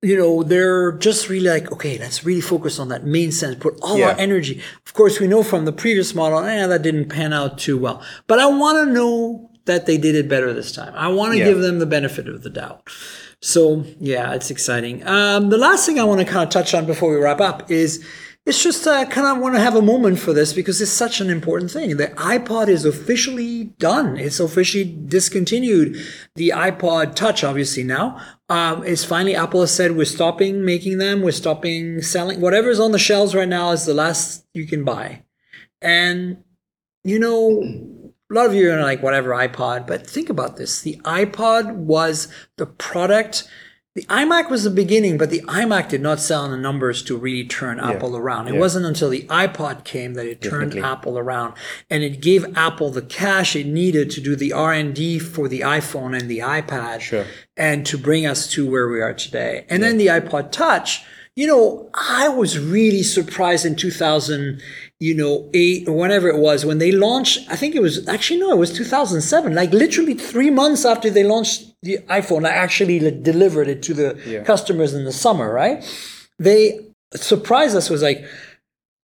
you 0.02 0.18
know, 0.18 0.44
they're 0.44 0.94
just 0.94 1.30
really 1.30 1.48
like, 1.50 1.72
okay, 1.72 1.98
let's 2.00 2.26
really 2.26 2.42
focus 2.42 2.80
on 2.80 2.88
that 2.90 3.06
main 3.06 3.32
sense, 3.32 3.56
put 3.60 3.76
all 3.82 3.98
Yeah. 4.00 4.10
our 4.12 4.18
energy. 4.18 4.62
Of 4.86 4.94
course, 4.94 5.20
we 5.20 5.28
know 5.28 5.44
from 5.44 5.66
the 5.66 5.72
previous 5.74 6.16
model, 6.16 6.40
eh, 6.40 6.66
that 6.68 6.82
didn't 6.82 7.10
pan 7.10 7.34
out 7.34 7.58
too 7.58 7.78
well. 7.78 8.02
But 8.28 8.40
I 8.40 8.48
want 8.48 8.78
to 8.88 8.92
know 8.94 9.50
that 9.66 9.86
they 9.86 9.98
did 9.98 10.16
it 10.16 10.28
better 10.28 10.54
this 10.54 10.72
time. 10.72 10.94
I 10.96 11.08
want 11.08 11.34
to 11.34 11.40
Yeah. 11.40 11.46
give 11.46 11.60
them 11.60 11.80
the 11.80 11.86
benefit 11.86 12.28
of 12.28 12.44
the 12.44 12.50
doubt. 12.50 12.88
So 13.42 13.84
yeah, 14.00 14.34
it's 14.34 14.50
exciting. 14.52 15.06
Um, 15.08 15.50
the 15.50 15.58
last 15.58 15.86
thing 15.86 16.00
I 16.00 16.04
want 16.04 16.20
to 16.22 16.26
kind 16.26 16.44
of 16.44 16.50
touch 16.50 16.74
on 16.74 16.86
before 16.86 17.12
we 17.12 17.18
wrap 17.18 17.42
up 17.42 17.70
is 17.72 18.04
it's 18.46 18.62
just 18.62 18.86
uh, 18.86 19.06
kind 19.06 19.26
of 19.26 19.42
want 19.42 19.56
to 19.56 19.62
have 19.62 19.76
a 19.76 19.82
moment 19.82 20.20
for 20.20 20.34
this 20.34 20.52
because 20.52 20.82
it's 20.82 20.92
such 20.92 21.22
an 21.22 21.30
important 21.30 21.72
thing. 21.72 21.96
The 21.96 22.08
iPod 22.10 22.68
is 22.68 22.84
officially 22.84 23.66
done. 23.80 24.18
It's 24.18 24.40
officially 24.42 24.84
discontinued. 25.08 25.96
The 26.36 26.52
iPod 26.54 27.16
Touch, 27.16 27.44
obviously 27.46 27.84
now, 27.84 28.20
um, 28.50 28.84
is 28.84 29.06
finally 29.06 29.34
Apple 29.34 29.62
has 29.62 29.72
said 29.74 29.96
we're 29.96 30.04
stopping 30.06 30.66
making 30.66 30.98
them. 30.98 31.22
We're 31.22 31.32
stopping 31.32 32.02
selling 32.02 32.42
whatever's 32.42 32.82
on 32.82 32.92
the 32.92 33.00
shelves 33.00 33.34
right 33.34 33.48
now 33.48 33.72
is 33.72 33.86
the 33.86 33.94
last 33.94 34.46
you 34.54 34.68
can 34.68 34.84
buy. 34.84 35.24
And 35.82 36.44
you 37.06 37.20
know, 37.20 37.62
a 38.34 38.36
lot 38.40 38.46
of 38.48 38.56
you 38.56 38.72
are 38.72 38.82
like, 38.82 39.04
whatever, 39.04 39.30
iPod. 39.32 39.86
But 39.88 40.08
think 40.08 40.30
about 40.30 40.58
this 40.58 40.82
the 40.82 41.00
iPod 41.04 41.76
was 41.76 42.28
the 42.58 42.66
product. 42.66 43.48
The 43.96 44.06
iMac 44.06 44.50
was 44.50 44.64
the 44.64 44.72
beginning, 44.72 45.20
but 45.20 45.30
the 45.30 45.42
iMac 45.42 45.88
did 45.90 46.02
not 46.02 46.20
sell 46.20 46.44
in 46.46 46.50
the 46.50 46.58
numbers 46.58 47.04
to 47.04 47.16
really 47.16 47.48
turn 47.48 47.80
Apple 47.80 48.18
around. 48.18 48.48
It 48.48 48.56
Yeah. 48.56 48.60
wasn't 48.60 48.88
until 48.88 49.08
the 49.12 49.28
iPod 49.30 49.84
came 49.84 50.16
that 50.16 50.26
it 50.26 50.42
turned 50.42 50.72
Definitely. 50.72 50.82
Apple 50.82 51.20
around, 51.20 51.54
and 51.92 52.04
it 52.04 52.20
gave 52.20 52.44
Apple 52.58 52.90
the 52.90 53.04
cash 53.04 53.56
it 53.56 53.68
needed 53.68 54.10
to 54.10 54.20
do 54.22 54.36
the 54.36 54.52
R 54.52 54.74
and 54.74 54.96
D 54.96 55.20
for 55.20 55.48
the 55.48 55.60
iPhone 55.60 56.18
and 56.20 56.28
the 56.28 56.40
iPad, 56.40 57.02
Sure. 57.02 57.26
and 57.56 57.86
to 57.86 57.96
bring 58.00 58.26
us 58.26 58.48
to 58.54 58.66
where 58.66 58.88
we 58.90 59.00
are 59.00 59.14
today. 59.14 59.66
And 59.70 59.84
then 59.84 59.98
the 60.00 60.08
iPod 60.08 60.52
Touch. 60.52 61.04
You 61.36 61.48
know, 61.48 61.90
I 61.96 62.30
was 62.30 62.58
really 62.60 63.02
surprised 63.02 63.66
in 63.66 63.76
2000, 63.76 64.60
you 65.08 65.14
know, 65.22 65.34
eight 65.64 65.82
or 65.90 65.94
whatever 66.02 66.28
it 66.36 66.40
was 66.48 66.60
when 66.70 66.78
they 66.84 66.92
launched. 67.08 67.36
I 67.54 67.56
think 67.62 67.72
it 67.76 67.82
was 67.88 67.96
actually 68.16 68.40
no, 68.44 68.50
it 68.52 68.58
was 68.66 68.72
2007. 68.72 69.54
Like 69.62 69.72
literally 69.84 70.14
three 70.32 70.50
months 70.62 70.86
after 70.94 71.10
they 71.10 71.24
launched 71.34 71.60
the 71.88 71.98
iPhone, 72.20 72.44
I 72.52 72.54
actually 72.66 72.98
delivered 73.32 73.68
it 73.74 73.80
to 73.88 73.94
the 74.02 74.10
Yeah. 74.34 74.44
customers 74.52 74.92
in 74.98 75.04
the 75.10 75.12
summer. 75.26 75.48
Right? 75.62 75.78
They 76.48 76.60
surprised 77.32 77.76
us 77.76 77.90
was 77.90 78.02
like 78.10 78.20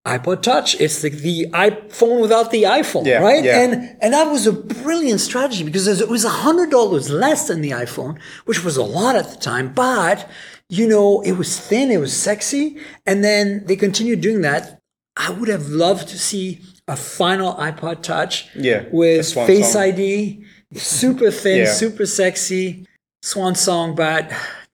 iPod 0.07 0.41
Touch. 0.41 0.79
It's 0.79 1.01
the, 1.01 1.09
the 1.09 1.47
iPhone 1.51 2.21
without 2.21 2.51
the 2.51 2.63
iPhone, 2.63 3.05
Yeah, 3.05 3.19
right? 3.21 3.43
yeah. 3.43 3.61
And 3.63 3.71
and 4.01 4.13
that 4.13 4.27
was 4.31 4.47
a 4.47 4.53
brilliant 4.53 5.19
strategy 5.19 5.63
because 5.63 5.87
it 6.01 6.09
was 6.09 6.23
a 6.25 6.29
hundred 6.29 6.69
dollars 6.71 7.09
less 7.09 7.47
than 7.49 7.59
the 7.61 7.71
iPhone, 7.71 8.17
which 8.45 8.63
was 8.63 8.77
a 8.77 8.83
lot 8.83 9.15
at 9.15 9.29
the 9.29 9.35
time. 9.51 9.73
But 9.73 10.27
you 10.69 10.87
know, 10.87 11.21
it 11.21 11.33
was 11.33 11.59
thin, 11.59 11.91
it 11.91 11.97
was 11.99 12.13
sexy, 12.15 12.77
and 13.05 13.23
then 13.23 13.63
they 13.67 13.75
continued 13.75 14.21
doing 14.21 14.41
that. 14.41 14.78
I 15.19 15.29
would 15.31 15.49
have 15.49 15.67
loved 15.67 16.07
to 16.09 16.17
see 16.17 16.61
a 16.87 16.95
final 16.95 17.53
iPod 17.55 18.01
Touch, 18.01 18.47
Yeah, 18.55 18.85
with 18.91 19.31
Face 19.33 19.73
song. 19.73 19.81
ID, 19.83 20.43
super 20.75 21.29
thin, 21.29 21.59
Yeah. 21.59 21.73
super 21.73 22.05
sexy, 22.07 22.87
swan 23.21 23.53
song, 23.55 23.95
but. 23.95 24.31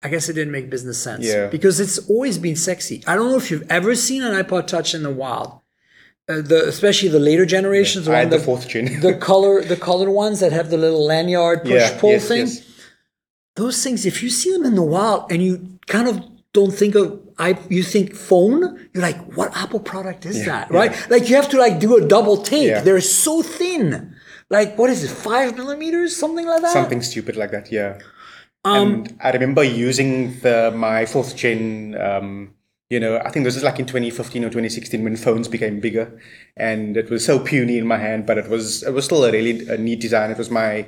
I 0.02 0.08
guess 0.08 0.30
it 0.30 0.32
didn't 0.32 0.50
make 0.52 0.70
business 0.70 0.96
sense 0.96 1.26
Yeah. 1.26 1.48
because 1.48 1.78
it's 1.78 1.98
always 2.08 2.38
been 2.38 2.56
sexy. 2.56 3.04
I 3.06 3.14
don't 3.16 3.30
know 3.30 3.36
if 3.36 3.50
you've 3.50 3.66
ever 3.70 3.94
seen 3.94 4.22
an 4.22 4.32
iPod 4.42 4.66
Touch 4.66 4.94
in 4.94 5.02
the 5.02 5.10
wild, 5.10 5.50
uh, 6.26 6.40
the 6.40 6.66
especially 6.66 7.10
the 7.10 7.18
later 7.18 7.44
generations. 7.44 8.06
Had 8.06 8.30
the 8.30 8.38
that- 8.38 8.44
fourth 8.46 8.66
gen. 8.66 8.98
the 9.08 9.12
color 9.12 9.62
the 9.62 9.76
colored 9.76 10.08
ones 10.08 10.40
that 10.40 10.52
have 10.52 10.70
the 10.70 10.78
little 10.78 11.04
lanyard 11.04 11.64
push 11.64 11.72
Yeah, 11.72 11.98
pull 12.00 12.12
yes, 12.12 12.28
thing 12.28 12.46
yes. 12.46 12.62
those 13.56 13.82
things 13.84 14.06
if 14.06 14.22
you 14.22 14.30
see 14.30 14.50
them 14.52 14.64
in 14.64 14.74
the 14.74 14.82
wild 14.96 15.30
and 15.30 15.42
you 15.42 15.78
kind 15.86 16.08
of 16.08 16.24
don't 16.52 16.72
think 16.72 16.94
of 16.96 17.20
i 17.38 17.56
you 17.68 17.82
think 17.82 18.14
phone 18.14 18.60
you're 18.92 19.02
like 19.02 19.18
what 19.36 19.56
apple 19.56 19.78
product 19.80 20.26
is 20.26 20.44
that 20.46 20.70
right 20.70 20.92
like 21.08 21.28
you 21.28 21.36
have 21.36 21.48
to 21.48 21.58
like 21.58 21.78
do 21.78 21.96
a 21.96 22.06
double 22.06 22.36
take 22.38 22.68
Yeah. 22.68 22.80
they're 22.80 23.00
so 23.00 23.40
thin 23.42 24.14
like 24.50 24.76
what 24.76 24.90
is 24.90 25.04
it 25.04 25.10
five 25.10 25.56
millimeters 25.56 26.16
something 26.16 26.46
like 26.46 26.62
that 26.62 26.72
Something 26.72 27.02
stupid 27.02 27.36
like 27.36 27.52
that, 27.52 27.70
yeah. 27.70 27.98
Um, 28.64 28.92
and 29.06 29.18
I 29.22 29.30
remember 29.30 29.62
using 29.64 30.38
the 30.40 30.72
my 30.74 31.06
fourth 31.06 31.34
gen. 31.36 31.96
Um, 31.98 32.54
you 32.90 32.98
know, 32.98 33.18
I 33.24 33.30
think 33.30 33.44
this 33.44 33.56
is 33.56 33.62
like 33.62 33.78
in 33.78 33.86
2015 33.86 34.42
or 34.44 34.48
2016 34.48 35.04
when 35.04 35.16
phones 35.16 35.46
became 35.48 35.78
bigger, 35.80 36.20
and 36.56 36.96
it 36.96 37.08
was 37.08 37.24
so 37.24 37.38
puny 37.38 37.78
in 37.78 37.86
my 37.86 37.96
hand, 37.96 38.26
but 38.26 38.36
it 38.36 38.48
was 38.50 38.82
it 38.82 38.92
was 38.92 39.04
still 39.04 39.24
a 39.24 39.30
really 39.32 39.66
a 39.68 39.78
neat 39.78 40.00
design. 40.00 40.30
It 40.32 40.36
was 40.36 40.50
my 40.50 40.84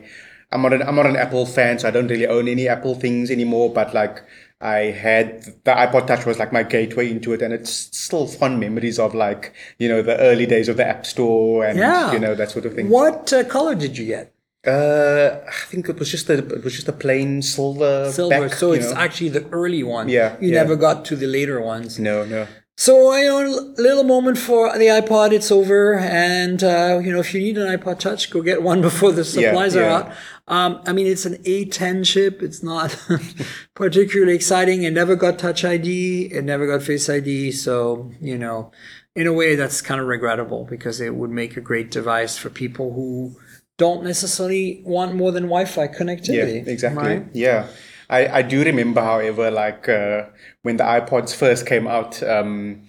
I'm 0.50 0.60
not 0.62 0.72
an 0.74 0.82
I'm 0.82 0.96
not 0.96 1.06
an 1.06 1.16
Apple 1.16 1.46
fan, 1.46 1.78
so 1.78 1.86
I 1.88 1.92
don't 1.92 2.08
really 2.08 2.26
own 2.26 2.48
any 2.48 2.68
Apple 2.68 2.94
things 2.96 3.30
anymore. 3.30 3.72
But 3.72 3.94
like 3.94 4.18
I 4.62 4.92
had 4.92 5.42
the 5.64 5.72
iPod 5.72 6.06
Touch 6.06 6.24
was 6.24 6.38
like 6.38 6.52
my 6.52 6.62
gateway 6.62 7.10
into 7.10 7.32
it, 7.32 7.42
and 7.42 7.52
it's 7.52 7.70
still 7.96 8.26
fun 8.26 8.58
memories 8.60 8.98
of 8.98 9.14
like 9.14 9.52
you 9.78 9.88
know 9.88 10.02
the 10.02 10.16
early 10.18 10.46
days 10.46 10.68
of 10.68 10.76
the 10.76 10.86
App 10.86 11.04
Store 11.06 11.64
and 11.66 11.78
yeah 11.78 12.12
you 12.12 12.18
know 12.18 12.34
that 12.34 12.50
sort 12.50 12.64
of 12.66 12.74
thing. 12.74 12.88
what 12.88 13.32
uh, 13.32 13.44
color 13.44 13.74
did 13.74 13.98
you 13.98 14.06
get 14.06 14.32
Uh, 14.64 15.42
I 15.48 15.66
think 15.70 15.88
it 15.88 15.98
was 15.98 16.08
just 16.10 16.30
a 16.30 16.38
it 16.38 16.62
was 16.62 16.74
just 16.74 16.86
a 16.88 16.92
plain 17.04 17.42
silver. 17.42 18.12
silver 18.12 18.46
back, 18.48 18.54
so 18.56 18.70
it's 18.72 18.92
know. 18.92 18.96
actually 19.04 19.30
the 19.30 19.44
early 19.50 19.82
one 19.82 20.08
Yeah, 20.08 20.36
you 20.40 20.50
yeah. 20.50 20.62
never 20.62 20.76
got 20.76 21.04
to 21.06 21.16
the 21.16 21.26
later 21.26 21.60
ones 21.60 21.98
no 21.98 22.24
no. 22.24 22.46
So 22.82 23.14
you 23.14 23.28
know, 23.28 23.74
little 23.76 24.02
moment 24.02 24.38
for 24.38 24.76
the 24.76 24.86
iPod. 24.86 25.30
It's 25.30 25.52
over, 25.52 26.00
and 26.00 26.64
uh, 26.64 26.98
you 27.00 27.12
know, 27.12 27.20
if 27.20 27.32
you 27.32 27.40
need 27.40 27.56
an 27.56 27.78
iPod 27.78 28.00
Touch, 28.00 28.28
go 28.28 28.42
get 28.42 28.60
one 28.60 28.80
before 28.90 29.12
the 29.12 29.24
supplies 29.24 29.76
are 29.76 29.82
yeah. 29.82 29.96
out. 29.98 30.12
Um, 30.48 30.82
I 30.84 30.92
mean, 30.92 31.06
it's 31.06 31.24
an 31.24 31.36
A10 31.44 32.04
chip. 32.04 32.42
It's 32.42 32.60
not 32.60 33.00
particularly 33.76 34.34
exciting. 34.34 34.82
It 34.82 34.94
never 34.94 35.14
got 35.14 35.38
Touch 35.38 35.64
ID. 35.64 36.32
It 36.32 36.42
never 36.42 36.66
got 36.66 36.82
Face 36.82 37.08
ID. 37.08 37.52
So 37.52 38.10
you 38.20 38.36
know, 38.36 38.72
in 39.14 39.28
a 39.28 39.32
way, 39.32 39.54
that's 39.54 39.80
kind 39.80 40.00
of 40.00 40.08
regrettable 40.08 40.64
because 40.68 41.00
it 41.00 41.14
would 41.14 41.30
make 41.30 41.56
a 41.56 41.60
great 41.60 41.92
device 41.92 42.36
for 42.36 42.50
people 42.50 42.94
who 42.94 43.36
don't 43.78 44.02
necessarily 44.02 44.82
want 44.84 45.14
more 45.14 45.30
than 45.30 45.44
Wi-Fi 45.44 45.86
connectivity. 45.86 46.26
Yeah, 46.26 46.44
connectivity. 46.46 46.66
exactly. 46.66 47.04
right? 47.04 47.26
Yeah. 47.32 47.68
I, 48.12 48.38
I 48.38 48.42
do 48.42 48.62
remember, 48.62 49.00
however, 49.00 49.50
like 49.50 49.88
uh, 49.88 50.26
when 50.62 50.76
the 50.76 50.84
iPods 50.84 51.34
first 51.34 51.66
came 51.66 51.88
out, 51.88 52.22
um, 52.22 52.82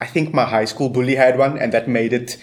I 0.00 0.06
think 0.06 0.32
my 0.32 0.44
high 0.44 0.66
school 0.66 0.88
bully 0.88 1.16
had 1.16 1.36
one, 1.36 1.58
and 1.58 1.72
that 1.72 1.88
made 1.88 2.12
it 2.12 2.36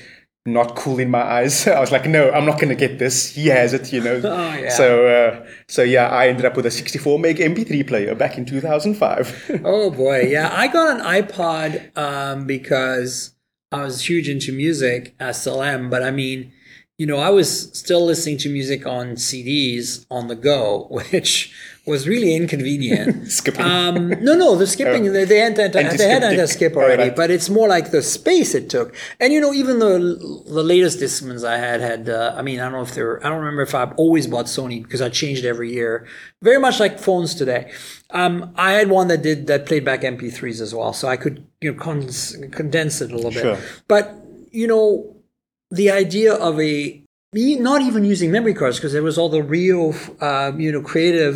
not 0.45 0.75
cool 0.75 0.99
in 0.99 1.09
my 1.09 1.21
eyes. 1.21 1.65
I 1.79 1.79
was 1.79 1.91
like, 1.91 2.05
no, 2.05 2.29
I'm 2.31 2.45
not 2.45 2.59
going 2.59 2.69
to 2.69 2.75
get 2.75 2.99
this. 2.99 3.29
He 3.29 3.47
has 3.47 3.73
it, 3.73 3.91
you 3.91 4.01
know. 4.01 4.21
Oh, 4.25 4.53
yeah. 4.55 4.69
So, 4.69 5.07
uh, 5.07 5.47
so 5.67 5.81
yeah, 5.81 6.09
I 6.09 6.27
ended 6.27 6.45
up 6.45 6.55
with 6.55 6.65
a 6.65 6.71
64 6.71 7.19
meg 7.19 7.37
MP3 7.37 7.87
player 7.87 8.15
back 8.15 8.37
in 8.37 8.45
2005. 8.45 9.61
Oh 9.65 9.89
boy, 9.89 10.21
yeah. 10.23 10.51
I 10.53 10.67
got 10.67 10.99
an 10.99 11.05
iPod 11.05 11.97
um, 11.97 12.45
because 12.45 13.33
I 13.71 13.83
was 13.83 14.07
huge 14.07 14.27
into 14.27 14.51
music. 14.51 15.15
I 15.19 15.31
still 15.31 15.63
am, 15.63 15.89
but 15.89 16.03
I 16.03 16.11
mean, 16.11 16.51
you 16.97 17.05
know, 17.05 17.17
I 17.17 17.29
was 17.29 17.77
still 17.77 18.05
listening 18.05 18.37
to 18.39 18.49
music 18.49 18.85
on 18.85 19.15
CDs 19.15 20.05
on 20.09 20.27
the 20.27 20.35
go, 20.35 20.87
which 20.89 21.53
was 21.85 22.07
really 22.07 22.35
inconvenient. 22.35 23.31
Skipping. 23.31 23.61
Um, 23.61 24.09
no, 24.23 24.33
no, 24.33 24.55
the 24.55 24.65
skipping, 24.65 25.13
they, 25.13 25.23
they 25.25 25.37
had, 25.37 25.55
they 25.55 25.63
had 25.63 25.75
Anti-skip 25.75 26.09
anti 26.23 26.45
skip 26.47 26.73
Oh, 26.75 26.79
already, 26.81 27.03
right. 27.03 27.15
but 27.15 27.29
it's 27.29 27.49
more 27.49 27.67
like 27.67 27.91
the 27.91 28.01
space 28.01 28.55
it 28.55 28.69
took. 28.69 28.95
And, 29.19 29.31
you 29.31 29.39
know, 29.39 29.53
even 29.53 29.79
the 29.79 29.97
the 30.47 30.63
latest 30.63 30.99
Discmans 30.99 31.47
I 31.47 31.57
had 31.57 31.81
had, 31.81 32.09
uh, 32.09 32.33
I 32.37 32.41
mean, 32.41 32.59
I 32.59 32.63
don't 32.63 32.73
know 32.73 32.81
if 32.81 32.93
they're, 32.95 33.23
I 33.25 33.29
don't 33.29 33.39
remember 33.39 33.61
if 33.61 33.75
I've 33.75 33.93
always 33.97 34.25
bought 34.27 34.45
Sony 34.45 34.81
because 34.81 35.01
I 35.01 35.09
changed 35.09 35.45
every 35.45 35.71
year, 35.73 36.07
very 36.41 36.59
much 36.59 36.79
like 36.79 36.99
phones 36.99 37.35
today. 37.35 37.71
Um, 38.09 38.53
I 38.55 38.73
had 38.73 38.89
one 38.89 39.07
that 39.09 39.21
did, 39.21 39.47
that 39.47 39.65
played 39.65 39.85
back 39.85 40.01
MP3s 40.01 40.61
as 40.61 40.73
well. 40.73 40.91
So 40.93 41.07
I 41.07 41.17
could, 41.17 41.45
you 41.61 41.71
know, 41.73 41.79
cons- 41.79 42.35
condense 42.51 43.01
it 43.01 43.11
a 43.11 43.15
little 43.15 43.31
bit. 43.31 43.41
Sure. 43.41 43.57
But, 43.87 44.15
you 44.51 44.67
know, 44.67 45.15
the 45.71 45.91
idea 45.91 46.33
of 46.33 46.59
a 46.59 47.01
me 47.35 47.45
not 47.69 47.81
even 47.81 48.03
using 48.13 48.29
memory 48.37 48.53
cards 48.61 48.77
because 48.77 48.93
there 48.93 49.03
was 49.11 49.17
all 49.19 49.29
the 49.29 49.43
real, 49.57 49.93
uh, 50.29 50.51
you 50.63 50.71
know, 50.71 50.81
creative, 50.91 51.35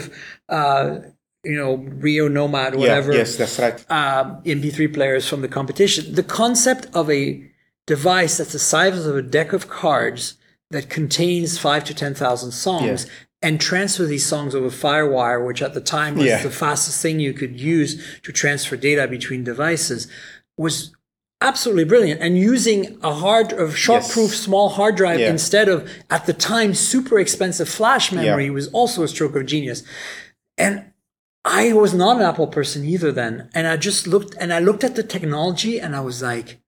uh, 0.57 0.99
you 1.43 1.57
know, 1.59 1.75
Rio 2.05 2.27
Nomad, 2.27 2.75
whatever, 2.75 3.11
Yeah, 3.11 3.19
yes, 3.19 3.35
that's 3.37 3.57
right. 3.59 3.75
um, 3.99 4.41
MP3 4.45 4.93
players 4.93 5.27
from 5.27 5.41
the 5.41 5.47
competition. 5.47 6.01
The 6.21 6.23
concept 6.41 6.87
of 6.93 7.09
a 7.09 7.23
device 7.85 8.37
that's 8.37 8.53
the 8.53 8.59
size 8.73 9.05
of 9.05 9.15
a 9.15 9.21
deck 9.21 9.51
of 9.53 9.67
cards 9.67 10.21
that 10.71 10.89
contains 10.89 11.57
five 11.57 11.83
to 11.85 11.93
ten 11.93 12.13
thousand 12.13 12.51
songs. 12.51 13.05
Yeah. 13.05 13.11
And 13.41 13.59
transfer 13.71 14.05
these 14.05 14.25
songs 14.25 14.53
over 14.53 14.67
FireWire, 14.69 15.39
which 15.47 15.61
at 15.61 15.73
the 15.73 15.79
time 15.97 16.15
was 16.15 16.25
Yeah. 16.25 16.43
the 16.43 16.51
fastest 16.51 17.01
thing 17.01 17.21
you 17.21 17.31
could 17.33 17.55
use 17.57 17.91
to 18.25 18.33
transfer 18.33 18.75
data 18.75 19.07
between 19.07 19.45
devices, 19.45 20.07
was 20.57 20.91
absolutely 21.41 21.85
brilliant. 21.85 22.21
And 22.21 22.37
using 22.37 22.97
a 23.01 23.13
hard, 23.13 23.53
a 23.53 23.67
shockproof 23.67 24.29
small 24.29 24.69
hard 24.69 24.95
drive 24.95 25.19
Yeah. 25.19 25.29
instead 25.29 25.69
of 25.69 25.89
at 26.09 26.25
the 26.25 26.33
time 26.33 26.73
super 26.73 27.19
expensive 27.19 27.69
flash 27.69 28.11
memory 28.11 28.45
Yeah. 28.45 28.51
was 28.51 28.67
also 28.69 29.03
a 29.03 29.07
stroke 29.07 29.35
of 29.35 29.45
genius. 29.45 29.83
And 30.57 30.85
I 31.45 31.71
was 31.73 31.93
not 31.93 32.17
an 32.17 32.23
Apple 32.23 32.47
person 32.47 32.83
either 32.83 33.11
then. 33.11 33.49
And 33.55 33.67
I 33.67 33.77
just 33.77 34.05
looked 34.07 34.35
and 34.39 34.51
I 34.53 34.59
looked 34.59 34.83
at 34.83 34.95
the 34.95 35.03
technology 35.03 35.79
and 35.79 35.95
I 35.95 36.01
was 36.01 36.21
like, 36.21 36.59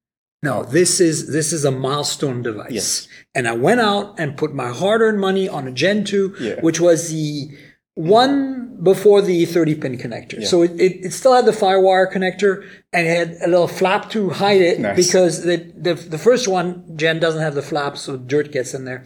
no, 0.44 0.64
this 0.64 1.00
is 1.00 1.32
this 1.32 1.52
is 1.54 1.66
a 1.66 1.72
milestone 1.72 2.42
device. 2.42 2.72
Yes. 2.72 3.08
And 3.36 3.48
I 3.48 3.52
went 3.54 3.82
out 3.82 4.20
and 4.20 4.38
put 4.38 4.56
my 4.56 4.70
hard-earned 4.70 5.20
money 5.20 5.48
on 5.48 5.68
a 5.68 5.72
Gen 5.72 6.04
2, 6.04 6.36
Yeah. 6.40 6.56
which 6.62 6.80
was 6.80 7.10
the 7.10 7.50
one 7.96 8.78
before 8.82 9.22
the 9.22 9.46
30 9.46 9.76
pin 9.76 9.98
connector. 9.98 10.44
So 10.46 10.64
it, 10.64 10.72
it, 10.80 11.06
it 11.06 11.12
still 11.14 11.34
had 11.34 11.46
the 11.46 11.52
Firewire 11.52 12.12
connector 12.12 12.68
and 12.94 13.06
it 13.08 13.18
had 13.18 13.38
a 13.44 13.48
little 13.48 13.68
flap 13.68 14.10
to 14.12 14.30
hide 14.30 14.62
it 14.62 14.80
Nice. 14.80 14.96
because 14.96 15.44
the, 15.44 15.58
the 15.78 15.94
the 15.94 16.18
first 16.18 16.48
one 16.48 16.98
gen 16.98 17.20
doesn't 17.20 17.42
have 17.42 17.54
the 17.56 17.62
flap, 17.62 17.98
so 17.98 18.18
dirt 18.18 18.52
gets 18.52 18.74
in 18.74 18.86
there. 18.86 19.04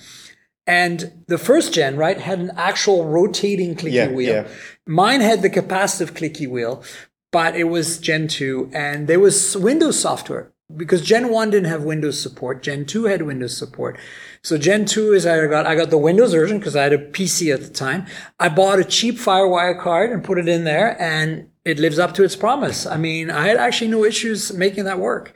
And 0.68 1.24
the 1.28 1.38
first 1.38 1.74
gen, 1.74 1.96
right, 1.96 2.18
had 2.20 2.40
an 2.40 2.52
actual 2.58 3.06
rotating 3.06 3.76
clicky 3.76 3.92
Yeah, 3.92 4.08
wheel. 4.12 4.34
yeah. 4.34 4.48
Mine 4.88 5.22
had 5.22 5.42
the 5.44 5.50
capacitive 5.50 6.12
clicky 6.14 6.48
wheel, 6.48 6.84
but 7.32 7.56
it 7.56 7.66
was 7.66 8.00
Gen 8.00 8.28
2 8.28 8.72
and 8.74 9.08
there 9.08 9.20
was 9.20 9.56
Windows 9.58 10.00
software 10.00 10.52
because 10.76 11.02
Gen 11.02 11.30
1 11.30 11.50
didn't 11.52 11.70
have 11.70 11.84
Windows 11.84 12.20
support. 12.20 12.64
Gen 12.64 12.86
2 12.86 13.06
had 13.06 13.22
Windows 13.22 13.56
support. 13.56 14.00
So 14.42 14.58
Gen 14.58 14.86
2 14.86 15.14
is 15.14 15.26
I 15.26 15.48
got 15.48 15.66
I 15.66 15.76
got 15.76 15.90
the 15.90 15.98
Windows 15.98 16.34
version 16.34 16.58
because 16.58 16.76
I 16.76 16.84
had 16.84 16.94
a 16.94 16.98
PC 16.98 17.54
at 17.54 17.62
the 17.62 17.70
time. 17.70 18.06
I 18.40 18.50
bought 18.50 18.80
a 18.80 18.84
cheap 18.84 19.16
Firewire 19.16 19.80
card 19.80 20.12
and 20.12 20.24
put 20.24 20.38
it 20.38 20.48
in 20.48 20.64
there 20.64 21.00
and 21.02 21.50
it 21.66 21.80
lives 21.80 22.00
up 22.00 22.14
to 22.16 22.24
its 22.24 22.36
promise. 22.36 22.86
I 22.86 22.98
mean, 22.98 23.30
I 23.30 23.48
had 23.48 23.58
actually 23.58 23.90
no 23.90 24.04
issues 24.04 24.54
making 24.54 24.86
that 24.86 25.00
work. 25.00 25.34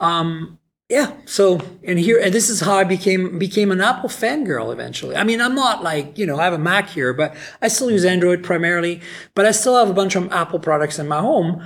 Um, 0.00 0.58
yeah. 0.88 1.12
So, 1.24 1.58
and 1.84 1.98
here, 1.98 2.20
and 2.20 2.34
this 2.34 2.50
is 2.50 2.60
how 2.60 2.76
I 2.76 2.84
became 2.84 3.38
became 3.38 3.70
an 3.72 3.80
Apple 3.80 4.10
fangirl 4.10 4.70
eventually. 4.72 5.16
I 5.16 5.24
mean, 5.24 5.40
I'm 5.40 5.54
not 5.54 5.82
like 5.82 6.18
you 6.18 6.26
know 6.26 6.38
I 6.38 6.44
have 6.44 6.52
a 6.52 6.58
Mac 6.58 6.90
here, 6.90 7.14
but 7.14 7.34
I 7.62 7.68
still 7.68 7.90
use 7.90 8.04
Android 8.04 8.44
primarily. 8.44 9.00
But 9.34 9.46
I 9.46 9.52
still 9.52 9.74
have 9.74 9.88
a 9.88 9.94
bunch 9.94 10.16
of 10.16 10.30
Apple 10.30 10.58
products 10.58 10.98
in 10.98 11.08
my 11.08 11.20
home. 11.20 11.64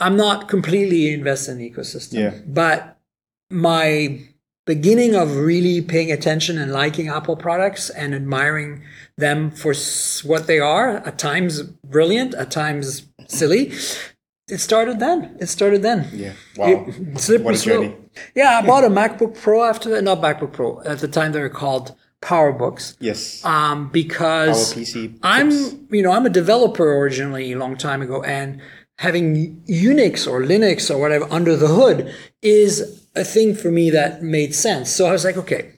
I'm 0.00 0.16
not 0.16 0.48
completely 0.48 1.12
invested 1.12 1.52
in 1.52 1.58
the 1.58 1.70
ecosystem. 1.70 2.14
Yeah. 2.14 2.38
But 2.46 2.98
my 3.50 4.20
beginning 4.66 5.14
of 5.14 5.36
really 5.36 5.80
paying 5.82 6.12
attention 6.12 6.58
and 6.58 6.72
liking 6.72 7.08
Apple 7.08 7.36
products 7.36 7.90
and 7.90 8.14
admiring 8.14 8.82
them 9.16 9.50
for 9.50 9.74
what 10.24 10.46
they 10.46 10.58
are, 10.60 10.98
at 10.98 11.18
times 11.18 11.62
brilliant, 11.62 12.34
at 12.34 12.50
times 12.50 13.06
silly. 13.26 13.72
It 14.48 14.58
started 14.58 14.98
then. 15.00 15.36
It 15.40 15.48
started 15.48 15.82
then. 15.82 16.08
Yeah. 16.12 16.32
Wow. 16.56 16.86
It- 16.88 17.40
What 17.42 17.54
a 17.54 17.58
journey. 17.62 17.96
Yeah, 18.34 18.58
I 18.58 18.66
bought 18.66 18.84
a 18.84 18.88
MacBook 19.00 19.40
Pro 19.40 19.62
after 19.64 19.90
that. 19.90 20.02
Not 20.02 20.20
MacBook 20.20 20.52
Pro. 20.52 20.80
At 20.82 20.98
the 20.98 21.08
time, 21.08 21.32
they 21.32 21.40
were 21.40 21.48
called 21.48 21.94
PowerBooks. 22.22 22.96
Yes. 23.00 23.44
Um, 23.44 23.88
because 23.90 24.74
I'm, 25.22 25.50
you 25.90 26.02
know, 26.02 26.10
I'm 26.12 26.26
a 26.26 26.30
developer 26.30 26.98
originally 26.98 27.52
a 27.52 27.58
long 27.58 27.76
time 27.76 28.02
ago, 28.02 28.22
and 28.22 28.60
having 29.00 29.56
Unix 29.62 30.30
or 30.30 30.42
Linux 30.42 30.94
or 30.94 30.98
whatever 30.98 31.26
under 31.30 31.56
the 31.56 31.68
hood 31.68 32.14
is 32.42 33.06
a 33.16 33.24
thing 33.24 33.54
for 33.54 33.70
me 33.70 33.88
that 33.88 34.22
made 34.22 34.54
sense. 34.54 34.90
So 34.90 35.06
I 35.06 35.12
was 35.12 35.24
like, 35.24 35.38
okay, 35.38 35.72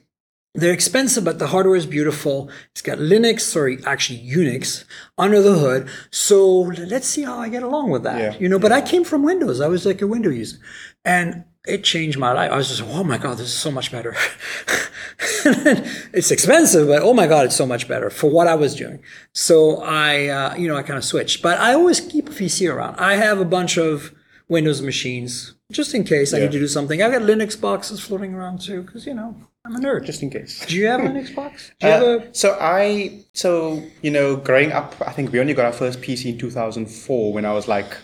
they're 0.53 0.73
expensive, 0.73 1.23
but 1.23 1.39
the 1.39 1.47
hardware 1.47 1.77
is 1.77 1.85
beautiful. 1.85 2.49
It's 2.71 2.81
got 2.81 2.97
Linux, 2.97 3.39
sorry, 3.39 3.79
actually 3.85 4.19
Unix 4.19 4.83
under 5.17 5.41
the 5.41 5.57
hood. 5.57 5.87
So 6.11 6.63
let's 6.93 7.07
see 7.07 7.23
how 7.23 7.39
I 7.39 7.47
get 7.47 7.63
along 7.63 7.91
with 7.91 8.03
that. 8.03 8.19
Yeah. 8.19 8.37
You 8.39 8.49
know, 8.49 8.59
but 8.59 8.73
I 8.73 8.81
came 8.81 9.05
from 9.05 9.23
Windows. 9.23 9.61
I 9.61 9.67
was 9.67 9.85
like 9.85 10.01
a 10.01 10.07
Windows 10.07 10.35
user. 10.35 10.57
And 11.05 11.45
it 11.65 11.85
changed 11.85 12.19
my 12.19 12.33
life. 12.33 12.51
I 12.51 12.57
was 12.57 12.67
just, 12.67 12.83
oh 12.83 13.05
my 13.05 13.17
God, 13.17 13.37
this 13.37 13.47
is 13.47 13.53
so 13.53 13.71
much 13.71 13.89
better. 13.89 14.17
it's 16.13 16.31
expensive, 16.31 16.87
but 16.87 17.01
oh 17.01 17.13
my 17.13 17.27
God, 17.27 17.45
it's 17.45 17.55
so 17.55 17.65
much 17.65 17.87
better 17.87 18.09
for 18.09 18.29
what 18.29 18.47
I 18.47 18.55
was 18.55 18.75
doing. 18.75 18.99
So 19.33 19.81
I, 19.81 20.27
uh, 20.27 20.55
you 20.55 20.67
know, 20.67 20.75
I 20.75 20.83
kind 20.83 20.97
of 20.97 21.05
switched. 21.05 21.41
But 21.41 21.59
I 21.59 21.73
always 21.73 21.99
keep 22.01 22.29
a 22.29 22.31
PC 22.31 22.73
around. 22.73 22.95
I 22.97 23.15
have 23.15 23.39
a 23.39 23.45
bunch 23.45 23.77
of 23.77 24.13
Windows 24.49 24.81
machines 24.81 25.53
just 25.71 25.93
in 25.95 26.03
case 26.03 26.33
I 26.33 26.39
need 26.39 26.51
to 26.51 26.59
do 26.59 26.67
something. 26.67 27.01
I've 27.01 27.11
got 27.11 27.21
Linux 27.23 27.59
boxes 27.59 27.99
floating 27.99 28.33
around 28.33 28.61
too, 28.61 28.83
because, 28.83 29.07
you 29.07 29.13
know, 29.15 29.35
I'm 29.65 29.75
a 29.75 29.79
nerd. 29.79 30.05
Just 30.05 30.21
in 30.21 30.29
case. 30.29 30.63
Do 30.67 30.75
you 30.75 30.87
have 30.87 30.99
a 30.99 31.03
Linux 31.03 31.33
box? 31.33 31.71
Do 31.79 31.87
you 31.87 31.93
have 31.93 32.03
Uh, 32.03 32.19
a 32.19 32.33
so 32.35 32.57
I, 32.59 33.23
so 33.33 33.81
you 34.01 34.11
know, 34.11 34.35
growing 34.35 34.71
up, 34.71 34.93
I 35.05 35.11
think 35.11 35.31
we 35.31 35.39
only 35.39 35.53
got 35.53 35.65
our 35.65 35.71
first 35.73 36.01
PC 36.01 36.25
in 36.33 36.37
2004 36.37 37.33
when 37.33 37.45
I 37.45 37.53
was 37.53 37.67
like 37.67 37.95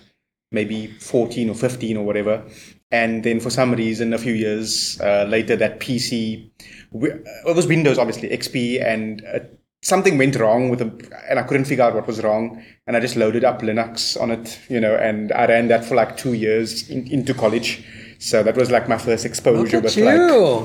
maybe 0.52 0.88
14 0.88 1.50
or 1.50 1.56
15 1.56 1.98
or 1.98 2.06
whatever. 2.06 2.44
And 2.92 3.24
then 3.24 3.40
for 3.40 3.50
some 3.50 3.74
reason, 3.74 4.14
a 4.14 4.18
few 4.18 4.34
years 4.34 5.00
uh, 5.02 5.26
later, 5.28 5.56
that 5.56 5.80
PC, 5.80 6.50
it 6.92 7.56
was 7.56 7.68
Windows, 7.68 8.00
obviously, 8.00 8.30
XP, 8.30 8.84
and 8.84 9.24
uh, 9.32 9.40
something 9.82 10.18
went 10.18 10.36
wrong 10.36 10.70
with 10.70 10.82
it, 10.82 11.12
and 11.30 11.38
I 11.40 11.44
couldn't 11.44 11.66
figure 11.66 11.84
out 11.84 11.94
what 11.94 12.08
was 12.08 12.24
wrong. 12.24 12.64
And 12.88 12.98
I 12.98 13.00
just 13.00 13.16
loaded 13.16 13.44
up 13.44 13.62
Linux 13.62 14.20
on 14.20 14.32
it, 14.32 14.60
you 14.70 14.80
know, 14.80 14.96
and 14.96 15.32
I 15.34 15.46
ran 15.46 15.68
that 15.68 15.86
for 15.86 15.96
like 15.96 16.18
two 16.18 16.34
years 16.34 16.90
in, 16.90 17.08
into 17.12 17.34
college. 17.34 17.86
So 18.18 18.44
that 18.44 18.58
was 18.58 18.70
like 18.70 18.90
my 18.90 18.98
first 18.98 19.26
exposure 19.26 19.80
with 19.80 19.96
you. 19.96 20.04
like, 20.06 20.18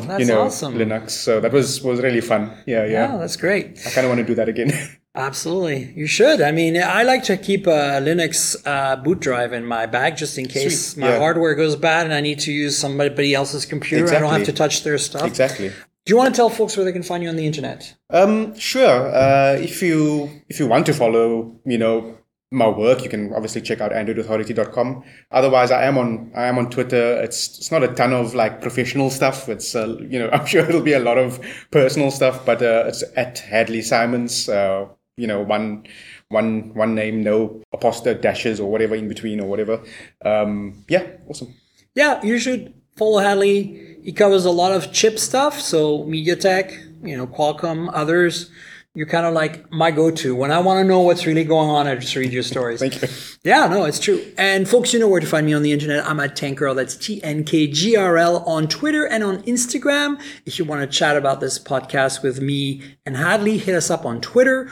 That's 0.09 0.21
you 0.21 0.27
know, 0.27 0.43
awesome. 0.43 0.75
Linux. 0.75 1.11
So 1.11 1.41
that 1.41 1.53
was 1.53 1.83
was 1.83 2.01
really 2.01 2.21
fun. 2.21 2.51
Yeah, 2.67 2.85
yeah. 2.85 3.13
Yeah, 3.13 3.17
that's 3.19 3.37
great. 3.37 3.81
I 3.87 3.91
kind 3.91 4.07
of 4.07 4.11
want 4.11 4.21
to 4.21 4.27
do 4.27 4.35
that 4.35 4.49
again. 4.49 4.73
Absolutely. 5.17 5.93
You 5.95 6.07
should. 6.07 6.41
I 6.41 6.51
mean, 6.51 6.77
I 6.77 7.05
like 7.05 7.23
to 7.25 7.37
keep 7.37 7.67
a 7.69 8.01
Linux 8.03 8.57
uh, 8.67 8.97
boot 8.97 9.21
drive 9.21 9.53
in 9.53 9.65
my 9.65 9.87
bag 9.87 10.17
just 10.17 10.37
in 10.39 10.47
case 10.49 10.93
Sweet. 10.93 11.03
my 11.03 11.11
Yeah. 11.11 11.19
hardware 11.19 11.55
goes 11.55 11.77
bad 11.77 12.07
and 12.07 12.13
I 12.15 12.21
need 12.21 12.41
to 12.41 12.53
use 12.53 12.77
somebody 12.77 13.33
else's 13.35 13.65
computer. 13.65 14.13
I 14.15 14.19
don't 14.19 14.33
have 14.33 14.45
to 14.47 14.53
touch 14.53 14.83
their 14.83 14.99
stuff. 14.99 15.25
exactly. 15.27 15.69
Do 15.69 16.11
you 16.13 16.17
want 16.19 16.35
to 16.35 16.37
tell 16.37 16.51
folks 16.51 16.77
where 16.77 16.85
they 16.85 16.93
can 16.93 17.03
find 17.03 17.23
you 17.23 17.29
on 17.31 17.37
the 17.37 17.47
internet? 17.47 17.95
Um, 18.11 18.55
sure. 18.59 19.09
Uh, 19.15 19.57
if 19.59 19.81
you 19.83 20.29
if 20.51 20.59
you 20.61 20.67
want 20.67 20.85
to 20.87 20.93
follow, 20.93 21.59
you 21.65 21.79
know, 21.79 22.19
my 22.51 22.69
work, 22.69 23.03
you 23.03 23.09
can 23.09 23.33
obviously 23.33 23.63
check 23.63 23.81
out 23.81 23.91
androidauthority.com. 23.91 25.03
Otherwise, 25.31 25.71
I 25.71 25.85
am 25.85 25.97
on 25.97 26.31
I 26.37 26.45
am 26.45 26.59
on 26.59 26.69
Twitter. 26.69 27.23
It's 27.23 27.57
it's 27.59 27.71
not 27.73 27.83
a 27.83 27.89
ton 27.89 28.13
of 28.13 28.35
like 28.35 28.61
professional 28.61 29.09
stuff. 29.11 29.49
It's 29.49 29.75
uh, 29.75 29.97
you 30.11 30.19
know 30.19 30.29
I'm 30.33 30.45
sure 30.45 30.69
it'll 30.69 30.83
be 30.83 30.93
a 30.93 30.99
lot 31.01 31.17
of 31.17 31.41
personal 31.71 32.11
stuff, 32.11 32.45
but 32.45 32.61
uh, 32.61 32.85
it's 32.89 33.03
at 33.17 33.37
Hadlee 33.37 33.83
Simons. 33.83 34.47
Uh, 34.49 34.89
you 35.17 35.27
know, 35.27 35.41
one 35.43 35.87
one 36.29 36.75
one 36.75 36.95
name, 36.95 37.23
no 37.23 37.63
apostrophe 37.73 38.21
dashes 38.21 38.61
or 38.61 38.71
whatever 38.71 38.95
in 38.95 39.09
between 39.09 39.41
or 39.41 39.47
whatever. 39.47 39.83
Um, 40.25 40.85
yeah, 40.89 41.07
awesome. 41.29 41.55
Yeah, 41.95 42.23
you 42.25 42.39
should 42.39 42.75
follow 42.97 43.21
Hadlee. 43.23 44.03
He 44.05 44.13
covers 44.13 44.45
a 44.45 44.51
lot 44.51 44.73
of 44.73 44.93
chip 44.93 45.19
stuff, 45.19 45.61
so 45.61 46.05
MediaTek, 46.05 47.07
you 47.07 47.17
know, 47.17 47.27
Qualcomm, 47.27 47.91
others. 47.93 48.51
You're 48.97 49.09
kind 49.09 49.27
of 49.27 49.35
like 49.35 49.73
my 49.73 49.91
go-to 49.91 50.37
when 50.37 50.53
I 50.53 50.61
want 50.61 50.79
to 50.79 50.85
know 50.85 51.01
what's 51.01 51.27
really 51.27 51.43
going 51.43 51.69
on. 51.69 51.89
I 51.89 51.97
just 51.97 52.15
read 52.15 52.31
your 52.31 52.45
stories. 52.45 52.79
Thank 52.79 53.03
you. 53.03 53.09
Yeah, 53.43 53.67
no, 53.67 53.87
it's 53.87 53.99
true. 53.99 54.25
And 54.39 54.69
folks, 54.69 54.93
you 54.93 55.01
know 55.01 55.09
where 55.09 55.21
to 55.21 55.27
find 55.27 55.47
me 55.47 55.53
on 55.53 55.63
the 55.63 55.73
internet. 55.73 56.07
I'm 56.07 56.21
at 56.21 56.37
Tankgirl. 56.37 56.77
That's 56.77 56.95
T 56.97 57.21
N 57.25 57.43
K 57.43 57.67
G 57.67 57.97
R 57.97 58.17
L 58.17 58.45
on 58.45 58.69
Twitter 58.69 59.05
and 59.05 59.25
on 59.25 59.43
Instagram. 59.43 60.21
If 60.47 60.61
you 60.61 60.65
want 60.65 60.83
to 60.83 60.87
chat 60.87 61.17
about 61.17 61.41
this 61.41 61.59
podcast 61.59 62.23
with 62.23 62.41
me 62.41 62.83
and 63.05 63.17
Hadlee, 63.17 63.59
hit 63.59 63.75
us 63.75 63.91
up 63.91 64.05
on 64.07 64.21
Twitter. 64.21 64.71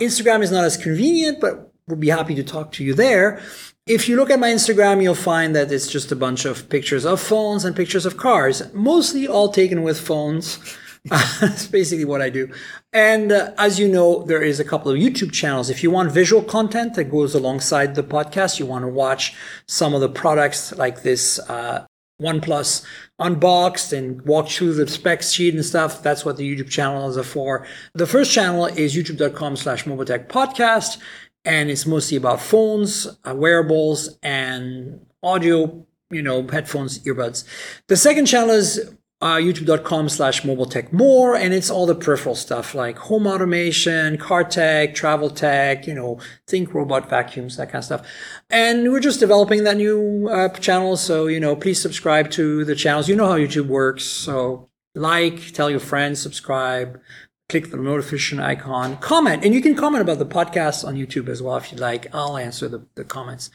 Instagram 0.00 0.42
is 0.42 0.50
not 0.50 0.64
as 0.64 0.76
convenient, 0.76 1.40
but 1.40 1.72
we'll 1.86 1.96
be 1.96 2.08
happy 2.08 2.34
to 2.34 2.42
talk 2.42 2.72
to 2.72 2.84
you 2.84 2.94
there. 2.94 3.40
If 3.86 4.08
you 4.08 4.16
look 4.16 4.30
at 4.30 4.40
my 4.40 4.50
Instagram, 4.50 5.02
you'll 5.02 5.14
find 5.14 5.54
that 5.54 5.70
it's 5.70 5.86
just 5.86 6.10
a 6.12 6.16
bunch 6.16 6.44
of 6.44 6.68
pictures 6.68 7.06
of 7.06 7.20
phones 7.20 7.64
and 7.64 7.74
pictures 7.74 8.04
of 8.04 8.16
cars, 8.16 8.62
mostly 8.74 9.28
all 9.28 9.50
taken 9.50 9.82
with 9.82 9.98
phones. 9.98 10.58
That's 11.40 11.68
basically 11.68 12.04
what 12.04 12.20
I 12.20 12.30
do. 12.30 12.50
And 12.92 13.30
uh, 13.30 13.52
as 13.58 13.78
you 13.78 13.86
know, 13.86 14.24
there 14.24 14.42
is 14.42 14.58
a 14.58 14.64
couple 14.64 14.90
of 14.90 14.98
YouTube 14.98 15.32
channels. 15.32 15.70
If 15.70 15.84
you 15.84 15.90
want 15.90 16.10
visual 16.10 16.42
content 16.42 16.94
that 16.94 17.04
goes 17.04 17.34
alongside 17.34 17.94
the 17.94 18.02
podcast, 18.02 18.58
you 18.58 18.66
want 18.66 18.82
to 18.82 18.88
watch 18.88 19.34
some 19.68 19.94
of 19.94 20.00
the 20.00 20.08
products 20.08 20.76
like 20.76 21.02
this 21.02 21.38
uh, 21.48 21.86
OnePlus 22.20 22.84
unboxed 23.18 23.92
and 23.92 24.22
walk 24.22 24.48
through 24.48 24.74
the 24.74 24.88
specs 24.88 25.32
sheet 25.32 25.54
and 25.54 25.64
stuff. 25.64 26.02
That's 26.02 26.24
what 26.24 26.36
the 26.36 26.56
YouTube 26.56 26.70
channels 26.70 27.18
are 27.18 27.22
for. 27.22 27.66
The 27.94 28.06
first 28.06 28.32
channel 28.32 28.66
is 28.66 28.96
youtube.com 28.96 29.56
slash 29.56 29.84
mobiletech 29.84 30.28
podcast. 30.28 30.98
And 31.44 31.70
it's 31.70 31.86
mostly 31.86 32.16
about 32.16 32.40
phones, 32.40 33.06
uh, 33.24 33.34
wearables, 33.34 34.18
and 34.22 35.06
audio, 35.22 35.86
you 36.10 36.22
know, 36.22 36.46
headphones, 36.48 36.98
earbuds. 37.00 37.44
The 37.86 37.96
second 37.96 38.26
channel 38.26 38.50
is 38.50 38.95
uh, 39.22 39.36
youtube.com 39.36 40.10
slash 40.10 40.44
mobile 40.44 40.66
tech 40.66 40.92
more 40.92 41.34
and 41.34 41.54
it's 41.54 41.70
all 41.70 41.86
the 41.86 41.94
peripheral 41.94 42.34
stuff 42.34 42.74
like 42.74 42.98
home 42.98 43.26
automation 43.26 44.18
car 44.18 44.44
tech 44.44 44.94
travel 44.94 45.30
tech 45.30 45.86
you 45.86 45.94
know 45.94 46.18
think 46.46 46.74
robot 46.74 47.08
vacuums 47.08 47.56
that 47.56 47.66
kind 47.66 47.76
of 47.76 47.84
stuff. 47.84 48.06
And 48.50 48.92
we're 48.92 49.00
just 49.00 49.20
developing 49.20 49.64
that 49.64 49.78
new 49.78 50.28
uh, 50.28 50.50
channel 50.50 50.96
so 50.96 51.26
you 51.28 51.40
know 51.40 51.56
please 51.56 51.80
subscribe 51.80 52.30
to 52.32 52.64
the 52.64 52.74
channels. 52.74 53.08
You 53.08 53.16
know 53.16 53.26
how 53.26 53.38
youtube 53.38 53.68
works 53.68 54.04
so 54.04 54.68
like 54.94 55.52
tell 55.52 55.70
your 55.70 55.80
friends 55.80 56.20
subscribe 56.20 57.00
click 57.48 57.70
the 57.70 57.76
notification 57.76 58.40
icon, 58.40 58.96
comment, 58.96 59.44
and 59.44 59.54
you 59.54 59.62
can 59.62 59.76
comment 59.76 60.02
about 60.02 60.18
the 60.18 60.26
podcast 60.26 60.84
on 60.84 60.96
YouTube 60.96 61.28
as 61.28 61.40
well 61.40 61.56
if 61.56 61.70
you'd 61.70 61.80
like. 61.80 62.08
I'll 62.12 62.36
answer 62.36 62.68
the, 62.68 62.84
the 62.96 63.04
comments. 63.04 63.50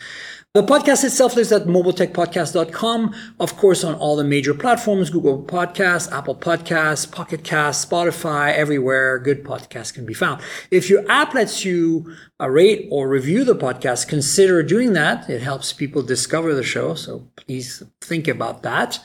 The 0.54 0.64
podcast 0.64 1.04
itself 1.04 1.38
is 1.38 1.52
at 1.52 1.64
mobiletechpodcast.com, 1.64 3.16
of 3.40 3.58
course, 3.58 3.84
on 3.84 3.96
all 3.96 4.16
the 4.16 4.24
major 4.24 4.54
platforms, 4.54 5.10
Google 5.10 5.44
Podcasts, 5.44 6.10
Apple 6.10 6.36
Podcasts, 6.36 7.12
Pocket 7.12 7.44
Casts, 7.44 7.86
Spotify, 7.86 8.54
everywhere 8.54 9.20
good 9.20 9.44
podcasts 9.44 9.94
can 9.94 10.06
be 10.06 10.14
found. 10.14 10.42
If 10.72 10.90
your 10.90 11.10
app 11.12 11.34
lets 11.34 11.66
you 11.66 12.16
uh, 12.40 12.50
rate 12.50 12.88
or 12.92 13.10
review 13.10 13.44
the 13.44 13.56
podcast, 13.56 14.08
consider 14.08 14.64
doing 14.64 14.94
that. 14.94 15.30
It 15.30 15.42
helps 15.42 15.74
people 15.74 16.02
discover 16.02 16.56
the 16.56 16.64
show. 16.64 16.96
So 16.96 17.28
please 17.36 17.84
think 18.00 18.30
about 18.30 18.64
that. 18.64 19.00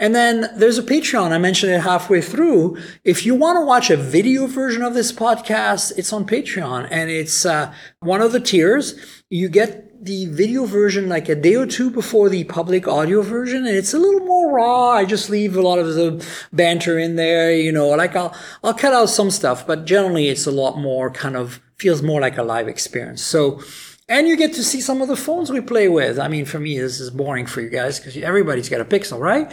And 0.00 0.14
then 0.14 0.50
there's 0.56 0.78
a 0.78 0.82
Patreon. 0.82 1.30
I 1.30 1.36
mentioned 1.38 1.72
it 1.72 1.82
halfway 1.82 2.22
through. 2.22 2.78
If 3.04 3.26
you 3.26 3.34
want 3.34 3.58
to 3.58 3.66
watch 3.66 3.90
a 3.90 3.98
video 3.98 4.46
version 4.46 4.82
of 4.82 4.94
this 4.94 5.12
podcast, 5.12 5.92
it's 5.98 6.10
on 6.10 6.26
Patreon 6.26 6.88
and 6.90 7.10
it's 7.10 7.44
uh, 7.44 7.72
one 8.00 8.22
of 8.22 8.32
the 8.32 8.40
tiers. 8.40 8.98
You 9.28 9.50
get 9.50 10.02
the 10.02 10.24
video 10.24 10.64
version 10.64 11.10
like 11.10 11.28
a 11.28 11.34
day 11.34 11.54
or 11.54 11.66
two 11.66 11.90
before 11.90 12.30
the 12.30 12.44
public 12.44 12.88
audio 12.88 13.20
version 13.20 13.66
and 13.66 13.76
it's 13.76 13.92
a 13.92 13.98
little 13.98 14.24
more 14.26 14.50
raw. 14.50 14.92
I 14.92 15.04
just 15.04 15.28
leave 15.28 15.54
a 15.54 15.60
lot 15.60 15.78
of 15.78 15.94
the 15.94 16.26
banter 16.50 16.98
in 16.98 17.16
there, 17.16 17.54
you 17.54 17.70
know, 17.70 17.88
like 17.90 18.16
I'll, 18.16 18.34
I'll 18.64 18.72
cut 18.72 18.94
out 18.94 19.10
some 19.10 19.30
stuff, 19.30 19.66
but 19.66 19.84
generally 19.84 20.28
it's 20.28 20.46
a 20.46 20.50
lot 20.50 20.78
more 20.78 21.10
kind 21.10 21.36
of 21.36 21.60
feels 21.76 22.00
more 22.02 22.22
like 22.22 22.38
a 22.38 22.42
live 22.42 22.68
experience. 22.68 23.22
So, 23.22 23.60
and 24.10 24.26
you 24.26 24.36
get 24.36 24.52
to 24.54 24.64
see 24.64 24.80
some 24.80 25.00
of 25.00 25.06
the 25.06 25.14
phones 25.14 25.52
we 25.52 25.60
play 25.60 25.88
with. 25.88 26.18
I 26.18 26.26
mean, 26.26 26.44
for 26.44 26.58
me, 26.58 26.76
this 26.80 26.98
is 26.98 27.10
boring 27.10 27.46
for 27.46 27.60
you 27.60 27.70
guys 27.70 28.00
because 28.00 28.16
everybody's 28.16 28.68
got 28.68 28.80
a 28.80 28.84
Pixel, 28.84 29.20
right? 29.20 29.50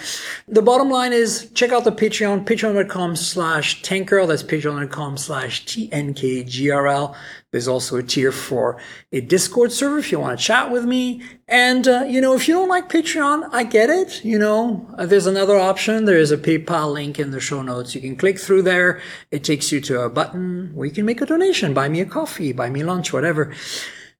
The 0.48 0.64
bottom 0.64 0.90
line 0.90 1.14
is 1.14 1.52
check 1.54 1.72
out 1.72 1.84
the 1.84 1.92
Patreon, 1.92 2.44
patreon.com 2.44 3.16
slash 3.16 3.84
tankgirl. 3.84 4.28
That's 4.28 4.42
patreon.com 4.42 5.18
slash 5.18 5.64
TNKGRL. 5.66 7.16
There's 7.52 7.68
also 7.68 7.98
a 7.98 8.04
tier 8.04 8.32
for 8.32 8.82
a 9.12 9.22
Discord 9.22 9.72
server 9.72 10.00
if 10.00 10.12
you 10.12 10.20
want 10.20 10.38
to 10.38 10.44
chat 10.44 10.72
with 10.72 10.86
me. 10.86 11.22
And, 11.48 11.88
uh, 11.88 12.06
you 12.08 12.20
know, 12.20 12.34
if 12.34 12.48
you 12.48 12.56
don't 12.56 12.68
like 12.68 12.90
Patreon, 12.90 13.50
I 13.52 13.64
get 13.64 13.92
it. 13.92 14.26
You 14.26 14.40
know, 14.40 14.88
uh, 14.98 15.06
there's 15.06 15.28
another 15.28 15.58
option. 15.58 16.06
There 16.06 16.18
is 16.18 16.32
a 16.32 16.38
PayPal 16.38 16.92
link 16.92 17.20
in 17.20 17.30
the 17.30 17.40
show 17.40 17.62
notes. 17.62 17.94
You 17.94 18.02
can 18.02 18.16
click 18.16 18.40
through 18.40 18.64
there. 18.64 19.02
It 19.30 19.44
takes 19.44 19.72
you 19.72 19.80
to 19.82 20.02
a 20.02 20.10
button 20.10 20.72
where 20.74 20.88
you 20.88 20.94
can 20.94 21.06
make 21.06 21.22
a 21.22 21.28
donation, 21.28 21.76
buy 21.76 21.90
me 21.90 22.02
a 22.02 22.06
coffee, 22.06 22.54
buy 22.54 22.72
me 22.72 22.84
lunch, 22.84 23.14
whatever. 23.14 23.54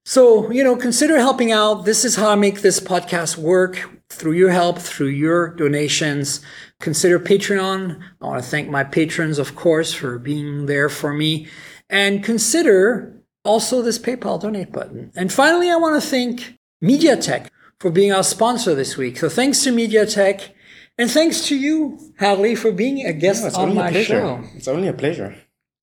So, 0.08 0.50
you 0.50 0.64
know, 0.64 0.74
consider 0.74 1.18
helping 1.18 1.52
out. 1.52 1.84
This 1.84 2.02
is 2.02 2.16
how 2.16 2.30
I 2.30 2.34
make 2.34 2.62
this 2.62 2.80
podcast 2.80 3.36
work 3.36 3.90
through 4.08 4.32
your 4.32 4.48
help, 4.48 4.78
through 4.78 5.08
your 5.08 5.54
donations. 5.54 6.40
Consider 6.80 7.20
Patreon. 7.20 8.00
I 8.22 8.24
want 8.24 8.42
to 8.42 8.48
thank 8.48 8.70
my 8.70 8.84
patrons, 8.84 9.38
of 9.38 9.54
course, 9.54 9.92
for 9.92 10.18
being 10.18 10.64
there 10.64 10.88
for 10.88 11.12
me. 11.12 11.48
And 11.90 12.24
consider 12.24 13.20
also 13.44 13.82
this 13.82 13.98
PayPal 13.98 14.40
donate 14.40 14.72
button. 14.72 15.12
And 15.14 15.30
finally, 15.30 15.70
I 15.70 15.76
want 15.76 16.02
to 16.02 16.08
thank 16.08 16.54
MediaTek 16.82 17.48
for 17.78 17.90
being 17.90 18.10
our 18.10 18.24
sponsor 18.24 18.74
this 18.74 18.96
week. 18.96 19.18
So 19.18 19.28
thanks 19.28 19.62
to 19.64 19.74
MediaTek. 19.74 20.52
And 20.96 21.10
thanks 21.10 21.46
to 21.48 21.54
you, 21.54 21.98
Hadlee, 22.18 22.56
for 22.56 22.72
being 22.72 23.04
a 23.04 23.12
guest 23.12 23.42
No, 23.42 23.48
it's 23.48 23.58
on 23.58 23.68
only 23.68 23.76
a 23.76 23.84
my 23.84 23.90
pleasure. 23.90 24.20
show. 24.20 24.42
It's 24.56 24.68
only 24.68 24.88
a 24.88 24.94
pleasure. 24.94 25.36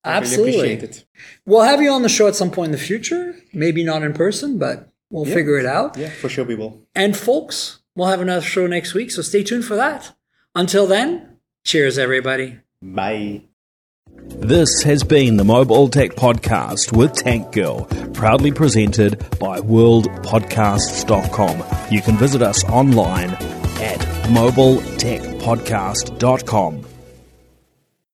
I 0.06 0.10
really 0.10 0.18
Absolutely. 0.28 0.56
appreciate 0.74 0.84
it. 0.84 1.06
We'll 1.46 1.64
have 1.64 1.82
you 1.82 1.90
on 1.92 2.02
the 2.04 2.10
show 2.10 2.28
at 2.28 2.36
some 2.36 2.52
point 2.52 2.68
in 2.68 2.72
the 2.74 2.78
future. 2.78 3.36
Maybe 3.54 3.84
not 3.84 4.04
in 4.04 4.14
person, 4.14 4.60
but 4.60 4.90
we'll 5.10 5.26
figure 5.26 5.58
it 5.58 5.66
out. 5.66 5.98
Yeah, 5.98 6.10
for 6.10 6.30
sure 6.30 6.46
we 6.46 6.54
will. 6.56 6.82
And 6.94 7.18
folks, 7.18 7.80
we'll 7.96 8.08
have 8.08 8.22
another 8.22 8.42
show 8.42 8.68
next 8.68 8.94
week, 8.94 9.10
so 9.12 9.22
stay 9.24 9.44
tuned 9.44 9.66
for 9.66 9.76
that. 9.76 10.14
Until 10.54 10.86
then, 10.88 11.38
cheers, 11.64 11.98
everybody. 11.98 12.60
Bye. 12.82 13.42
This 14.28 14.84
has 14.84 15.04
been 15.04 15.36
the 15.38 15.44
Mobile 15.44 15.90
Tech 15.90 16.12
Podcast 16.12 16.96
with 16.96 17.14
Tank 17.14 17.52
Girl, 17.52 17.86
proudly 18.14 18.52
presented 18.52 19.20
by 19.40 19.60
worldpodcasts.com. 19.60 21.64
You 21.92 22.02
can 22.02 22.18
visit 22.18 22.42
us 22.42 22.64
online 22.66 23.32
at 23.32 24.00
mobiletechpodcast.com. 24.30 26.86